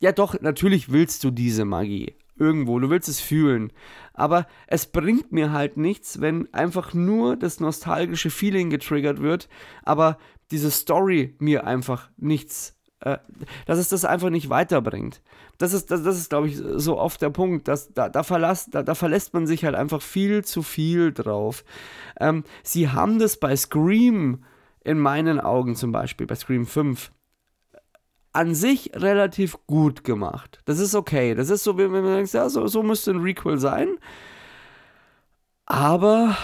Ja, 0.00 0.12
doch, 0.12 0.40
natürlich 0.40 0.90
willst 0.90 1.22
du 1.24 1.30
diese 1.30 1.66
Magie. 1.66 2.14
Irgendwo, 2.36 2.78
du 2.78 2.88
willst 2.88 3.08
es 3.08 3.20
fühlen. 3.20 3.70
Aber 4.14 4.46
es 4.66 4.86
bringt 4.86 5.30
mir 5.30 5.52
halt 5.52 5.76
nichts, 5.76 6.22
wenn 6.22 6.52
einfach 6.54 6.94
nur 6.94 7.36
das 7.36 7.60
nostalgische 7.60 8.30
Feeling 8.30 8.70
getriggert 8.70 9.20
wird, 9.20 9.48
aber 9.82 10.16
diese 10.50 10.70
Story 10.70 11.36
mir 11.38 11.66
einfach 11.66 12.10
nichts, 12.16 12.78
äh, 13.00 13.18
dass 13.66 13.78
es 13.78 13.90
das 13.90 14.06
einfach 14.06 14.30
nicht 14.30 14.48
weiterbringt. 14.48 15.20
Das 15.58 15.74
ist, 15.74 15.90
das, 15.90 16.02
das 16.02 16.16
ist 16.16 16.30
glaube 16.30 16.48
ich, 16.48 16.56
so 16.56 16.98
oft 16.98 17.20
der 17.20 17.28
Punkt, 17.28 17.68
dass 17.68 17.92
da, 17.92 18.08
da, 18.08 18.22
verlass, 18.22 18.70
da, 18.70 18.82
da 18.82 18.94
verlässt 18.94 19.34
man 19.34 19.46
sich 19.46 19.66
halt 19.66 19.74
einfach 19.74 20.00
viel 20.00 20.42
zu 20.42 20.62
viel 20.62 21.12
drauf. 21.12 21.62
Ähm, 22.18 22.44
sie 22.62 22.88
haben 22.88 23.18
das 23.18 23.36
bei 23.36 23.54
Scream 23.54 24.44
in 24.82 24.98
meinen 24.98 25.40
Augen 25.40 25.76
zum 25.76 25.92
Beispiel, 25.92 26.26
bei 26.26 26.36
Scream 26.36 26.64
5, 26.64 27.12
an 28.32 28.54
sich 28.54 28.92
relativ 28.94 29.58
gut 29.66 30.04
gemacht. 30.04 30.60
Das 30.64 30.78
ist 30.78 30.94
okay. 30.94 31.34
Das 31.34 31.50
ist 31.50 31.64
so, 31.64 31.76
wenn 31.76 31.90
man 31.90 32.04
denkt, 32.04 32.32
ja, 32.32 32.48
so, 32.48 32.66
so 32.66 32.82
müsste 32.82 33.10
ein 33.12 33.20
Requel 33.20 33.58
sein. 33.58 33.98
Aber 35.66 36.36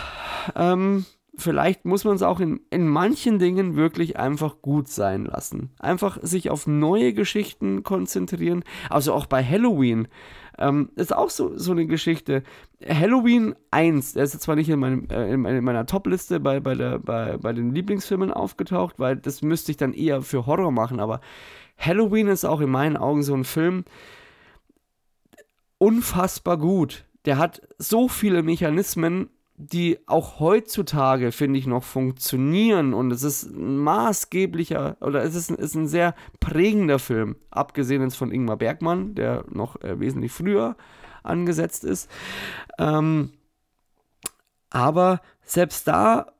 ähm, 0.54 1.04
vielleicht 1.36 1.84
muss 1.84 2.04
man 2.04 2.16
es 2.16 2.22
auch 2.22 2.40
in, 2.40 2.60
in 2.70 2.88
manchen 2.88 3.38
Dingen 3.38 3.76
wirklich 3.76 4.16
einfach 4.18 4.62
gut 4.62 4.88
sein 4.88 5.24
lassen. 5.24 5.70
Einfach 5.78 6.18
sich 6.22 6.50
auf 6.50 6.66
neue 6.66 7.12
Geschichten 7.12 7.82
konzentrieren. 7.82 8.64
Also 8.90 9.12
auch 9.12 9.26
bei 9.26 9.44
Halloween. 9.44 10.08
Ähm, 10.58 10.90
ist 10.96 11.14
auch 11.14 11.30
so, 11.30 11.56
so 11.56 11.72
eine 11.72 11.86
Geschichte. 11.86 12.42
Halloween 12.88 13.54
1, 13.70 14.14
der 14.14 14.24
ist 14.24 14.32
jetzt 14.32 14.44
zwar 14.44 14.56
nicht 14.56 14.70
in, 14.70 14.78
meinem, 14.78 15.06
äh, 15.10 15.32
in 15.32 15.40
meiner 15.42 15.84
Top-Liste 15.84 16.40
bei, 16.40 16.60
bei, 16.60 16.74
bei, 16.98 17.36
bei 17.36 17.52
den 17.52 17.74
Lieblingsfilmen 17.74 18.32
aufgetaucht, 18.32 18.98
weil 18.98 19.16
das 19.16 19.42
müsste 19.42 19.70
ich 19.70 19.76
dann 19.76 19.92
eher 19.92 20.22
für 20.22 20.46
Horror 20.46 20.72
machen, 20.72 20.98
aber 20.98 21.20
Halloween 21.78 22.28
ist 22.28 22.44
auch 22.44 22.60
in 22.60 22.70
meinen 22.70 22.96
Augen 22.96 23.22
so 23.22 23.34
ein 23.34 23.44
Film 23.44 23.84
unfassbar 25.78 26.58
gut. 26.58 27.04
Der 27.24 27.38
hat 27.38 27.62
so 27.78 28.08
viele 28.08 28.42
Mechanismen, 28.42 29.28
die 29.56 29.98
auch 30.06 30.38
heutzutage, 30.38 31.32
finde 31.32 31.58
ich, 31.58 31.66
noch 31.66 31.82
funktionieren. 31.82 32.94
Und 32.94 33.10
es 33.10 33.22
ist 33.22 33.44
ein 33.44 33.78
maßgeblicher 33.78 34.96
oder 35.00 35.22
es 35.22 35.34
ist 35.34 35.50
ein, 35.50 35.56
ist 35.56 35.74
ein 35.74 35.86
sehr 35.86 36.14
prägender 36.40 36.98
Film, 36.98 37.36
abgesehen 37.50 38.02
jetzt 38.02 38.16
von 38.16 38.30
Ingmar 38.30 38.56
Bergmann, 38.56 39.14
der 39.14 39.44
noch 39.50 39.80
äh, 39.82 39.98
wesentlich 39.98 40.32
früher 40.32 40.76
angesetzt 41.22 41.84
ist. 41.84 42.10
Ähm, 42.78 43.32
aber 44.70 45.20
selbst 45.42 45.88
da, 45.88 46.32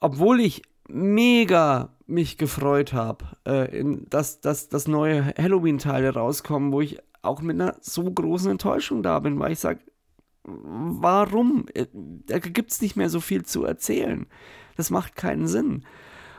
obwohl 0.00 0.40
ich 0.40 0.62
mega 0.88 1.90
mich 2.10 2.38
gefreut 2.38 2.92
habe, 2.92 3.24
äh, 3.44 3.84
dass, 4.08 4.40
dass, 4.40 4.68
dass 4.68 4.88
neue 4.88 5.34
Halloween-Teile 5.36 6.14
rauskommen, 6.14 6.72
wo 6.72 6.80
ich 6.80 6.98
auch 7.22 7.42
mit 7.42 7.60
einer 7.60 7.76
so 7.80 8.10
großen 8.10 8.50
Enttäuschung 8.50 9.02
da 9.02 9.18
bin, 9.20 9.38
weil 9.38 9.52
ich 9.52 9.60
sage, 9.60 9.80
warum? 10.44 11.66
Äh, 11.74 11.86
da 11.92 12.38
gibt 12.38 12.72
es 12.72 12.80
nicht 12.80 12.96
mehr 12.96 13.10
so 13.10 13.20
viel 13.20 13.44
zu 13.44 13.64
erzählen. 13.64 14.26
Das 14.76 14.90
macht 14.90 15.16
keinen 15.16 15.46
Sinn. 15.46 15.84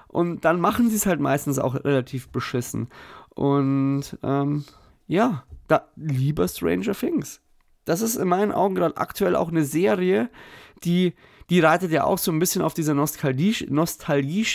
Und 0.08 0.44
dann 0.44 0.60
machen 0.60 0.90
sie 0.90 0.96
es 0.96 1.06
halt 1.06 1.20
meistens 1.20 1.60
auch 1.60 1.76
relativ 1.76 2.30
beschissen. 2.30 2.90
Und 3.30 4.18
ähm, 4.24 4.66
ja, 5.08 5.44
da 5.68 5.88
lieber 5.96 6.48
Stranger 6.48 6.94
Things. 6.94 7.42
Das 7.86 8.02
ist 8.02 8.16
in 8.16 8.28
meinen 8.28 8.52
Augen 8.52 8.76
gerade 8.76 8.98
aktuell 8.98 9.36
auch 9.36 9.50
eine 9.50 9.64
Serie, 9.64 10.30
die, 10.84 11.14
die 11.52 11.60
reitet 11.60 11.92
ja 11.92 12.06
auch 12.06 12.18
so 12.18 12.32
ein 12.32 12.40
bisschen 12.40 12.64
auf 12.64 12.74
dieser 12.74 12.96
Nostalgie-Schiene, 12.96 13.72
Nostalgie 13.72 14.46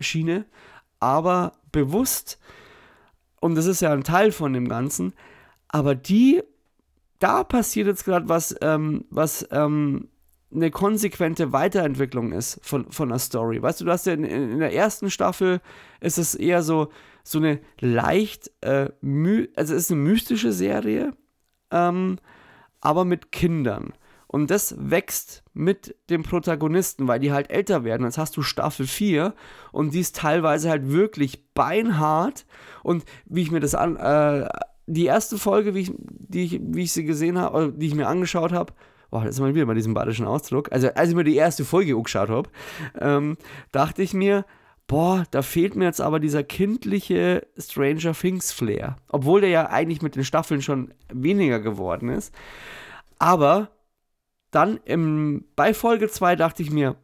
Schiene, 0.00 0.46
aber 0.98 1.52
bewusst. 1.70 2.40
Und 3.40 3.54
das 3.54 3.66
ist 3.66 3.82
ja 3.82 3.92
ein 3.92 4.02
Teil 4.02 4.32
von 4.32 4.52
dem 4.52 4.68
Ganzen. 4.68 5.12
Aber 5.68 5.94
die 5.94 6.42
da 7.18 7.44
passiert 7.44 7.86
jetzt 7.86 8.04
gerade 8.04 8.28
was, 8.28 8.54
ähm, 8.60 9.04
was 9.10 9.46
ähm, 9.50 10.08
eine 10.54 10.70
konsequente 10.70 11.52
Weiterentwicklung 11.52 12.32
ist 12.32 12.60
von, 12.62 12.90
von 12.90 13.10
einer 13.10 13.18
Story. 13.18 13.60
Weißt 13.60 13.80
du, 13.80 13.84
du 13.84 13.90
hast 13.90 14.06
ja 14.06 14.14
in, 14.14 14.24
in 14.24 14.58
der 14.60 14.72
ersten 14.72 15.10
Staffel 15.10 15.60
ist 16.00 16.18
es 16.18 16.34
eher 16.34 16.62
so, 16.62 16.88
so 17.22 17.38
eine 17.38 17.60
leicht, 17.80 18.50
äh, 18.62 18.88
also 19.56 19.74
es 19.74 19.82
ist 19.82 19.92
eine 19.92 20.00
mystische 20.00 20.52
Serie, 20.52 21.12
ähm, 21.70 22.18
aber 22.80 23.04
mit 23.04 23.32
Kindern. 23.32 23.92
Und 24.28 24.50
das 24.50 24.76
wächst 24.78 25.42
mit 25.54 25.96
dem 26.10 26.22
Protagonisten, 26.22 27.08
weil 27.08 27.18
die 27.18 27.32
halt 27.32 27.50
älter 27.50 27.82
werden. 27.82 28.04
Jetzt 28.04 28.18
hast 28.18 28.36
du 28.36 28.42
Staffel 28.42 28.86
4 28.86 29.34
und 29.72 29.94
die 29.94 30.00
ist 30.00 30.16
teilweise 30.16 30.68
halt 30.68 30.92
wirklich 30.92 31.46
beinhart. 31.54 32.46
Und 32.82 33.04
wie 33.24 33.42
ich 33.42 33.50
mir 33.50 33.60
das 33.60 33.74
an, 33.74 33.96
äh, 33.96 34.46
die 34.86 35.06
erste 35.06 35.38
Folge, 35.38 35.74
wie 35.74 35.80
ich, 35.80 35.92
die 35.96 36.44
ich, 36.44 36.60
wie 36.62 36.82
ich 36.82 36.92
sie 36.92 37.04
gesehen 37.04 37.38
habe, 37.38 37.72
die 37.74 37.86
ich 37.86 37.94
mir 37.94 38.06
angeschaut 38.06 38.52
habe, 38.52 38.74
boah, 39.10 39.24
das 39.24 39.36
ist 39.36 39.40
mal 39.40 39.54
wieder 39.54 39.64
bei 39.64 39.74
diesem 39.74 39.94
badischen 39.94 40.26
Ausdruck, 40.26 40.70
also 40.72 40.88
als 40.88 41.08
ich 41.08 41.14
mir 41.14 41.24
die 41.24 41.36
erste 41.36 41.64
Folge 41.64 41.96
angeschaut 41.96 42.28
habe, 42.28 42.50
ähm, 43.00 43.38
dachte 43.72 44.02
ich 44.02 44.12
mir, 44.12 44.44
boah, 44.86 45.24
da 45.30 45.40
fehlt 45.40 45.74
mir 45.74 45.86
jetzt 45.86 46.02
aber 46.02 46.20
dieser 46.20 46.42
kindliche 46.42 47.46
Stranger 47.56 48.12
Things 48.12 48.52
Flair. 48.52 48.96
Obwohl 49.08 49.40
der 49.40 49.50
ja 49.50 49.70
eigentlich 49.70 50.02
mit 50.02 50.16
den 50.16 50.24
Staffeln 50.24 50.60
schon 50.60 50.92
weniger 51.10 51.60
geworden 51.60 52.10
ist. 52.10 52.34
Aber 53.18 53.70
dann 54.50 54.78
im, 54.84 55.44
bei 55.56 55.74
Folge 55.74 56.08
2 56.08 56.36
dachte 56.36 56.62
ich 56.62 56.70
mir, 56.70 56.96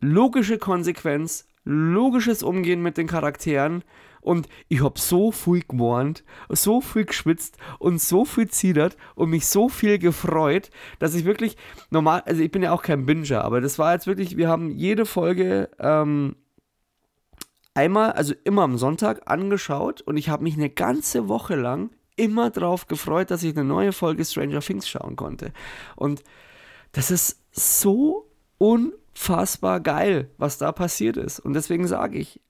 logische 0.00 0.58
Konsequenz, 0.58 1.46
logisches 1.64 2.42
Umgehen 2.42 2.82
mit 2.82 2.96
den 2.96 3.06
Charakteren 3.06 3.82
und 4.20 4.48
ich 4.68 4.82
habe 4.82 4.98
so 4.98 5.30
viel 5.30 5.62
gewarnt, 5.62 6.24
so 6.48 6.80
viel 6.80 7.04
geschwitzt 7.04 7.58
und 7.78 8.00
so 8.00 8.24
viel 8.24 8.48
ziedert 8.48 8.96
und 9.14 9.30
mich 9.30 9.46
so 9.46 9.68
viel 9.68 9.98
gefreut, 9.98 10.70
dass 10.98 11.14
ich 11.14 11.24
wirklich 11.24 11.56
normal, 11.90 12.22
also 12.26 12.42
ich 12.42 12.50
bin 12.50 12.62
ja 12.62 12.72
auch 12.72 12.82
kein 12.82 13.06
Binger, 13.06 13.44
aber 13.44 13.60
das 13.60 13.78
war 13.78 13.92
jetzt 13.92 14.06
wirklich, 14.06 14.36
wir 14.36 14.48
haben 14.48 14.70
jede 14.70 15.06
Folge 15.06 15.70
ähm, 15.78 16.34
einmal, 17.74 18.12
also 18.12 18.34
immer 18.44 18.62
am 18.62 18.78
Sonntag 18.78 19.30
angeschaut 19.30 20.02
und 20.02 20.16
ich 20.16 20.28
habe 20.28 20.42
mich 20.42 20.54
eine 20.54 20.70
ganze 20.70 21.28
Woche 21.28 21.54
lang 21.54 21.90
immer 22.16 22.50
drauf 22.50 22.86
gefreut, 22.86 23.30
dass 23.30 23.42
ich 23.42 23.56
eine 23.56 23.64
neue 23.64 23.92
Folge 23.92 24.24
Stranger 24.24 24.60
Things 24.60 24.88
schauen 24.88 25.16
konnte. 25.16 25.52
Und 25.94 26.24
das 26.96 27.10
ist 27.10 27.38
so 27.52 28.26
unfassbar 28.56 29.80
geil, 29.80 30.30
was 30.38 30.56
da 30.56 30.72
passiert 30.72 31.18
ist. 31.18 31.38
Und 31.38 31.52
deswegen 31.52 31.86
sage 31.86 32.18
ich, 32.18 32.40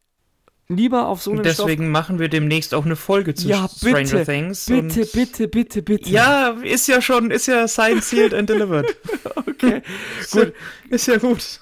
lieber 0.68 1.08
auf 1.08 1.20
so 1.20 1.32
einen 1.32 1.42
Deswegen 1.42 1.84
Stoff 1.84 1.92
machen 1.92 2.20
wir 2.20 2.28
demnächst 2.28 2.72
auch 2.72 2.84
eine 2.84 2.94
Folge 2.94 3.34
zu 3.34 3.48
ja, 3.48 3.66
bitte, 3.66 4.06
Stranger 4.06 4.24
Things. 4.24 4.66
Bitte, 4.66 5.04
bitte, 5.12 5.48
bitte, 5.48 5.82
bitte. 5.82 6.08
Ja, 6.10 6.50
ist 6.62 6.86
ja 6.86 7.02
schon, 7.02 7.32
ist 7.32 7.46
ja 7.46 7.66
signed, 7.66 8.04
sealed 8.04 8.34
and 8.34 8.48
delivered. 8.48 8.86
okay, 9.34 9.82
gut. 10.30 10.52
Ist 10.90 11.08
ja 11.08 11.18
gut. 11.18 11.60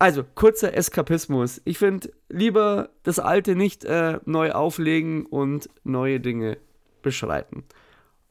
Also, 0.00 0.24
kurzer 0.34 0.74
Eskapismus. 0.74 1.62
Ich 1.64 1.78
finde, 1.78 2.10
lieber 2.28 2.90
das 3.04 3.20
Alte 3.20 3.54
nicht 3.54 3.84
äh, 3.84 4.18
neu 4.24 4.50
auflegen 4.50 5.26
und 5.26 5.68
neue 5.84 6.18
Dinge 6.18 6.58
beschreiten. 7.02 7.62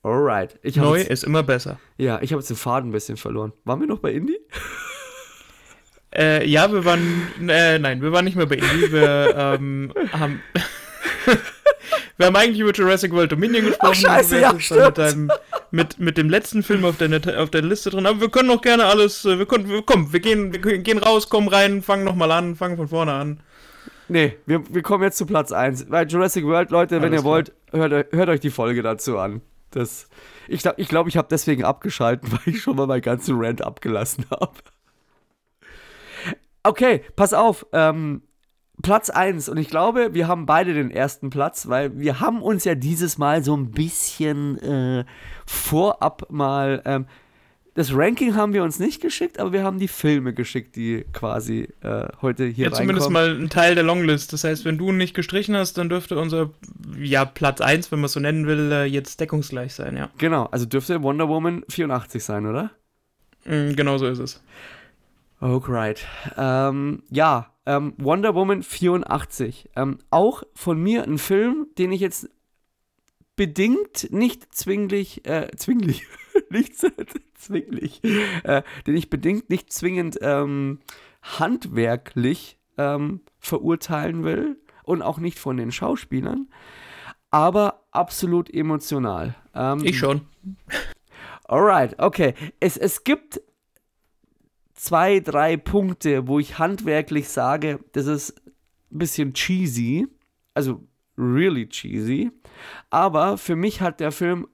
Alright. 0.03 0.59
neu 0.75 0.97
jetzt, 0.97 1.09
ist 1.09 1.23
immer 1.23 1.43
besser. 1.43 1.80
Ja, 1.97 2.21
ich 2.21 2.31
habe 2.34 2.41
jetzt 2.41 2.49
den 2.49 2.57
Faden 2.57 2.89
ein 2.89 2.93
bisschen 2.93 3.17
verloren. 3.17 3.53
Waren 3.63 3.80
wir 3.80 3.88
noch 3.88 3.99
bei 3.99 4.11
Indie? 4.11 4.38
Äh, 6.15 6.47
ja, 6.47 6.71
wir 6.71 6.85
waren, 6.85 7.27
äh, 7.49 7.80
nein, 7.80 8.03
wir 8.03 8.11
waren 8.11 8.25
nicht 8.25 8.35
mehr 8.35 8.45
bei 8.45 8.57
Indie. 8.57 8.91
Wir 8.91 9.34
ähm, 9.59 9.91
haben, 10.11 10.43
wir 12.17 12.27
haben 12.27 12.35
eigentlich 12.35 12.59
über 12.59 12.71
Jurassic 12.71 13.11
World 13.13 13.31
Dominion 13.31 13.65
gesprochen. 13.65 13.93
Ach, 13.93 13.95
scheiße, 13.95 14.39
ja, 14.39 14.53
mit, 14.53 14.97
deinem, 14.99 15.31
mit, 15.71 15.99
mit 15.99 16.17
dem 16.19 16.30
letzten 16.30 16.61
Film 16.61 16.85
auf 16.85 16.97
der, 16.97 17.41
auf 17.41 17.49
der 17.49 17.63
Liste 17.63 17.89
drin. 17.89 18.05
Aber 18.05 18.21
wir 18.21 18.30
können 18.30 18.51
auch 18.51 18.61
gerne 18.61 18.85
alles, 18.85 19.25
äh, 19.25 19.39
wir 19.39 19.47
können, 19.47 19.67
wir, 19.67 19.81
komm, 19.81 20.13
wir 20.13 20.19
gehen, 20.19 20.53
wir 20.53 20.77
gehen 20.77 20.99
raus, 20.99 21.30
kommen 21.30 21.47
rein, 21.47 21.81
fangen 21.81 22.03
nochmal 22.03 22.31
an, 22.31 22.55
fangen 22.55 22.77
von 22.77 22.89
vorne 22.89 23.13
an. 23.13 23.39
Nee, 24.07 24.38
wir, 24.45 24.61
wir 24.69 24.84
kommen 24.84 25.03
jetzt 25.03 25.17
zu 25.17 25.25
Platz 25.25 25.51
1. 25.51 25.85
Bei 25.85 26.03
Jurassic 26.03 26.45
World, 26.45 26.69
Leute, 26.69 27.01
wenn 27.01 27.13
ihr 27.13 27.23
wollt, 27.23 27.53
hört, 27.71 28.13
hört 28.13 28.30
euch 28.30 28.39
die 28.39 28.51
Folge 28.51 28.84
dazu 28.84 29.17
an. 29.17 29.41
Das, 29.75 30.07
ich 30.47 30.61
glaube, 30.61 30.81
ich, 30.81 30.87
glaub, 30.87 31.07
ich 31.07 31.17
habe 31.17 31.27
deswegen 31.29 31.63
abgeschalten, 31.63 32.31
weil 32.31 32.53
ich 32.53 32.61
schon 32.61 32.75
mal 32.75 32.87
meinen 32.87 33.01
ganzen 33.01 33.35
Rant 33.37 33.61
abgelassen 33.61 34.25
habe. 34.31 34.53
Okay, 36.63 37.03
pass 37.15 37.33
auf. 37.33 37.65
Ähm, 37.73 38.23
Platz 38.81 39.09
1 39.09 39.49
und 39.49 39.57
ich 39.57 39.69
glaube, 39.69 40.13
wir 40.13 40.27
haben 40.27 40.45
beide 40.45 40.73
den 40.73 40.89
ersten 40.89 41.29
Platz, 41.29 41.67
weil 41.69 41.97
wir 41.99 42.19
haben 42.19 42.41
uns 42.41 42.63
ja 42.63 42.73
dieses 42.73 43.17
Mal 43.17 43.43
so 43.43 43.55
ein 43.55 43.71
bisschen 43.71 44.57
äh, 44.59 45.05
vorab 45.45 46.25
mal 46.29 46.81
ähm, 46.85 47.05
das 47.75 47.93
Ranking 47.93 48.35
haben 48.35 48.53
wir 48.53 48.63
uns 48.63 48.77
nicht 48.79 49.01
geschickt, 49.01 49.39
aber 49.39 49.51
wir 49.51 49.63
haben 49.63 49.79
die 49.79 49.87
Filme 49.87 50.33
geschickt, 50.33 50.75
die 50.75 51.05
quasi 51.11 51.69
äh, 51.81 52.07
heute 52.21 52.45
hier 52.45 52.67
ja, 52.67 52.71
zumindest 52.71 53.09
mal 53.09 53.35
ein 53.35 53.49
Teil 53.49 53.73
der 53.73 53.83
Longlist. 53.83 54.31
Das 54.31 54.43
heißt, 54.43 54.63
wenn 54.63 54.77
du 54.77 54.91
nicht 54.91 55.15
gestrichen 55.15 55.55
hast, 55.55 55.77
dann 55.77 55.89
dürfte 55.89 56.17
unser 56.19 56.51
ja, 56.99 57.25
Platz 57.25 57.61
1, 57.61 57.91
wenn 57.91 57.99
man 57.99 58.05
es 58.05 58.13
so 58.13 58.19
nennen 58.19 58.45
will, 58.45 58.71
äh, 58.71 58.85
jetzt 58.85 59.19
deckungsgleich 59.19 59.73
sein, 59.73 59.97
ja. 59.97 60.09
Genau, 60.19 60.45
also 60.45 60.65
dürfte 60.65 61.01
Wonder 61.01 61.27
Woman 61.27 61.63
84 61.67 62.23
sein, 62.23 62.45
oder? 62.45 62.69
Mm, 63.45 63.73
genau 63.73 63.97
so 63.97 64.07
ist 64.07 64.19
es. 64.19 64.43
Oh, 65.41 65.61
right. 65.67 66.05
Ähm, 66.37 67.03
ja, 67.09 67.51
ähm, 67.65 67.93
Wonder 67.97 68.35
Woman 68.35 68.61
84. 68.63 69.69
Ähm, 69.75 69.97
auch 70.09 70.43
von 70.53 70.81
mir 70.81 71.03
ein 71.03 71.17
Film, 71.17 71.67
den 71.77 71.91
ich 71.91 72.01
jetzt 72.01 72.29
bedingt 73.35 74.11
nicht 74.11 74.53
zwinglich, 74.53 75.26
äh, 75.27 75.49
zwinglich, 75.55 76.05
nicht 76.49 76.76
zwinglich, 77.35 78.03
äh, 78.43 78.64
den 78.88 78.95
ich 78.95 79.10
bedingt 79.10 79.49
nicht 79.49 79.72
zwingend 79.72 80.19
ähm, 80.22 80.80
handwerklich 81.22 82.57
ähm, 82.77 83.22
verurteilen 83.39 84.23
will 84.23 84.57
und 84.84 85.01
auch 85.01 85.19
nicht 85.19 85.39
von 85.39 85.57
den 85.57 85.72
Schauspielern, 85.72 86.49
aber 87.31 87.85
absolut 87.91 88.53
emotional. 88.53 89.35
Ähm, 89.53 89.84
ich 89.84 89.97
schon. 89.97 90.22
Alright, 91.45 91.99
okay. 91.99 92.34
Es, 92.60 92.77
es 92.77 93.03
gibt 93.03 93.41
zwei, 94.73 95.19
drei 95.19 95.57
Punkte, 95.57 96.27
wo 96.27 96.39
ich 96.39 96.60
handwerklich 96.60 97.30
sage, 97.30 97.80
das 97.93 98.07
ist 98.07 98.41
ein 98.91 98.97
bisschen 98.97 99.34
cheesy, 99.34 100.07
also 100.53 100.88
really 101.18 101.68
cheesy, 101.68 102.31
aber 102.90 103.38
für 103.38 103.56
mich 103.56 103.81
hat 103.81 103.99
der 103.99 104.11
Film 104.11 104.48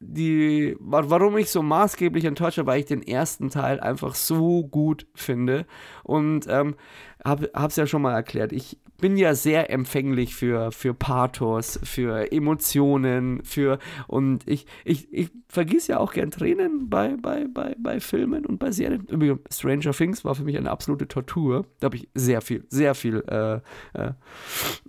die, 0.00 0.76
warum 0.78 1.36
ich 1.38 1.50
so 1.50 1.62
maßgeblich 1.62 2.24
enttäuscht 2.24 2.58
war, 2.58 2.66
weil 2.66 2.80
ich 2.80 2.86
den 2.86 3.02
ersten 3.02 3.50
Teil 3.50 3.80
einfach 3.80 4.14
so 4.14 4.64
gut 4.64 5.06
finde. 5.14 5.66
Und 6.04 6.46
ähm, 6.48 6.76
habe 7.24 7.50
es 7.52 7.76
ja 7.76 7.86
schon 7.86 8.02
mal 8.02 8.14
erklärt. 8.14 8.52
Ich 8.52 8.78
bin 8.98 9.16
ja 9.16 9.34
sehr 9.34 9.70
empfänglich 9.70 10.34
für, 10.34 10.72
für 10.72 10.92
Pathos, 10.92 11.78
für 11.84 12.32
Emotionen, 12.32 13.42
für 13.44 13.78
und 14.08 14.46
ich, 14.46 14.66
ich, 14.84 15.12
ich 15.12 15.30
vergieß 15.48 15.86
ja 15.86 15.98
auch 15.98 16.12
gern 16.12 16.30
Tränen 16.30 16.90
bei, 16.90 17.16
bei, 17.16 17.46
bei, 17.52 17.74
bei 17.78 18.00
Filmen 18.00 18.44
und 18.44 18.58
bei 18.58 18.70
Serien. 18.72 19.06
Übrigens, 19.06 19.40
Stranger 19.56 19.92
Things 19.92 20.24
war 20.24 20.34
für 20.34 20.42
mich 20.44 20.56
eine 20.56 20.70
absolute 20.70 21.06
Tortur. 21.06 21.64
Da 21.80 21.86
habe 21.86 21.96
ich 21.96 22.08
sehr 22.14 22.40
viel, 22.40 22.64
sehr 22.68 22.94
viel 22.94 23.22
äh, 23.28 23.56
äh, 23.98 24.12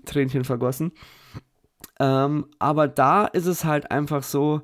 Tränchen 0.05 0.43
vergossen. 0.43 0.91
Ähm, 1.99 2.45
aber 2.57 2.87
da 2.87 3.25
ist 3.25 3.45
es 3.45 3.63
halt 3.63 3.91
einfach 3.91 4.23
so, 4.23 4.61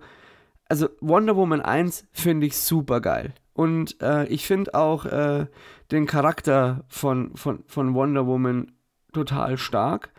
also 0.70 0.90
Wonder 1.02 1.36
Woman 1.36 1.62
1 1.62 2.08
finde 2.12 2.48
ich 2.48 2.58
super 2.58 3.00
geil. 3.00 3.34
Und 3.54 4.02
äh, 4.02 4.26
ich 4.28 4.46
finde 4.48 4.74
auch 4.74 5.06
äh, 5.06 5.46
den 5.92 6.08
Charakter 6.08 6.84
von, 6.88 7.36
von, 7.36 7.64
von 7.68 7.94
Wonder 7.94 8.26
Woman 8.26 8.72
total 9.16 9.58
stark. 9.58 10.12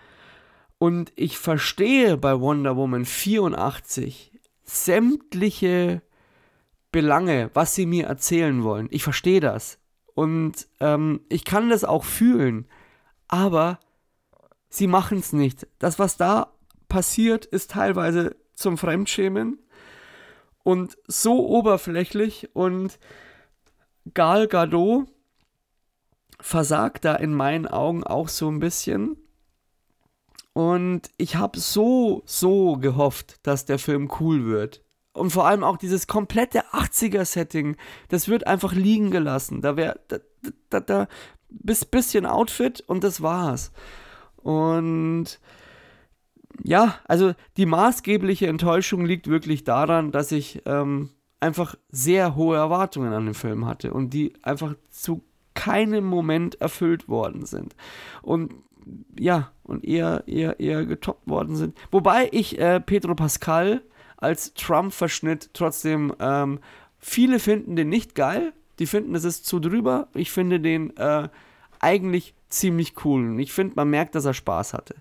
Und 0.79 1.13
ich 1.17 1.39
verstehe 1.39 2.17
bei 2.17 2.41
Wonder 2.41 2.77
Woman 2.77 3.05
84 3.05 4.33
sämtliche 4.65 6.03
Belange, 6.91 7.51
was 7.55 7.75
sie 7.75 7.87
mir 7.87 8.07
erzählen 8.07 8.65
wollen. 8.65 8.89
Ich 8.91 9.05
verstehe 9.05 9.41
das. 9.41 9.79
Und 10.15 10.67
ähm, 10.81 11.21
ich 11.29 11.45
kann 11.45 11.71
das 11.71 11.85
auch 11.85 12.05
fühlen. 12.05 12.67
Aber 13.29 13.79
sie 14.69 14.87
machen 14.87 15.19
es 15.19 15.33
nicht. 15.33 15.67
Das, 15.79 15.99
was 15.99 16.17
da 16.17 16.53
passiert, 16.89 17.45
ist 17.45 17.73
teilweise 17.73 18.37
zum 18.55 18.79
Fremdschämen 18.79 19.59
und 20.63 20.97
so 21.07 21.47
oberflächlich 21.47 22.51
und 22.55 22.99
Gal 24.15 24.49
Gadot 24.49 25.07
versagt 26.47 27.05
da 27.05 27.17
in 27.17 27.35
meinen 27.35 27.67
Augen 27.67 28.05
auch 28.05 28.29
so 28.29 28.49
ein 28.49 28.61
bisschen. 28.61 29.17
Und 30.53 31.11
ich 31.17 31.35
habe 31.35 31.59
so, 31.59 32.23
so 32.25 32.77
gehofft, 32.77 33.45
dass 33.45 33.65
der 33.65 33.81
Film 33.81 34.09
cool 34.21 34.47
wird. 34.47 34.85
Und 35.13 35.31
vor 35.31 35.49
allem 35.49 35.65
auch 35.65 35.77
dieses 35.77 36.07
komplette 36.07 36.65
80er-Setting, 36.67 37.77
das 38.11 38.29
wird 38.29 38.47
einfach 38.47 38.75
liegen 38.75 39.11
gelassen. 39.11 39.61
Da 39.61 39.77
wäre, 39.77 39.99
da, 40.07 40.19
da, 40.71 40.79
da, 40.79 41.09
bis 41.49 41.85
bisschen 41.85 42.27
Outfit 42.27 42.81
und 42.87 43.03
das 43.03 43.21
war's. 43.23 43.73
Und 44.37 45.41
ja, 46.63 46.95
also 47.09 47.35
die 47.57 47.67
maßgebliche 47.67 48.47
Enttäuschung 48.47 49.05
liegt 49.05 49.27
wirklich 49.27 49.65
daran, 49.65 50.13
dass 50.13 50.31
ich 50.31 50.63
ähm, 50.65 51.11
einfach 51.41 51.75
sehr 51.89 52.37
hohe 52.37 52.57
Erwartungen 52.57 53.13
an 53.13 53.25
den 53.25 53.35
Film 53.35 53.67
hatte 53.67 53.93
und 53.93 54.11
die 54.11 54.33
einfach 54.45 54.77
zu 54.91 55.25
keinem 55.57 56.05
Moment 56.05 56.61
erfüllt 56.61 57.09
worden 57.09 57.47
sind. 57.47 57.75
Und 58.23 58.55
ja, 59.19 59.51
und 59.65 59.85
eher, 59.85 60.23
eher, 60.29 60.61
eher 60.61 60.85
getoppt 60.85 61.29
worden 61.29 61.57
sind. 61.57 61.77
Wobei 61.91 62.29
ich 62.31 62.59
äh, 62.61 62.79
Pedro 62.81 63.17
Pascal 63.17 63.83
als 64.17 64.55
Trump-Verschnitt 64.55 65.51
trotzdem, 65.55 66.15
ähm, 66.21 66.61
viele 67.01 67.41
finden 67.41 67.75
den 67.75 67.89
nicht 67.89 68.15
geil. 68.15 68.53
Die 68.79 68.87
finden, 68.87 69.15
es 69.15 69.25
ist 69.25 69.47
zu 69.47 69.59
drüber. 69.59 70.07
Ich 70.15 70.31
finde 70.31 70.61
den 70.61 70.97
äh, 70.97 71.29
eigentlich 71.81 72.35
ziemlich 72.49 73.05
cool. 73.05 73.31
Und 73.31 73.39
ich 73.41 73.53
finde, 73.53 73.75
man 73.75 73.91
merkt, 73.91 74.15
dass 74.15 74.25
er 74.25 74.35
Spaß 74.35 74.75
hatte. 74.75 74.95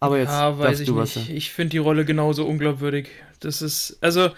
Aber 0.00 0.18
jetzt. 0.18 0.30
Ja, 0.30 0.58
weiß 0.58 0.80
ich 0.80 0.90
nicht. 0.90 1.30
Ich 1.30 1.52
finde 1.52 1.70
die 1.70 1.78
Rolle 1.78 2.04
genauso 2.04 2.46
unglaubwürdig. 2.46 3.08
Das 3.40 3.62
ist. 3.62 3.98
Also 4.00 4.30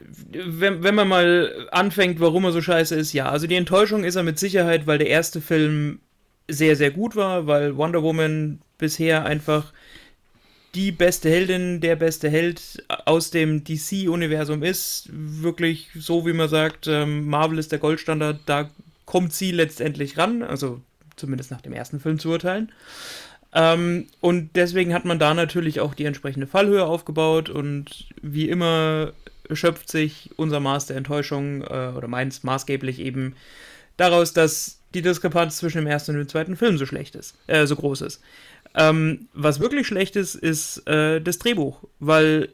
wenn, 0.00 0.82
wenn 0.82 0.94
man 0.94 1.08
mal 1.08 1.68
anfängt, 1.70 2.20
warum 2.20 2.44
er 2.44 2.52
so 2.52 2.60
scheiße 2.60 2.94
ist, 2.94 3.12
ja, 3.12 3.28
also 3.28 3.46
die 3.46 3.56
Enttäuschung 3.56 4.04
ist 4.04 4.16
er 4.16 4.22
mit 4.22 4.38
Sicherheit, 4.38 4.86
weil 4.86 4.98
der 4.98 5.08
erste 5.08 5.40
Film 5.40 6.00
sehr, 6.48 6.76
sehr 6.76 6.90
gut 6.90 7.16
war, 7.16 7.46
weil 7.46 7.76
Wonder 7.76 8.02
Woman 8.02 8.60
bisher 8.78 9.24
einfach 9.24 9.72
die 10.74 10.92
beste 10.92 11.28
Heldin, 11.28 11.80
der 11.80 11.96
beste 11.96 12.28
Held 12.28 12.84
aus 13.04 13.30
dem 13.30 13.64
DC-Universum 13.64 14.62
ist. 14.62 15.08
Wirklich 15.10 15.88
so, 15.94 16.26
wie 16.26 16.32
man 16.32 16.48
sagt, 16.48 16.86
ähm, 16.86 17.26
Marvel 17.26 17.58
ist 17.58 17.72
der 17.72 17.78
Goldstandard, 17.78 18.40
da 18.46 18.70
kommt 19.04 19.32
sie 19.32 19.50
letztendlich 19.50 20.18
ran, 20.18 20.42
also 20.42 20.80
zumindest 21.16 21.50
nach 21.50 21.62
dem 21.62 21.72
ersten 21.72 22.00
Film 22.00 22.18
zu 22.18 22.30
urteilen. 22.30 22.70
Ähm, 23.54 24.06
und 24.20 24.50
deswegen 24.54 24.92
hat 24.92 25.04
man 25.04 25.18
da 25.18 25.34
natürlich 25.34 25.80
auch 25.80 25.94
die 25.94 26.04
entsprechende 26.04 26.46
Fallhöhe 26.46 26.84
aufgebaut 26.84 27.48
und 27.48 28.06
wie 28.20 28.48
immer 28.48 29.12
schöpft 29.50 29.90
sich 29.90 30.30
unser 30.36 30.60
Maß 30.60 30.86
der 30.86 30.96
Enttäuschung 30.96 31.62
äh, 31.62 31.92
oder 31.96 32.08
meins 32.08 32.42
maßgeblich 32.42 32.98
eben 32.98 33.34
daraus, 33.96 34.32
dass 34.34 34.80
die 34.94 35.02
Diskrepanz 35.02 35.58
zwischen 35.58 35.78
dem 35.78 35.86
ersten 35.86 36.12
und 36.12 36.18
dem 36.18 36.28
zweiten 36.28 36.56
Film 36.56 36.78
so 36.78 36.86
schlecht 36.86 37.14
ist, 37.14 37.36
äh, 37.46 37.66
so 37.66 37.76
groß 37.76 38.02
ist. 38.02 38.20
Ähm, 38.74 39.28
was 39.32 39.60
wirklich 39.60 39.86
schlecht 39.86 40.16
ist, 40.16 40.34
ist 40.34 40.86
äh, 40.86 41.20
das 41.20 41.38
Drehbuch, 41.38 41.82
weil 42.00 42.50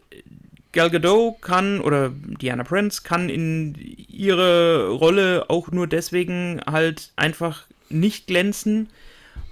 Gal 0.73 0.91
Gadot 0.91 1.41
kann 1.41 1.81
oder 1.81 2.11
Diana 2.41 2.65
Prince 2.65 3.03
kann 3.05 3.29
in 3.29 3.77
ihre 4.09 4.89
Rolle 4.89 5.47
auch 5.49 5.71
nur 5.71 5.87
deswegen 5.87 6.61
halt 6.67 7.13
einfach 7.17 7.67
nicht 7.91 8.27
glänzen, 8.27 8.89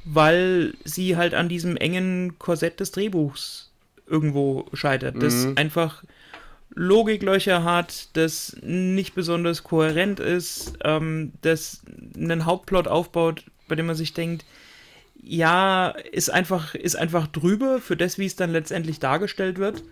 weil 0.04 0.74
sie 0.84 1.16
halt 1.16 1.34
an 1.34 1.48
diesem 1.48 1.76
engen 1.76 2.38
Korsett 2.38 2.80
des 2.80 2.90
Drehbuchs 2.92 3.70
irgendwo 4.06 4.66
scheitert. 4.72 5.22
Das 5.22 5.46
mhm. 5.46 5.56
einfach 5.56 6.02
Logiklöcher 6.74 7.64
hat, 7.64 8.08
das 8.14 8.56
nicht 8.62 9.14
besonders 9.14 9.62
kohärent 9.62 10.20
ist, 10.20 10.74
ähm, 10.84 11.32
das 11.42 11.82
einen 12.16 12.46
Hauptplot 12.46 12.88
aufbaut, 12.88 13.44
bei 13.68 13.74
dem 13.74 13.86
man 13.86 13.96
sich 13.96 14.14
denkt, 14.14 14.44
ja, 15.22 15.90
ist 15.90 16.30
einfach, 16.30 16.74
ist 16.74 16.96
einfach 16.96 17.26
drüber 17.28 17.80
für 17.80 17.96
das, 17.96 18.18
wie 18.18 18.26
es 18.26 18.36
dann 18.36 18.50
letztendlich 18.50 18.98
dargestellt 18.98 19.58
wird. 19.58 19.84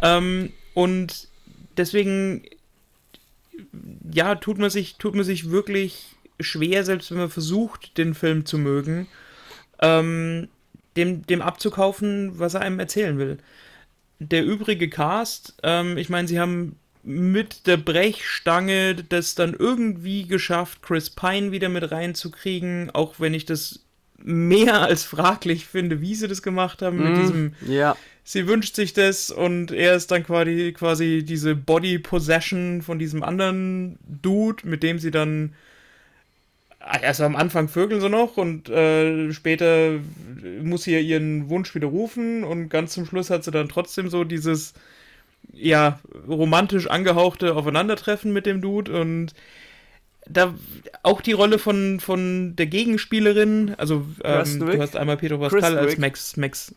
Ähm, 0.00 0.52
und 0.72 1.28
deswegen, 1.76 2.44
ja, 4.10 4.36
tut 4.36 4.58
man 4.58 4.70
sich, 4.70 4.96
tut 4.96 5.14
man 5.14 5.24
sich 5.24 5.50
wirklich 5.50 6.16
schwer, 6.40 6.84
selbst 6.84 7.10
wenn 7.10 7.18
man 7.18 7.30
versucht, 7.30 7.98
den 7.98 8.14
Film 8.14 8.46
zu 8.46 8.56
mögen, 8.56 9.06
ähm, 9.80 10.48
dem, 10.96 11.26
dem 11.26 11.42
abzukaufen, 11.42 12.38
was 12.38 12.54
er 12.54 12.60
einem 12.60 12.78
erzählen 12.78 13.18
will 13.18 13.38
der 14.18 14.44
übrige 14.44 14.88
Cast, 14.88 15.54
ähm, 15.62 15.96
ich 15.96 16.08
meine, 16.08 16.28
sie 16.28 16.40
haben 16.40 16.76
mit 17.02 17.66
der 17.66 17.76
Brechstange 17.76 18.94
das 18.94 19.34
dann 19.34 19.54
irgendwie 19.54 20.26
geschafft, 20.26 20.82
Chris 20.82 21.10
Pine 21.10 21.52
wieder 21.52 21.68
mit 21.68 21.90
reinzukriegen, 21.90 22.90
auch 22.90 23.20
wenn 23.20 23.34
ich 23.34 23.44
das 23.44 23.80
mehr 24.16 24.80
als 24.80 25.04
fraglich 25.04 25.66
finde, 25.66 26.00
wie 26.00 26.14
sie 26.14 26.28
das 26.28 26.40
gemacht 26.40 26.80
haben 26.80 27.02
mit 27.02 27.12
mm, 27.12 27.20
diesem. 27.20 27.54
Ja. 27.66 27.94
Sie 28.22 28.46
wünscht 28.46 28.74
sich 28.74 28.94
das 28.94 29.30
und 29.30 29.70
er 29.70 29.96
ist 29.96 30.10
dann 30.10 30.24
quasi, 30.24 30.72
quasi 30.72 31.22
diese 31.26 31.54
Body 31.54 31.98
Possession 31.98 32.80
von 32.80 32.98
diesem 32.98 33.22
anderen 33.22 33.98
Dude, 34.06 34.66
mit 34.66 34.82
dem 34.82 34.98
sie 34.98 35.10
dann 35.10 35.54
erst 37.02 37.20
am 37.20 37.36
Anfang 37.36 37.68
vögeln 37.68 38.00
sie 38.00 38.08
noch 38.08 38.36
und 38.36 38.68
äh, 38.68 39.32
später 39.32 39.98
muss 40.62 40.84
sie 40.84 40.92
ja 40.92 40.98
ihren 40.98 41.48
Wunsch 41.48 41.74
widerrufen 41.74 42.44
und 42.44 42.68
ganz 42.68 42.92
zum 42.92 43.06
Schluss 43.06 43.30
hat 43.30 43.44
sie 43.44 43.50
dann 43.50 43.68
trotzdem 43.68 44.08
so 44.08 44.24
dieses 44.24 44.74
ja 45.52 46.00
romantisch 46.28 46.88
angehauchte 46.88 47.54
Aufeinandertreffen 47.54 48.32
mit 48.32 48.46
dem 48.46 48.60
Dude 48.60 48.98
und 49.00 49.34
da 50.26 50.54
auch 51.02 51.20
die 51.20 51.32
Rolle 51.32 51.58
von, 51.58 52.00
von 52.00 52.56
der 52.56 52.66
Gegenspielerin, 52.66 53.74
also 53.76 54.06
ähm, 54.24 54.60
du 54.60 54.80
hast 54.80 54.96
einmal 54.96 55.16
Pedro 55.18 55.38
Pascal 55.38 55.76
als 55.76 55.98
Max, 55.98 56.36
Max, 56.36 56.74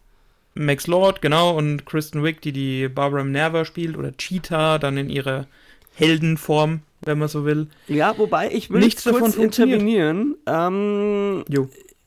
Max 0.54 0.88
Lord, 0.88 1.22
genau, 1.22 1.56
und 1.56 1.86
Kristen 1.86 2.24
Wick, 2.24 2.42
die 2.42 2.52
die 2.52 2.90
Barbara 2.90 3.24
Minerva 3.24 3.64
spielt, 3.64 3.98
oder 3.98 4.12
Cheetah, 4.18 4.80
dann 4.80 4.98
in 4.98 5.10
ihrer 5.10 5.48
Heldenform 5.98 6.82
wenn 7.02 7.20
man 7.20 7.28
so 7.28 7.46
will. 7.46 7.68
Ja, 7.88 8.18
wobei 8.18 8.52
ich 8.52 8.70
will 8.70 8.80
Nichts 8.82 9.04
davon 9.04 9.34
intervenieren. 9.34 10.36
Ähm, 10.46 11.44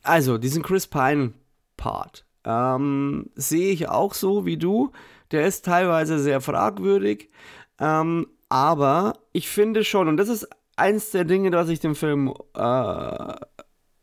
also, 0.03 0.39
diesen 0.39 0.63
Chris 0.63 0.87
Pine-Part 0.87 2.25
ähm, 2.45 3.31
sehe 3.35 3.73
ich 3.73 3.89
auch 3.89 4.15
so 4.15 4.47
wie 4.47 4.57
du. 4.57 4.93
Der 5.31 5.47
ist 5.47 5.65
teilweise 5.65 6.19
sehr 6.19 6.41
fragwürdig. 6.41 7.31
Ähm, 7.79 8.27
aber 8.49 9.19
ich 9.33 9.49
finde 9.49 9.85
schon, 9.85 10.09
und 10.09 10.17
das 10.17 10.29
ist 10.29 10.49
eins 10.77 11.11
der 11.11 11.25
Dinge, 11.25 11.53
was 11.53 11.69
ich 11.69 11.81
dem 11.81 11.95
Film 11.95 12.35
äh, 12.55 13.35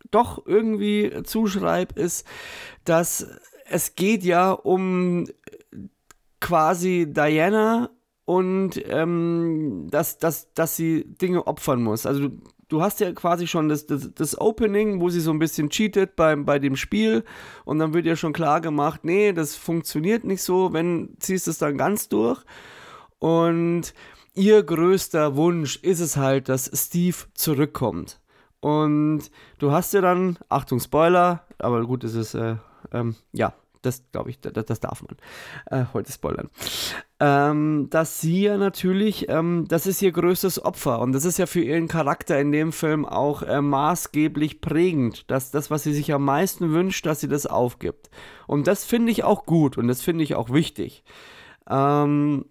doch 0.09 0.45
irgendwie 0.45 1.21
zuschreibe, 1.23 1.99
ist, 1.99 2.25
dass 2.85 3.27
es 3.69 3.95
geht 3.95 4.23
ja 4.23 4.51
um 4.51 5.27
quasi 6.39 7.07
Diana 7.09 7.89
und 8.27 8.73
ähm, 8.89 9.87
dass, 9.89 10.17
dass, 10.17 10.53
dass 10.53 10.75
sie 10.75 11.05
Dinge 11.05 11.47
opfern 11.47 11.81
muss. 11.81 12.05
Also 12.05 12.27
du, 12.27 12.41
du 12.67 12.81
hast 12.81 12.99
ja 12.99 13.13
quasi 13.13 13.47
schon 13.47 13.69
das, 13.69 13.87
das, 13.87 14.13
das, 14.13 14.37
Opening, 14.41 14.99
wo 14.99 15.07
sie 15.07 15.21
so 15.21 15.31
ein 15.31 15.39
bisschen 15.39 15.69
cheatet 15.69 16.17
beim, 16.17 16.43
bei 16.43 16.59
dem 16.59 16.75
Spiel 16.75 17.23
und 17.63 17.79
dann 17.79 17.93
wird 17.93 18.05
ja 18.05 18.17
schon 18.17 18.33
klar 18.33 18.59
gemacht, 18.59 19.05
nee, 19.05 19.31
das 19.31 19.55
funktioniert 19.55 20.25
nicht 20.25 20.43
so, 20.43 20.73
wenn 20.73 21.15
ziehst 21.19 21.47
es 21.47 21.57
dann 21.57 21.77
ganz 21.77 22.09
durch. 22.09 22.43
Und 23.19 23.93
ihr 24.33 24.61
größter 24.61 25.37
Wunsch 25.37 25.77
ist 25.77 26.01
es 26.01 26.17
halt, 26.17 26.49
dass 26.49 26.69
Steve 26.73 27.15
zurückkommt. 27.33 28.19
Und 28.59 29.31
du 29.57 29.71
hast 29.71 29.93
ja 29.93 30.01
dann, 30.01 30.37
Achtung, 30.49 30.81
Spoiler, 30.81 31.45
aber 31.59 31.85
gut, 31.85 32.03
es 32.03 32.13
ist, 32.13 32.33
äh, 32.33 32.57
ähm, 32.91 33.15
ja, 33.31 33.53
das 33.87 34.03
glaube 34.11 34.29
ich, 34.29 34.39
das, 34.39 34.65
das, 34.65 34.79
darf 34.79 35.03
man 35.03 35.17
äh, 35.67 35.85
heute 35.93 36.11
spoilern. 36.11 36.49
Ähm, 37.19 37.87
dass 37.89 38.21
sie 38.21 38.43
ja 38.43 38.57
natürlich, 38.57 39.27
ähm, 39.29 39.65
das 39.67 39.87
ist 39.87 40.01
ihr 40.01 40.11
größtes 40.11 40.63
Opfer 40.63 40.99
und 40.99 41.13
das 41.13 41.25
ist 41.25 41.39
ja 41.39 41.47
für 41.47 41.61
ihren 41.61 41.87
Charakter 41.87 42.39
in 42.39 42.51
dem 42.51 42.71
Film 42.71 43.05
auch 43.05 43.41
äh, 43.41 43.61
maßgeblich 43.61 44.61
prägend, 44.61 45.29
dass 45.31 45.49
das, 45.49 45.71
was 45.71 45.83
sie 45.83 45.93
sich 45.93 46.13
am 46.13 46.25
meisten 46.25 46.71
wünscht, 46.71 47.05
dass 47.05 47.21
sie 47.21 47.27
das 47.27 47.47
aufgibt. 47.47 48.09
Und 48.45 48.67
das 48.67 48.85
finde 48.85 49.11
ich 49.11 49.23
auch 49.23 49.45
gut 49.45 49.77
und 49.77 49.87
das 49.87 50.01
finde 50.01 50.23
ich 50.23 50.35
auch 50.35 50.51
wichtig. 50.51 51.03
Ähm, 51.69 52.45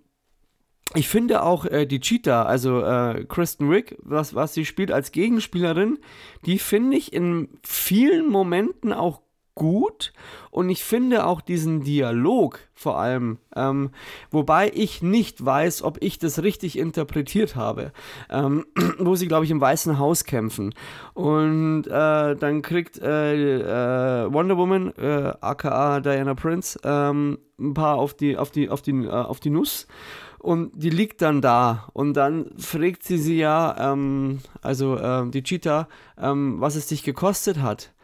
ich 0.95 1.09
finde 1.09 1.43
auch 1.43 1.67
äh, 1.67 1.85
die 1.85 2.01
Cheetah, 2.01 2.45
also 2.45 2.81
äh, 2.83 3.25
Kristen 3.29 3.71
Wick, 3.71 3.97
was, 4.03 4.35
was 4.35 4.55
sie 4.55 4.65
spielt 4.65 4.93
als 4.93 5.11
Gegenspielerin, 5.11 5.99
die 6.45 6.59
finde 6.59 6.97
ich 6.97 7.13
in 7.13 7.49
vielen 7.65 8.29
Momenten 8.29 8.93
auch 8.93 9.21
gut. 9.57 10.12
Und 10.53 10.70
ich 10.70 10.85
finde 10.85 11.27
auch 11.27 11.41
diesen 11.41 11.83
Dialog 11.83 12.61
vor 12.74 12.99
allem, 12.99 13.39
ähm, 13.57 13.91
wobei 14.31 14.70
ich 14.73 15.03
nicht 15.03 15.45
weiß, 15.45 15.83
ob 15.83 15.97
ich 16.03 16.19
das 16.19 16.43
richtig 16.43 16.78
interpretiert 16.78 17.57
habe, 17.57 17.91
ähm, 18.31 18.66
wo 18.99 19.16
sie, 19.16 19.27
glaube 19.27 19.47
ich, 19.47 19.51
im 19.51 19.61
Weißen 19.61 19.99
Haus 19.99 20.24
kämpfen. 20.24 20.74
Und 21.15 21.87
äh, 21.87 22.37
dann 22.37 22.62
kriegt 22.62 22.99
äh, 22.99 24.24
äh, 24.24 24.33
Wonder 24.33 24.57
Woman, 24.57 24.93
äh, 24.99 25.33
aka 25.41 26.01
Diana 26.01 26.35
Prince, 26.35 26.78
ähm, 26.85 27.39
ein 27.59 27.74
paar 27.74 27.97
auf 27.97 28.15
die, 28.15 28.37
auf 28.37 28.51
die, 28.51 28.69
auf 28.69 28.83
die, 28.83 28.93
äh, 28.93 29.09
auf 29.09 29.41
die 29.41 29.51
Nuss. 29.51 29.89
Und 30.39 30.70
die 30.74 30.91
liegt 30.91 31.23
dann 31.23 31.41
da. 31.41 31.89
Und 31.93 32.12
dann 32.15 32.51
fragt 32.59 33.03
sie 33.03 33.19
sie 33.19 33.39
ja, 33.39 33.93
ähm, 33.93 34.41
also 34.61 34.97
äh, 34.97 35.28
die 35.31 35.43
Cheetah, 35.43 35.89
ähm, 36.19 36.61
was 36.61 36.77
es 36.77 36.87
dich 36.87 37.03
gekostet 37.03 37.61
hat. 37.62 37.95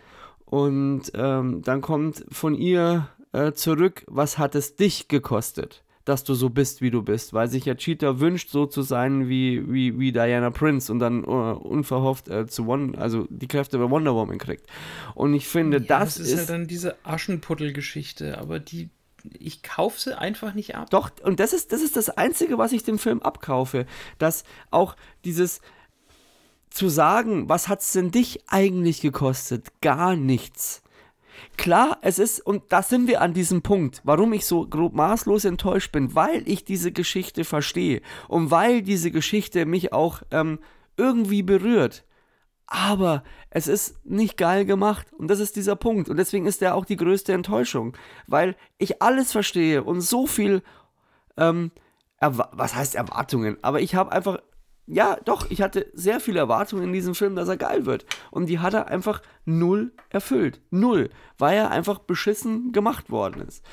Und 0.52 1.12
ähm, 1.14 1.62
dann 1.62 1.80
kommt 1.80 2.26
von 2.30 2.54
ihr 2.54 3.08
äh, 3.32 3.52
zurück, 3.52 4.04
was 4.06 4.36
hat 4.36 4.54
es 4.54 4.76
dich 4.76 5.08
gekostet, 5.08 5.82
dass 6.04 6.24
du 6.24 6.34
so 6.34 6.50
bist, 6.50 6.82
wie 6.82 6.90
du 6.90 7.00
bist, 7.00 7.32
weil 7.32 7.48
sich 7.48 7.64
ja 7.64 7.74
Cheetah 7.74 8.20
wünscht, 8.20 8.50
so 8.50 8.66
zu 8.66 8.82
sein 8.82 9.30
wie, 9.30 9.72
wie, 9.72 9.98
wie 9.98 10.12
Diana 10.12 10.50
Prince 10.50 10.92
und 10.92 10.98
dann 10.98 11.24
uh, 11.24 11.52
unverhofft 11.52 12.28
äh, 12.28 12.46
zu 12.46 12.68
One, 12.68 12.98
also 12.98 13.26
die 13.30 13.48
Kräfte 13.48 13.78
bei 13.78 13.88
Wonder 13.88 14.14
Woman 14.14 14.36
kriegt. 14.36 14.66
Und 15.14 15.32
ich 15.32 15.48
finde, 15.48 15.78
ja, 15.78 15.84
das, 15.84 16.16
das 16.16 16.26
ist, 16.26 16.32
ist 16.34 16.40
ja 16.40 16.54
dann 16.54 16.66
diese 16.66 16.96
Aschenputtel-Geschichte, 17.02 18.36
aber 18.36 18.60
die 18.60 18.90
ich 19.38 19.62
kaufe 19.62 19.98
sie 19.98 20.18
einfach 20.18 20.52
nicht 20.52 20.74
ab. 20.74 20.90
Doch, 20.90 21.12
und 21.22 21.40
das 21.40 21.54
ist, 21.54 21.72
das 21.72 21.80
ist 21.80 21.96
das 21.96 22.10
Einzige, 22.10 22.58
was 22.58 22.72
ich 22.72 22.82
dem 22.82 22.98
Film 22.98 23.22
abkaufe. 23.22 23.86
Dass 24.18 24.42
auch 24.70 24.96
dieses 25.24 25.62
zu 26.74 26.88
sagen, 26.88 27.48
was 27.48 27.68
hat 27.68 27.80
es 27.80 27.92
denn 27.92 28.10
dich 28.10 28.40
eigentlich 28.48 29.00
gekostet? 29.00 29.68
Gar 29.80 30.16
nichts. 30.16 30.82
Klar, 31.56 31.98
es 32.02 32.18
ist, 32.18 32.40
und 32.40 32.64
da 32.70 32.82
sind 32.82 33.08
wir 33.08 33.20
an 33.20 33.34
diesem 33.34 33.62
Punkt, 33.62 34.00
warum 34.04 34.32
ich 34.32 34.46
so 34.46 34.66
grob 34.66 34.94
maßlos 34.94 35.44
enttäuscht 35.44 35.92
bin, 35.92 36.14
weil 36.14 36.42
ich 36.46 36.64
diese 36.64 36.92
Geschichte 36.92 37.44
verstehe 37.44 38.00
und 38.28 38.50
weil 38.50 38.82
diese 38.82 39.10
Geschichte 39.10 39.66
mich 39.66 39.92
auch 39.92 40.22
ähm, 40.30 40.58
irgendwie 40.96 41.42
berührt 41.42 42.04
aber 42.72 43.22
es 43.50 43.68
ist 43.68 44.02
nicht 44.06 44.38
geil 44.38 44.64
gemacht 44.64 45.12
und 45.12 45.28
das 45.28 45.40
ist 45.40 45.56
dieser 45.56 45.76
Punkt 45.76 46.08
und 46.08 46.16
deswegen 46.16 46.46
ist 46.46 46.62
der 46.62 46.74
auch 46.74 46.86
die 46.86 46.96
größte 46.96 47.34
Enttäuschung, 47.34 47.94
weil 48.26 48.56
ich 48.78 49.02
alles 49.02 49.30
verstehe 49.30 49.84
und 49.84 50.00
so 50.00 50.26
viel, 50.26 50.62
ähm, 51.36 51.70
was 52.18 52.74
heißt 52.74 52.94
Erwartungen, 52.94 53.58
aber 53.60 53.82
ich 53.82 53.94
habe 53.94 54.10
einfach, 54.10 54.38
ja 54.86 55.18
doch, 55.24 55.50
ich 55.50 55.62
hatte 55.62 55.86
sehr 55.94 56.20
viele 56.20 56.40
Erwartungen 56.40 56.84
in 56.84 56.92
diesem 56.92 57.14
Film, 57.14 57.36
dass 57.36 57.48
er 57.48 57.56
geil 57.56 57.86
wird 57.86 58.04
und 58.30 58.46
die 58.46 58.58
hat 58.58 58.74
er 58.74 58.88
einfach 58.88 59.22
null 59.44 59.92
erfüllt, 60.10 60.60
null, 60.70 61.10
weil 61.38 61.56
er 61.56 61.70
einfach 61.70 61.98
beschissen 61.98 62.72
gemacht 62.72 63.10
worden 63.10 63.42
ist. 63.46 63.64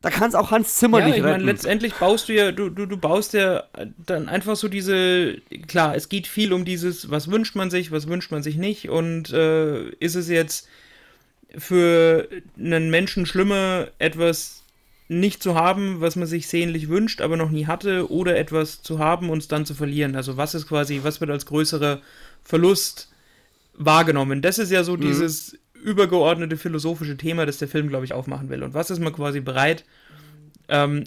Da 0.00 0.10
kann 0.10 0.28
es 0.28 0.34
auch 0.34 0.50
Hans 0.50 0.76
Zimmer 0.76 0.98
ja, 0.98 1.06
nicht 1.06 1.16
ich 1.16 1.24
retten. 1.24 1.38
Meine, 1.38 1.52
letztendlich 1.52 1.94
baust 1.94 2.28
du 2.28 2.34
ja, 2.34 2.52
du, 2.52 2.68
du, 2.68 2.84
du 2.84 2.96
baust 2.98 3.32
ja 3.32 3.64
dann 4.04 4.28
einfach 4.28 4.54
so 4.54 4.68
diese, 4.68 5.38
klar, 5.66 5.96
es 5.96 6.10
geht 6.10 6.26
viel 6.26 6.52
um 6.52 6.66
dieses, 6.66 7.10
was 7.10 7.30
wünscht 7.30 7.54
man 7.54 7.70
sich, 7.70 7.90
was 7.90 8.06
wünscht 8.06 8.30
man 8.30 8.42
sich 8.42 8.56
nicht 8.56 8.90
und 8.90 9.32
äh, 9.32 9.88
ist 10.00 10.14
es 10.14 10.28
jetzt 10.28 10.68
für 11.56 12.28
einen 12.58 12.90
Menschen 12.90 13.24
schlimmer, 13.24 13.88
etwas 13.98 14.63
nicht 15.08 15.42
zu 15.42 15.54
haben, 15.54 16.00
was 16.00 16.16
man 16.16 16.26
sich 16.26 16.48
sehnlich 16.48 16.88
wünscht, 16.88 17.20
aber 17.20 17.36
noch 17.36 17.50
nie 17.50 17.66
hatte, 17.66 18.10
oder 18.10 18.36
etwas 18.36 18.82
zu 18.82 18.98
haben 18.98 19.28
und 19.28 19.38
es 19.38 19.48
dann 19.48 19.66
zu 19.66 19.74
verlieren. 19.74 20.16
Also 20.16 20.36
was 20.36 20.54
ist 20.54 20.66
quasi, 20.66 21.00
was 21.02 21.20
wird 21.20 21.30
als 21.30 21.46
größerer 21.46 22.00
Verlust 22.42 23.12
wahrgenommen? 23.74 24.40
Das 24.40 24.58
ist 24.58 24.70
ja 24.70 24.82
so 24.82 24.96
mhm. 24.96 25.02
dieses 25.02 25.58
übergeordnete 25.74 26.56
philosophische 26.56 27.18
Thema, 27.18 27.44
das 27.44 27.58
der 27.58 27.68
Film, 27.68 27.88
glaube 27.88 28.06
ich, 28.06 28.14
aufmachen 28.14 28.48
will. 28.48 28.62
Und 28.62 28.72
was 28.72 28.90
ist 28.90 29.00
man 29.00 29.12
quasi 29.12 29.40
bereit, 29.40 29.84
ähm, 30.68 31.04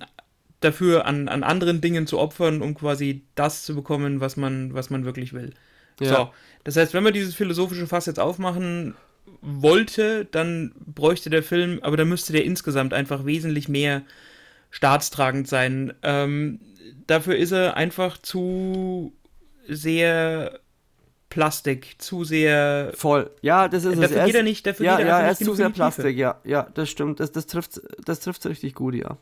dafür 0.59 1.05
an, 1.05 1.27
an 1.27 1.43
anderen 1.43 1.81
Dingen 1.81 2.05
zu 2.07 2.19
opfern, 2.19 2.61
um 2.61 2.75
quasi 2.75 3.23
das 3.35 3.63
zu 3.63 3.75
bekommen, 3.75 4.21
was 4.21 4.37
man, 4.37 4.73
was 4.73 4.89
man 4.89 5.05
wirklich 5.05 5.33
will. 5.33 5.53
Ja. 5.99 6.15
So, 6.15 6.29
das 6.63 6.75
heißt, 6.75 6.93
wenn 6.93 7.03
man 7.03 7.13
dieses 7.13 7.33
philosophische 7.33 7.87
Fass 7.87 8.05
jetzt 8.05 8.19
aufmachen 8.19 8.95
wollte, 9.41 10.25
dann 10.25 10.73
bräuchte 10.85 11.29
der 11.29 11.43
Film, 11.43 11.79
aber 11.81 11.97
dann 11.97 12.09
müsste 12.09 12.33
der 12.33 12.45
insgesamt 12.45 12.93
einfach 12.93 13.25
wesentlich 13.25 13.69
mehr 13.69 14.03
staatstragend 14.71 15.47
sein. 15.47 15.93
Ähm, 16.03 16.59
dafür 17.07 17.35
ist 17.35 17.51
er 17.51 17.77
einfach 17.77 18.17
zu 18.17 19.13
sehr 19.67 20.59
Plastik, 21.29 21.95
zu 21.97 22.23
sehr. 22.23 22.91
Voll. 22.95 23.29
Ja, 23.41 23.67
das 23.67 23.83
ist 23.83 24.01
dafür 24.01 24.17
es. 24.17 24.25
Geht 24.25 24.35
er 24.35 24.43
nicht, 24.43 24.65
dafür 24.65 24.85
ja, 24.85 24.97
geht 24.97 25.07
ja, 25.07 25.19
er 25.19 25.31
ist 25.31 25.43
zu 25.43 25.53
sehr 25.53 25.69
Plastik, 25.69 26.17
ja, 26.17 26.39
ja, 26.43 26.67
das 26.73 26.89
stimmt. 26.89 27.19
Das, 27.19 27.31
das 27.31 27.47
trifft 27.47 27.81
das 28.05 28.21
trifft's 28.21 28.45
richtig 28.45 28.75
gut, 28.75 28.95
ja. 28.95 29.17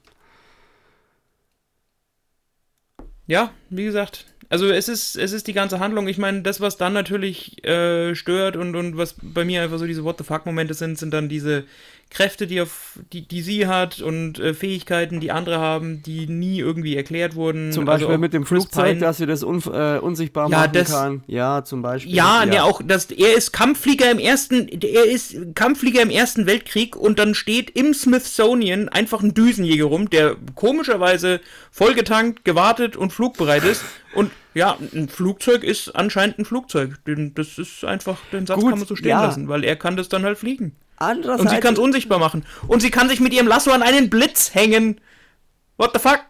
Ja, 3.27 3.52
wie 3.72 3.86
gesagt, 3.86 4.27
also 4.49 4.69
es 4.69 4.88
ist, 4.88 5.15
es 5.15 5.31
ist 5.31 5.47
die 5.47 5.53
ganze 5.53 5.80
Handlung. 5.80 6.07
Ich 6.07 6.17
meine, 6.17 6.41
das, 6.41 6.61
was 6.61 6.77
dann 6.77 6.93
natürlich 6.93 7.63
äh, 7.65 8.15
stört 8.15 8.55
und, 8.55 8.76
und 8.76 8.97
was 8.97 9.15
bei 9.22 9.45
mir 9.45 9.63
einfach 9.63 9.80
so 9.80 9.85
diese 9.85 10.03
What 10.03 10.17
the 10.17 10.23
fuck-Momente 10.23 10.73
sind, 10.73 10.97
sind 10.97 11.13
dann 11.13 11.30
diese 11.30 11.65
Kräfte, 12.10 12.48
die, 12.48 12.61
auf, 12.61 12.99
die, 13.11 13.27
die 13.27 13.41
sie 13.41 13.68
hat 13.68 13.99
und 13.99 14.40
äh, 14.40 14.53
Fähigkeiten, 14.53 15.19
die 15.19 15.32
andere 15.32 15.60
haben, 15.60 16.02
die 16.03 16.27
nie 16.27 16.60
irgendwie 16.60 16.95
erklärt 16.95 17.36
wurden. 17.36 17.73
Zum 17.73 17.84
Beispiel 17.84 18.07
also 18.07 18.19
mit 18.19 18.32
dem 18.32 18.45
Flugzeug, 18.45 18.86
Pine. 18.86 18.99
dass 19.02 19.18
sie 19.18 19.26
das 19.26 19.44
un, 19.44 19.61
äh, 19.73 19.99
unsichtbar 19.99 20.49
ja, 20.49 20.60
machen 20.60 20.72
das, 20.73 20.91
kann. 20.91 21.23
Ja, 21.27 21.64
zum 21.65 21.82
Beispiel. 21.82 22.14
Ja, 22.14 22.44
ja. 22.44 22.45
Ne, 22.45 22.64
auch 22.64 22.82
das, 22.86 23.11
er 23.11 23.36
ist 23.36 23.52
Kampfflieger 23.52 24.10
im 24.10 24.19
ersten, 24.19 24.69
er 24.69 25.06
ist 25.06 25.36
Kampfflieger 25.56 26.02
im 26.02 26.10
ersten 26.10 26.45
Weltkrieg 26.45 26.95
und 26.95 27.19
dann 27.19 27.36
steht 27.36 27.72
im 27.72 27.94
Smithsonian 27.94 28.88
einfach 28.88 29.22
ein 29.22 29.34
Düsenjäger 29.34 29.86
rum, 29.86 30.10
der 30.10 30.38
komischerweise 30.53 31.41
vollgetankt, 31.72 32.45
gewartet 32.45 32.95
und 32.95 33.11
flugbereit 33.11 33.65
ist. 33.65 33.84
Und 34.14 34.32
ja, 34.53 34.77
ein 34.94 35.10
Flugzeug 35.10 35.65
ist 35.65 35.90
anscheinend 35.90 36.40
ein 36.40 36.45
Flugzeug. 36.45 36.94
Das 37.03 37.57
ist 37.57 37.84
einfach, 37.84 38.18
den 38.32 38.45
Satz 38.45 38.61
Gut, 38.61 38.69
kann 38.69 38.80
man 38.80 38.88
so 38.88 38.95
stehen 38.95 39.10
ja. 39.10 39.26
lassen, 39.26 39.49
weil 39.49 39.65
er 39.65 39.76
kann 39.76 39.98
das 39.98 40.07
dann 40.07 40.23
halt 40.23 40.38
fliegen. 40.38 40.77
Andererseits 40.97 41.41
und 41.41 41.49
sie 41.49 41.59
kann 41.59 41.73
es 41.73 41.80
unsichtbar 41.80 42.19
machen. 42.19 42.45
Und 42.67 42.81
sie 42.81 42.91
kann 42.91 43.09
sich 43.09 43.19
mit 43.19 43.34
ihrem 43.34 43.47
Lasso 43.47 43.72
an 43.72 43.81
einen 43.81 44.09
Blitz 44.09 44.53
hängen. 44.53 45.01
What 45.77 45.91
the 45.93 45.99
fuck? 45.99 46.22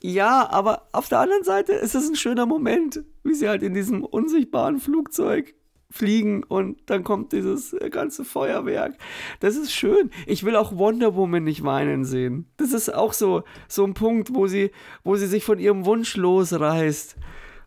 Ja, 0.00 0.48
aber 0.50 0.88
auf 0.92 1.08
der 1.08 1.20
anderen 1.20 1.44
Seite 1.44 1.72
ist 1.72 1.94
es 1.94 2.08
ein 2.08 2.16
schöner 2.16 2.46
Moment, 2.46 3.04
wie 3.22 3.34
sie 3.34 3.48
halt 3.48 3.62
in 3.62 3.74
diesem 3.74 4.04
unsichtbaren 4.04 4.80
Flugzeug 4.80 5.54
fliegen 5.92 6.42
und 6.42 6.78
dann 6.86 7.04
kommt 7.04 7.32
dieses 7.32 7.76
ganze 7.90 8.24
Feuerwerk. 8.24 8.96
Das 9.40 9.56
ist 9.56 9.72
schön. 9.72 10.10
Ich 10.26 10.44
will 10.44 10.56
auch 10.56 10.76
Wonder 10.76 11.14
Woman 11.14 11.44
nicht 11.44 11.62
weinen 11.62 12.04
sehen. 12.04 12.46
Das 12.56 12.72
ist 12.72 12.92
auch 12.92 13.12
so, 13.12 13.44
so 13.68 13.84
ein 13.84 13.94
Punkt, 13.94 14.34
wo 14.34 14.46
sie, 14.46 14.70
wo 15.04 15.16
sie 15.16 15.26
sich 15.26 15.44
von 15.44 15.58
ihrem 15.58 15.84
Wunsch 15.84 16.16
losreißt. 16.16 17.16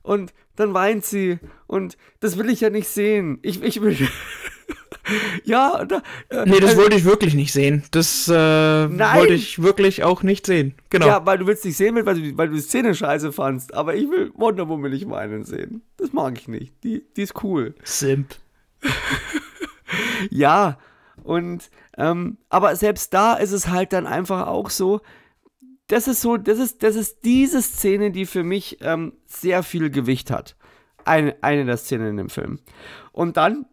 Und 0.02 0.34
dann 0.56 0.74
weint 0.74 1.06
sie. 1.06 1.40
Und 1.68 1.98
das 2.20 2.38
will 2.38 2.50
ich 2.50 2.62
ja 2.62 2.70
nicht 2.70 2.88
sehen. 2.88 3.40
Ich, 3.44 3.62
ich 3.62 3.82
will. 3.82 3.98
ja, 5.44 5.86
da, 5.86 6.02
äh, 6.30 6.46
nee, 6.46 6.60
das 6.60 6.72
also, 6.72 6.82
wollte 6.84 6.98
ich 6.98 7.06
wirklich 7.06 7.34
nicht 7.34 7.52
sehen. 7.54 7.84
Das 7.92 8.28
äh, 8.28 8.34
wollte 8.34 9.34
ich 9.34 9.62
wirklich 9.62 10.04
auch 10.04 10.24
nicht 10.24 10.46
sehen. 10.46 10.76
Genau. 10.90 11.08
Ja, 11.08 11.26
weil 11.26 11.38
du 11.38 11.48
willst 11.48 11.66
nicht 11.66 11.78
sehen, 11.78 11.96
weil 12.06 12.22
du, 12.22 12.38
weil 12.38 12.50
du 12.50 12.56
die 12.56 12.62
Szene 12.62 12.96
scheiße 12.96 13.32
fandst. 13.32 13.74
Aber 13.74 13.96
ich 13.96 14.10
will 14.10 14.32
Wonder 14.36 14.68
Woman 14.68 14.92
nicht 14.92 15.08
meinen 15.08 15.44
sehen. 15.44 15.84
Das 15.98 16.14
mag 16.14 16.38
ich 16.38 16.48
nicht. 16.48 16.74
Die, 16.84 17.04
die 17.16 17.22
ist 17.22 17.44
cool. 17.44 17.76
Simp. 17.84 18.36
ja, 20.30 20.78
und 21.24 21.70
ähm, 21.98 22.38
aber 22.50 22.76
selbst 22.76 23.14
da 23.14 23.36
ist 23.36 23.52
es 23.52 23.70
halt 23.70 23.94
dann 23.94 24.08
einfach 24.08 24.48
auch 24.48 24.70
so, 24.70 25.02
das 25.88 26.08
ist 26.08 26.22
so, 26.22 26.38
das 26.38 26.60
ist, 26.60 26.84
das 26.84 26.96
ist 26.96 27.24
diese 27.24 27.62
Szene, 27.62 28.12
die 28.12 28.26
für 28.26 28.44
mich 28.44 28.80
ähm, 28.82 29.14
sehr 29.26 29.64
viel 29.64 29.90
Gewicht 29.90 30.32
hat. 30.32 30.56
Eine, 31.04 31.36
eine 31.42 31.66
der 31.66 31.78
Szenen 31.78 32.10
in 32.10 32.18
dem 32.18 32.30
Film. 32.30 32.60
Und 33.12 33.38
dann 33.38 33.68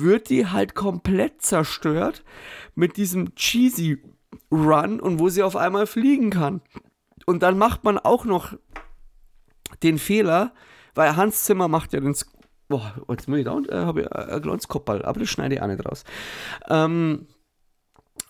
wird 0.00 0.30
die 0.30 0.46
halt 0.46 0.74
komplett 0.74 1.42
zerstört 1.42 2.24
mit 2.74 2.96
diesem 2.96 3.34
cheesy 3.34 4.02
Run 4.50 5.00
und 5.00 5.18
wo 5.18 5.28
sie 5.28 5.42
auf 5.42 5.56
einmal 5.56 5.86
fliegen 5.86 6.30
kann. 6.30 6.60
und 7.26 7.42
dann 7.42 7.58
macht 7.58 7.82
man 7.84 7.98
auch 7.98 8.24
noch 8.24 8.54
den 9.82 9.98
Fehler, 9.98 10.52
weil 10.94 11.16
Hans 11.16 11.44
Zimmer 11.44 11.68
macht 11.68 11.92
ja 11.92 12.00
den. 12.00 12.14
Boah, 12.68 12.94
jetzt 13.08 13.28
muss 13.28 13.38
ich 13.38 13.44
da, 13.44 13.58
äh, 13.58 13.84
habe 13.84 14.02
ich 14.02 14.06
äh, 14.06 14.34
ein 14.34 14.42
kleines 14.42 14.68
aber 14.68 15.20
das 15.20 15.28
schneide 15.28 15.54
ich 15.54 15.62
auch 15.62 15.66
nicht 15.66 15.84
raus. 15.84 16.04
Ähm, 16.68 17.26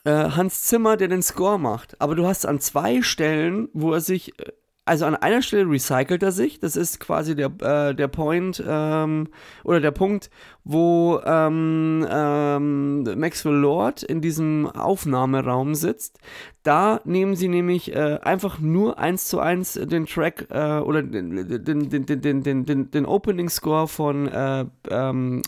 äh, 0.05 0.31
Hans 0.31 0.63
Zimmer, 0.63 0.97
der 0.97 1.09
den 1.09 1.23
Score 1.23 1.59
macht. 1.59 2.01
Aber 2.01 2.15
du 2.15 2.27
hast 2.27 2.45
an 2.47 2.61
zwei 2.61 3.03
Stellen, 3.03 3.69
wo 3.73 3.93
er 3.93 4.01
sich 4.01 4.39
äh, 4.39 4.53
also 4.87 5.05
an 5.05 5.17
einer 5.17 5.43
Stelle 5.43 5.69
recycelt 5.69 6.23
er 6.23 6.33
sich. 6.33 6.61
Das 6.61 6.77
ist 6.77 7.01
quasi 7.01 7.35
der, 7.35 7.51
äh, 7.61 7.95
der 7.95 8.07
Point 8.07 8.63
ähm, 8.67 9.29
oder 9.65 9.81
der 9.81 9.91
Punkt, 9.91 10.31
wo 10.63 11.21
ähm, 11.25 12.07
ähm, 12.09 13.03
Maxwell 13.19 13.57
Lord 13.57 14.05
in 14.05 14.21
diesem 14.21 14.67
Aufnahmeraum 14.67 15.75
sitzt. 15.75 16.19
Da 16.63 17.01
nehmen 17.05 17.35
sie 17.35 17.49
nämlich 17.49 17.95
äh, 17.95 18.21
einfach 18.23 18.61
nur 18.61 18.99
eins 18.99 19.29
zu 19.29 19.41
eins 19.41 19.75
den 19.75 20.07
Track 20.07 20.47
äh, 20.51 20.79
oder 20.79 21.03
den, 21.03 21.65
den, 21.65 21.91
den, 21.91 22.07
den, 22.07 22.43
den, 22.43 22.65
den, 22.65 22.91
den 22.91 23.07
Opening 23.07 23.49
Score 23.49 23.89
von 23.89 24.29
äh, 24.29 24.67
ähm, 24.89 25.43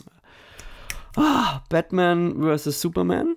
ah, 1.16 1.62
Batman 1.68 2.42
vs. 2.42 2.80
Superman 2.80 3.36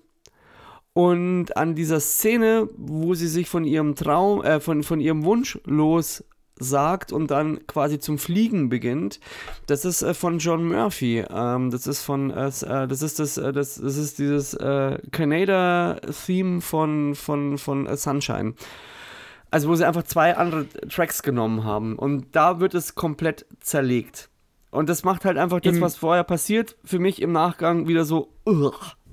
und 0.93 1.55
an 1.55 1.76
dieser 1.76 1.99
Szene, 1.99 2.68
wo 2.76 3.13
sie 3.13 3.27
sich 3.27 3.47
von 3.47 3.63
ihrem 3.63 3.95
Traum, 3.95 4.43
äh, 4.43 4.59
von, 4.59 4.84
von 4.84 4.99
ihrem 4.99 5.23
Wunsch 5.23 5.59
los 5.65 6.23
sagt 6.59 7.11
und 7.11 7.31
dann 7.31 7.65
quasi 7.65 7.99
zum 7.99 8.18
Fliegen 8.18 8.69
beginnt. 8.69 9.19
Das 9.68 9.85
ist 9.85 10.01
äh, 10.01 10.13
von 10.13 10.39
John 10.39 10.68
Murphy. 10.68 11.26
Ähm, 11.30 11.72
das 11.72 11.88
ist 11.88 12.01
von, 12.03 12.30
äh, 12.30 12.47
äh 12.47 12.88
das 12.88 13.01
ist 13.01 13.19
das, 13.19 13.38
äh, 13.38 13.51
das, 13.51 13.76
das 13.76 13.97
ist 13.97 14.19
dieses 14.19 14.53
äh, 14.53 14.99
Canada-Theme 15.11 16.61
von, 16.61 17.15
von, 17.15 17.57
von 17.57 17.88
äh, 17.88 17.97
Sunshine. 17.97 18.53
Also 19.49 19.69
wo 19.69 19.76
sie 19.76 19.85
einfach 19.85 20.03
zwei 20.03 20.38
andere 20.38 20.68
Tracks 20.88 21.23
genommen 21.23 21.63
haben 21.63 21.97
und 21.97 22.27
da 22.35 22.59
wird 22.61 22.73
es 22.73 22.95
komplett 22.95 23.45
zerlegt. 23.59 24.30
Und 24.69 24.88
das 24.88 25.03
macht 25.03 25.26
halt 25.26 25.38
einfach 25.38 25.59
das, 25.59 25.81
was 25.81 25.97
vorher 25.97 26.23
passiert, 26.23 26.77
für 26.85 26.99
mich 26.99 27.22
im 27.22 27.34
Nachgang 27.34 27.89
wieder 27.89 28.05
so. 28.05 28.31
Ugh 28.45 28.72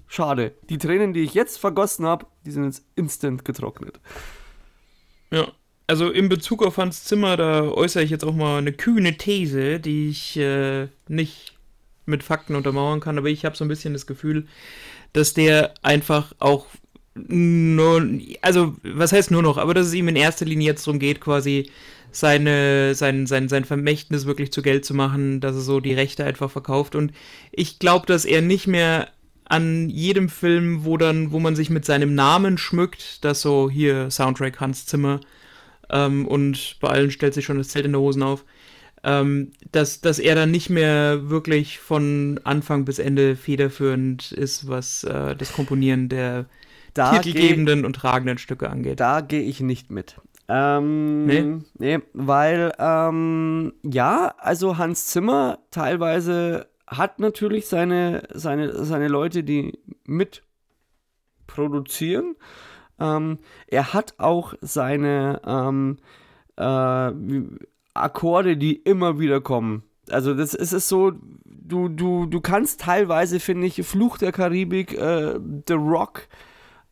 Schade. 0.08 0.54
Die 0.68 0.78
Tränen, 0.78 1.12
die 1.12 1.22
ich 1.22 1.34
jetzt 1.34 1.58
vergossen 1.58 2.06
habe, 2.06 2.26
die 2.44 2.50
sind 2.50 2.64
jetzt 2.64 2.84
instant 2.96 3.44
getrocknet. 3.44 4.00
Ja, 5.30 5.52
also 5.86 6.10
in 6.10 6.28
Bezug 6.28 6.64
auf 6.64 6.78
Hans 6.78 7.04
Zimmer, 7.04 7.36
da 7.36 7.62
äußere 7.62 8.02
ich 8.02 8.10
jetzt 8.10 8.24
auch 8.24 8.34
mal 8.34 8.58
eine 8.58 8.72
kühne 8.72 9.16
These, 9.16 9.80
die 9.80 10.08
ich 10.08 10.36
äh, 10.38 10.88
nicht 11.08 11.54
mit 12.06 12.22
Fakten 12.22 12.56
untermauern 12.56 13.00
kann, 13.00 13.18
aber 13.18 13.28
ich 13.28 13.44
habe 13.44 13.56
so 13.56 13.64
ein 13.64 13.68
bisschen 13.68 13.92
das 13.92 14.06
Gefühl, 14.06 14.46
dass 15.12 15.34
der 15.34 15.74
einfach 15.82 16.32
auch 16.38 16.66
nur, 17.14 18.06
also 18.42 18.76
was 18.82 19.12
heißt 19.12 19.30
nur 19.30 19.42
noch, 19.42 19.58
aber 19.58 19.74
dass 19.74 19.88
es 19.88 19.94
ihm 19.94 20.08
in 20.08 20.16
erster 20.16 20.46
Linie 20.46 20.68
jetzt 20.68 20.86
darum 20.86 20.98
geht, 20.98 21.20
quasi 21.20 21.70
seine, 22.10 22.94
sein, 22.94 23.26
sein, 23.26 23.48
sein 23.48 23.64
Vermächtnis 23.64 24.24
wirklich 24.24 24.52
zu 24.52 24.62
Geld 24.62 24.84
zu 24.84 24.94
machen, 24.94 25.40
dass 25.40 25.56
er 25.56 25.60
so 25.60 25.80
die 25.80 25.94
Rechte 25.94 26.24
einfach 26.24 26.50
verkauft. 26.50 26.94
Und 26.94 27.12
ich 27.52 27.78
glaube, 27.78 28.06
dass 28.06 28.24
er 28.24 28.40
nicht 28.40 28.66
mehr 28.66 29.08
an 29.48 29.88
jedem 29.88 30.28
Film, 30.28 30.84
wo 30.84 30.96
dann, 30.96 31.32
wo 31.32 31.40
man 31.40 31.56
sich 31.56 31.70
mit 31.70 31.84
seinem 31.84 32.14
Namen 32.14 32.58
schmückt, 32.58 33.24
das 33.24 33.40
so 33.40 33.70
hier 33.70 34.10
Soundtrack 34.10 34.60
Hans 34.60 34.86
Zimmer 34.86 35.20
ähm, 35.90 36.26
und 36.26 36.76
bei 36.80 36.88
allen 36.88 37.10
stellt 37.10 37.34
sich 37.34 37.44
schon 37.44 37.58
das 37.58 37.68
Zelt 37.68 37.86
in 37.86 37.92
der 37.92 38.00
Hosen 38.00 38.22
auf, 38.22 38.44
ähm, 39.04 39.52
dass, 39.72 40.00
dass 40.00 40.18
er 40.18 40.34
dann 40.34 40.50
nicht 40.50 40.70
mehr 40.70 41.30
wirklich 41.30 41.78
von 41.78 42.40
Anfang 42.44 42.84
bis 42.84 42.98
Ende 42.98 43.36
federführend 43.36 44.32
ist, 44.32 44.68
was 44.68 45.04
äh, 45.04 45.36
das 45.36 45.52
Komponieren 45.52 46.08
der 46.08 46.46
da 46.94 47.18
titelgebenden 47.18 47.84
und 47.84 47.94
tragenden 47.94 48.38
Stücke 48.38 48.68
angeht. 48.70 49.00
Da 49.00 49.20
gehe 49.20 49.42
ich 49.42 49.60
nicht 49.60 49.90
mit. 49.90 50.16
Ähm, 50.48 51.26
nee? 51.26 51.44
Nee, 51.78 51.98
weil, 52.14 52.72
ähm, 52.78 53.74
ja, 53.82 54.34
also 54.38 54.78
Hans 54.78 55.06
Zimmer 55.06 55.58
teilweise 55.70 56.66
hat 56.88 57.20
natürlich 57.20 57.66
seine, 57.66 58.22
seine, 58.32 58.84
seine 58.84 59.08
Leute, 59.08 59.44
die 59.44 59.78
mit 60.04 60.42
produzieren. 61.46 62.36
Ähm, 62.98 63.38
er 63.66 63.94
hat 63.94 64.14
auch 64.18 64.54
seine 64.60 65.40
ähm, 65.46 65.98
äh, 66.56 67.12
Akkorde, 67.94 68.56
die 68.56 68.76
immer 68.76 69.18
wieder 69.18 69.40
kommen. 69.40 69.82
Also 70.10 70.34
das 70.34 70.54
ist 70.54 70.72
es 70.72 70.88
so, 70.88 71.12
du, 71.44 71.88
du, 71.88 72.26
du 72.26 72.40
kannst 72.40 72.80
teilweise, 72.80 73.40
finde 73.40 73.66
ich, 73.66 73.86
Fluch 73.86 74.18
der 74.18 74.32
Karibik, 74.32 74.94
äh, 74.94 75.38
The 75.66 75.74
Rock, 75.74 76.28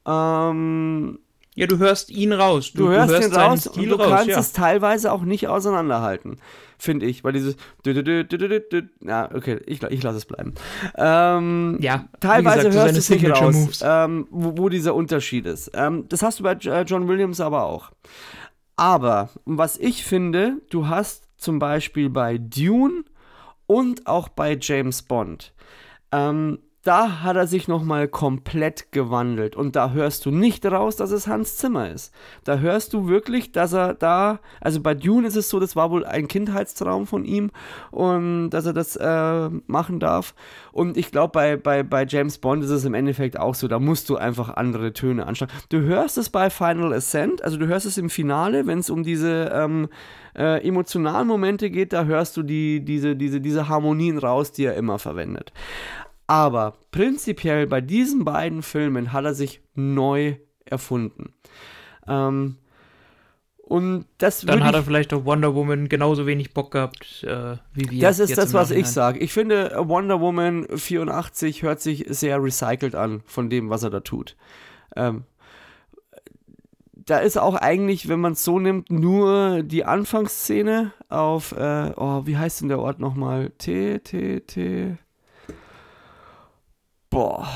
ähm, 0.06 1.18
ja, 1.54 1.66
du 1.66 1.78
hörst 1.78 2.10
ihn 2.10 2.32
raus. 2.34 2.72
Du, 2.72 2.84
du 2.84 2.90
hörst, 2.90 3.08
du 3.08 3.14
hörst 3.14 3.28
ihn 3.28 3.34
raus 3.34 3.66
und 3.66 3.86
du 3.86 3.94
raus, 3.94 4.08
kannst 4.10 4.28
ja. 4.28 4.38
es 4.38 4.52
teilweise 4.52 5.10
auch 5.10 5.22
nicht 5.22 5.48
auseinanderhalten, 5.48 6.36
finde 6.78 7.06
ich, 7.06 7.24
weil 7.24 7.32
dieses 7.32 7.56
ja, 9.00 9.30
okay, 9.34 9.60
ich, 9.66 9.82
ich 9.82 10.02
lasse 10.02 10.18
es 10.18 10.24
bleiben. 10.24 10.54
Ähm, 10.96 11.78
ja, 11.80 12.06
teilweise 12.20 12.66
gesagt, 12.66 12.74
hörst 12.74 13.10
du 13.10 13.14
es 13.14 13.22
nicht 13.22 13.40
raus, 13.40 13.80
ähm, 13.84 14.26
wo, 14.30 14.58
wo, 14.58 14.68
dieser 14.68 14.94
Unterschied 14.94 15.46
ist. 15.46 15.70
Ähm, 15.74 16.04
das 16.08 16.22
hast 16.22 16.40
du 16.40 16.44
bei 16.44 16.52
äh, 16.52 16.82
John 16.82 17.08
Williams 17.08 17.40
aber 17.40 17.64
auch. 17.64 17.90
Aber, 18.76 19.30
was 19.44 19.78
ich 19.78 20.04
finde, 20.04 20.60
du 20.70 20.88
hast 20.88 21.28
zum 21.38 21.58
Beispiel 21.58 22.10
bei 22.10 22.38
Dune 22.38 23.04
und 23.66 24.06
auch 24.06 24.28
bei 24.28 24.56
James 24.60 25.02
Bond 25.02 25.54
ähm, 26.12 26.58
da 26.86 27.22
hat 27.22 27.36
er 27.36 27.46
sich 27.46 27.66
nochmal 27.66 28.06
komplett 28.06 28.92
gewandelt. 28.92 29.56
Und 29.56 29.74
da 29.74 29.90
hörst 29.90 30.24
du 30.24 30.30
nicht 30.30 30.64
raus, 30.64 30.96
dass 30.96 31.10
es 31.10 31.26
Hans 31.26 31.56
Zimmer 31.56 31.90
ist. 31.90 32.14
Da 32.44 32.58
hörst 32.58 32.92
du 32.92 33.08
wirklich, 33.08 33.50
dass 33.50 33.72
er 33.72 33.94
da, 33.94 34.38
also 34.60 34.80
bei 34.80 34.94
Dune 34.94 35.26
ist 35.26 35.36
es 35.36 35.48
so, 35.48 35.58
das 35.58 35.74
war 35.74 35.90
wohl 35.90 36.04
ein 36.04 36.28
Kindheitstraum 36.28 37.06
von 37.06 37.24
ihm 37.24 37.50
und 37.90 38.50
dass 38.50 38.66
er 38.66 38.72
das 38.72 38.94
äh, 38.96 39.50
machen 39.66 39.98
darf. 39.98 40.34
Und 40.70 40.96
ich 40.96 41.10
glaube, 41.10 41.32
bei, 41.32 41.56
bei, 41.56 41.82
bei 41.82 42.06
James 42.06 42.38
Bond 42.38 42.62
ist 42.62 42.70
es 42.70 42.84
im 42.84 42.94
Endeffekt 42.94 43.38
auch 43.38 43.54
so, 43.54 43.66
da 43.66 43.78
musst 43.78 44.08
du 44.08 44.16
einfach 44.16 44.50
andere 44.56 44.92
Töne 44.92 45.26
anschlagen. 45.26 45.52
Du 45.70 45.80
hörst 45.80 46.18
es 46.18 46.30
bei 46.30 46.50
Final 46.50 46.92
Ascent, 46.92 47.42
also 47.42 47.56
du 47.56 47.66
hörst 47.66 47.86
es 47.86 47.98
im 47.98 48.10
Finale, 48.10 48.66
wenn 48.66 48.78
es 48.78 48.90
um 48.90 49.02
diese 49.02 49.50
ähm, 49.52 49.88
äh, 50.36 50.66
emotionalen 50.66 51.26
Momente 51.26 51.70
geht, 51.70 51.92
da 51.92 52.04
hörst 52.04 52.36
du 52.36 52.42
die, 52.42 52.84
diese, 52.84 53.16
diese, 53.16 53.40
diese 53.40 53.68
Harmonien 53.68 54.18
raus, 54.18 54.52
die 54.52 54.64
er 54.64 54.74
immer 54.74 54.98
verwendet. 54.98 55.52
Aber 56.26 56.74
prinzipiell 56.90 57.66
bei 57.66 57.80
diesen 57.80 58.24
beiden 58.24 58.62
Filmen 58.62 59.12
hat 59.12 59.24
er 59.24 59.34
sich 59.34 59.60
neu 59.74 60.36
erfunden. 60.64 61.34
Ähm, 62.06 62.56
und 63.66 64.06
das 64.18 64.42
Dann 64.42 64.62
hat 64.62 64.76
er 64.76 64.84
vielleicht 64.84 65.12
auf 65.12 65.24
Wonder 65.24 65.54
Woman 65.56 65.88
genauso 65.88 66.24
wenig 66.24 66.54
Bock 66.54 66.70
gehabt 66.70 67.24
äh, 67.24 67.56
wie 67.72 67.90
wir. 67.90 68.00
Das 68.00 68.20
ist 68.20 68.38
das, 68.38 68.54
was 68.54 68.70
ich 68.70 68.86
sage. 68.86 69.18
Ich 69.18 69.32
finde, 69.32 69.72
Wonder 69.76 70.20
Woman 70.20 70.66
84 70.72 71.62
hört 71.62 71.80
sich 71.80 72.06
sehr 72.08 72.40
recycelt 72.40 72.94
an 72.94 73.22
von 73.26 73.50
dem, 73.50 73.68
was 73.68 73.82
er 73.82 73.90
da 73.90 74.00
tut. 74.00 74.36
Ähm, 74.94 75.24
da 76.92 77.18
ist 77.18 77.38
auch 77.38 77.54
eigentlich, 77.54 78.08
wenn 78.08 78.20
man 78.20 78.32
es 78.32 78.44
so 78.44 78.60
nimmt, 78.60 78.90
nur 78.90 79.64
die 79.64 79.84
Anfangsszene 79.84 80.92
auf, 81.08 81.52
äh, 81.52 81.92
oh, 81.96 82.22
wie 82.24 82.36
heißt 82.36 82.60
denn 82.60 82.68
der 82.68 82.78
Ort 82.78 83.00
nochmal? 83.00 83.50
T, 83.58 83.98
T, 83.98 84.40
T. 84.40 84.96
Boah. 87.16 87.48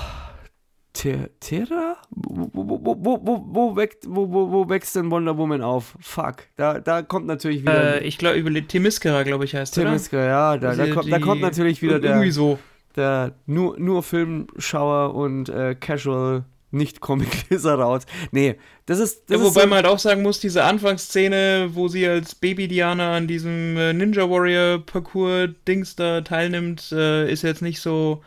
Terra? 0.94 1.96
Wo, 2.10 2.50
wo, 2.54 2.80
wo, 2.82 3.40
wo, 3.52 3.76
wächst, 3.76 4.06
wo, 4.06 4.68
wächst 4.70 4.96
denn 4.96 5.10
Wonder 5.10 5.36
Woman 5.36 5.60
auf? 5.60 5.96
Fuck. 6.00 6.44
Da, 6.56 6.80
da 6.80 7.02
kommt 7.02 7.26
natürlich 7.26 7.60
wieder. 7.60 8.00
Äh, 8.00 8.04
ich 8.04 8.16
glaube, 8.16 8.38
über 8.38 8.50
Themiskera, 8.50 9.22
glaube 9.22 9.44
ich, 9.44 9.54
heißt 9.54 9.74
Themiskera, 9.74 10.24
ja. 10.24 10.56
Da, 10.56 10.74
da, 10.74 10.86
kommt, 10.94 11.12
da 11.12 11.18
kommt 11.18 11.42
natürlich 11.42 11.82
wieder 11.82 12.00
der. 12.00 12.12
Irgendwie 12.12 12.30
so. 12.30 12.58
Der 12.96 13.34
nur, 13.44 13.78
nur 13.78 14.02
Filmschauer 14.02 15.14
und 15.14 15.50
äh, 15.50 15.74
Casual 15.74 16.44
nicht 16.70 17.00
Comic-Leser 17.00 17.74
raus. 17.74 18.04
Nee, 18.32 18.56
das 18.86 18.98
ist. 18.98 19.28
Das 19.28 19.38
ja, 19.38 19.44
wobei 19.44 19.60
ist 19.60 19.64
so 19.64 19.68
man 19.68 19.76
halt 19.76 19.86
auch 19.86 19.98
sagen 19.98 20.22
muss, 20.22 20.40
diese 20.40 20.64
Anfangsszene, 20.64 21.70
wo 21.72 21.88
sie 21.88 22.06
als 22.06 22.34
Baby-Diana 22.34 23.14
an 23.14 23.26
diesem 23.26 23.76
äh, 23.76 23.92
Ninja 23.92 24.28
Warrior-Parcours-Dings 24.28 25.96
da 25.96 26.22
teilnimmt, 26.22 26.92
äh, 26.92 27.30
ist 27.30 27.42
jetzt 27.42 27.60
nicht 27.60 27.80
so 27.80 28.22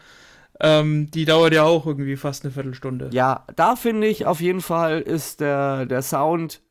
ähm, 0.63 1.11
die 1.11 1.25
dauert 1.25 1.53
ja 1.53 1.63
auch 1.63 1.85
irgendwie 1.85 2.15
fast 2.15 2.43
eine 2.43 2.53
Viertelstunde. 2.53 3.09
Ja, 3.11 3.45
da 3.55 3.75
finde 3.75 4.07
ich 4.07 4.25
auf 4.25 4.41
jeden 4.41 4.61
Fall 4.61 5.01
ist 5.01 5.41
der, 5.41 5.85
der 5.85 6.01
Sound, 6.01 6.61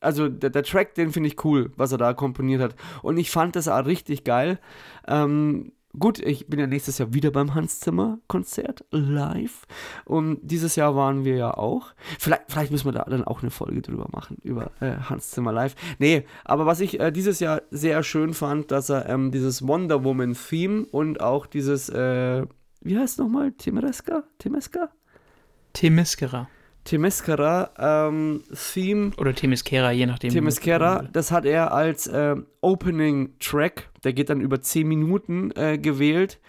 also 0.00 0.28
der, 0.28 0.50
der 0.50 0.62
Track, 0.62 0.94
den 0.94 1.10
finde 1.10 1.28
ich 1.28 1.44
cool, 1.44 1.72
was 1.76 1.90
er 1.90 1.98
da 1.98 2.12
komponiert 2.12 2.60
hat. 2.60 2.76
Und 3.02 3.16
ich 3.16 3.30
fand 3.30 3.56
das 3.56 3.66
auch 3.66 3.86
richtig 3.86 4.24
geil. 4.24 4.58
Ähm, 5.08 5.72
Gut, 5.96 6.18
ich 6.18 6.48
bin 6.48 6.58
ja 6.58 6.66
nächstes 6.66 6.98
Jahr 6.98 7.14
wieder 7.14 7.30
beim 7.30 7.54
Hans 7.54 7.78
Zimmer 7.78 8.18
Konzert 8.26 8.84
live. 8.90 9.64
Und 10.04 10.40
dieses 10.42 10.74
Jahr 10.74 10.96
waren 10.96 11.24
wir 11.24 11.36
ja 11.36 11.56
auch. 11.56 11.94
Vielleicht, 12.18 12.42
vielleicht 12.48 12.72
müssen 12.72 12.86
wir 12.86 12.92
da 12.92 13.04
dann 13.04 13.22
auch 13.22 13.42
eine 13.42 13.52
Folge 13.52 13.80
drüber 13.80 14.08
machen, 14.10 14.38
über 14.42 14.72
äh, 14.80 14.96
Hans 15.08 15.30
Zimmer 15.30 15.52
live. 15.52 15.76
Nee, 16.00 16.24
aber 16.44 16.66
was 16.66 16.80
ich 16.80 16.98
äh, 16.98 17.12
dieses 17.12 17.38
Jahr 17.38 17.62
sehr 17.70 18.02
schön 18.02 18.34
fand, 18.34 18.72
dass 18.72 18.88
er 18.88 19.08
ähm, 19.08 19.30
dieses 19.30 19.68
Wonder 19.68 20.02
Woman 20.02 20.34
Theme 20.34 20.84
und 20.90 21.20
auch 21.20 21.46
dieses 21.46 21.88
äh, 21.90 22.44
wie 22.84 22.98
heißt 22.98 23.14
es 23.14 23.18
nochmal? 23.18 23.52
Temereska? 23.52 24.24
Temeska? 24.38 24.90
Temeskera. 25.72 26.48
Temeskera 26.84 27.70
ähm, 27.78 28.42
Theme. 28.52 29.12
Oder 29.16 29.34
Temeskera, 29.34 29.90
je 29.90 30.06
nachdem. 30.06 30.30
Temeskera, 30.30 31.08
das 31.12 31.32
hat 31.32 31.46
er 31.46 31.72
als 31.72 32.06
äh, 32.06 32.36
Opening 32.60 33.34
Track, 33.40 33.90
der 34.04 34.12
geht 34.12 34.28
dann 34.28 34.40
über 34.40 34.60
10 34.60 34.86
Minuten 34.86 35.50
äh, 35.56 35.78
gewählt 35.78 36.40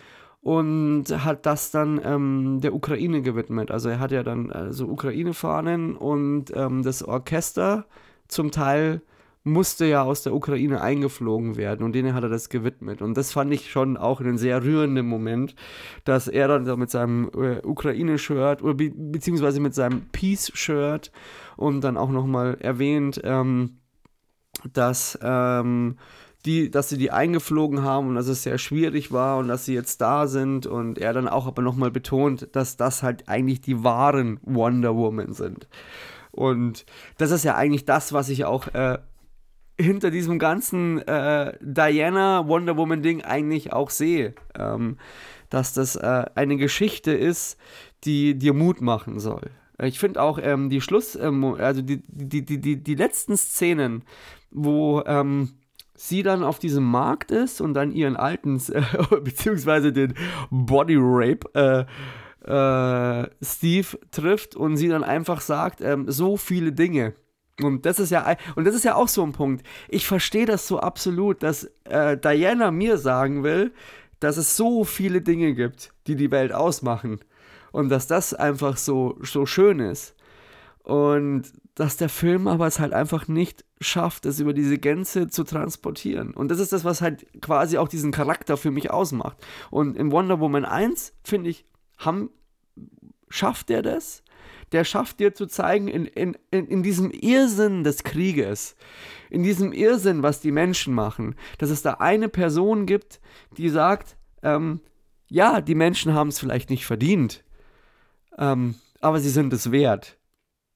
und 0.42 1.06
hat 1.10 1.46
das 1.46 1.72
dann 1.72 2.02
ähm, 2.04 2.60
der 2.62 2.76
Ukraine 2.76 3.22
gewidmet. 3.22 3.72
Also 3.72 3.90
er 3.90 4.00
hat 4.00 4.12
ja 4.12 4.24
dann 4.24 4.52
äh, 4.52 4.74
so 4.74 4.88
Ukraine-Fahnen 4.88 5.96
und 5.96 6.52
ähm, 6.54 6.84
das 6.84 7.02
Orchester 7.02 7.86
zum 8.28 8.52
Teil 8.52 9.02
musste 9.46 9.86
ja 9.86 10.02
aus 10.02 10.24
der 10.24 10.34
Ukraine 10.34 10.82
eingeflogen 10.82 11.56
werden 11.56 11.86
und 11.86 11.94
denen 11.94 12.16
hat 12.16 12.24
er 12.24 12.30
das 12.30 12.50
gewidmet. 12.50 13.04
Und 13.04 13.16
das 13.16 13.32
fand 13.32 13.54
ich 13.54 13.70
schon 13.70 13.96
auch 13.96 14.20
einen 14.20 14.40
sehr 14.40 14.64
rührenden 14.64 15.06
Moment, 15.08 15.56
dass 16.04 16.28
er 16.28 16.48
dann 16.48 16.80
mit 16.80 16.90
seinem 16.90 17.30
äh, 17.36 17.62
Ukraine-Shirt 17.64 18.64
oder 18.64 18.74
be 18.74 18.92
beziehungsweise 18.96 19.60
mit 19.60 19.76
seinem 19.76 20.02
Peace-Shirt 20.12 21.12
und 21.58 21.82
dann 21.82 21.96
auch 21.96 22.10
nochmal 22.10 22.58
erwähnt, 22.60 23.22
ähm, 23.24 23.78
dass, 24.74 25.18
ähm, 25.22 25.98
die, 26.46 26.72
dass 26.72 26.90
sie 26.90 26.98
die 26.98 27.12
eingeflogen 27.12 27.84
haben 27.84 28.08
und 28.08 28.16
dass 28.16 28.28
es 28.28 28.42
sehr 28.42 28.58
schwierig 28.58 29.12
war 29.12 29.38
und 29.38 29.48
dass 29.48 29.66
sie 29.66 29.76
jetzt 29.76 30.02
da 30.02 30.26
sind 30.26 30.66
und 30.66 30.98
er 30.98 31.14
dann 31.14 31.28
auch 31.28 31.46
aber 31.46 31.62
nochmal 31.62 31.92
betont, 31.92 32.50
dass 32.54 32.78
das 32.78 33.04
halt 33.04 33.30
eigentlich 33.30 33.62
die 33.62 33.84
wahren 33.84 34.40
Wonder 34.42 34.96
Woman 34.96 35.34
sind. 35.34 35.68
Und 36.32 36.86
das 37.20 37.30
ist 37.30 37.46
ja 37.46 37.56
eigentlich 37.56 37.86
das, 37.86 38.12
was 38.12 38.30
ich 38.30 38.44
auch 38.46 38.68
äh, 38.74 38.98
hinter 39.80 40.12
diesem 40.12 40.40
ganzen 40.40 41.00
äh, 41.08 41.58
Diana 41.62 42.48
Wonder 42.48 42.78
Woman 42.78 43.02
Ding 43.02 43.24
eigentlich 43.24 43.74
auch 43.74 43.90
sehe. 43.90 44.34
Ähm, 44.58 44.98
dass 45.50 45.74
das 45.74 45.96
äh, 45.96 46.26
eine 46.36 46.58
Geschichte 46.58 47.12
ist, 47.12 47.58
die 48.04 48.38
dir 48.38 48.54
Mut 48.54 48.82
machen 48.82 49.20
soll. 49.20 49.52
Ich 49.82 50.00
finde 50.00 50.22
auch 50.22 50.40
ähm, 50.42 50.70
die 50.70 50.82
Schluss, 50.82 51.16
ähm, 51.16 51.44
also 51.44 51.82
die, 51.82 52.02
die, 52.08 52.46
die, 52.46 52.60
die, 52.60 52.82
die 52.82 52.96
letzten 52.96 53.36
Szenen, 53.38 54.04
wo 54.52 55.02
ähm, 55.06 55.52
sie 55.96 56.24
dann 56.24 56.44
auf 56.44 56.60
diesem 56.60 56.84
Markt 56.84 57.32
ist 57.32 57.62
und 57.62 57.74
dann 57.74 57.92
ihren 57.92 58.16
alten, 58.16 58.62
äh, 58.72 58.82
beziehungsweise 59.22 59.92
den 59.92 60.14
Body 60.50 60.98
Rape, 60.98 61.50
äh, 61.54 61.86
äh, 62.50 63.30
Steve 63.42 63.88
trifft 64.12 64.56
und 64.56 64.78
sie 64.78 64.88
dann 64.88 65.04
einfach 65.04 65.42
sagt, 65.42 65.82
ähm, 65.82 66.06
so 66.10 66.38
viele 66.38 66.72
Dinge 66.72 67.14
und 67.62 67.86
das 67.86 68.00
ist 68.00 68.10
ja 68.10 68.36
und 68.56 68.66
das 68.66 68.76
ist 68.76 68.84
ja 68.84 68.96
auch 68.96 69.08
so 69.08 69.24
ein 69.24 69.32
Punkt. 69.32 69.66
Ich 69.88 70.06
verstehe 70.06 70.46
das 70.46 70.68
so 70.68 70.80
absolut, 70.80 71.44
dass 71.44 71.70
äh, 71.86 72.18
Diana 72.18 72.72
mir 72.72 72.98
sagen 72.98 73.44
will, 73.44 73.74
dass 74.20 74.38
es 74.38 74.58
so 74.58 74.84
viele 74.84 75.22
Dinge 75.22 75.54
gibt, 75.54 75.94
die 76.08 76.16
die 76.16 76.32
Welt 76.32 76.52
ausmachen 76.52 77.20
und 77.72 77.90
dass 77.90 78.08
das 78.08 78.34
einfach 78.34 78.78
so 78.78 79.18
so 79.22 79.46
schön 79.46 79.80
ist 79.80 80.16
und 80.84 81.52
dass 81.76 81.98
der 81.98 82.10
Film 82.10 82.48
aber 82.48 82.68
es 82.68 82.80
halt 82.80 82.94
einfach 82.94 83.28
nicht 83.28 83.66
schafft, 83.82 84.26
es 84.26 84.40
über 84.40 84.54
diese 84.54 84.78
Gänze 84.78 85.28
zu 85.28 85.44
transportieren. 85.44 86.32
Und 86.34 86.50
das 86.50 86.60
ist 86.60 86.72
das, 86.72 86.86
was 86.86 87.02
halt 87.02 87.26
quasi 87.42 87.78
auch 87.78 87.90
diesen 87.90 88.12
Charakter 88.12 88.56
für 88.56 88.72
mich 88.72 88.92
ausmacht. 88.92 89.38
Und 89.72 89.98
in 89.98 90.12
Wonder 90.12 90.40
Woman 90.40 90.64
1 90.64 91.14
finde 91.24 91.50
ich, 91.50 91.66
haben, 91.98 92.30
schafft 93.30 93.70
er 93.70 93.82
das? 93.82 94.24
Der 94.76 94.84
schafft 94.84 95.22
dir 95.22 95.34
zu 95.34 95.46
zeigen, 95.46 95.88
in, 95.88 96.06
in, 96.06 96.36
in, 96.52 96.84
diesem 96.84 97.10
Irrsinn 97.12 97.86
des 97.86 98.04
Krieges, 98.04 98.76
in 99.30 99.42
diesem 99.42 99.72
Irrsinn, 99.72 100.22
was 100.22 100.42
die 100.42 100.52
Menschen 100.52 100.94
machen, 100.94 101.36
dass 101.60 101.70
es 101.70 101.82
da 101.82 101.94
eine 101.94 102.28
Person 102.28 102.86
gibt, 102.86 103.22
die 103.58 103.70
sagt, 103.70 104.18
ähm, 104.44 104.82
ja, 105.30 105.62
die 105.62 105.76
Menschen 105.76 106.14
haben 106.14 106.28
es 106.28 106.40
vielleicht 106.40 106.70
nicht 106.70 106.86
verdient, 106.86 107.46
ähm, 108.38 108.76
aber 109.00 109.22
sie 109.22 109.30
sind 109.30 109.54
es 109.54 109.72
wert, 109.72 110.18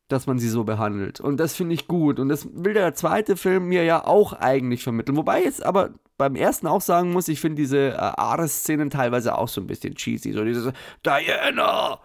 dass 0.07 0.27
man 0.27 0.39
sie 0.39 0.47
so 0.47 0.63
behandelt. 0.63 1.19
Und 1.19 1.37
das 1.37 1.57
finde 1.57 1.75
ich 1.75 1.85
gut. 1.85 2.19
Und 2.19 2.29
das 2.29 2.47
will 2.53 2.73
der 2.73 2.93
zweite 2.93 3.35
Film 3.35 3.67
mir 3.67 3.83
ja 3.83 4.05
auch 4.05 4.31
eigentlich 4.31 4.81
vermitteln. 4.81 5.17
Wobei 5.17 5.43
jetzt 5.43 5.61
aber 5.61 5.89
beim 6.17 6.35
ersten 6.35 6.67
auch 6.67 6.81
sagen 6.81 7.11
muss, 7.11 7.27
ich 7.27 7.41
finde 7.41 7.57
diese 7.57 7.89
äh, 7.89 7.95
Ares-Szenen 7.97 8.89
teilweise 8.89 9.37
auch 9.37 9.49
so 9.49 9.59
ein 9.59 9.67
bisschen 9.67 9.95
cheesy. 9.95 10.31
So 10.31 10.45
dieses 10.45 10.71
Diana! 11.05 11.99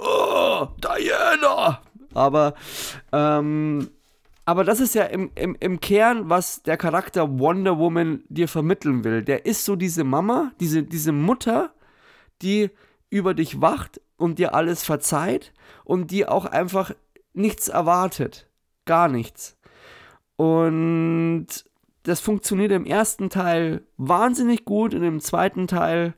Oh, 0.00 0.68
Diana. 0.78 1.80
Aber, 2.14 2.54
ähm, 3.12 3.90
aber 4.44 4.64
das 4.64 4.80
ist 4.80 4.94
ja 4.94 5.04
im, 5.04 5.30
im, 5.34 5.56
im 5.60 5.80
Kern, 5.80 6.28
was 6.28 6.62
der 6.62 6.76
Charakter 6.76 7.38
Wonder 7.38 7.78
Woman 7.78 8.24
dir 8.28 8.48
vermitteln 8.48 9.04
will. 9.04 9.22
Der 9.22 9.46
ist 9.46 9.64
so 9.64 9.76
diese 9.76 10.04
Mama, 10.04 10.52
diese, 10.60 10.82
diese 10.82 11.12
Mutter, 11.12 11.72
die 12.42 12.70
über 13.10 13.34
dich 13.34 13.60
wacht 13.60 14.00
und 14.16 14.38
dir 14.38 14.54
alles 14.54 14.84
verzeiht 14.84 15.52
und 15.84 16.10
die 16.10 16.26
auch 16.26 16.46
einfach 16.46 16.92
nichts 17.32 17.68
erwartet. 17.68 18.48
Gar 18.86 19.08
nichts. 19.08 19.56
Und 20.36 21.46
das 22.04 22.20
funktioniert 22.20 22.72
im 22.72 22.86
ersten 22.86 23.28
Teil 23.28 23.82
wahnsinnig 23.98 24.64
gut 24.64 24.94
und 24.94 25.02
im 25.02 25.20
zweiten 25.20 25.66
Teil, 25.66 26.14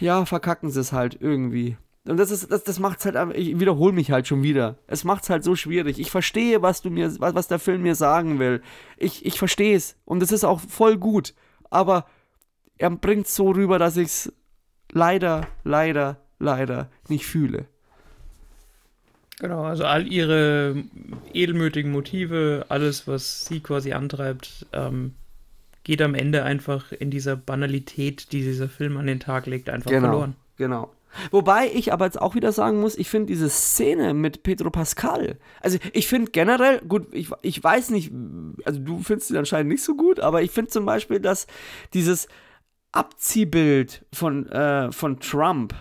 ja, 0.00 0.24
verkacken 0.24 0.70
sie 0.70 0.80
es 0.80 0.92
halt 0.92 1.18
irgendwie. 1.20 1.76
Und 2.10 2.16
das 2.16 2.32
ist, 2.32 2.50
das, 2.50 2.64
das 2.64 2.80
macht's 2.80 3.04
halt, 3.04 3.36
ich 3.36 3.60
wiederhole 3.60 3.92
mich 3.92 4.10
halt 4.10 4.26
schon 4.26 4.42
wieder. 4.42 4.76
Es 4.88 5.04
macht's 5.04 5.30
halt 5.30 5.44
so 5.44 5.54
schwierig. 5.54 6.00
Ich 6.00 6.10
verstehe, 6.10 6.60
was 6.60 6.82
du 6.82 6.90
mir, 6.90 7.08
was, 7.20 7.36
was 7.36 7.46
der 7.46 7.60
Film 7.60 7.82
mir 7.82 7.94
sagen 7.94 8.40
will. 8.40 8.62
Ich, 8.96 9.24
ich 9.24 9.38
verstehe 9.38 9.76
es. 9.76 9.96
Und 10.04 10.20
es 10.20 10.32
ist 10.32 10.42
auch 10.42 10.58
voll 10.58 10.96
gut. 10.96 11.34
Aber 11.70 12.06
er 12.78 12.90
bringt 12.90 13.28
so 13.28 13.50
rüber, 13.52 13.78
dass 13.78 13.96
ich 13.96 14.08
es 14.08 14.32
leider, 14.90 15.46
leider, 15.62 16.16
leider 16.40 16.90
nicht 17.08 17.26
fühle. 17.26 17.66
Genau, 19.38 19.62
also 19.62 19.84
all 19.84 20.12
ihre 20.12 20.82
edelmütigen 21.32 21.92
Motive, 21.92 22.66
alles, 22.68 23.06
was 23.06 23.44
sie 23.44 23.60
quasi 23.60 23.92
antreibt, 23.92 24.66
ähm, 24.72 25.14
geht 25.84 26.02
am 26.02 26.16
Ende 26.16 26.42
einfach 26.42 26.90
in 26.90 27.12
dieser 27.12 27.36
Banalität, 27.36 28.32
die 28.32 28.42
dieser 28.42 28.68
Film 28.68 28.96
an 28.96 29.06
den 29.06 29.20
Tag 29.20 29.46
legt, 29.46 29.70
einfach 29.70 29.92
genau, 29.92 30.08
verloren. 30.08 30.36
Genau. 30.56 30.90
Wobei 31.30 31.70
ich 31.72 31.92
aber 31.92 32.04
jetzt 32.04 32.20
auch 32.20 32.34
wieder 32.34 32.52
sagen 32.52 32.80
muss, 32.80 32.96
ich 32.96 33.10
finde 33.10 33.26
diese 33.26 33.48
Szene 33.48 34.14
mit 34.14 34.42
Pedro 34.42 34.70
Pascal, 34.70 35.38
also 35.60 35.78
ich 35.92 36.06
finde 36.06 36.30
generell, 36.30 36.80
gut, 36.80 37.08
ich, 37.12 37.30
ich 37.42 37.62
weiß 37.62 37.90
nicht, 37.90 38.12
also 38.64 38.80
du 38.80 39.00
findest 39.00 39.28
sie 39.28 39.38
anscheinend 39.38 39.70
nicht 39.72 39.82
so 39.82 39.96
gut, 39.96 40.20
aber 40.20 40.42
ich 40.42 40.50
finde 40.50 40.70
zum 40.70 40.86
Beispiel, 40.86 41.20
dass 41.20 41.46
dieses 41.94 42.28
Abziehbild 42.92 44.04
von, 44.12 44.46
äh, 44.46 44.90
von 44.92 45.20
Trump, 45.20 45.74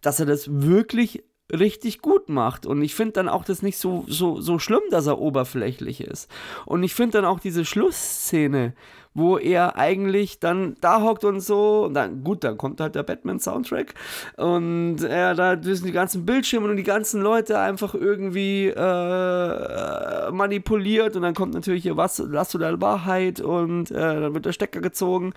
dass 0.00 0.20
er 0.20 0.26
das 0.26 0.48
wirklich 0.50 1.22
richtig 1.52 2.00
gut 2.00 2.28
macht. 2.28 2.66
Und 2.66 2.82
ich 2.82 2.94
finde 2.94 3.12
dann 3.12 3.28
auch 3.28 3.44
das 3.44 3.62
nicht 3.62 3.76
so, 3.76 4.04
so, 4.08 4.40
so 4.40 4.58
schlimm, 4.58 4.82
dass 4.90 5.06
er 5.06 5.18
oberflächlich 5.18 6.00
ist. 6.00 6.30
Und 6.64 6.82
ich 6.82 6.94
finde 6.94 7.18
dann 7.18 7.24
auch 7.24 7.40
diese 7.40 7.64
Schlussszene, 7.64 8.74
wo 9.14 9.38
er 9.38 9.76
eigentlich 9.76 10.40
dann 10.40 10.76
da 10.80 11.02
hockt 11.02 11.24
und 11.24 11.40
so. 11.40 11.84
Und 11.86 11.94
dann, 11.94 12.24
gut, 12.24 12.44
dann 12.44 12.56
kommt 12.56 12.80
halt 12.80 12.94
der 12.94 13.02
Batman-Soundtrack. 13.02 13.94
Und 14.36 15.02
er 15.02 15.34
da 15.34 15.56
durch 15.56 15.82
die 15.82 15.92
ganzen 15.92 16.24
Bildschirme 16.24 16.68
und 16.68 16.76
die 16.76 16.82
ganzen 16.82 17.20
Leute 17.20 17.58
einfach 17.58 17.94
irgendwie 17.94 18.68
äh, 18.68 20.30
manipuliert. 20.30 21.16
Und 21.16 21.22
dann 21.22 21.34
kommt 21.34 21.54
natürlich 21.54 21.82
hier 21.82 21.96
was, 21.96 22.18
Lasso 22.18 22.58
der 22.58 22.80
Wahrheit 22.80 23.40
und 23.40 23.90
äh, 23.90 23.94
dann 23.94 24.34
wird 24.34 24.46
der 24.46 24.52
Stecker 24.52 24.80
gezogen. 24.80 25.34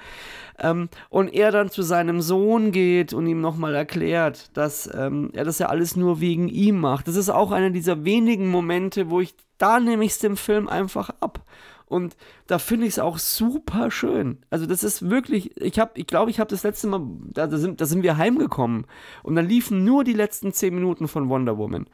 Ähm, 0.57 0.89
und 1.09 1.33
er 1.33 1.51
dann 1.51 1.69
zu 1.69 1.81
seinem 1.81 2.21
Sohn 2.21 2.71
geht 2.71 3.13
und 3.13 3.27
ihm 3.27 3.41
nochmal 3.41 3.75
erklärt, 3.75 4.55
dass 4.55 4.89
ähm, 4.93 5.31
er 5.33 5.43
das 5.43 5.59
ja 5.59 5.67
alles 5.67 5.95
nur 5.95 6.21
wegen 6.21 6.47
ihm 6.47 6.79
macht. 6.79 7.07
Das 7.07 7.17
ist 7.17 7.29
auch 7.29 7.51
einer 7.51 7.71
dieser 7.71 8.05
wenigen 8.05 8.47
Momente, 8.47 9.09
wo 9.09 9.19
ich 9.19 9.35
da 9.57 9.79
nehme 9.79 10.03
ich 10.03 10.11
es 10.11 10.19
dem 10.19 10.37
Film 10.37 10.67
einfach 10.67 11.09
ab. 11.21 11.39
Und 11.87 12.15
da 12.47 12.57
finde 12.57 12.87
ich 12.87 12.93
es 12.93 12.99
auch 12.99 13.17
super 13.17 13.91
schön. 13.91 14.39
Also 14.49 14.65
das 14.65 14.83
ist 14.83 15.09
wirklich, 15.09 15.55
ich 15.61 15.79
habe, 15.79 15.91
ich 15.95 16.07
glaube, 16.07 16.31
ich 16.31 16.39
habe 16.39 16.49
das 16.49 16.63
letzte 16.63 16.87
Mal, 16.87 17.01
da, 17.31 17.47
da, 17.47 17.57
sind, 17.57 17.79
da 17.79 17.85
sind 17.85 18.03
wir 18.03 18.17
heimgekommen 18.17 18.87
und 19.23 19.35
dann 19.35 19.47
liefen 19.47 19.83
nur 19.83 20.03
die 20.03 20.13
letzten 20.13 20.51
10 20.51 20.73
Minuten 20.73 21.07
von 21.07 21.29
Wonder 21.29 21.57
Woman. 21.57 21.87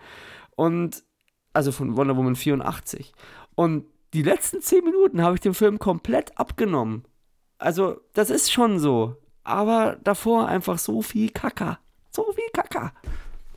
Und, 0.56 1.04
also 1.54 1.72
von 1.72 1.98
Wonder 1.98 2.16
Woman 2.16 2.36
84. 2.36 3.14
Und 3.56 3.86
die 4.14 4.24
letzten 4.24 4.62
10 4.62 4.84
Minuten 4.84 5.22
habe 5.22 5.36
ich 5.36 5.42
dem 5.42 5.54
Film 5.54 5.80
komplett 5.80 6.38
abgenommen. 6.38 7.04
Also 7.58 8.00
das 8.14 8.30
ist 8.30 8.52
schon 8.52 8.80
so. 8.80 9.18
Aber 9.44 9.98
davor 10.04 10.48
einfach 10.48 10.78
so 10.78 11.02
viel 11.02 11.30
Kacker. 11.30 11.80
So 12.12 12.32
viel 12.34 12.50
Kacker 12.54 12.94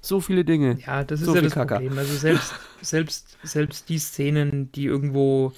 so 0.04 0.20
viele 0.20 0.44
Dinge. 0.44 0.78
Ja, 0.86 1.04
das 1.04 1.20
ist 1.20 1.26
so 1.26 1.34
ja 1.34 1.40
das 1.40 1.54
Kacker. 1.54 1.76
Problem. 1.76 1.98
Also 1.98 2.14
selbst, 2.14 2.54
selbst, 2.80 3.38
selbst 3.42 3.88
die 3.88 3.98
Szenen, 3.98 4.70
die 4.72 4.84
irgendwo 4.84 5.52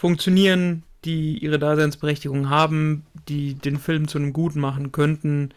funktionieren, 0.00 0.82
die 1.04 1.36
ihre 1.36 1.58
Daseinsberechtigung 1.58 2.48
haben, 2.48 3.04
die 3.28 3.52
den 3.52 3.76
Film 3.76 4.08
zu 4.08 4.16
einem 4.16 4.32
Guten 4.32 4.58
machen 4.58 4.92
könnten, 4.92 5.50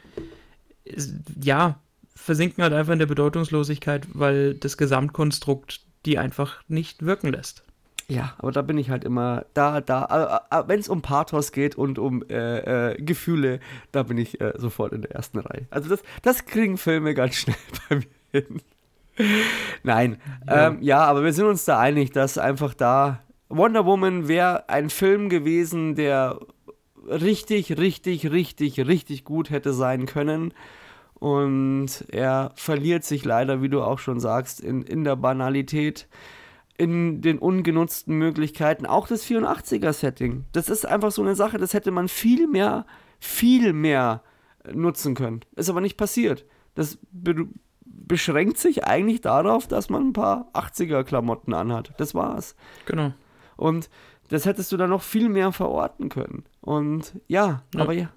ja, 1.41 1.80
versinken 2.14 2.61
halt 2.61 2.74
einfach 2.74 2.91
in 2.91 2.99
der 2.99 3.06
Bedeutungslosigkeit, 3.06 4.06
weil 4.14 4.53
das 4.56 4.78
Gesamtkonstrukt 4.78 5.80
die 6.06 6.18
einfach 6.18 6.61
nicht 6.68 7.06
wirken 7.06 7.32
lässt. 7.32 7.64
Ja, 8.10 8.34
aber 8.38 8.52
da 8.52 8.61
bin 8.61 8.78
ich 8.78 8.90
halt 8.90 9.06
immer 9.06 9.45
da, 9.53 9.80
da. 9.80 10.41
Wenn 10.68 10.82
es 10.82 10.90
um 10.90 11.02
Pathos 11.02 11.53
geht 11.53 11.76
und 11.76 11.98
um 11.98 12.22
äh, 12.30 12.91
äh, 12.91 13.02
Gefühle, 13.02 13.61
da 13.94 14.03
bin 14.03 14.18
ich 14.18 14.41
äh, 14.41 14.52
sofort 14.57 14.91
in 14.91 15.03
der 15.03 15.11
ersten 15.11 15.40
Reihe. 15.40 15.68
Also 15.70 15.88
das, 15.88 16.03
das 16.22 16.45
kriegen 16.45 16.78
Filme 16.78 17.14
ganz 17.14 17.36
schnell 17.38 17.56
bei 17.88 17.95
mir 17.95 18.06
hin. 18.34 18.61
Nein, 19.84 20.18
ja. 20.45 20.68
Ähm, 20.68 20.78
ja, 20.82 21.06
aber 21.06 21.24
wir 21.24 21.32
sind 21.32 21.45
uns 21.45 21.64
da 21.64 21.80
einig, 21.80 22.11
dass 22.11 22.38
einfach 22.38 22.74
da 22.74 23.22
Wonder 23.55 23.85
Woman 23.85 24.27
wäre 24.27 24.67
ein 24.69 24.89
Film 24.89 25.30
gewesen, 25.30 25.95
der 25.95 26.39
richtig, 27.07 27.77
richtig, 27.77 28.31
richtig, 28.31 28.80
richtig 28.80 29.23
gut 29.23 29.49
hätte 29.49 29.73
sein 29.73 30.05
können. 30.05 30.53
Und 31.15 32.05
er 32.09 32.51
verliert 32.55 33.03
sich 33.03 33.23
leider, 33.23 33.61
wie 33.61 33.69
du 33.69 33.81
auch 33.81 33.99
schon 33.99 34.19
sagst, 34.19 34.59
in, 34.59 34.81
in 34.81 35.03
der 35.03 35.15
Banalität, 35.15 36.07
in 36.77 37.21
den 37.21 37.39
ungenutzten 37.39 38.17
Möglichkeiten. 38.17 38.85
Auch 38.85 39.07
das 39.07 39.25
84er-Setting. 39.25 40.45
Das 40.51 40.67
ist 40.67 40.85
einfach 40.85 41.11
so 41.11 41.21
eine 41.21 41.35
Sache, 41.35 41.57
das 41.57 41.73
hätte 41.73 41.91
man 41.91 42.07
viel 42.07 42.47
mehr, 42.47 42.85
viel 43.19 43.71
mehr 43.71 44.23
nutzen 44.73 45.15
können. 45.15 45.41
Ist 45.55 45.69
aber 45.69 45.81
nicht 45.81 45.97
passiert. 45.97 46.45
Das 46.75 46.97
be 47.11 47.47
beschränkt 47.85 48.57
sich 48.57 48.85
eigentlich 48.85 49.21
darauf, 49.21 49.67
dass 49.67 49.89
man 49.89 50.09
ein 50.09 50.13
paar 50.13 50.49
80er-Klamotten 50.53 51.53
anhat. 51.53 51.93
Das 51.97 52.13
war's. 52.13 52.55
Genau. 52.85 53.13
Und 53.55 53.89
das 54.30 54.45
hättest 54.45 54.71
du 54.71 54.77
dann 54.77 54.89
noch 54.89 55.01
viel 55.01 55.30
mehr 55.30 55.51
verorten 55.51 56.09
können. 56.09 56.43
Und 56.61 57.13
ja, 57.27 57.63
ja. 57.73 57.81
aber 57.81 57.93
ja, 57.93 58.09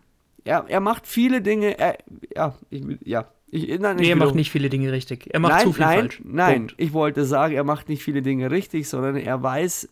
er, 0.44 0.64
er 0.68 0.80
macht 0.80 1.06
viele 1.06 1.42
Dinge, 1.42 1.78
er, 1.78 1.98
ja, 2.34 2.54
ich, 2.70 2.84
ja. 3.04 3.28
Ich, 3.48 3.78
nein, 3.78 3.96
nee, 3.96 4.10
er 4.10 4.16
macht 4.16 4.34
nicht 4.34 4.50
viele 4.50 4.68
Dinge 4.68 4.90
richtig. 4.90 5.32
Er 5.32 5.40
macht 5.40 5.52
nein, 5.52 5.62
zu 5.62 5.72
viel 5.72 5.84
nein, 5.84 5.98
falsch. 6.00 6.22
Nein, 6.24 6.56
Punkt. 6.66 6.74
ich 6.78 6.92
wollte 6.92 7.24
sagen, 7.24 7.54
er 7.54 7.64
macht 7.64 7.88
nicht 7.88 8.02
viele 8.02 8.22
Dinge 8.22 8.50
richtig, 8.50 8.88
sondern 8.88 9.16
er 9.16 9.42
weiß 9.42 9.88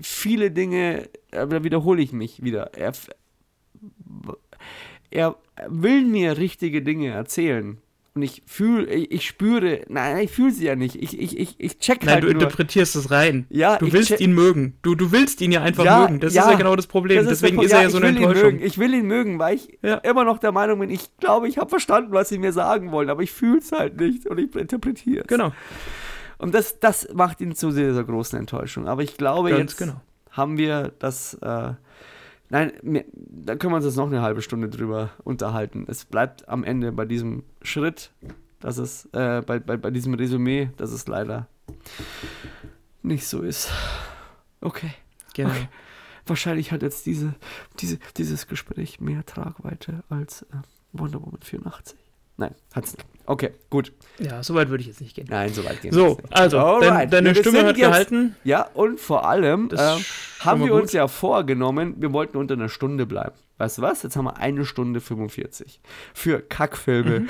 viele 0.00 0.50
Dinge, 0.50 1.08
da 1.30 1.64
wiederhole 1.64 2.02
ich 2.02 2.12
mich 2.12 2.42
wieder. 2.42 2.74
Er, 2.74 2.92
er 5.10 5.36
will 5.68 6.04
mir 6.04 6.36
richtige 6.36 6.82
Dinge 6.82 7.08
erzählen. 7.08 7.78
Und 8.18 8.22
ich 8.22 8.42
fühle, 8.46 8.86
ich, 8.86 9.12
ich, 9.12 9.26
spüre, 9.28 9.82
nein, 9.86 10.24
ich 10.24 10.32
fühle 10.32 10.50
sie 10.50 10.64
ja 10.64 10.74
nicht. 10.74 10.96
Ich, 10.96 11.16
ich, 11.16 11.38
ich, 11.38 11.54
ich 11.60 11.78
check 11.78 12.02
nein, 12.02 12.14
halt 12.14 12.24
du 12.24 12.32
nur. 12.32 12.42
interpretierst 12.42 12.96
es 12.96 13.12
rein. 13.12 13.46
Ja, 13.48 13.76
du 13.76 13.92
willst 13.92 14.18
ihn 14.18 14.32
mögen. 14.32 14.76
Du, 14.82 14.96
du 14.96 15.12
willst 15.12 15.40
ihn 15.40 15.52
ja 15.52 15.62
einfach 15.62 15.84
ja, 15.84 16.00
mögen. 16.00 16.18
Das 16.18 16.34
ja, 16.34 16.42
ist 16.42 16.50
ja 16.50 16.56
genau 16.56 16.74
das 16.74 16.88
Problem. 16.88 17.18
Das 17.18 17.28
Deswegen 17.28 17.60
ist, 17.60 17.66
ist 17.66 17.72
er 17.74 17.82
ja 17.82 17.90
so 17.90 17.98
eine 17.98 18.08
Enttäuschung. 18.08 18.58
Ich 18.60 18.76
will 18.76 18.92
ihn 18.92 19.06
mögen, 19.06 19.38
weil 19.38 19.54
ich 19.54 19.78
immer 20.02 20.24
noch 20.24 20.38
der 20.38 20.50
Meinung 20.50 20.80
bin, 20.80 20.90
ich 20.90 21.16
glaube, 21.18 21.46
ich 21.46 21.58
habe 21.58 21.70
verstanden, 21.70 22.10
was 22.10 22.28
sie 22.28 22.38
mir 22.38 22.52
sagen 22.52 22.90
wollen, 22.90 23.08
aber 23.08 23.22
ich 23.22 23.30
fühle 23.30 23.58
es 23.58 23.70
halt 23.70 24.00
nicht 24.00 24.26
und 24.26 24.38
ich 24.38 24.52
interpretiere 24.56 25.20
es. 25.20 25.28
Genau. 25.28 25.52
Und 26.38 26.56
das, 26.56 26.80
das 26.80 27.06
macht 27.14 27.40
ihn 27.40 27.54
zu 27.54 27.70
sehr 27.70 27.92
großen 28.02 28.36
Enttäuschung. 28.36 28.88
Aber 28.88 29.04
ich 29.04 29.16
glaube, 29.16 29.50
Ganz 29.50 29.60
jetzt 29.60 29.76
genau. 29.76 30.00
haben 30.32 30.58
wir 30.58 30.90
das. 30.98 31.34
Äh, 31.34 31.74
Nein, 32.50 32.72
da 32.82 33.56
können 33.56 33.72
wir 33.72 33.76
uns 33.76 33.84
jetzt 33.84 33.96
noch 33.96 34.06
eine 34.06 34.22
halbe 34.22 34.40
Stunde 34.40 34.68
drüber 34.68 35.10
unterhalten. 35.24 35.84
Es 35.86 36.04
bleibt 36.04 36.48
am 36.48 36.64
Ende 36.64 36.92
bei 36.92 37.04
diesem 37.04 37.42
Schritt, 37.62 38.12
dass 38.60 38.78
es, 38.78 39.06
äh, 39.12 39.42
bei, 39.42 39.58
bei, 39.58 39.76
bei 39.76 39.90
diesem 39.90 40.14
Resümee, 40.14 40.70
dass 40.76 40.92
es 40.92 41.06
leider 41.06 41.46
nicht 43.02 43.26
so 43.26 43.42
ist. 43.42 43.70
Okay. 44.60 44.92
Genau. 45.34 45.50
Okay. 45.50 45.68
Wahrscheinlich 46.26 46.72
hat 46.72 46.82
jetzt 46.82 47.06
diese, 47.06 47.34
diese, 47.80 47.98
dieses 48.16 48.46
Gespräch 48.46 49.00
mehr 49.00 49.24
Tragweite 49.24 50.02
als 50.08 50.42
äh, 50.42 50.56
Wonder 50.92 51.22
Woman 51.22 51.40
84. 51.42 51.98
Nein, 52.38 52.54
hat's 52.72 52.96
nicht. 52.96 53.04
Okay, 53.26 53.50
gut. 53.68 53.92
Ja, 54.18 54.42
so 54.42 54.54
weit 54.54 54.70
würde 54.70 54.80
ich 54.80 54.86
jetzt 54.86 55.02
nicht 55.02 55.14
gehen. 55.14 55.26
Nein, 55.28 55.52
so 55.52 55.62
weit 55.64 55.82
gehen 55.82 55.92
So, 55.92 56.10
nicht. 56.16 56.20
also, 56.30 56.78
dein, 56.80 57.10
deine 57.10 57.34
wir 57.34 57.42
Stimme 57.42 57.58
hat 57.58 57.76
jetzt, 57.76 57.86
gehalten. 57.86 58.36
Ja, 58.42 58.62
und 58.72 58.98
vor 58.98 59.28
allem 59.28 59.68
ähm, 59.76 60.04
haben 60.40 60.60
wir 60.62 60.70
gut. 60.70 60.82
uns 60.82 60.92
ja 60.92 61.08
vorgenommen, 61.08 61.96
wir 61.98 62.12
wollten 62.14 62.38
unter 62.38 62.54
einer 62.54 62.70
Stunde 62.70 63.04
bleiben. 63.04 63.34
Weißt 63.58 63.78
du 63.78 63.82
was? 63.82 64.02
Jetzt 64.02 64.16
haben 64.16 64.24
wir 64.24 64.38
eine 64.38 64.64
Stunde 64.64 65.00
45 65.02 65.80
für 66.14 66.40
Kackfilme. 66.40 67.20
Mhm. 67.20 67.28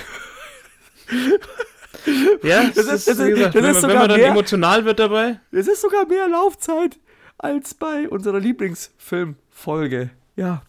ja, 2.42 2.64
das, 2.64 2.74
das 2.74 2.86
ist, 2.86 3.08
das 3.08 3.18
ist, 3.18 3.26
gesagt, 3.26 3.54
das 3.54 3.62
wenn, 3.62 3.70
ist 3.70 3.80
sogar 3.80 3.94
wenn 3.94 4.00
man 4.02 4.08
dann 4.10 4.20
mehr, 4.20 4.28
emotional 4.28 4.84
wird 4.84 4.98
dabei. 5.00 5.40
Es 5.50 5.66
ist 5.66 5.80
sogar 5.80 6.06
mehr 6.06 6.28
Laufzeit 6.28 6.98
als 7.38 7.74
bei 7.74 8.08
unserer 8.08 8.38
Lieblingsfilmfolge. 8.40 10.10
Ja. 10.36 10.62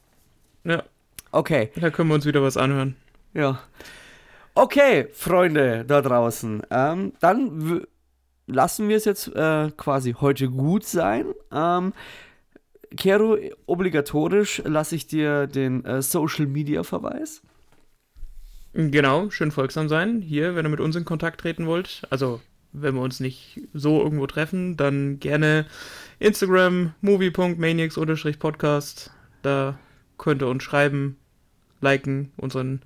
Ja. 0.64 0.84
Okay. 1.32 1.72
Da 1.76 1.90
können 1.92 2.10
wir 2.10 2.16
uns 2.16 2.26
wieder 2.26 2.42
was 2.42 2.58
anhören. 2.58 2.96
Ja. 3.34 3.60
Okay, 4.62 5.08
Freunde 5.14 5.86
da 5.88 6.02
draußen, 6.02 6.64
ähm, 6.70 7.14
dann 7.22 7.86
lassen 8.46 8.90
wir 8.90 8.98
es 8.98 9.06
jetzt 9.06 9.34
äh, 9.34 9.72
quasi 9.78 10.18
heute 10.20 10.50
gut 10.50 10.84
sein. 10.84 11.28
Ähm, 11.50 11.94
Kero, 12.98 13.38
obligatorisch 13.68 14.62
lasse 14.66 14.98
ich 14.98 15.08
dir 15.08 15.48
den 15.48 15.86
äh, 15.86 16.02
Social 16.02 16.46
Media 16.46 16.84
Verweis. 16.84 17.42
Genau, 18.74 19.30
schön 19.30 19.52
folgsam 19.52 19.88
sein. 19.88 20.22
Hier, 20.22 20.56
wenn 20.56 20.66
ihr 20.66 20.70
mit 20.70 20.82
uns 20.82 20.98
in 20.98 21.06
Kontakt 21.06 21.40
treten 21.40 21.66
wollt. 21.66 22.02
Also, 22.10 22.42
wenn 22.74 22.96
wir 22.96 23.02
uns 23.02 23.22
nicht 23.22 23.62
so 23.74 24.04
irgendwo 24.04 24.28
treffen, 24.28 24.76
dann 24.76 25.22
gerne 25.22 25.68
Instagram 26.20 26.94
movie.maniacs-podcast. 27.00 29.12
Da 29.42 29.80
könnt 30.18 30.42
ihr 30.42 30.50
uns 30.50 30.64
schreiben, 30.64 31.16
liken, 31.80 32.34
unseren 32.36 32.82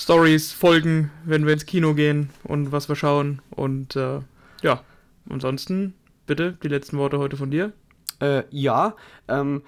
Stories 0.00 0.50
folgen, 0.50 1.10
wenn 1.26 1.44
wir 1.44 1.52
ins 1.52 1.66
Kino 1.66 1.92
gehen 1.92 2.30
und 2.44 2.72
was 2.72 2.88
wir 2.88 2.96
schauen. 2.96 3.42
Und 3.50 3.96
äh, 3.96 4.20
ja, 4.62 4.82
ansonsten 5.28 5.92
bitte 6.26 6.56
die 6.62 6.68
letzten 6.68 6.96
Worte 6.96 7.18
heute 7.18 7.36
von 7.36 7.50
dir. 7.50 7.74
Äh, 8.18 8.44
ja, 8.48 8.96
ähm, 9.28 9.62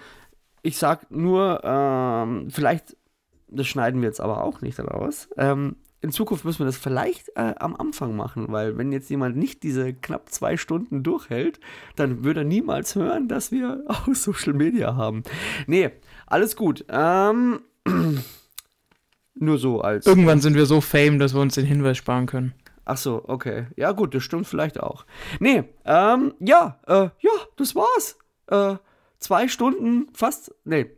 ich 0.63 0.79
sag 0.79 1.11
nur, 1.11 1.61
ähm, 1.65 2.49
vielleicht, 2.51 2.97
das 3.49 3.67
schneiden 3.67 4.01
wir 4.01 4.09
jetzt 4.09 4.23
aber 4.23 4.43
auch 4.43 4.63
nicht 4.63 4.81
raus. 4.81 5.29
Ähm, 5.37 5.77
in 6.01 6.13
Zukunft 6.13 6.47
müssen 6.47 6.61
wir 6.61 6.67
das 6.67 6.79
vielleicht 6.79 7.29
äh, 7.37 7.55
am 7.59 7.77
Anfang 7.77 8.17
machen, 8.17 8.47
weil 8.49 8.79
wenn 8.79 8.91
jetzt 8.91 9.11
jemand 9.11 9.37
nicht 9.37 9.63
diese 9.63 9.93
knapp 9.93 10.31
zwei 10.31 10.57
Stunden 10.57 11.03
durchhält, 11.03 11.61
dann 11.95 12.25
würde 12.25 12.41
er 12.41 12.45
niemals 12.45 12.95
hören, 12.95 13.29
dass 13.29 13.53
wir 13.53 13.85
auch 13.89 14.15
Social 14.15 14.55
Media 14.55 14.97
haben. 14.97 15.25
Nee, 15.67 15.91
alles 16.27 16.57
gut. 16.57 16.87
Ähm, 16.89 17.61
Nur 19.35 19.59
so 19.59 19.81
als. 19.81 20.07
Irgendwann 20.07 20.41
sind 20.41 20.55
wir 20.55 20.67
so 20.67 20.81
fame, 20.81 21.19
dass 21.19 21.35
wir 21.35 21.41
uns 21.41 21.55
den 21.55 21.67
Hinweis 21.67 21.97
sparen 21.97 22.27
können. 22.27 22.55
Ach 22.85 22.97
so, 22.97 23.23
okay. 23.27 23.67
Ja, 23.77 23.93
gut, 23.93 24.15
das 24.15 24.23
stimmt 24.23 24.47
vielleicht 24.47 24.81
auch. 24.81 25.07
Nee, 25.39 25.65
ähm, 25.85 26.35
ja, 26.41 26.81
äh, 26.87 27.09
ja, 27.21 27.31
das 27.57 27.75
war's. 27.75 28.19
Äh, 28.49 28.77
zwei 29.19 29.49
Stunden, 29.49 30.09
fast, 30.15 30.55
nee, 30.65 30.91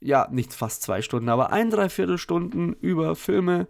ja, 0.00 0.28
nicht 0.30 0.52
fast 0.52 0.82
zwei 0.82 1.02
Stunden, 1.02 1.28
aber 1.28 1.52
ein, 1.52 1.70
dreiviertel 1.70 2.18
Stunden 2.18 2.74
über 2.74 3.16
Filme, 3.16 3.66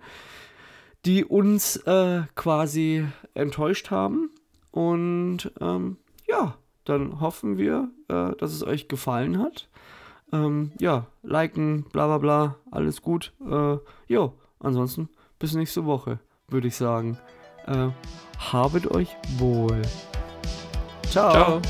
die 1.07 1.25
uns 1.25 1.77
äh, 1.77 2.23
quasi 2.35 3.07
enttäuscht 3.35 3.91
haben. 3.91 4.31
Und 4.71 5.53
ähm, 5.61 5.99
ja, 6.27 6.59
dann 6.85 7.21
hoffen 7.21 7.57
wir, 7.57 7.91
äh, 8.09 8.37
dass 8.37 8.53
es 8.53 8.65
euch 8.65 8.89
gefallen 8.89 9.39
hat. 9.39 9.69
Ähm, 10.35 10.73
ja, 10.81 11.07
liken, 11.23 11.85
bla 11.93 12.07
bla 12.07 12.19
bla, 12.19 12.57
alles 12.73 13.03
gut. 13.03 13.33
Äh, 13.41 13.77
jo, 14.09 14.33
ansonsten 14.59 15.09
bis 15.39 15.55
nächste 15.55 15.85
Woche, 15.85 16.19
würde 16.49 16.69
ich 16.69 16.77
sagen. 16.77 17.17
Äh, 17.67 17.89
habet 18.53 18.91
euch 18.91 19.17
wohl. 19.39 19.83
Ciao. 21.09 21.31
Ciao. 21.31 21.63